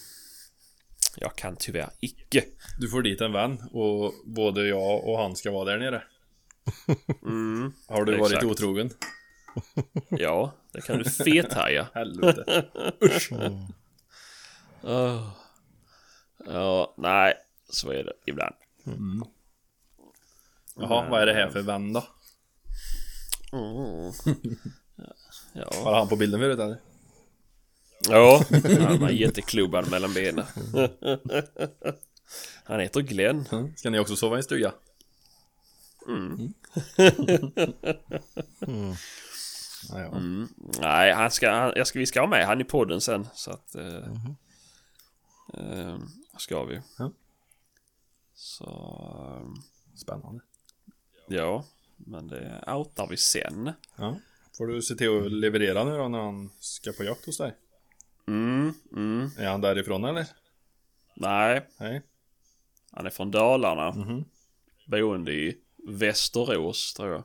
jag 1.17 1.35
kan 1.35 1.55
tyvärr 1.55 1.89
icke. 1.99 2.45
Du 2.79 2.89
får 2.89 3.01
dit 3.01 3.21
en 3.21 3.31
vän 3.33 3.61
och 3.71 4.13
både 4.25 4.67
jag 4.67 5.07
och 5.07 5.17
han 5.17 5.35
ska 5.35 5.51
vara 5.51 5.65
där 5.65 5.77
nere. 5.77 6.03
Mm. 7.21 7.73
Har 7.87 8.05
du 8.05 8.17
varit 8.17 8.31
Exakt. 8.31 8.45
otrogen? 8.45 8.89
Ja, 10.09 10.53
det 10.71 10.81
kan 10.81 10.97
du 10.97 11.09
fethaja. 11.09 11.87
Helvete. 11.93 12.65
Oh. 14.81 15.29
Ja, 16.45 16.93
nej. 16.97 17.33
Så 17.69 17.91
är 17.91 18.03
det 18.03 18.13
ibland. 18.25 18.55
Jaha, 20.75 21.09
vad 21.09 21.21
är 21.21 21.25
det 21.25 21.33
här 21.33 21.49
för 21.49 21.61
vän 21.61 21.93
då? 21.93 22.03
Ja, 25.53 25.69
Var 25.83 25.97
han 25.99 26.07
på 26.07 26.15
bilden 26.15 26.39
förut 26.39 26.59
eller? 26.59 26.79
ja. 28.09 28.43
han 28.87 28.99
var 28.99 29.09
jätteklubbad 29.09 29.91
mellan 29.91 30.13
benen. 30.13 30.45
Han 32.63 32.79
heter 32.79 33.01
Glenn. 33.01 33.45
Mm. 33.51 33.75
Ska 33.75 33.89
ni 33.89 33.99
också 33.99 34.15
sova 34.15 34.35
i 34.35 34.37
en 34.39 34.43
stuga? 34.43 34.73
Mm. 36.07 36.53
Ja, 39.89 39.99
ja. 39.99 40.07
Mm. 40.17 40.47
Nej, 40.81 41.13
han 41.13 41.31
ska, 41.31 41.51
han, 41.51 41.73
jag 41.75 41.87
ska, 41.87 41.99
vi 41.99 42.05
ska 42.05 42.19
ha 42.19 42.27
med 42.27 42.45
han 42.45 42.61
i 42.61 42.63
podden 42.63 43.01
sen. 43.01 43.27
Så 43.33 43.51
att... 43.51 43.75
Eh, 43.75 43.95
eh, 45.53 45.97
ska 46.37 46.63
vi. 46.63 46.81
Så... 48.35 48.65
eh, 48.65 49.47
Spännande. 49.95 50.41
Ja, 51.31 51.65
men 51.97 52.27
det 52.27 52.63
outar 52.67 53.07
vi 53.07 53.17
sen. 53.17 53.71
Ja. 53.95 54.17
Får 54.57 54.67
du 54.67 54.81
se 54.81 54.95
till 54.95 55.25
att 55.25 55.31
leverera 55.31 55.83
nu 55.83 55.97
då 55.97 56.07
när 56.07 56.19
han 56.19 56.49
ska 56.59 56.91
på 56.91 57.03
jakt 57.03 57.25
hos 57.25 57.37
dig? 57.37 57.55
Mm, 58.27 58.73
mm. 58.91 59.29
Är 59.37 59.47
han 59.47 59.61
därifrån 59.61 60.05
eller? 60.05 60.27
Nej, 61.15 61.67
Nej. 61.77 62.01
han 62.91 63.05
är 63.05 63.09
från 63.09 63.31
Dalarna. 63.31 63.91
Mhm. 63.91 64.25
Boende 64.85 65.31
i 65.31 65.57
Västerås, 65.87 66.93
tror 66.93 67.11
jag. 67.11 67.23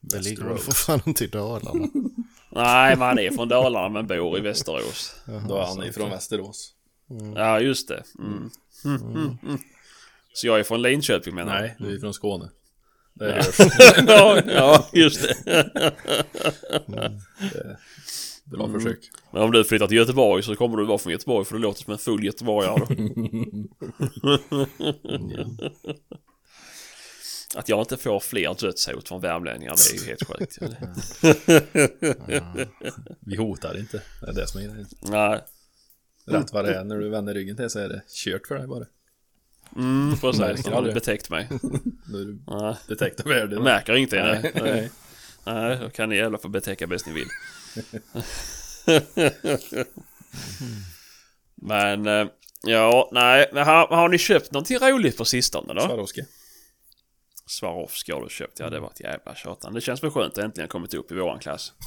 Det 0.00 0.20
ligger 0.20 0.44
väl 0.44 0.58
för 0.58 0.72
fan 0.72 1.00
inte 1.06 1.24
i 1.24 1.26
Dalarna. 1.26 1.88
Nej, 2.50 2.96
men 2.96 3.08
han 3.08 3.18
är 3.18 3.30
från 3.30 3.48
Dalarna 3.48 3.88
men 3.88 4.06
bor 4.06 4.38
i 4.38 4.40
Västerås. 4.40 5.16
Då 5.48 5.56
är 5.56 5.66
han 5.66 5.82
ifrån 5.84 6.10
Västerås. 6.10 6.74
Ja, 7.34 7.60
just 7.60 7.88
det. 7.88 8.02
Mm. 8.18 8.50
Mm, 8.84 9.02
mm, 9.02 9.38
mm. 9.42 9.58
Så 10.32 10.46
jag 10.46 10.58
är 10.58 10.64
från 10.64 10.82
Linköping 10.82 11.34
menar 11.34 11.56
du? 11.56 11.60
Nej, 11.60 11.76
du 11.78 11.94
är 11.94 12.00
från 12.00 12.14
Skåne. 12.14 12.50
Det 13.18 13.32
hörs. 13.32 13.58
ja, 14.06 14.42
ja, 14.46 14.88
just 14.92 15.28
det. 15.44 15.94
Bra 18.44 18.72
försök. 18.72 18.98
Men 19.32 19.42
om 19.42 19.52
du 19.52 19.64
flyttar 19.64 19.86
till 19.86 19.96
Göteborg 19.96 20.42
så 20.42 20.54
kommer 20.54 20.76
du 20.76 20.86
vara 20.86 20.98
från 20.98 21.12
Göteborg 21.12 21.44
för 21.44 21.54
du 21.54 21.60
låter 21.60 21.82
som 21.82 21.92
en 21.92 21.98
full 21.98 22.24
göteborgare 22.24 22.78
då. 22.78 22.86
Att 27.58 27.68
jag 27.68 27.80
inte 27.80 27.96
får 27.96 28.20
fler 28.20 28.54
dödshot 28.60 29.08
från 29.08 29.20
värmlänningar 29.20 29.74
det 29.76 29.96
är 29.96 30.00
ju 30.00 30.06
helt 30.06 30.26
sjukt. 30.26 30.58
Vi 33.20 33.36
hotar 33.36 33.78
inte. 33.78 34.02
Det 34.20 34.26
är 34.30 34.34
det 34.34 34.46
som 34.46 34.60
är 34.60 34.64
grejen. 34.64 34.86
Nej, 35.00 35.40
Rätt 36.26 36.52
vad 36.52 36.64
det 36.64 36.74
är 36.74 36.84
när 36.84 36.98
du 36.98 37.08
vänder 37.08 37.34
ryggen 37.34 37.56
till 37.56 37.70
så 37.70 37.78
är 37.78 37.88
det 37.88 38.02
kört 38.08 38.46
för 38.46 38.58
dig 38.58 38.66
bara. 38.66 38.86
Mm, 39.76 40.16
precis. 40.20 40.40
Märker 40.40 40.62
Han 40.62 40.72
har 40.72 40.78
aldrig. 40.78 40.94
betäckt 40.94 41.30
mig. 41.30 41.48
Då 42.06 42.18
är 42.18 42.24
du 42.24 42.38
detektor 42.94 43.28
värdig. 43.28 43.56
jag 43.56 43.64
märker. 43.64 43.92
Nej, 43.92 44.08
Nej. 44.42 44.52
nej. 44.54 44.90
Nej, 45.46 45.78
då 45.80 45.90
kan 45.90 46.08
ni 46.08 46.16
jävla 46.16 46.38
få 46.38 46.48
betäcka 46.48 46.86
bäst 46.86 47.06
ni 47.06 47.12
vill. 47.12 47.28
Men, 51.54 52.06
eh, 52.06 52.26
ja, 52.62 53.08
nej. 53.12 53.50
Men 53.52 53.66
har, 53.66 53.86
har 53.88 54.08
ni 54.08 54.18
köpt 54.18 54.52
någonting 54.52 54.78
roligt 54.78 55.16
på 55.16 55.24
sistone 55.24 55.74
då? 55.74 55.80
Swarovski. 55.80 56.22
Swarovski 57.46 58.12
har 58.12 58.22
du 58.22 58.28
köpt, 58.28 58.58
ja 58.60 58.70
det 58.70 58.80
var 58.80 58.90
ett 58.90 59.00
jävla 59.00 59.34
tjatande. 59.34 59.76
Det 59.76 59.80
känns 59.82 60.02
väl 60.02 60.10
skönt 60.10 60.38
att 60.38 60.44
äntligen 60.44 60.68
kommit 60.68 60.94
upp 60.94 61.12
i 61.12 61.14
våran 61.14 61.38
klass. 61.38 61.72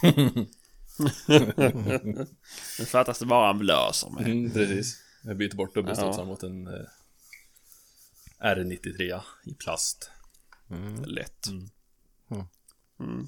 Nu 2.80 2.86
fattas 2.86 3.20
det 3.20 3.26
bara 3.26 3.50
en 3.50 3.58
blöser 3.60 4.10
med. 4.10 4.26
Mm, 4.28 4.52
precis. 4.52 4.98
Jag 5.24 5.38
byter 5.38 5.56
bort 5.56 5.74
dubbelstudsaren 5.76 6.18
Ja. 6.20 6.26
mot 6.26 6.44
en 6.44 6.68
eh, 6.68 6.74
R93 8.44 9.22
i 9.44 9.54
plast. 9.54 10.12
Lätt. 11.06 11.48
Mm. 11.48 11.70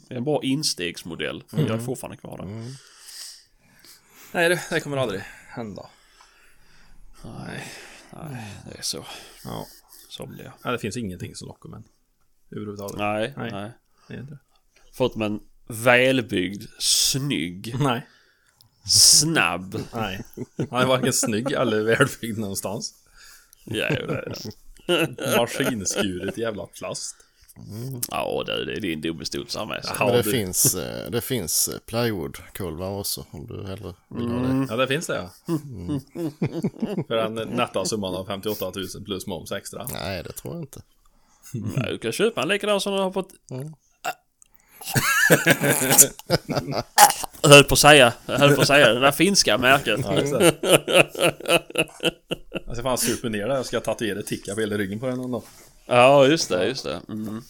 Det 0.07 0.13
är 0.13 0.17
en 0.17 0.23
bra 0.23 0.43
instegsmodell. 0.43 1.43
Jag 1.51 1.69
är 1.69 1.79
fortfarande 1.79 2.17
kvar 2.17 2.37
där. 2.37 2.75
Nej 4.31 4.49
det, 4.49 4.61
det 4.69 4.79
kommer 4.79 4.97
aldrig 4.97 5.21
hända. 5.47 5.89
Nej, 7.25 7.63
nej, 8.11 8.53
det 8.71 8.77
är 8.77 8.81
så. 8.81 9.05
Ja. 9.43 9.67
Som 10.09 10.37
det 10.37 10.71
det 10.71 10.79
finns 10.79 10.97
ingenting 10.97 11.35
som 11.35 11.47
lockar 11.47 11.69
men 11.69 11.83
överhuvudtaget. 12.51 12.97
Nej, 12.97 13.33
Nej. 13.37 13.51
nej. 13.51 13.71
Det 14.07 14.13
är 14.13 14.19
inte. 14.19 14.37
Förutom 14.93 15.21
en 15.21 15.39
välbyggd, 15.67 16.63
snygg, 16.79 17.75
Nej. 17.79 18.07
snabb. 18.85 19.81
Nej. 19.93 20.25
Han 20.69 20.81
är 20.81 20.85
varken 20.85 21.13
snygg 21.13 21.51
eller 21.51 21.83
välbyggd 21.83 22.37
någonstans. 22.37 22.93
Ja, 23.63 23.89
det 23.89 23.95
är 23.95 24.07
det. 24.07 24.51
Maskinskuret 25.37 26.37
jävla 26.37 26.65
plast. 26.65 27.15
Ja, 28.11 28.43
det, 28.45 28.65
det 28.65 28.71
är 28.73 28.79
din 28.79 29.01
dubbelstudsare 29.01 29.65
med 29.65 29.85
sig. 29.85 29.95
Men 29.99 30.07
det 30.13 30.23
finns, 30.23 30.75
eh, 30.75 31.11
det 31.11 31.21
finns 31.21 31.67
eh, 31.67 31.79
plywoodkolvar 31.79 32.89
också 32.99 33.25
om 33.31 33.47
du 33.47 33.67
hellre 33.67 33.93
vill 34.09 34.27
ha 34.27 34.39
Mm. 34.39 34.61
det. 34.61 34.67
Ja 34.73 34.77
det 34.77 34.87
finns 34.87 35.07
det 35.07 35.15
ja. 35.15 35.29
För 37.07 37.15
den 37.15 37.33
nätta 37.49 37.85
summan 37.85 38.15
av 38.15 38.25
58 38.25 38.71
000 38.95 39.05
plus 39.05 39.27
moms 39.27 39.51
extra. 39.51 39.87
Nej, 39.93 40.23
det 40.23 40.31
tror 40.31 40.53
jag 40.53 40.63
inte. 40.63 40.81
Nej, 41.53 41.91
Du 41.91 41.97
kan 41.97 42.11
köpa 42.11 42.41
en 42.41 42.47
likadan 42.47 42.81
som 42.81 42.93
du 42.93 42.99
har 43.01 43.11
fått... 43.11 43.29
Jag 43.49 43.73
höll 47.43 47.63
på 47.63 47.73
att 47.73 47.79
säga, 47.79 48.13
höll 48.25 48.55
på 48.55 48.61
att 48.61 48.67
säga 48.67 48.93
det 48.93 48.99
där 48.99 49.11
finska 49.11 49.57
märket. 49.57 49.99
Ja. 50.03 50.21
Jag 52.65 52.75
ska 52.75 52.83
fan 52.83 52.97
supa 52.97 53.29
ner 53.29 53.47
det. 53.47 53.55
Jag 53.55 53.65
ska 53.65 53.79
tatuera 53.79 54.21
ticka 54.21 54.55
på 54.55 54.61
hela 54.61 54.77
ryggen 54.77 54.99
på 54.99 55.07
den 55.07 55.17
någon 55.17 55.31
dag. 55.31 55.43
Ja, 55.85 56.27
just 56.27 56.49
det, 56.49 56.67
just 56.67 56.83
det. 56.83 57.01
Mm. 57.09 57.41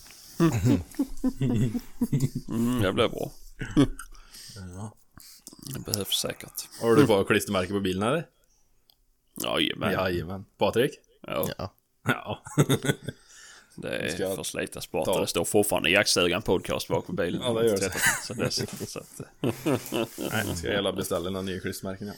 Mm, 2.49 2.81
det 2.81 2.93
blir 2.93 3.07
bra. 3.07 3.31
Det 5.73 5.79
behövs 5.91 6.19
säkert. 6.21 6.67
Har 6.81 6.95
du 6.95 7.05
kvar 7.05 7.23
klistermärke 7.23 7.73
på 7.73 7.79
bilen 7.79 8.03
eller? 8.07 8.25
Jajamän. 9.43 9.91
Jajamän. 9.91 10.45
Patrik? 10.57 10.91
Ja, 11.27 11.49
Ja. 11.57 11.73
Ja. 12.07 12.43
det 13.75 14.11
Ska 14.11 14.23
är 14.23 14.27
jag 14.29 14.45
för 14.45 15.03
ta- 15.05 15.11
och 15.11 15.21
Det 15.21 15.27
står 15.27 15.45
fortfarande 15.45 15.89
jaktstugan 15.89 16.41
podcast 16.41 16.87
bak 16.87 17.05
på 17.05 17.13
bilen. 17.13 17.41
Ja, 17.43 17.53
det 17.53 17.67
gör 17.67 17.77
det. 17.77 17.93
Så 18.27 18.33
det 18.33 18.51
så 18.87 18.99
att, 18.99 19.21
Nej, 19.41 20.43
jag 20.47 20.57
ska 20.57 20.67
jävla 20.67 20.91
beställa 20.93 21.29
några 21.29 21.41
nya 21.41 21.59
klistermärken 21.59 22.07
ja. 22.07 22.13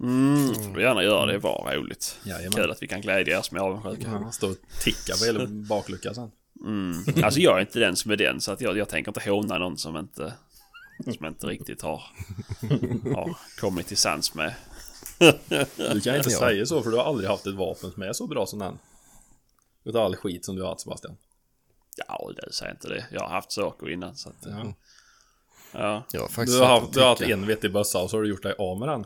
mm, 0.00 0.54
får 0.54 0.74
du 0.74 0.82
gärna 0.82 1.02
göra 1.02 1.26
det, 1.26 1.38
var 1.38 1.74
roligt. 1.76 2.18
Jajamän. 2.24 2.52
Kul 2.52 2.70
att 2.70 2.82
vi 2.82 2.88
kan 2.88 3.00
glädja 3.00 3.38
er 3.38 3.42
som 3.42 3.56
är 3.56 3.60
avundsjuka. 3.60 4.20
Ja, 4.24 4.32
Stå 4.32 4.50
och 4.50 4.56
ticka 4.80 5.14
på 5.18 5.24
hela 5.24 5.46
bakluckan 5.46 6.14
sen. 6.14 6.30
Mm. 6.60 7.24
Alltså 7.24 7.40
jag 7.40 7.56
är 7.56 7.60
inte 7.60 7.78
den 7.78 7.96
som 7.96 8.10
är 8.10 8.16
den 8.16 8.40
så 8.40 8.52
att 8.52 8.60
jag, 8.60 8.78
jag 8.78 8.88
tänker 8.88 9.10
inte 9.10 9.30
håna 9.30 9.58
någon 9.58 9.78
som 9.78 9.96
inte 9.96 10.32
som 11.04 11.26
inte 11.26 11.46
riktigt 11.46 11.82
har, 11.82 12.02
har 13.14 13.36
kommit 13.60 13.86
till 13.86 13.96
sans 13.96 14.34
med. 14.34 14.54
Du 15.92 16.00
kan 16.00 16.16
inte 16.16 16.30
säga 16.38 16.66
så 16.66 16.82
för 16.82 16.90
du 16.90 16.96
har 16.96 17.04
aldrig 17.04 17.30
haft 17.30 17.46
ett 17.46 17.54
vapen 17.54 17.90
som 17.90 18.02
är 18.02 18.12
så 18.12 18.26
bra 18.26 18.46
som 18.46 18.58
den. 18.58 18.78
Utav 19.84 20.02
all 20.04 20.16
skit 20.16 20.44
som 20.44 20.56
du 20.56 20.62
har 20.62 20.68
haft 20.68 20.80
Sebastian. 20.80 21.16
Ja, 21.96 22.30
det 22.36 22.52
säger 22.52 22.72
inte 22.72 22.88
det. 22.88 23.06
Jag 23.10 23.20
har 23.20 23.28
haft 23.28 23.52
saker 23.52 23.90
innan 23.90 24.16
så 24.16 24.28
att... 24.28 24.36
Ja. 24.46 24.74
Ja. 25.72 26.04
Jag 26.12 26.20
har 26.20 26.28
faktiskt 26.28 26.58
Du 26.58 26.62
har, 26.64 26.80
haft, 26.80 26.92
du 26.92 27.00
har 27.00 27.08
haft 27.08 27.22
en 27.22 27.46
vettig 27.46 27.72
bössa 27.72 28.02
och 28.02 28.10
så 28.10 28.16
har 28.16 28.22
du 28.22 28.28
gjort 28.28 28.42
dig 28.42 28.54
av 28.58 28.78
med 28.78 28.88
den. 28.88 29.04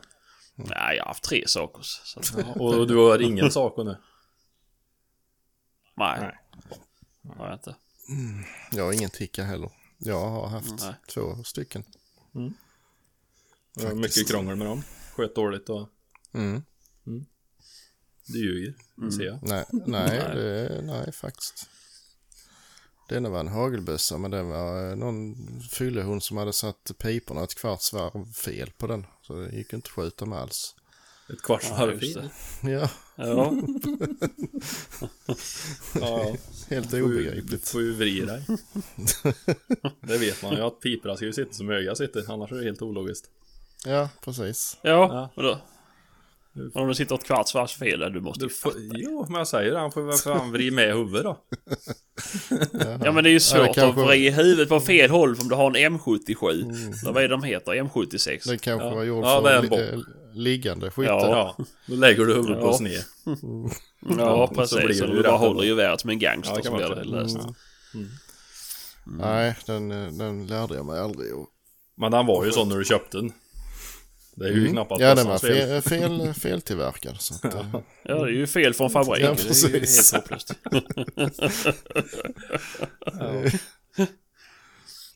Nej, 0.55 0.97
jag 0.97 1.03
har 1.05 1.09
haft 1.09 1.25
tre 1.25 1.49
saker. 1.49 1.83
Så 1.83 2.21
att, 2.21 2.57
Och 2.57 2.87
du 2.87 2.97
har 2.97 3.23
ingen 3.23 3.51
sak 3.51 3.77
nu. 3.77 3.97
nej, 5.97 6.21
Nej. 6.21 6.39
har 7.37 7.47
jag 7.47 7.55
inte. 7.55 7.77
Jag 8.73 8.85
har 8.85 8.93
ingen 8.93 9.11
ticka 9.11 9.45
heller. 9.45 9.71
Jag 9.99 10.21
har 10.29 10.47
haft 10.49 10.81
Nej. 10.81 10.95
två 11.09 11.45
stycken. 11.45 11.85
Det 13.75 13.85
var 13.85 13.95
mycket 13.95 14.29
krångel 14.29 14.57
med 14.57 14.67
dem. 14.67 14.83
Sköt 15.13 15.35
dåligt 15.35 15.69
och 15.69 15.89
Mm. 16.35 16.63
Du 18.29 18.39
ljuger. 18.39 18.75
Det 18.97 19.13
ser 19.13 19.25
jag. 19.25 19.39
Nej, 19.43 19.65
nej, 19.71 20.11
det, 20.35 20.81
nej 20.85 21.13
faktiskt. 21.13 21.69
Denna 23.09 23.29
var 23.29 23.41
en 23.41 23.49
hagelbössa 23.49 24.19
men 24.19 24.31
det 24.31 24.43
var 24.43 24.91
eh, 24.91 24.97
någon 24.97 25.37
fyllehund 25.71 26.23
som 26.23 26.37
hade 26.37 26.53
satt 26.53 26.91
piporna 26.99 27.45
ett 27.45 27.55
kvarts 27.55 27.93
varv 27.93 28.33
fel 28.33 28.71
på 28.79 28.87
den. 28.87 29.07
Så 29.23 29.35
det 29.35 29.57
gick 29.57 29.73
inte 29.73 29.87
att 29.87 29.93
skjuta 29.93 30.27
med 30.27 30.39
alls. 30.39 30.75
Ett 31.33 31.43
kvarts 31.43 31.67
Ja, 31.71 31.77
varv 31.77 31.99
fel. 32.01 32.29
Ja, 32.63 32.91
Ja, 33.17 33.53
Ja, 36.01 36.37
helt 36.69 36.91
Du 36.91 37.03
obegripligt. 37.03 37.69
får 37.69 37.83
ju 37.83 37.93
vrida 37.95 38.33
dig. 38.33 38.45
Det 40.01 40.19
vet 40.19 40.43
man 40.43 40.53
ju 40.53 40.61
att 40.61 40.81
piporna 40.81 41.17
ska 41.17 41.25
ju 41.27 41.33
sitta 41.33 41.53
som 41.53 41.71
öga 41.71 41.95
sitter. 41.95 42.33
Annars 42.33 42.53
är 42.53 42.57
det 42.57 42.65
helt 42.65 42.83
ologiskt. 42.83 43.31
Ja, 43.87 44.09
precis. 44.25 44.77
ja, 44.83 45.31
Ja. 45.37 45.61
Vadå? 46.59 46.81
Om 46.81 46.89
du 46.89 46.95
sitter 46.95 47.15
ett 47.15 47.25
kvarts 47.25 47.55
varvs 47.55 47.73
fel 47.75 48.01
du 48.13 48.21
måste 48.21 48.41
Du 48.41 48.47
ju 48.47 48.51
får, 48.55 48.73
jo, 48.95 49.27
men 49.29 49.39
jag 49.39 49.49
säger 49.49 49.73
det. 49.73 49.79
Han 49.79 49.93
får 49.93 50.03
väl 50.03 50.17
fan 50.17 50.53
vrida 50.53 50.77
med 50.77 50.95
huvudet 50.95 51.23
då. 51.25 51.39
Ja 53.05 53.13
men 53.13 53.25
det 53.25 53.31
är 53.31 53.33
ju 53.33 53.41
svårt 53.41 53.75
kanske- 53.75 53.87
att 54.03 54.09
vrida 54.09 54.37
huvudet 54.37 54.69
på 54.69 54.81
fel 54.81 55.11
håll 55.11 55.37
om 55.41 55.49
du 55.49 55.55
har 55.55 55.77
en 55.77 55.99
M77. 55.99 56.49
Eller 57.03 57.13
vad 57.13 57.23
är 57.25 57.29
de 57.29 57.43
heter? 57.43 57.73
M76? 57.73 58.49
Det 58.49 58.59
kanske 58.59 58.87
Ja. 58.87 58.95
var 58.95 59.05
gjort 59.05 59.25
Ja, 59.25 59.43
för 59.43 59.63
li- 59.97 60.05
liggande 60.33 60.91
skytte. 60.91 61.11
Ja. 61.11 61.55
Ja, 61.59 61.65
då 61.87 61.95
lägger 61.95 62.25
du 62.25 62.35
huvudet 62.35 62.61
på 62.61 62.67
Ja. 62.67 62.73
sned. 62.77 63.03
Ja, 63.25 64.17
Ja, 64.19 64.53
precis. 64.55 64.99
Så 64.99 65.07
du 65.07 65.17
ju 65.17 65.23
bara 65.23 65.37
håller 65.37 65.51
ändå. 65.51 65.65
geväret 65.65 66.01
som 66.01 66.11
en 66.11 66.19
Ja, 66.19 66.31
gangster 66.31 66.55
så 66.55 66.63
kan 66.63 66.77
blir 66.77 66.89
det 66.89 67.05
löst. 67.05 67.39
Mm. 67.95 68.09
Nej, 69.07 69.57
den, 69.67 69.91
eh, 69.93 70.13
den 70.13 70.47
lärde 70.47 70.75
jag 70.75 70.87
mig 70.87 70.99
aldrig. 71.01 71.29
Men 71.97 72.11
den 72.13 72.27
var 72.27 72.45
ju 72.45 72.51
sån 72.53 72.69
när 72.69 72.77
du 72.79 72.85
köpte 72.85 73.17
den. 73.17 73.33
Det 74.39 74.49
är 74.49 74.53
ju 74.53 74.69
knappast 74.71 75.01
Ja, 75.01 75.15
den 75.15 75.27
var 75.29 75.39
fel. 75.39 75.83
fel, 75.83 76.01
fel, 76.01 76.35
feltillverkad. 76.35 77.21
Så 77.21 77.35
att, 77.35 77.55
eh, 77.55 77.67
Ja, 78.03 78.15
det 78.15 78.31
är 78.31 78.35
ju 78.35 78.47
fel 78.47 78.75
från 78.75 78.91
fabrik. 78.91 79.25
Ja, 79.25 79.35
det 79.35 79.43
är 79.43 79.55
ju 79.55 79.69
helt 79.69 79.81
precis. 79.81 80.13
hopplöst. 80.13 80.53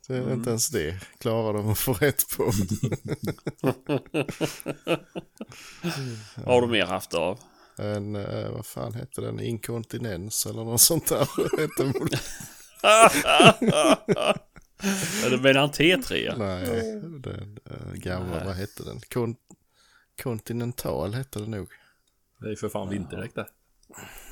det 0.09 0.17
är 0.17 0.33
inte 0.33 0.51
ens 0.51 0.69
det 0.69 0.95
klarar 1.19 1.53
de 1.53 1.71
att 1.71 1.79
få 1.79 1.93
rätt 1.93 2.25
på. 2.37 2.45
Har 6.47 6.61
du 6.61 6.67
mer 6.67 6.85
haft 6.87 7.15
av? 7.15 7.39
En, 7.79 8.17
eh, 8.17 8.51
vad 8.51 8.67
fan 8.67 8.95
hette 8.95 9.21
den? 9.21 9.41
Inkontinens 9.41 10.47
eller 10.47 10.65
något 10.65 10.81
sånt 10.81 11.09
där. 11.09 11.29
Eller 15.25 15.39
menar 15.39 15.63
en 15.63 15.71
T3? 15.71 16.35
Nej, 16.39 17.01
den 17.21 17.59
uh, 17.71 17.95
gamla, 17.95 18.45
vad 18.45 18.55
hette 18.55 18.85
den? 18.85 19.01
Kon 19.01 19.37
Continental 20.23 21.15
hette 21.15 21.39
den 21.39 21.51
nog. 21.51 21.69
Det 22.39 22.47
är 22.47 22.51
ju 22.51 22.57
för 22.57 22.69
fan 22.69 22.89
vinterdäck 22.89 23.35
det. 23.35 23.47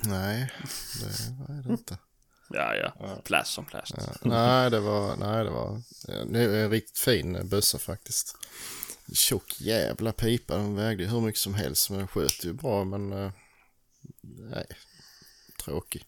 Nej, 0.05 0.51
det 1.01 1.35
var 1.39 1.63
det 1.63 1.73
inte. 1.73 1.99
Ja, 2.49 2.75
ja. 2.75 3.17
Plast 3.25 3.53
som 3.53 3.65
plast. 3.65 3.95
nej, 4.23 4.71
det 4.71 4.81
var, 4.81 5.17
nej, 5.17 5.45
det 5.45 5.51
var 5.51 5.83
är 6.09 6.65
en 6.65 6.71
riktigt 6.71 6.99
fin 6.99 7.49
bössa 7.49 7.79
faktiskt. 7.79 8.37
Tjock 9.15 9.61
jävla 9.61 10.13
pipa, 10.13 10.57
den 10.57 10.75
vägde 10.75 11.07
hur 11.07 11.21
mycket 11.21 11.41
som 11.41 11.55
helst 11.55 11.91
men 11.91 11.99
den 11.99 12.09
sköt 12.09 12.45
ju 12.45 12.53
bra 12.53 12.85
men 12.85 13.13
eh, 13.13 13.33
nej, 14.23 14.67
tråkig. 15.65 16.05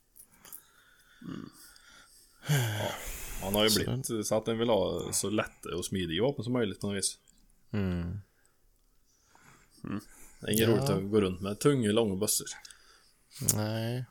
Han 3.43 3.55
har 3.55 3.65
ju 3.65 3.71
Så 3.71 3.81
blivit 3.85 4.27
så 4.27 4.37
att 4.37 4.45
den 4.45 4.59
vill 4.59 4.69
ha 4.69 5.13
så 5.13 5.31
lätta 5.31 5.77
och 5.77 5.85
smidiga 5.85 6.23
vapen 6.23 6.45
som 6.45 6.53
möjligt 6.53 6.81
på 6.81 6.87
något 6.87 6.97
vis. 6.97 7.19
Mm. 7.73 8.21
Det 10.41 10.47
är 10.47 10.51
inget 10.53 10.69
Ja. 10.69 10.75
roligt 10.75 10.91
att 10.91 11.11
gå 11.11 11.21
runt 11.21 11.41
med 11.41 11.61
tunga, 11.61 11.93
långa 11.93 12.17
bössor. 12.17 12.47
Nej. 13.55 14.05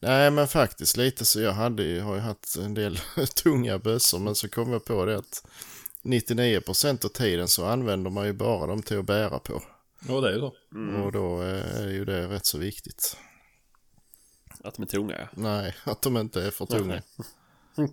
Nej 0.00 0.30
men 0.30 0.48
faktiskt 0.48 0.96
lite 0.96 1.24
så 1.24 1.40
jag 1.40 1.52
hade 1.52 1.82
ju, 1.82 2.00
har 2.00 2.14
ju 2.14 2.20
haft 2.20 2.56
en 2.56 2.74
del 2.74 2.98
tunga 3.42 3.78
bössor 3.78 4.18
men 4.18 4.34
så 4.34 4.48
kom 4.48 4.72
jag 4.72 4.84
på 4.84 5.04
det 5.04 5.16
att 5.18 5.46
99% 6.02 7.04
av 7.04 7.08
tiden 7.08 7.48
så 7.48 7.64
använder 7.64 8.10
man 8.10 8.26
ju 8.26 8.32
bara 8.32 8.66
dem 8.66 8.82
till 8.82 8.98
att 8.98 9.06
bära 9.06 9.38
på. 9.38 9.62
Ja, 10.08 10.20
det 10.20 10.28
är 10.28 10.32
ju 10.34 10.40
så. 10.40 10.54
Och 11.04 11.12
då 11.12 11.42
eh, 11.42 11.80
är 11.80 11.88
ju 11.88 12.04
det 12.04 12.28
rätt 12.28 12.46
så 12.46 12.58
viktigt. 12.58 13.16
Att 14.64 14.74
de 14.74 14.82
är 14.82 14.86
tunga, 14.86 15.18
ja. 15.18 15.28
Nej, 15.34 15.74
att 15.84 16.02
de 16.02 16.16
inte 16.16 16.42
är 16.42 16.50
för 16.50 16.66
tunga. 16.66 17.02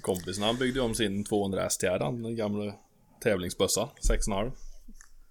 Kompisen 0.00 0.44
han 0.44 0.56
byggde 0.56 0.80
om 0.80 0.94
sin 0.94 1.24
200 1.24 1.70
STR, 1.70 1.98
den 1.98 2.36
gamla 2.36 2.74
tävlingsbössa, 3.22 3.90
6,5. 4.10 4.52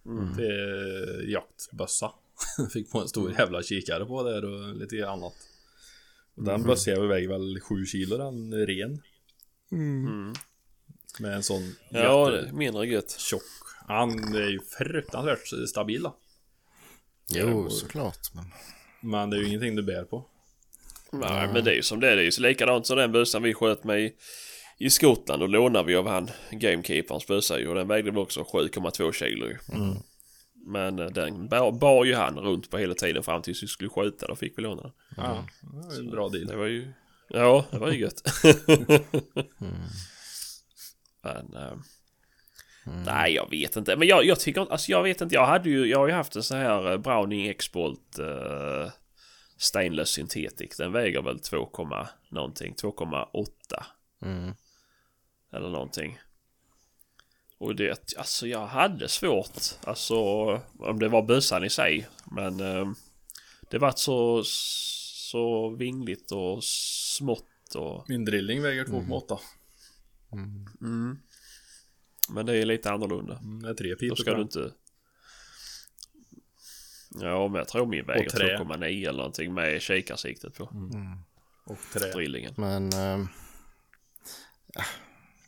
Mm. 0.05 0.35
Till 0.35 1.31
jaktbössa. 1.31 2.11
Fick 2.73 2.91
på 2.91 2.99
en 2.99 3.07
stor 3.07 3.31
jävla 3.31 3.63
kikare 3.63 4.05
på 4.05 4.23
där 4.23 4.45
och 4.45 4.75
lite 4.75 5.09
annat. 5.09 5.33
Och 6.35 6.43
Mm. 6.43 6.53
Den 6.53 6.63
bössjäveln 6.67 7.07
väger 7.09 7.27
väl 7.27 7.59
7 7.59 7.85
kilo 7.85 8.17
den 8.17 8.53
är 8.53 8.65
ren. 8.65 9.01
Mm. 9.71 10.33
Med 11.19 11.33
en 11.33 11.43
sån 11.43 11.75
Ja, 11.89 12.41
mindre 12.53 12.87
gött. 12.87 13.11
tjock. 13.11 13.41
Han 13.87 14.35
är 14.35 14.49
ju 14.49 14.59
fruktansvärt 14.59 15.69
stabil 15.69 16.03
då. 16.03 16.15
Jo, 17.29 17.69
såklart. 17.69 18.33
Men... 18.33 18.45
Men 19.11 19.29
det 19.29 19.37
är 19.37 19.41
ju 19.41 19.47
ingenting 19.47 19.75
du 19.75 19.83
bär 19.83 20.03
på. 20.03 20.25
Nej, 21.11 21.49
men 21.53 21.63
det 21.63 21.71
är 21.71 21.75
ju 21.75 21.81
som 21.81 21.99
det 21.99 22.11
är. 22.11 22.15
Det 22.15 22.21
är 22.21 22.25
ju 22.25 22.31
så 22.31 22.41
likadant 22.41 22.87
som 22.87 22.97
den 22.97 23.11
bössan 23.11 23.43
vi 23.43 23.53
sköt 23.53 23.83
med 23.83 24.01
i, 24.01 24.13
i 24.77 24.89
Skottland. 24.89 25.41
Då 25.41 25.47
lånade 25.47 25.85
vi 25.87 25.95
av 25.95 26.07
han 26.07 26.29
Gamekeeperns 26.51 27.27
bössa 27.27 27.59
ju. 27.59 27.67
Och 27.67 27.75
den 27.75 27.87
vägde 27.87 28.11
väl 28.11 28.19
också 28.19 28.41
7,2 28.41 29.11
kilo 29.11 29.47
ju. 29.47 29.57
Men 30.65 30.99
eh, 30.99 31.05
den 31.07 31.47
bar, 31.47 31.71
bar 31.71 32.05
ju 32.05 32.15
han 32.15 32.39
runt 32.39 32.69
på 32.69 32.77
hela 32.77 32.93
tiden 32.93 33.23
fram 33.23 33.41
tills 33.41 33.63
vi 33.63 33.67
skulle 33.67 33.89
skjuta. 33.89 34.27
Då 34.27 34.35
fick 34.35 34.57
vi 34.57 34.61
låna 34.61 34.81
den. 34.81 34.91
Ja, 35.17 35.45
det 35.61 35.87
var 35.87 35.93
ju 35.93 35.99
en 35.99 36.09
bra 36.11 36.29
deal. 36.29 36.45
Det 36.47 36.55
var 36.55 36.65
ju... 36.65 36.93
Ja, 37.29 37.65
det 37.71 37.77
var 37.77 37.91
ju 37.91 37.99
gött. 37.99 38.21
Men... 41.23 41.53
eh, 41.55 41.73
Nej, 43.05 43.33
jag 43.33 43.49
vet 43.49 43.75
inte. 43.75 43.95
Men 43.95 44.07
jag, 44.07 44.25
jag 44.25 44.39
tycker. 44.39 44.71
Alltså 44.71 44.91
jag 44.91 45.03
vet 45.03 45.21
inte. 45.21 45.35
Jag 45.35 45.45
hade 45.45 45.69
ju... 45.69 45.85
Jag 45.85 45.99
har 45.99 46.07
ju 46.07 46.13
haft 46.13 46.35
en 46.35 46.43
sån 46.43 46.57
här 46.57 46.91
eh, 46.91 46.97
Browning 46.97 47.47
X-Bolt 47.47 48.19
eh, 48.19 48.91
Stainless 49.61 50.09
Synthetic. 50.09 50.77
Den 50.77 50.91
väger 50.91 51.21
väl 51.21 51.39
2, 51.39 51.69
någonting. 52.29 52.73
2,8 52.73 53.47
Mm. 54.21 54.53
eller 55.51 55.69
någonting. 55.69 56.19
Och 57.57 57.75
det, 57.75 58.17
alltså 58.17 58.47
jag 58.47 58.67
hade 58.67 59.09
svårt, 59.09 59.59
alltså 59.83 60.15
om 60.79 60.99
det 60.99 61.07
var 61.07 61.21
bössan 61.21 61.63
i 61.63 61.69
sig. 61.69 62.07
Men 62.31 62.59
eh, 62.59 62.91
det 63.69 63.77
var 63.77 63.93
så, 63.95 64.43
så 64.43 65.69
vingligt 65.69 66.31
och 66.31 66.63
smått 66.63 67.75
och... 67.75 68.09
Min 68.09 68.25
drilling 68.25 68.61
väger 68.61 68.85
2,8. 68.85 69.39
Mm. 70.81 71.17
Men 72.29 72.45
det 72.45 72.57
är 72.57 72.65
lite 72.65 72.91
annorlunda. 72.91 73.37
Mm, 73.37 73.61
det 73.61 73.69
är 73.69 73.73
tre 73.73 73.89
Då 73.89 73.95
pipor 73.95 74.15
ska 74.15 74.31
på 74.31 74.37
du 74.37 74.43
inte... 74.43 74.71
Ja, 77.19 77.47
men 77.47 77.59
jag 77.59 77.67
tror 77.67 77.85
min 77.85 78.05
väger 78.05 78.29
trä. 78.29 78.57
2,9 78.57 78.85
eller 78.85 79.17
någonting 79.17 79.53
med 79.53 79.81
kikarsiktet 79.81 80.53
på 80.53 80.63
Och 81.65 81.77
trä. 81.93 82.11
drillingen. 82.11 82.53
Men... 82.57 82.91
ja, 84.73 84.83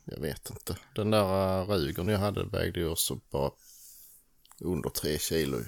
jag 0.05 0.19
vet 0.19 0.49
inte. 0.49 0.77
Den 0.95 1.11
där 1.11 1.61
uh, 1.61 1.69
Rugern 1.69 2.07
jag 2.07 2.19
hade 2.19 2.45
vägde 2.45 2.79
ju 2.79 2.89
också 2.89 3.19
bara 3.29 3.51
under 4.59 4.89
tre 4.89 5.17
kilo. 5.17 5.57
ju. 5.57 5.65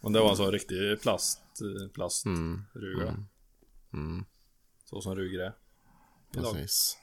Och 0.00 0.12
det 0.12 0.20
var 0.20 0.30
en 0.30 0.36
sån 0.36 0.52
riktig 0.52 1.00
plast, 1.02 1.40
eh, 1.60 1.92
plastruga. 1.92 3.08
Mm. 3.08 3.26
Mm. 3.92 4.24
Så 4.84 5.00
som 5.00 5.16
rugor 5.16 5.40
är. 5.40 5.52
Idag. 6.34 6.54
Precis. 6.54 6.98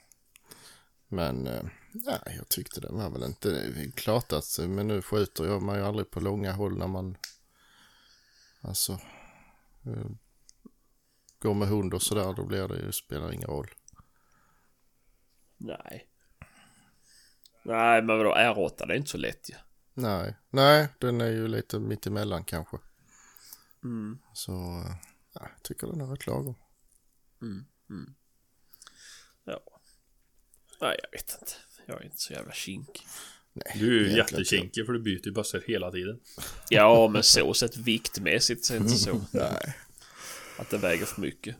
Men 1.08 1.46
eh, 1.46 1.64
ja, 1.92 2.18
jag 2.36 2.48
tyckte 2.48 2.80
det 2.80 2.88
var 2.90 3.10
väl 3.10 3.22
inte 3.22 3.72
klart 3.94 4.32
att 4.32 4.58
men 4.58 4.88
nu 4.88 5.02
skjuter 5.02 5.44
jag 5.44 5.62
man 5.62 5.78
ju 5.78 5.84
aldrig 5.84 6.10
på 6.10 6.20
långa 6.20 6.52
håll 6.52 6.78
när 6.78 6.86
man 6.86 7.16
alltså 8.60 8.92
eh, 9.86 10.10
går 11.38 11.54
med 11.54 11.68
hund 11.68 11.94
och 11.94 12.02
sådär 12.02 12.34
då 12.34 12.44
blir 12.44 12.68
det 12.68 12.76
ju 12.76 12.92
spelar 12.92 13.32
ingen 13.32 13.48
roll. 13.48 13.70
Nej. 15.56 16.08
Nej, 17.62 18.02
men 18.02 18.18
vadå 18.18 18.34
R8 18.34 18.86
det 18.86 18.94
är 18.94 18.96
inte 18.96 19.10
så 19.10 19.18
lätt 19.18 19.50
ju. 19.50 19.54
Nej, 19.94 20.36
nej 20.50 20.88
den 20.98 21.20
är 21.20 21.30
ju 21.30 21.48
lite 21.48 21.78
mittemellan 21.78 22.44
kanske. 22.44 22.78
Mm. 23.84 24.18
Så 24.32 24.52
eh, 24.52 24.96
ja, 25.32 25.48
jag 25.54 25.62
tycker 25.62 25.86
den 25.86 26.00
är 26.00 26.06
rätt 26.06 26.26
lagom. 26.26 26.54
Ja. 29.44 29.60
Nej, 30.80 30.96
jag 31.02 31.10
vet 31.10 31.38
inte. 31.40 31.52
Jag 31.86 32.00
är 32.00 32.04
inte 32.04 32.18
så 32.18 32.32
jävla 32.32 32.52
kink. 32.52 33.06
Nej, 33.64 33.76
Du 33.78 34.04
är 34.04 34.10
ju 34.10 34.16
jättekinkig 34.16 34.86
för 34.86 34.92
du 34.92 35.00
byter 35.00 35.26
ju 35.26 35.32
bössor 35.32 35.62
hela 35.66 35.90
tiden. 35.90 36.20
Ja, 36.68 37.08
men 37.08 37.22
så 37.22 37.54
sett 37.54 37.76
viktmässigt 37.76 38.64
så 38.64 38.74
är 38.74 38.78
det 38.78 38.84
inte 38.84 38.96
så. 38.98 39.20
Nej. 39.32 39.74
Att 40.58 40.70
det 40.70 40.78
väger 40.78 41.06
för 41.06 41.20
mycket. 41.20 41.56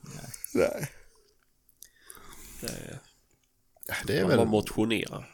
Nej. 0.55 0.91
Det 2.61 2.66
är, 2.69 2.99
Det 4.07 4.19
är, 4.19 4.27
man 4.27 4.37
väl, 4.37 4.47
motionerar. 4.49 5.29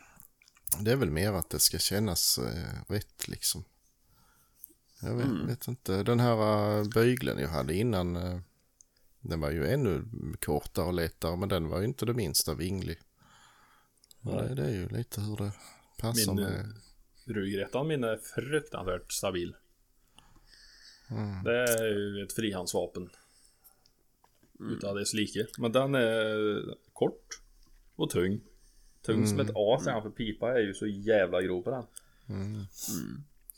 det 0.81 0.93
är 0.93 0.97
väl 0.97 1.11
mer 1.11 1.33
att 1.33 1.51
det 1.51 1.59
ska 1.59 1.79
kännas 1.79 2.39
eh, 2.39 2.93
rätt 2.93 3.29
liksom. 3.29 3.65
Jag 5.01 5.15
vet, 5.15 5.27
Mm. 5.27 5.47
vet 5.47 5.69
inte. 5.69 6.03
Den 6.03 6.21
här 6.21 6.37
uh, 6.79 6.89
böjlen 6.89 7.39
jag 7.39 7.49
hade 7.49 7.75
innan. 7.75 8.17
eh, 8.17 8.41
den 9.21 9.41
var 9.41 9.51
ju 9.51 9.67
ännu 9.73 10.05
kortare 10.41 10.87
och 10.87 10.95
lättare. 10.95 11.37
Men 11.37 11.49
den 11.49 11.69
var 11.69 11.79
ju 11.79 11.85
inte 11.85 12.07
det 12.07 12.15
minsta 12.15 12.55
vinglig. 12.55 12.99
Nej. 14.21 14.35
det, 14.49 14.55
det 14.55 14.65
är 14.65 14.71
ju 14.71 14.89
lite 14.89 15.21
hur 15.21 15.37
det 15.37 15.53
passar 15.97 16.35
Min, 16.35 16.45
med. 16.45 16.73
Rugrättan 17.25 17.89
min 17.89 18.05
är 18.05 18.17
fruktansvärt 18.17 19.13
stabil. 19.13 19.55
Mm. 21.11 21.45
Det 21.45 21.59
är 21.59 21.85
ju 21.85 22.25
ett 22.25 22.33
frihandsvapen. 22.33 23.11
Utav 24.61 24.97
dess 24.97 25.15
like. 25.15 25.47
Men 25.59 25.73
den 25.73 25.95
är 25.95 26.61
kort 26.93 27.41
och 27.97 28.11
tung. 28.11 28.41
Tung 29.03 29.27
som 29.27 29.41
ett 29.41 29.51
A 29.55 29.79
säger 29.81 29.93
han 29.93 30.03
för 30.03 30.11
pipa 30.11 30.53
är 30.53 30.63
ju 30.63 30.75
så 30.75 30.87
jävla 30.87 31.43
grov 31.43 31.63
på 31.63 31.71
den. 31.71 31.85
Mm. 32.29 32.65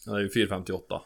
Den 0.04 0.14
är 0.14 0.20
ju 0.20 0.30
458. 0.30 1.02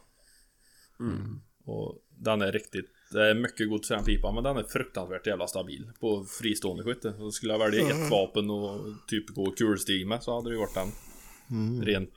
Och 1.64 1.98
den 2.08 2.42
är 2.42 2.52
riktigt, 2.52 2.90
det 3.10 3.30
är 3.30 3.34
mycket 3.34 3.68
gods 3.68 3.90
i 3.90 3.94
den 3.94 4.04
pipan 4.04 4.34
men 4.34 4.44
den 4.44 4.56
är 4.56 4.62
fruktansvärt 4.62 5.26
jävla 5.26 5.46
stabil 5.46 5.90
på 6.00 6.24
fristående 6.24 6.84
skytte. 6.84 7.14
Så 7.18 7.30
skulle 7.30 7.52
jag 7.52 7.58
välja 7.58 7.90
ett 7.90 8.10
vapen 8.10 8.50
och 8.50 8.80
typ 9.08 9.28
gå 9.28 9.50
kulstig 9.50 10.06
med 10.06 10.22
så 10.22 10.34
hade 10.34 10.50
det 10.50 10.54
ju 10.54 10.60
varit 10.60 10.74
den. 10.74 10.88
Rent 11.82 12.14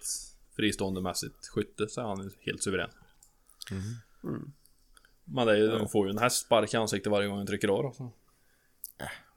fristående 0.55 1.01
mässigt 1.01 1.47
skytte 1.47 1.87
så 1.89 2.01
är 2.01 2.05
han 2.05 2.31
helt 2.41 2.63
suverän. 2.63 2.89
Men 5.25 5.47
det 5.47 5.53
är, 5.53 5.57
ju- 5.57 5.67
de 5.67 5.89
får 5.89 6.07
ju 6.07 6.11
en 6.11 6.17
hästspark 6.17 6.73
i 6.73 6.77
ansiktet 6.77 7.11
varje 7.11 7.27
gång 7.27 7.37
den 7.37 7.47
trycker 7.47 7.67
av 7.67 7.83
då. 7.83 7.93
Så. 7.93 8.11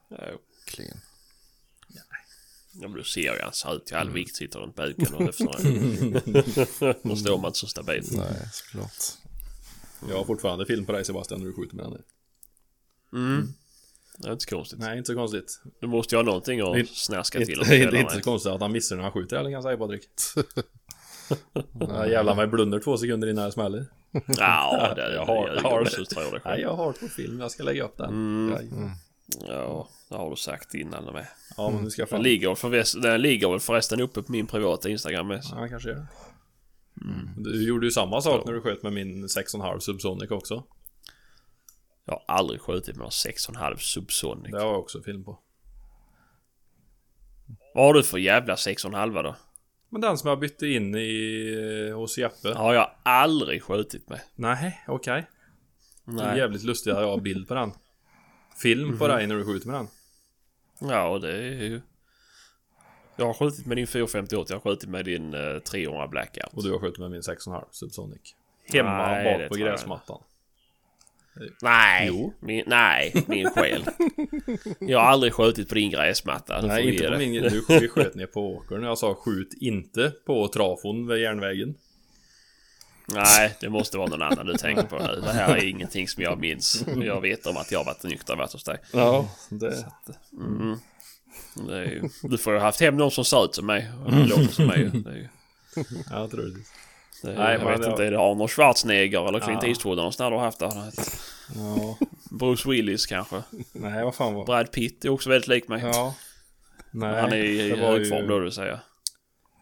Ja, 0.09 0.17
jo. 0.31 0.37
Klen. 0.65 0.97
Ja, 2.79 2.87
men 2.87 2.93
du 2.97 3.03
ser 3.03 3.21
ju 3.35 3.41
han 3.41 3.53
ser 3.53 3.75
ut 3.75 3.93
all 3.93 4.09
vikt 4.09 4.35
sitter 4.35 4.59
runt 4.59 4.75
buken 4.75 5.13
och 5.13 5.23
höfterna. 5.23 5.51
Då 7.03 7.15
står 7.15 7.37
man 7.37 7.45
inte 7.49 7.59
så 7.59 7.67
stabilt. 7.67 8.11
Nej, 8.11 8.49
såklart. 8.51 8.91
Jag 10.09 10.17
har 10.17 10.25
fortfarande 10.25 10.65
film 10.65 10.85
på 10.85 10.91
dig 10.91 11.05
Sebastian 11.05 11.39
när 11.39 11.47
du 11.47 11.53
skjuter 11.53 11.75
med 11.75 11.85
den. 11.85 12.03
Mm. 13.13 13.53
Det 14.17 14.27
är 14.27 14.31
inte 14.31 14.43
så 14.43 14.55
konstigt. 14.55 14.79
Nej, 14.79 14.97
inte 14.97 15.07
så 15.07 15.15
konstigt. 15.15 15.61
Du 15.81 15.87
måste 15.87 16.15
ju 16.15 16.19
ha 16.19 16.23
någonting 16.23 16.61
att 16.61 16.73
Det- 16.73 16.87
snärska 16.89 17.39
Det 17.39 17.45
till. 17.45 17.61
är 17.71 17.89
om 17.89 17.95
inte, 17.95 18.13
så 18.13 18.21
konstigt 18.21 18.51
att 18.51 18.61
han 18.61 18.71
missar 18.71 18.95
när 18.95 19.03
han 19.03 19.11
skjuter 19.11 19.35
eller 19.37 19.45
kan 19.49 19.53
jag 19.53 19.63
säga 19.63 19.77
Patrik. 19.77 20.01
Jag 21.79 22.09
jävlar 22.09 22.35
mig 22.35 22.47
blunder 22.47 22.79
två 22.79 22.97
sekunder 22.97 23.27
innan 23.27 23.43
jag 23.43 23.53
smäller. 23.53 23.85
Ja, 24.37 24.93
det, 24.95 25.13
Jag 25.15 25.25
har- 25.25 25.47
jag 25.47 25.55
jag 25.57 25.61
har 25.61 25.83
det. 25.83 25.89
så 25.89 26.05
tror 26.05 26.23
jag 26.23 26.33
det 26.33 26.41
Nej, 26.45 26.61
jag 26.61 26.73
har 26.75 26.93
det 26.93 26.99
på 26.99 27.07
film. 27.07 27.39
Jag 27.39 27.51
ska 27.51 27.63
lägga 27.63 27.83
upp 27.83 27.97
den. 27.97 28.09
Mm. 28.09 28.51
Ja, 28.51 28.89
Ja, 29.47 29.89
det 30.09 30.15
har 30.15 30.29
du 30.29 30.35
sagt 30.35 30.73
innan 30.73 31.03
med. 31.13 31.27
Ja, 31.57 31.69
men 31.69 31.83
nu 31.83 31.89
ska 31.89 32.01
jag 32.01 32.07
Den 32.09 32.17
fan... 32.17 32.23
ligger, 32.23 32.55
förresten, 32.55 33.01
den 33.01 33.21
ligger 33.21 33.49
väl 33.49 33.59
förresten 33.59 34.01
uppe 34.01 34.21
på 34.23 34.31
min 34.31 34.47
privata 34.47 34.89
Instagram 34.89 35.27
med. 35.27 35.41
Ja, 35.51 35.67
kanske 35.69 35.89
gör 35.89 35.95
det. 35.95 36.07
Du 37.37 37.67
gjorde 37.67 37.85
ju 37.87 37.91
samma 37.91 38.21
sak 38.21 38.45
när 38.45 38.53
du 38.53 38.61
sköt 38.61 38.83
med 38.83 38.93
min 38.93 39.25
6,5 39.27 39.79
Subsonic 39.79 40.31
också. 40.31 40.63
Jag 42.07 42.13
har 42.13 42.23
aldrig 42.35 42.61
skjutit 42.61 42.95
med 42.95 43.03
någon 43.03 43.09
6,5 43.09 43.75
Subsonic. 43.77 44.51
Det 44.51 44.57
har 44.57 44.65
jag 44.65 44.79
också 44.79 45.01
film 45.01 45.23
på. 45.23 45.39
Vad 47.73 47.85
har 47.85 47.93
du 47.93 48.03
för 48.03 48.17
jävla 48.17 48.55
6,5 48.55 49.23
då? 49.23 49.35
Men 49.89 50.01
den 50.01 50.17
som 50.17 50.29
jag 50.29 50.39
bytte 50.39 50.67
in 50.67 50.95
i 50.95 51.89
eh, 51.89 51.97
hos 51.97 52.17
Jeppe. 52.17 52.53
har 52.53 52.73
jag 52.73 52.91
aldrig 53.03 53.63
skjutit 53.63 54.09
med. 54.09 54.21
Nej, 54.35 54.83
okej. 54.87 55.27
Det 56.05 56.23
är 56.23 56.35
jävligt 56.35 56.63
lustigt 56.63 56.93
att 56.93 57.01
jag 57.01 57.09
har 57.09 57.17
bild 57.17 57.47
på 57.47 57.53
den. 57.53 57.71
Film 58.61 58.97
på 58.99 59.07
dig 59.07 59.27
när 59.27 59.35
du 59.35 59.45
skjuter 59.45 59.67
med 59.67 59.75
den. 59.75 59.87
Ja, 60.79 61.19
det 61.19 61.31
är 61.31 61.63
ju... 61.63 61.81
Jag 63.15 63.25
har 63.25 63.33
skjutit 63.33 63.65
med 63.65 63.77
din 63.77 63.87
458, 63.87 64.53
jag 64.53 64.59
har 64.59 64.71
skjutit 64.71 64.89
med 64.89 65.05
din 65.05 65.33
uh, 65.33 65.59
300 65.59 66.07
Blackout. 66.07 66.53
Och 66.53 66.63
du 66.63 66.71
har 66.71 66.79
skjutit 66.79 66.99
med 66.99 67.11
min 67.11 67.21
6,5 67.21 67.65
Subsonic. 67.71 68.35
Hemma 68.73 69.07
Nej, 69.07 69.23
bak 69.23 69.47
på 69.47 69.53
tror 69.53 69.67
jag 69.67 69.77
gräsmattan. 69.77 70.21
Nej, 71.61 72.07
Jo. 72.07 72.33
min, 72.39 72.63
nej, 72.67 73.23
min 73.27 73.49
själ. 73.49 73.85
Jag 74.79 74.99
har 74.99 75.05
aldrig 75.05 75.33
skjutit 75.33 75.69
på 75.69 75.75
din 75.75 75.91
gräsmatta. 75.91 76.61
Nej, 76.61 76.89
inte 76.89 77.03
på 77.03 77.09
det. 77.11 77.17
min... 77.17 77.41
Du, 77.43 77.63
vi 77.79 77.87
sköt 77.87 78.15
ner 78.15 78.25
på 78.25 78.55
åkern. 78.55 78.83
Jag 78.83 78.97
sa 78.97 79.15
skjut 79.15 79.53
inte 79.61 80.13
på 80.25 80.47
trafon 80.47 81.07
vid 81.07 81.17
järnvägen. 81.21 81.75
Nej, 83.13 83.55
det 83.59 83.69
måste 83.69 83.97
vara 83.97 84.07
någon 84.09 84.21
annan 84.21 84.45
du 84.45 84.53
tänker 84.53 84.83
på 84.83 84.97
nu. 84.99 85.21
Det 85.21 85.31
här 85.31 85.55
är 85.57 85.65
ingenting 85.65 86.07
som 86.07 86.23
jag 86.23 86.39
minns. 86.39 86.83
Jag 86.95 87.21
vet 87.21 87.45
om 87.45 87.57
att 87.57 87.71
jag 87.71 87.83
varit 87.83 88.03
nykter 88.03 88.33
och 88.33 88.39
varit 88.39 88.53
hos 88.53 88.63
dig. 88.63 88.77
Ja, 88.93 89.29
det... 89.49 89.85
Det 91.67 91.75
är 91.77 91.83
ju, 91.85 92.09
du 92.21 92.37
får 92.37 92.53
ju 92.53 92.59
ha 92.59 92.65
haft 92.65 92.79
hem 92.79 92.97
någon 92.97 93.11
som 93.11 93.25
ser 93.25 93.45
ut 93.45 93.55
som 93.55 93.65
mig. 93.65 93.89
Och 94.05 94.11
låter 94.13 94.43
som 94.53 94.67
mig. 94.67 94.83
Det 94.93 95.09
är 95.09 95.15
ju, 95.15 95.27
Ja, 96.11 96.27
tror 96.27 96.53
det. 97.21 97.27
det 97.27 97.33
är, 97.33 97.37
Nej, 97.37 97.53
jag 97.61 97.69
vet 97.69 97.79
jag- 97.85 97.91
inte, 97.93 98.05
är 98.05 98.11
det 98.11 98.19
Arnold 98.19 98.51
Schwarzenegger 98.51 99.27
eller 99.27 99.39
Clint 99.39 99.63
Ja. 99.63 99.69
Eastwood 99.69 99.97
någonstans 99.97 100.29
du 100.31 100.35
har 100.35 100.43
haft 100.43 100.59
där? 100.59 100.71
Ja. 101.55 101.97
Bruce 102.31 102.69
Willis 102.69 103.05
kanske? 103.05 103.43
Nej, 103.73 104.03
vad 104.03 104.15
fan 104.15 104.33
var... 104.33 104.45
Brad 104.45 104.71
Pitt 104.71 105.05
är 105.05 105.09
också 105.09 105.29
väldigt 105.29 105.47
lik 105.47 105.67
mig. 105.67 105.81
Ja. 105.81 106.15
Nej, 106.91 107.21
Han 107.21 107.31
är 107.31 107.35
i 107.37 107.69
det 107.69 107.75
var 107.81 107.87
hög 107.91 108.05
ju... 108.05 108.27
då, 108.27 108.39
du 108.39 108.51
säger. 108.51 108.79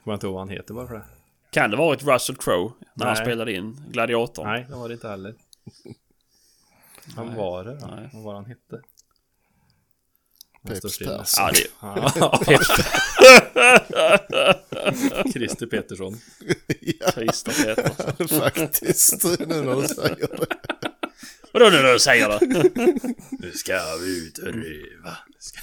Kommer 0.03 0.13
inte 0.15 0.25
ihåg 0.27 0.33
vad 0.33 0.41
han 0.41 0.49
heter 0.49 0.73
bara 0.73 0.87
för 0.87 0.93
det. 0.93 1.05
Kan 1.51 1.71
det 1.71 1.77
varit 1.77 2.03
Russell 2.03 2.35
Crowe 2.35 2.71
när 2.93 3.05
han 3.05 3.13
Nej. 3.15 3.23
spelade 3.25 3.53
in 3.53 3.85
Gladiatorn? 3.89 4.47
Nej, 4.47 4.65
det 4.69 4.75
var 4.75 4.87
det 4.87 4.93
inte 4.93 5.07
heller. 5.09 5.35
Han 7.15 7.35
var 7.35 7.63
det 7.63 7.73
då? 7.79 7.87
Vad 8.13 8.23
var 8.23 8.33
han 8.33 8.45
hette? 8.45 8.81
Peps 10.67 10.97
Persson. 10.99 11.43
Ja, 11.45 11.51
det, 11.51 11.67
Ja, 12.19 12.39
Christer 15.33 15.65
Petersson. 15.65 16.17
ja, 16.81 17.11
Christer 17.11 17.75
Petersson. 17.75 18.27
faktiskt. 18.39 19.23
Nu 19.39 19.61
när 19.61 19.81
du 19.81 19.87
säger 19.87 20.37
det. 20.37 20.47
Vadå 21.53 21.69
nu 21.69 21.81
när 21.81 21.93
du 21.93 21.99
säger 21.99 22.29
det? 22.29 22.39
Nu 23.31 23.51
ska 23.51 23.79
vi 24.01 24.27
ut 24.27 24.37
och 24.37 24.53
röva. 24.53 25.17
Står 25.39 25.61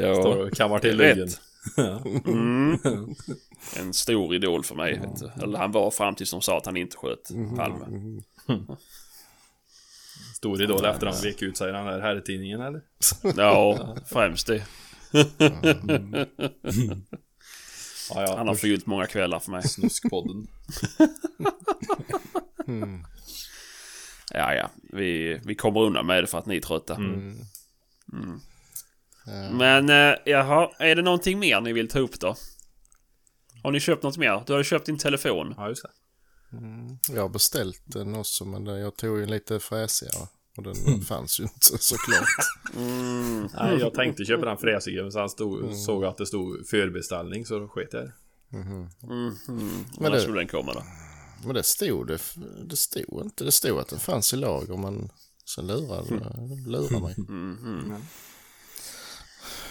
Ja, 0.00 0.28
och 0.28 0.52
kammar 0.52 0.78
till 0.78 1.00
ryggen. 1.00 1.28
en 3.76 3.92
stor 3.92 4.34
idol 4.34 4.64
för 4.64 4.74
mig. 4.74 5.00
Vet 5.00 5.16
du. 5.36 5.42
Eller 5.42 5.58
han 5.58 5.72
var 5.72 5.90
fram 5.90 6.14
tills 6.14 6.30
de 6.30 6.42
sa 6.42 6.58
att 6.58 6.66
han 6.66 6.76
inte 6.76 6.96
sköt 6.96 7.28
Palme. 7.56 7.86
Stor 10.42 10.62
idol 10.62 10.84
efter 10.84 11.06
han 11.06 11.22
vek 11.22 11.42
ut 11.42 11.56
sig 11.56 11.68
i 11.68 11.72
den 11.72 11.84
här 11.84 12.00
herrtidningen 12.00 12.60
eller? 12.60 12.80
Ja, 13.36 13.96
främst 14.06 14.46
det. 14.46 14.66
Ja, 18.10 18.22
ja. 18.22 18.36
Han 18.36 18.48
har 18.48 18.54
förgyllt 18.54 18.86
många 18.86 19.06
kvällar 19.06 19.38
för 19.38 19.50
mig. 19.50 19.62
Snuskpodden. 19.62 20.46
Ja, 24.34 24.54
ja. 24.54 24.70
Vi, 24.92 25.40
vi 25.44 25.54
kommer 25.54 25.80
undan 25.80 26.06
med 26.06 26.22
det 26.22 26.26
för 26.26 26.38
att 26.38 26.46
ni 26.46 26.56
är 26.56 26.60
trötta. 26.60 26.94
Mm. 26.94 27.36
Ja. 29.26 29.50
Men 29.52 29.88
eh, 29.88 30.14
jaha, 30.24 30.70
är 30.78 30.94
det 30.94 31.02
någonting 31.02 31.38
mer 31.38 31.60
ni 31.60 31.72
vill 31.72 31.88
ta 31.88 31.98
upp 31.98 32.20
då? 32.20 32.36
Har 33.62 33.70
ni 33.70 33.80
köpt 33.80 34.02
något 34.02 34.18
mer? 34.18 34.42
Du 34.46 34.52
har 34.52 34.60
ju 34.60 34.64
köpt 34.64 34.86
din 34.86 34.98
telefon. 34.98 35.54
Ja, 35.56 35.68
just 35.68 35.82
det. 35.82 35.90
Jag 37.08 37.22
har 37.22 37.28
beställt 37.28 37.82
den 37.84 38.14
också 38.14 38.44
men 38.44 38.66
jag 38.66 38.96
tog 38.96 39.16
ju 39.18 39.22
en 39.24 39.30
lite 39.30 39.60
fräsigare. 39.60 40.26
Och 40.56 40.62
den 40.62 41.02
fanns 41.02 41.40
ju 41.40 41.44
inte 41.44 41.58
såklart. 41.78 42.28
Nej, 43.54 43.78
jag 43.80 43.94
tänkte 43.94 44.24
köpa 44.24 44.46
den 44.46 44.58
fräsiga 44.58 45.02
men 45.02 45.12
sen 45.12 45.28
stod, 45.28 45.76
såg 45.76 46.04
att 46.04 46.16
det 46.16 46.26
stod 46.26 46.68
förbeställning 46.68 47.46
så 47.46 47.58
då 47.58 47.68
sket 47.68 47.88
jag 47.92 48.02
i 48.02 48.06
det. 48.06 48.12
Men 50.00 50.12
det- 50.12 50.20
skulle 50.20 50.38
den 50.40 50.48
komma 50.48 50.72
då? 50.72 50.82
Men 51.44 51.54
det 51.54 51.62
stod 51.62 52.06
det, 52.06 52.18
det 52.68 52.76
stod 52.76 53.22
inte. 53.24 53.44
Det 53.44 53.52
stod 53.52 53.78
att 53.78 53.88
den 53.88 53.98
fanns 53.98 54.32
i 54.32 54.36
lager 54.36 54.76
men 54.76 55.10
sen 55.54 55.66
lurade, 55.66 56.14
lurade 56.66 57.00
mig. 57.00 57.14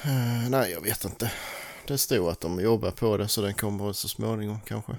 Eh, 0.03 0.49
nej, 0.49 0.71
jag 0.71 0.81
vet 0.81 1.05
inte. 1.05 1.31
Det 1.87 1.97
stod 1.97 2.29
att 2.29 2.41
de 2.41 2.59
jobbar 2.59 2.91
på 2.91 3.17
det 3.17 3.27
så 3.27 3.41
den 3.41 3.53
kommer 3.53 3.93
så 3.93 4.07
småningom 4.09 4.57
kanske. 4.65 4.91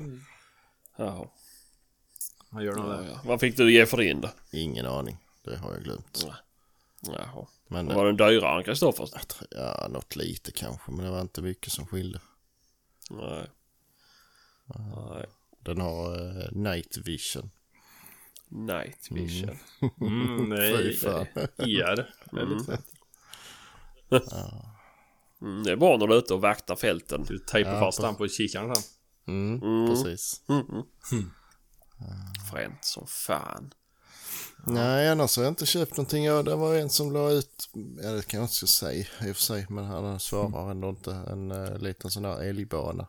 Han 2.53 2.65
gör 2.65 2.77
Ja, 2.77 3.05
ja. 3.05 3.21
Vad 3.25 3.41
fick 3.41 3.57
du 3.57 3.73
ge 3.73 3.87
för 3.87 3.97
din 3.97 4.21
då? 4.21 4.29
Ingen 4.53 4.87
aning. 4.87 5.17
Det 5.45 5.57
har 5.57 5.73
jag 5.73 5.83
glömt. 5.83 6.27
Jaha. 7.01 7.47
Men 7.69 7.87
Var 7.87 8.07
den 8.07 8.17
dyrare 8.17 8.59
än 8.59 8.65
Kristoffers? 8.65 9.11
ja, 9.51 9.87
något 9.91 10.17
lite 10.17 10.53
kanske 10.53 10.91
men 10.91 11.05
det 11.05 11.11
var 11.11 11.21
inte 11.21 11.43
mycket 11.43 11.73
som 11.73 11.87
skilde. 11.87 12.21
Nej. 13.11 13.47
Nej. 14.67 15.27
Den 15.65 15.81
har 15.81 16.13
eh, 16.41 16.53
night 16.53 16.97
vision. 17.05 17.51
Night 18.49 19.09
vision. 19.11 19.59
Mm, 20.01 20.51
det 20.51 20.79
Fy 20.79 20.97
fan. 20.97 21.27
är 21.35 21.69
IR. 21.69 22.15
Det 22.33 22.41
är 22.41 22.47
lite 22.47 22.65
fett. 22.77 22.87
Mm, 25.43 25.63
det 25.63 25.73
är 25.73 25.77
bra 25.77 25.97
när 25.97 26.07
du 26.07 26.15
är 26.15 26.19
ute 26.19 26.35
och 26.35 26.41
vaktar 26.41 26.77
fälten. 26.77 27.25
Du 27.29 27.39
tejpar 27.39 27.73
Ja, 27.75 27.81
fast 27.81 27.99
på- 28.01 28.07
den 28.07 28.15
på 28.15 28.29
kikaren 28.29 28.77
sen. 28.77 28.85
Mm, 29.27 29.87
Precis. 29.89 30.43
Fränt 32.51 32.85
som 32.85 33.07
fan. 33.07 33.75
Nej, 34.67 35.09
annars 35.09 35.37
har 35.37 35.45
jag 35.45 35.51
inte 35.51 35.67
köpt 35.67 35.97
någonting. 35.97 36.25
Ja, 36.25 36.43
det 36.43 36.57
var 36.57 36.75
en 36.75 36.91
som 36.91 37.13
la 37.13 37.31
ut, 37.31 37.71
ja 38.03 38.11
det 38.11 38.27
kan 38.27 38.41
jag 38.41 38.45
inte 38.45 38.55
ska 38.55 38.67
säga 38.67 39.07
i 39.21 39.31
och 39.33 39.37
för 39.37 39.43
sig, 39.43 39.67
men 39.69 39.85
han 39.85 40.21
svarar 40.21 40.71
ändå 40.71 40.89
inte. 40.89 41.13
En 41.15 41.53
uh, 41.53 41.79
liten 41.79 42.11
sån 42.11 42.25
här 42.25 42.43
älgbana. 42.43 43.07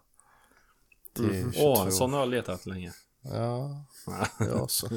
22. 1.17 1.59
Åh, 1.63 1.85
en 1.85 1.91
sån 1.91 2.13
har 2.13 2.19
jag 2.19 2.29
letat 2.29 2.65
länge. 2.65 2.93
Ja, 3.21 3.85
ja 4.39 4.67
så. 4.67 4.89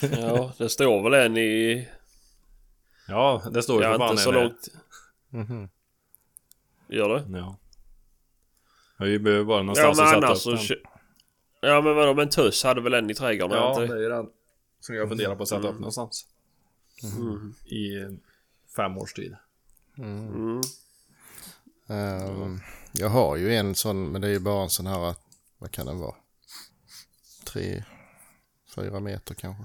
Ja, 0.00 0.52
det 0.58 0.68
står 0.68 1.02
väl 1.10 1.26
en 1.26 1.36
i... 1.36 1.88
Ja, 3.08 3.42
det 3.52 3.62
står 3.62 3.82
ju 3.82 3.88
Ja, 3.88 4.10
inte 4.10 4.22
så 4.22 4.32
långt. 4.32 4.68
Mhm. 5.28 5.68
Gör 6.88 7.08
det? 7.08 7.38
Ja. 7.38 7.56
Jag 8.98 9.22
behöver 9.22 9.44
bara 9.44 9.58
Ja, 9.58 9.62
någonstans 9.62 9.98
men 9.98 10.24
att 10.24 10.38
sätta 10.38 10.58
så... 10.58 10.74
upp 10.74 10.82
den. 10.82 10.95
Ja, 11.66 11.80
men 11.80 11.94
vadå, 11.96 12.14
men 12.14 12.28
Tuss 12.28 12.64
hade 12.64 12.80
väl 12.80 12.94
en 12.94 13.10
i 13.10 13.14
trädgården? 13.14 13.56
Ja, 13.56 13.82
inte? 13.82 13.94
det 13.94 14.04
är 14.04 14.10
den. 14.10 14.26
Som 14.80 14.94
jag 14.94 15.08
funderar 15.08 15.36
på 15.36 15.42
att 15.42 15.48
sätta 15.48 15.68
upp 15.68 15.78
någonstans. 15.78 16.26
Mm. 17.02 17.54
I 17.64 18.18
fem 18.76 18.98
års 18.98 19.12
tid. 19.12 19.36
Mm. 19.98 20.60
Ehm, 21.88 22.60
jag 22.92 23.08
har 23.08 23.36
ju 23.36 23.54
en 23.54 23.74
sån, 23.74 24.12
men 24.12 24.20
det 24.20 24.28
är 24.28 24.32
ju 24.32 24.38
bara 24.38 24.62
en 24.62 24.70
sån 24.70 24.86
här, 24.86 25.14
vad 25.58 25.70
kan 25.70 25.86
den 25.86 25.98
vara? 25.98 26.14
Tre, 27.44 27.84
fyra 28.74 29.00
meter 29.00 29.34
kanske. 29.34 29.64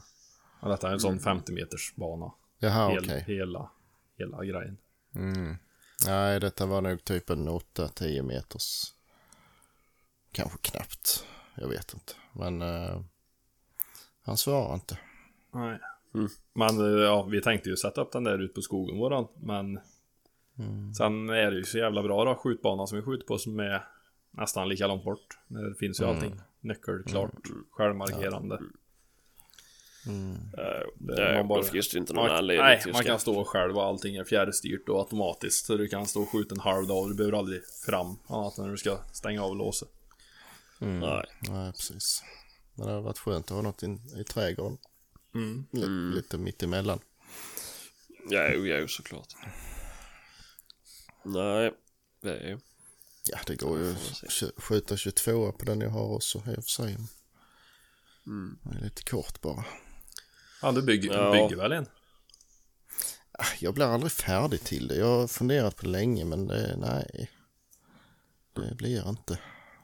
Ja, 0.62 0.68
detta 0.68 0.90
är 0.90 0.94
en 0.94 1.00
sån 1.00 1.20
50 1.20 1.52
meters 1.52 1.94
bana. 1.96 2.32
Jaha, 2.60 2.90
Hel, 2.90 3.04
okej. 3.04 3.24
Hela, 3.28 3.70
hela 4.18 4.46
grejen. 4.46 4.78
Mm. 5.16 5.58
Nej, 6.06 6.40
detta 6.40 6.66
var 6.66 6.82
nog 6.82 7.04
typ 7.04 7.30
en 7.30 7.50
8-10 7.50 8.22
meters. 8.22 8.94
Kanske 10.32 10.58
knappt. 10.62 11.26
Jag 11.62 11.68
vet 11.68 11.94
inte. 11.94 12.14
Men 12.34 12.62
eh, 12.62 13.02
han 14.24 14.38
svarar 14.38 14.74
inte. 14.74 14.98
Nej. 15.54 15.80
Mm. 16.16 16.28
Men 16.54 16.80
eh, 16.80 17.02
ja, 17.04 17.24
vi 17.24 17.42
tänkte 17.42 17.70
ju 17.70 17.76
sätta 17.78 18.02
upp 18.02 18.12
den 18.12 18.24
där 18.24 18.40
ute 18.40 18.54
på 18.54 18.62
skogen 18.62 18.98
våran. 18.98 19.28
Men 19.36 19.80
sen 20.98 21.30
är 21.30 21.52
det 21.52 21.58
ju 21.58 21.64
så 21.64 21.78
jävla 21.78 22.04
bra 22.04 22.26
då, 22.26 22.36
skjutbanan 22.36 22.88
som 22.88 22.98
vi 22.98 23.04
skjuter 23.04 23.26
på 23.28 23.38
som 23.38 23.60
är 23.60 23.84
nästan 24.32 24.70
lika 24.70 24.88
långt 24.88 25.04
bort. 25.04 25.38
Det 25.48 25.76
finns 25.80 26.02
ju 26.02 26.06
allting. 26.06 26.40
Nyckelklart, 26.60 27.32
självmarkerande. 27.72 28.56
Uh, 28.56 30.34
Det- 30.96 31.16
det 31.16 31.34
man 31.38 31.48
bara- 31.48 31.64
finns 31.64 31.90
det 31.90 31.98
inte 31.98 32.14
någon 32.14 32.28
Man, 32.28 32.36
anledning 32.36 32.64
nej, 32.66 32.82
man 32.94 33.04
kan 33.04 33.20
stå 33.20 33.44
själv 33.46 33.78
och 33.78 33.84
allting 33.84 34.16
är 34.16 34.24
fjärrstyrt 34.24 34.90
och 34.90 35.00
automatiskt. 35.00 35.66
Så 35.66 35.78
du 35.78 35.88
kan 35.88 36.06
stå 36.06 36.22
och 36.22 36.30
skjuta 36.30 36.56
en 36.56 36.62
halv 36.62 36.88
dag 36.88 37.02
och 37.04 37.10
du 37.10 37.16
behöver 37.16 37.38
aldrig 37.38 37.62
fram 37.86 38.16
annat 38.28 38.58
än 38.58 38.64
när 38.64 38.72
du 38.72 38.78
ska 38.78 38.98
stänga 39.14 39.44
av 39.44 39.56
låset. 39.56 39.90
Nej. 40.82 41.26
Nej, 41.50 41.72
precis. 41.72 42.24
Men 42.76 42.86
det 42.86 42.92
hade 42.92 43.04
varit 43.04 43.18
skönt 43.18 43.46
att 43.46 43.56
ha 43.56 43.62
något 43.62 43.84
in, 43.84 44.02
i 44.20 44.24
trädgården. 44.24 44.78
Mm. 45.36 45.66
Lite, 45.72 45.88
lite 46.16 46.38
mitt 46.38 46.64
emellan. 46.64 47.00
Ja, 48.30 48.50
jo, 48.54 48.66
jo, 48.66 48.88
såklart. 48.88 49.34
Nej, 51.26 51.74
det 52.22 52.38
är 52.40 52.48
ju... 52.50 52.60
Ja, 53.26 53.38
det 53.48 53.56
går 53.56 53.80
ju 53.80 53.92
att 53.92 54.64
skjuta 54.64 54.98
22 54.98 55.52
på 55.52 55.66
den 55.66 55.82
jag 55.82 55.90
har 55.90 56.16
också 56.16 56.38
i 56.38 56.42
och 56.52 56.64
för 56.64 56.70
sig. 56.72 56.98
Det 58.64 58.78
är 58.78 58.84
lite 58.84 59.04
kort 59.04 59.42
bara. 59.42 59.66
Ja, 60.62 60.72
du 60.72 60.82
bygger, 60.82 61.14
Ja. 61.14 61.32
bygger 61.32 61.56
väl 61.62 61.72
en? 61.72 61.86
Ah, 63.32 63.46
Jag 63.60 63.74
blir 63.74 63.86
aldrig 63.86 64.12
färdig 64.12 64.62
till 64.64 64.88
det. 64.88 64.96
Jag 64.96 65.20
har 65.20 65.28
funderat 65.28 65.76
på 65.76 65.84
det 65.84 65.90
länge 65.92 66.26
men 66.26 66.48
det, 66.48 66.76
nej. 66.78 67.32
Det 68.54 68.76
blir 68.76 69.10
inte. 69.10 69.40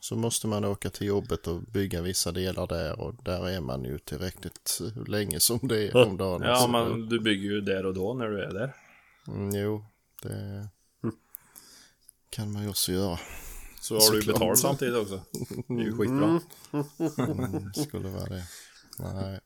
Så 0.07 0.15
måste 0.15 0.47
man 0.47 0.65
åka 0.65 0.89
till 0.89 1.07
jobbet 1.07 1.47
och 1.47 1.61
bygga 1.61 2.01
vissa 2.01 2.31
delar 2.31 2.67
där 2.67 2.99
och 2.99 3.15
där 3.23 3.49
är 3.49 3.61
man 3.61 3.83
ju 3.83 3.99
tillräckligt 3.99 4.81
länge 5.07 5.39
som 5.39 5.59
det 5.61 5.87
är 5.87 6.07
om 6.07 6.17
dagen. 6.17 6.41
Ja, 6.41 6.67
men 6.67 7.09
du 7.09 7.19
bygger 7.19 7.49
ju 7.49 7.61
där 7.61 7.85
och 7.85 7.93
då 7.93 8.13
när 8.13 8.27
du 8.27 8.43
är 8.43 8.53
där. 8.53 8.75
Mm, 9.27 9.55
jo, 9.55 9.85
det 10.21 10.69
kan 12.29 12.51
man 12.51 12.63
ju 12.63 12.69
också 12.69 12.91
göra. 12.91 13.19
Så 13.81 13.93
har 13.93 13.99
du 13.99 14.21
Såklart. 14.21 14.39
betalt 14.39 14.59
samtidigt 14.59 14.95
också. 14.95 15.21
Det 15.67 15.73
är 15.73 15.85
ju 15.85 15.97
skitbra. 15.97 16.41
Mm, 17.17 17.71
det 17.73 17.83
skulle 17.83 18.09
vara 18.09 18.25
det. 18.25 18.43
Nej, 18.99 19.39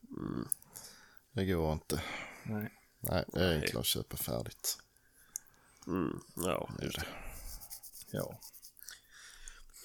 det 1.32 1.44
går 1.44 1.72
inte. 1.72 2.02
Nej. 2.42 2.72
Nej, 3.00 3.24
det 3.32 3.44
är 3.44 3.54
enklare 3.54 3.80
att 3.80 3.86
köpa 3.86 4.16
färdigt. 4.16 4.78
Mm, 5.86 6.20
ja, 6.36 6.68
just 6.82 6.96
det. 6.96 7.06
Ja. 8.10 8.40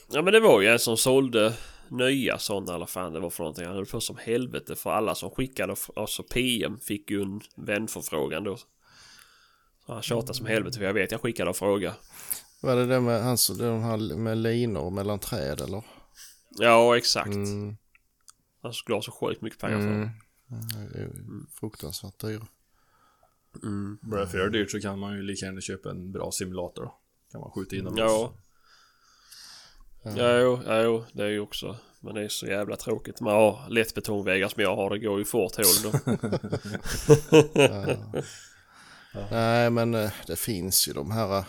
Ja 0.10 0.22
men 0.22 0.34
det 0.34 0.40
var 0.40 0.62
ju 0.62 0.68
en 0.68 0.80
som 0.80 0.98
sålde 0.98 1.54
nya 1.90 2.38
sådana 2.38 2.76
eller 2.76 2.86
fan 2.86 3.14
det 3.14 3.20
var 3.20 3.30
för 3.30 3.44
någonting. 3.44 3.66
Han 3.66 3.76
höll 3.76 3.86
på 3.86 4.02
som 4.02 4.18
helvete 4.18 4.76
för 4.76 4.90
alla 4.90 5.16
som 5.16 5.30
skickade, 5.30 5.76
alltså 5.96 6.24
PM 6.24 6.80
fick 6.80 7.12
ju 7.12 7.22
en 7.22 7.42
vänförfrågan 7.56 8.44
då. 8.44 8.58
Så 9.86 9.94
han 9.94 10.02
tjatade 10.02 10.34
som 10.34 10.46
helvete 10.46 10.78
för 10.78 10.86
jag 10.86 10.94
vet 10.94 11.12
jag 11.12 11.22
skickade 11.22 11.50
och 11.50 11.56
frågade. 11.56 11.96
Var 12.62 12.76
det 12.76 12.86
det 12.86 13.00
med, 13.00 13.24
hans, 13.24 13.48
de 13.48 13.84
här 13.84 14.16
med 14.16 14.38
linor 14.38 14.90
mellan 14.90 15.20
träd 15.20 15.62
eller? 15.62 15.84
Ja 16.50 16.98
exakt. 16.98 17.28
Mm, 17.28 17.78
Han 18.62 18.74
skulle 18.74 18.96
ha 18.96 19.02
så 19.02 19.12
sjukt 19.12 19.42
mycket 19.42 19.60
pengar 19.60 19.80
för 19.80 19.88
det. 19.88 19.94
mm. 19.94 20.10
det 20.92 21.00
är 21.00 21.04
ju 21.04 21.12
fruktansvärt 21.60 22.20
dyra. 22.20 22.48
Blir 24.02 24.20
det 24.20 24.28
för 24.28 24.50
dyrt 24.50 24.72
så 24.72 24.80
kan 24.80 25.00
man 25.00 25.16
ju 25.16 25.22
lika 25.22 25.46
gärna 25.46 25.62
köpa 25.62 25.90
en 25.90 26.12
bra 26.12 26.32
simulator 26.32 26.84
då. 26.84 26.98
Kan 27.32 27.42
man 27.42 27.52
skjuta 27.52 27.76
in 27.76 27.84
dem. 27.84 27.96
Ja. 27.98 28.34
Ja, 30.16 30.38
jo, 30.40 30.60
ja, 30.68 30.82
jo, 30.82 31.04
det 31.14 31.24
är 31.24 31.28
ju 31.30 31.40
också. 31.40 31.76
Men 32.00 32.16
det 32.16 32.24
är 32.24 32.28
så 32.30 32.46
jävla 32.46 32.76
tråkigt. 32.76 33.22
Man 33.22 33.34
har 33.34 33.70
lättbetongväggar 33.70 34.48
som 34.48 34.64
jag 34.64 34.76
har. 34.76 34.90
Det 34.90 35.00
går 35.00 35.20
ju 35.20 35.26
fort 35.26 35.56
hål 35.56 35.92
då. 35.92 36.00
Nej, 39.32 39.70
men 39.70 39.94
eh, 39.96 40.12
det 40.28 40.36
finns 40.36 40.88
ju 40.88 40.94
de 40.94 41.12
här. 41.12 41.38
eh, 41.38 41.44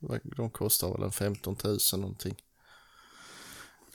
vad- 0.00 0.20
De 0.36 0.50
kostar 0.50 0.92
väl 0.92 1.02
en 1.02 1.12
15 1.12 1.56
000 1.64 1.78
någonting. 1.92 2.34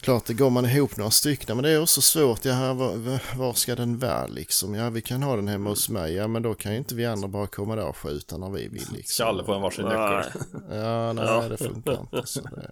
Klart, 0.02 0.26
det 0.26 0.34
går 0.34 0.50
man 0.50 0.66
ihop 0.66 0.98
några 0.98 1.12
stycken, 1.12 1.56
men 1.58 1.64
det 1.64 1.70
är 1.72 1.82
också 1.82 2.02
svårt. 2.02 2.46
Ja, 2.46 2.54
här, 2.54 2.74
var, 2.74 3.20
var 3.38 3.54
ska 3.54 3.76
den 3.76 4.00
vara 4.00 4.28
liksom? 4.28 4.74
Ja, 4.76 4.90
vi 4.90 5.02
kan 5.02 5.24
ha 5.24 5.36
den 5.36 5.48
hemma 5.48 5.70
hos 5.70 5.90
mig. 5.90 6.14
Ja, 6.14 6.28
men 6.28 6.42
då 6.42 6.54
kan 6.54 6.72
ju 6.72 6.78
inte 6.78 6.96
vi 6.96 7.06
andra 7.06 7.28
bara 7.28 7.48
komma 7.48 7.76
där 7.76 7.86
och 7.88 7.98
skjuta 7.98 8.38
när 8.38 8.50
vi 8.50 8.68
vill 8.68 8.88
liksom. 8.94 9.26
Kalle 9.26 9.44
får 9.44 9.56
en 9.56 9.62
varsin 9.62 9.86
nyckel. 9.86 10.44
Ja, 10.70 11.14
nej, 11.14 11.26
Ja. 11.26 11.48
det 11.50 11.58
funkar 11.58 12.00
inte. 12.02 12.22
Så 12.28 12.42
det 12.42 12.72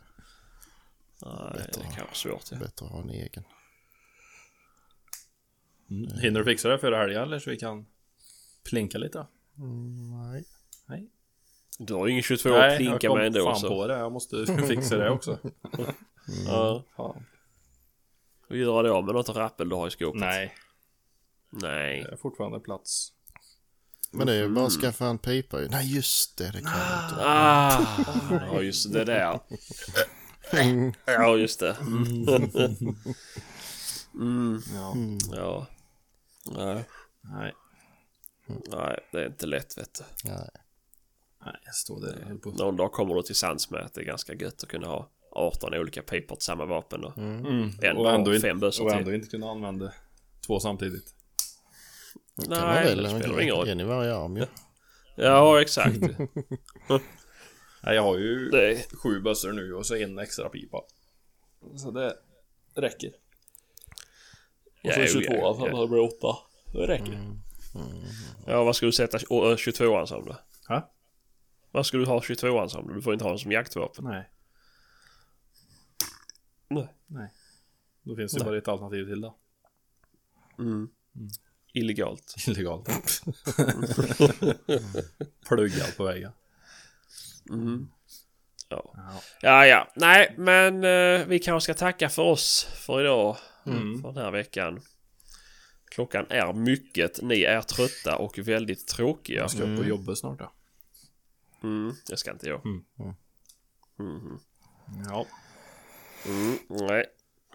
nej, 1.25 1.69
det 1.73 1.95
kan 1.95 2.05
vara 2.05 2.13
svårt. 2.13 2.43
Ja. 2.51 2.57
bättre 2.57 2.85
att 2.85 2.91
ha 2.91 3.01
en 3.01 3.09
egen. 3.09 3.43
Mm. 5.89 6.19
Hinner 6.19 6.39
du 6.39 6.45
fixa 6.45 6.69
det 6.69 6.79
före 6.79 6.95
helgen 6.95 7.21
eller 7.23 7.39
så 7.39 7.49
vi 7.49 7.57
kan 7.57 7.85
plinka 8.63 8.97
lite? 8.97 9.17
då? 9.17 9.27
Nej. 9.63 10.45
Nej. 10.85 11.09
Du 11.79 11.93
har 11.93 12.05
ju 12.05 12.11
ingen 12.11 12.23
22 12.23 12.53
att 12.53 12.77
plinka 12.77 12.91
jag 13.01 13.01
kom 13.01 13.17
med 13.17 13.27
ändå. 13.27 13.45
fan 13.45 13.59
Så. 13.59 13.67
på 13.67 13.87
det. 13.87 13.97
Jag 13.97 14.11
måste 14.11 14.45
fixa 14.67 14.97
det 14.97 15.09
också. 15.09 15.39
Ja. 16.47 16.83
Fan. 16.97 17.25
Och 18.49 18.57
göra 18.57 18.81
det 18.81 18.91
av 18.91 19.05
med 19.05 19.15
något 19.15 19.29
rappel 19.29 19.69
du 19.69 19.75
har 19.75 19.87
i 19.87 19.91
skåpet. 19.91 20.19
Nej, 20.19 20.55
Nej. 21.49 22.03
det 22.03 22.11
är 22.11 22.15
fortfarande 22.17 22.59
plats. 22.59 23.13
Men 24.11 24.27
det 24.27 24.33
är 24.33 24.37
ju 24.37 24.49
bara 24.49 24.65
att 24.65 24.71
skaffa 24.71 25.05
en 25.05 25.17
pipa 25.17 25.61
ju. 25.61 25.67
Nej, 25.69 25.95
just 25.95 26.37
det, 26.37 26.51
det 26.51 26.61
kan 26.61 26.71
jag 26.71 27.09
inte. 27.09 27.15
Ah, 27.25 28.05
ja 28.51 28.61
just 28.61 28.93
det 28.93 29.05
där. 29.05 29.39
Ja 31.05 31.37
just 31.37 31.59
det. 31.59 31.77
Mm, 34.13 34.61
Ja. 34.75 34.95
ja. 35.31 35.67
Nej, 36.45 36.85
Nej. 37.21 37.53
nej, 38.47 38.99
det 39.11 39.17
är 39.21 39.27
inte 39.27 39.45
lätt 39.45 39.77
vet 39.77 39.93
du. 40.23 40.29
Nej. 40.29 40.49
Nej, 41.45 41.55
jag 41.65 41.75
står 41.75 42.01
där 42.01 42.31
och 42.35 42.41
på. 42.41 42.49
Någon 42.51 42.75
dag 42.75 42.91
kommer 42.91 43.15
du 43.15 43.21
till 43.21 43.35
sans 43.35 43.69
med 43.69 43.81
att 43.81 43.93
det 43.93 44.01
är 44.01 44.05
ganska 44.05 44.33
gött 44.33 44.63
att 44.63 44.69
kunna 44.69 44.87
ha 44.87 45.09
18 45.31 45.73
olika 45.73 46.01
pipor 46.01 46.35
till 46.35 46.45
samma 46.45 46.65
vapen 46.65 47.03
och 47.03 47.17
Mm. 47.17 47.71
ändå, 47.81 48.01
Och 48.01 48.11
ändå, 48.11 48.39
fem 48.39 48.59
bössor 48.59 48.83
och 48.85 48.89
till. 48.91 48.99
ändå 48.99 49.13
inte 49.13 49.27
kunna 49.27 49.51
använda 49.51 49.91
två 50.47 50.59
samtidigt. 50.59 51.13
Det 52.35 52.45
kan 52.55 52.59
man 52.67 52.75
Nej, 52.75 52.83
väl. 52.85 53.03
det 53.03 53.09
spelar 53.09 53.41
ingen 53.41 53.55
roll. 53.55 53.67
En 53.69 53.79
i 53.79 53.83
varje 53.83 54.15
arm 54.15 54.37
ju. 54.37 54.45
Ja, 55.15 55.61
exakt. 55.61 55.97
Nej, 57.83 57.95
jag 57.95 58.03
har 58.03 58.17
ju 58.17 58.49
Det 58.49 58.85
sju 58.93 59.21
bössor 59.21 59.51
nu 59.51 59.73
och 59.73 59.85
så 59.85 59.95
en 59.95 60.19
extra 60.19 60.49
pipa. 60.49 60.81
Så 61.75 61.91
det 61.91 62.15
räcker. 62.75 63.11
Och 64.83 64.93
så 64.93 64.99
jo, 64.99 65.07
22 65.07 65.33
ja, 65.33 65.55
så 65.59 65.67
ja. 65.67 65.81
det 65.81 65.87
blir 65.87 65.99
8. 65.99 66.37
Det 66.73 66.87
räcker. 66.87 67.37
Ja, 68.47 68.63
vad 68.63 68.75
ska 68.75 68.85
du 68.85 68.91
sätta 68.91 69.17
22an 69.17 70.05
som 70.05 70.25
då? 70.25 70.35
Ha? 70.67 70.91
Vad 71.71 71.85
ska 71.85 71.97
du 71.97 72.05
ha 72.05 72.19
22an 72.19 72.67
som? 72.67 72.93
Du 72.93 73.01
får 73.01 73.13
inte 73.13 73.25
ha 73.25 73.29
den 73.29 73.39
som 73.39 73.51
jaktvapen. 73.51 74.05
Nej. 74.05 74.29
Nej. 76.67 76.87
Nej. 77.07 77.33
Då 78.03 78.15
finns 78.15 78.33
det 78.33 78.43
bara 78.43 78.57
ett 78.57 78.67
alternativ 78.67 79.05
till 79.05 79.21
då. 79.21 79.37
Illegalt. 81.73 82.35
Illegalt. 82.47 82.89
Plugga 85.47 85.85
på 85.97 86.03
vägen. 86.03 86.31
Ja. 88.69 88.93
Ja. 88.95 89.21
ja, 89.41 89.65
ja. 89.65 89.91
Nej, 89.95 90.35
men 90.37 90.83
eh, 90.83 91.27
vi 91.27 91.39
kanske 91.39 91.73
ska 91.73 91.79
tacka 91.79 92.09
för 92.09 92.21
oss 92.21 92.67
för 92.85 93.01
idag. 93.01 93.37
Mm. 93.65 94.01
För 94.01 94.11
den 94.11 94.23
här 94.23 94.31
veckan. 94.31 94.81
Klockan 95.85 96.25
är 96.29 96.53
mycket. 96.53 97.21
Ni 97.21 97.41
är 97.41 97.61
trötta 97.61 98.17
och 98.17 98.39
väldigt 98.39 98.87
tråkiga. 98.87 99.41
Jag 99.41 99.51
ska 99.51 99.63
upp 99.63 99.79
på 99.79 99.85
jobbet 99.85 100.17
snart 100.17 100.39
då. 100.39 100.51
Mm, 101.63 101.93
det 102.09 102.17
ska 102.17 102.31
inte 102.31 102.47
jag. 102.47 102.61
Ja. 105.09 105.25
Mm, 106.25 106.57
nej. 106.69 107.05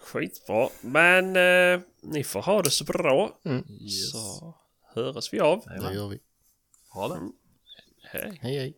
Skitbra. 0.02 0.68
Men 0.80 1.36
eh, 1.36 1.80
ni 2.02 2.24
får 2.24 2.42
ha 2.42 2.62
det 2.62 2.70
så 2.70 2.84
bra. 2.84 3.40
Yes. 3.44 4.10
Så 4.12 4.54
höres 4.94 5.32
vi 5.32 5.40
av. 5.40 5.64
Det 5.66 5.94
gör 5.94 6.08
vi. 6.08 6.20
Ha 6.88 7.08
det. 7.08 7.20
Hej. 8.02 8.38
Hej 8.42 8.58
hej. 8.58 8.76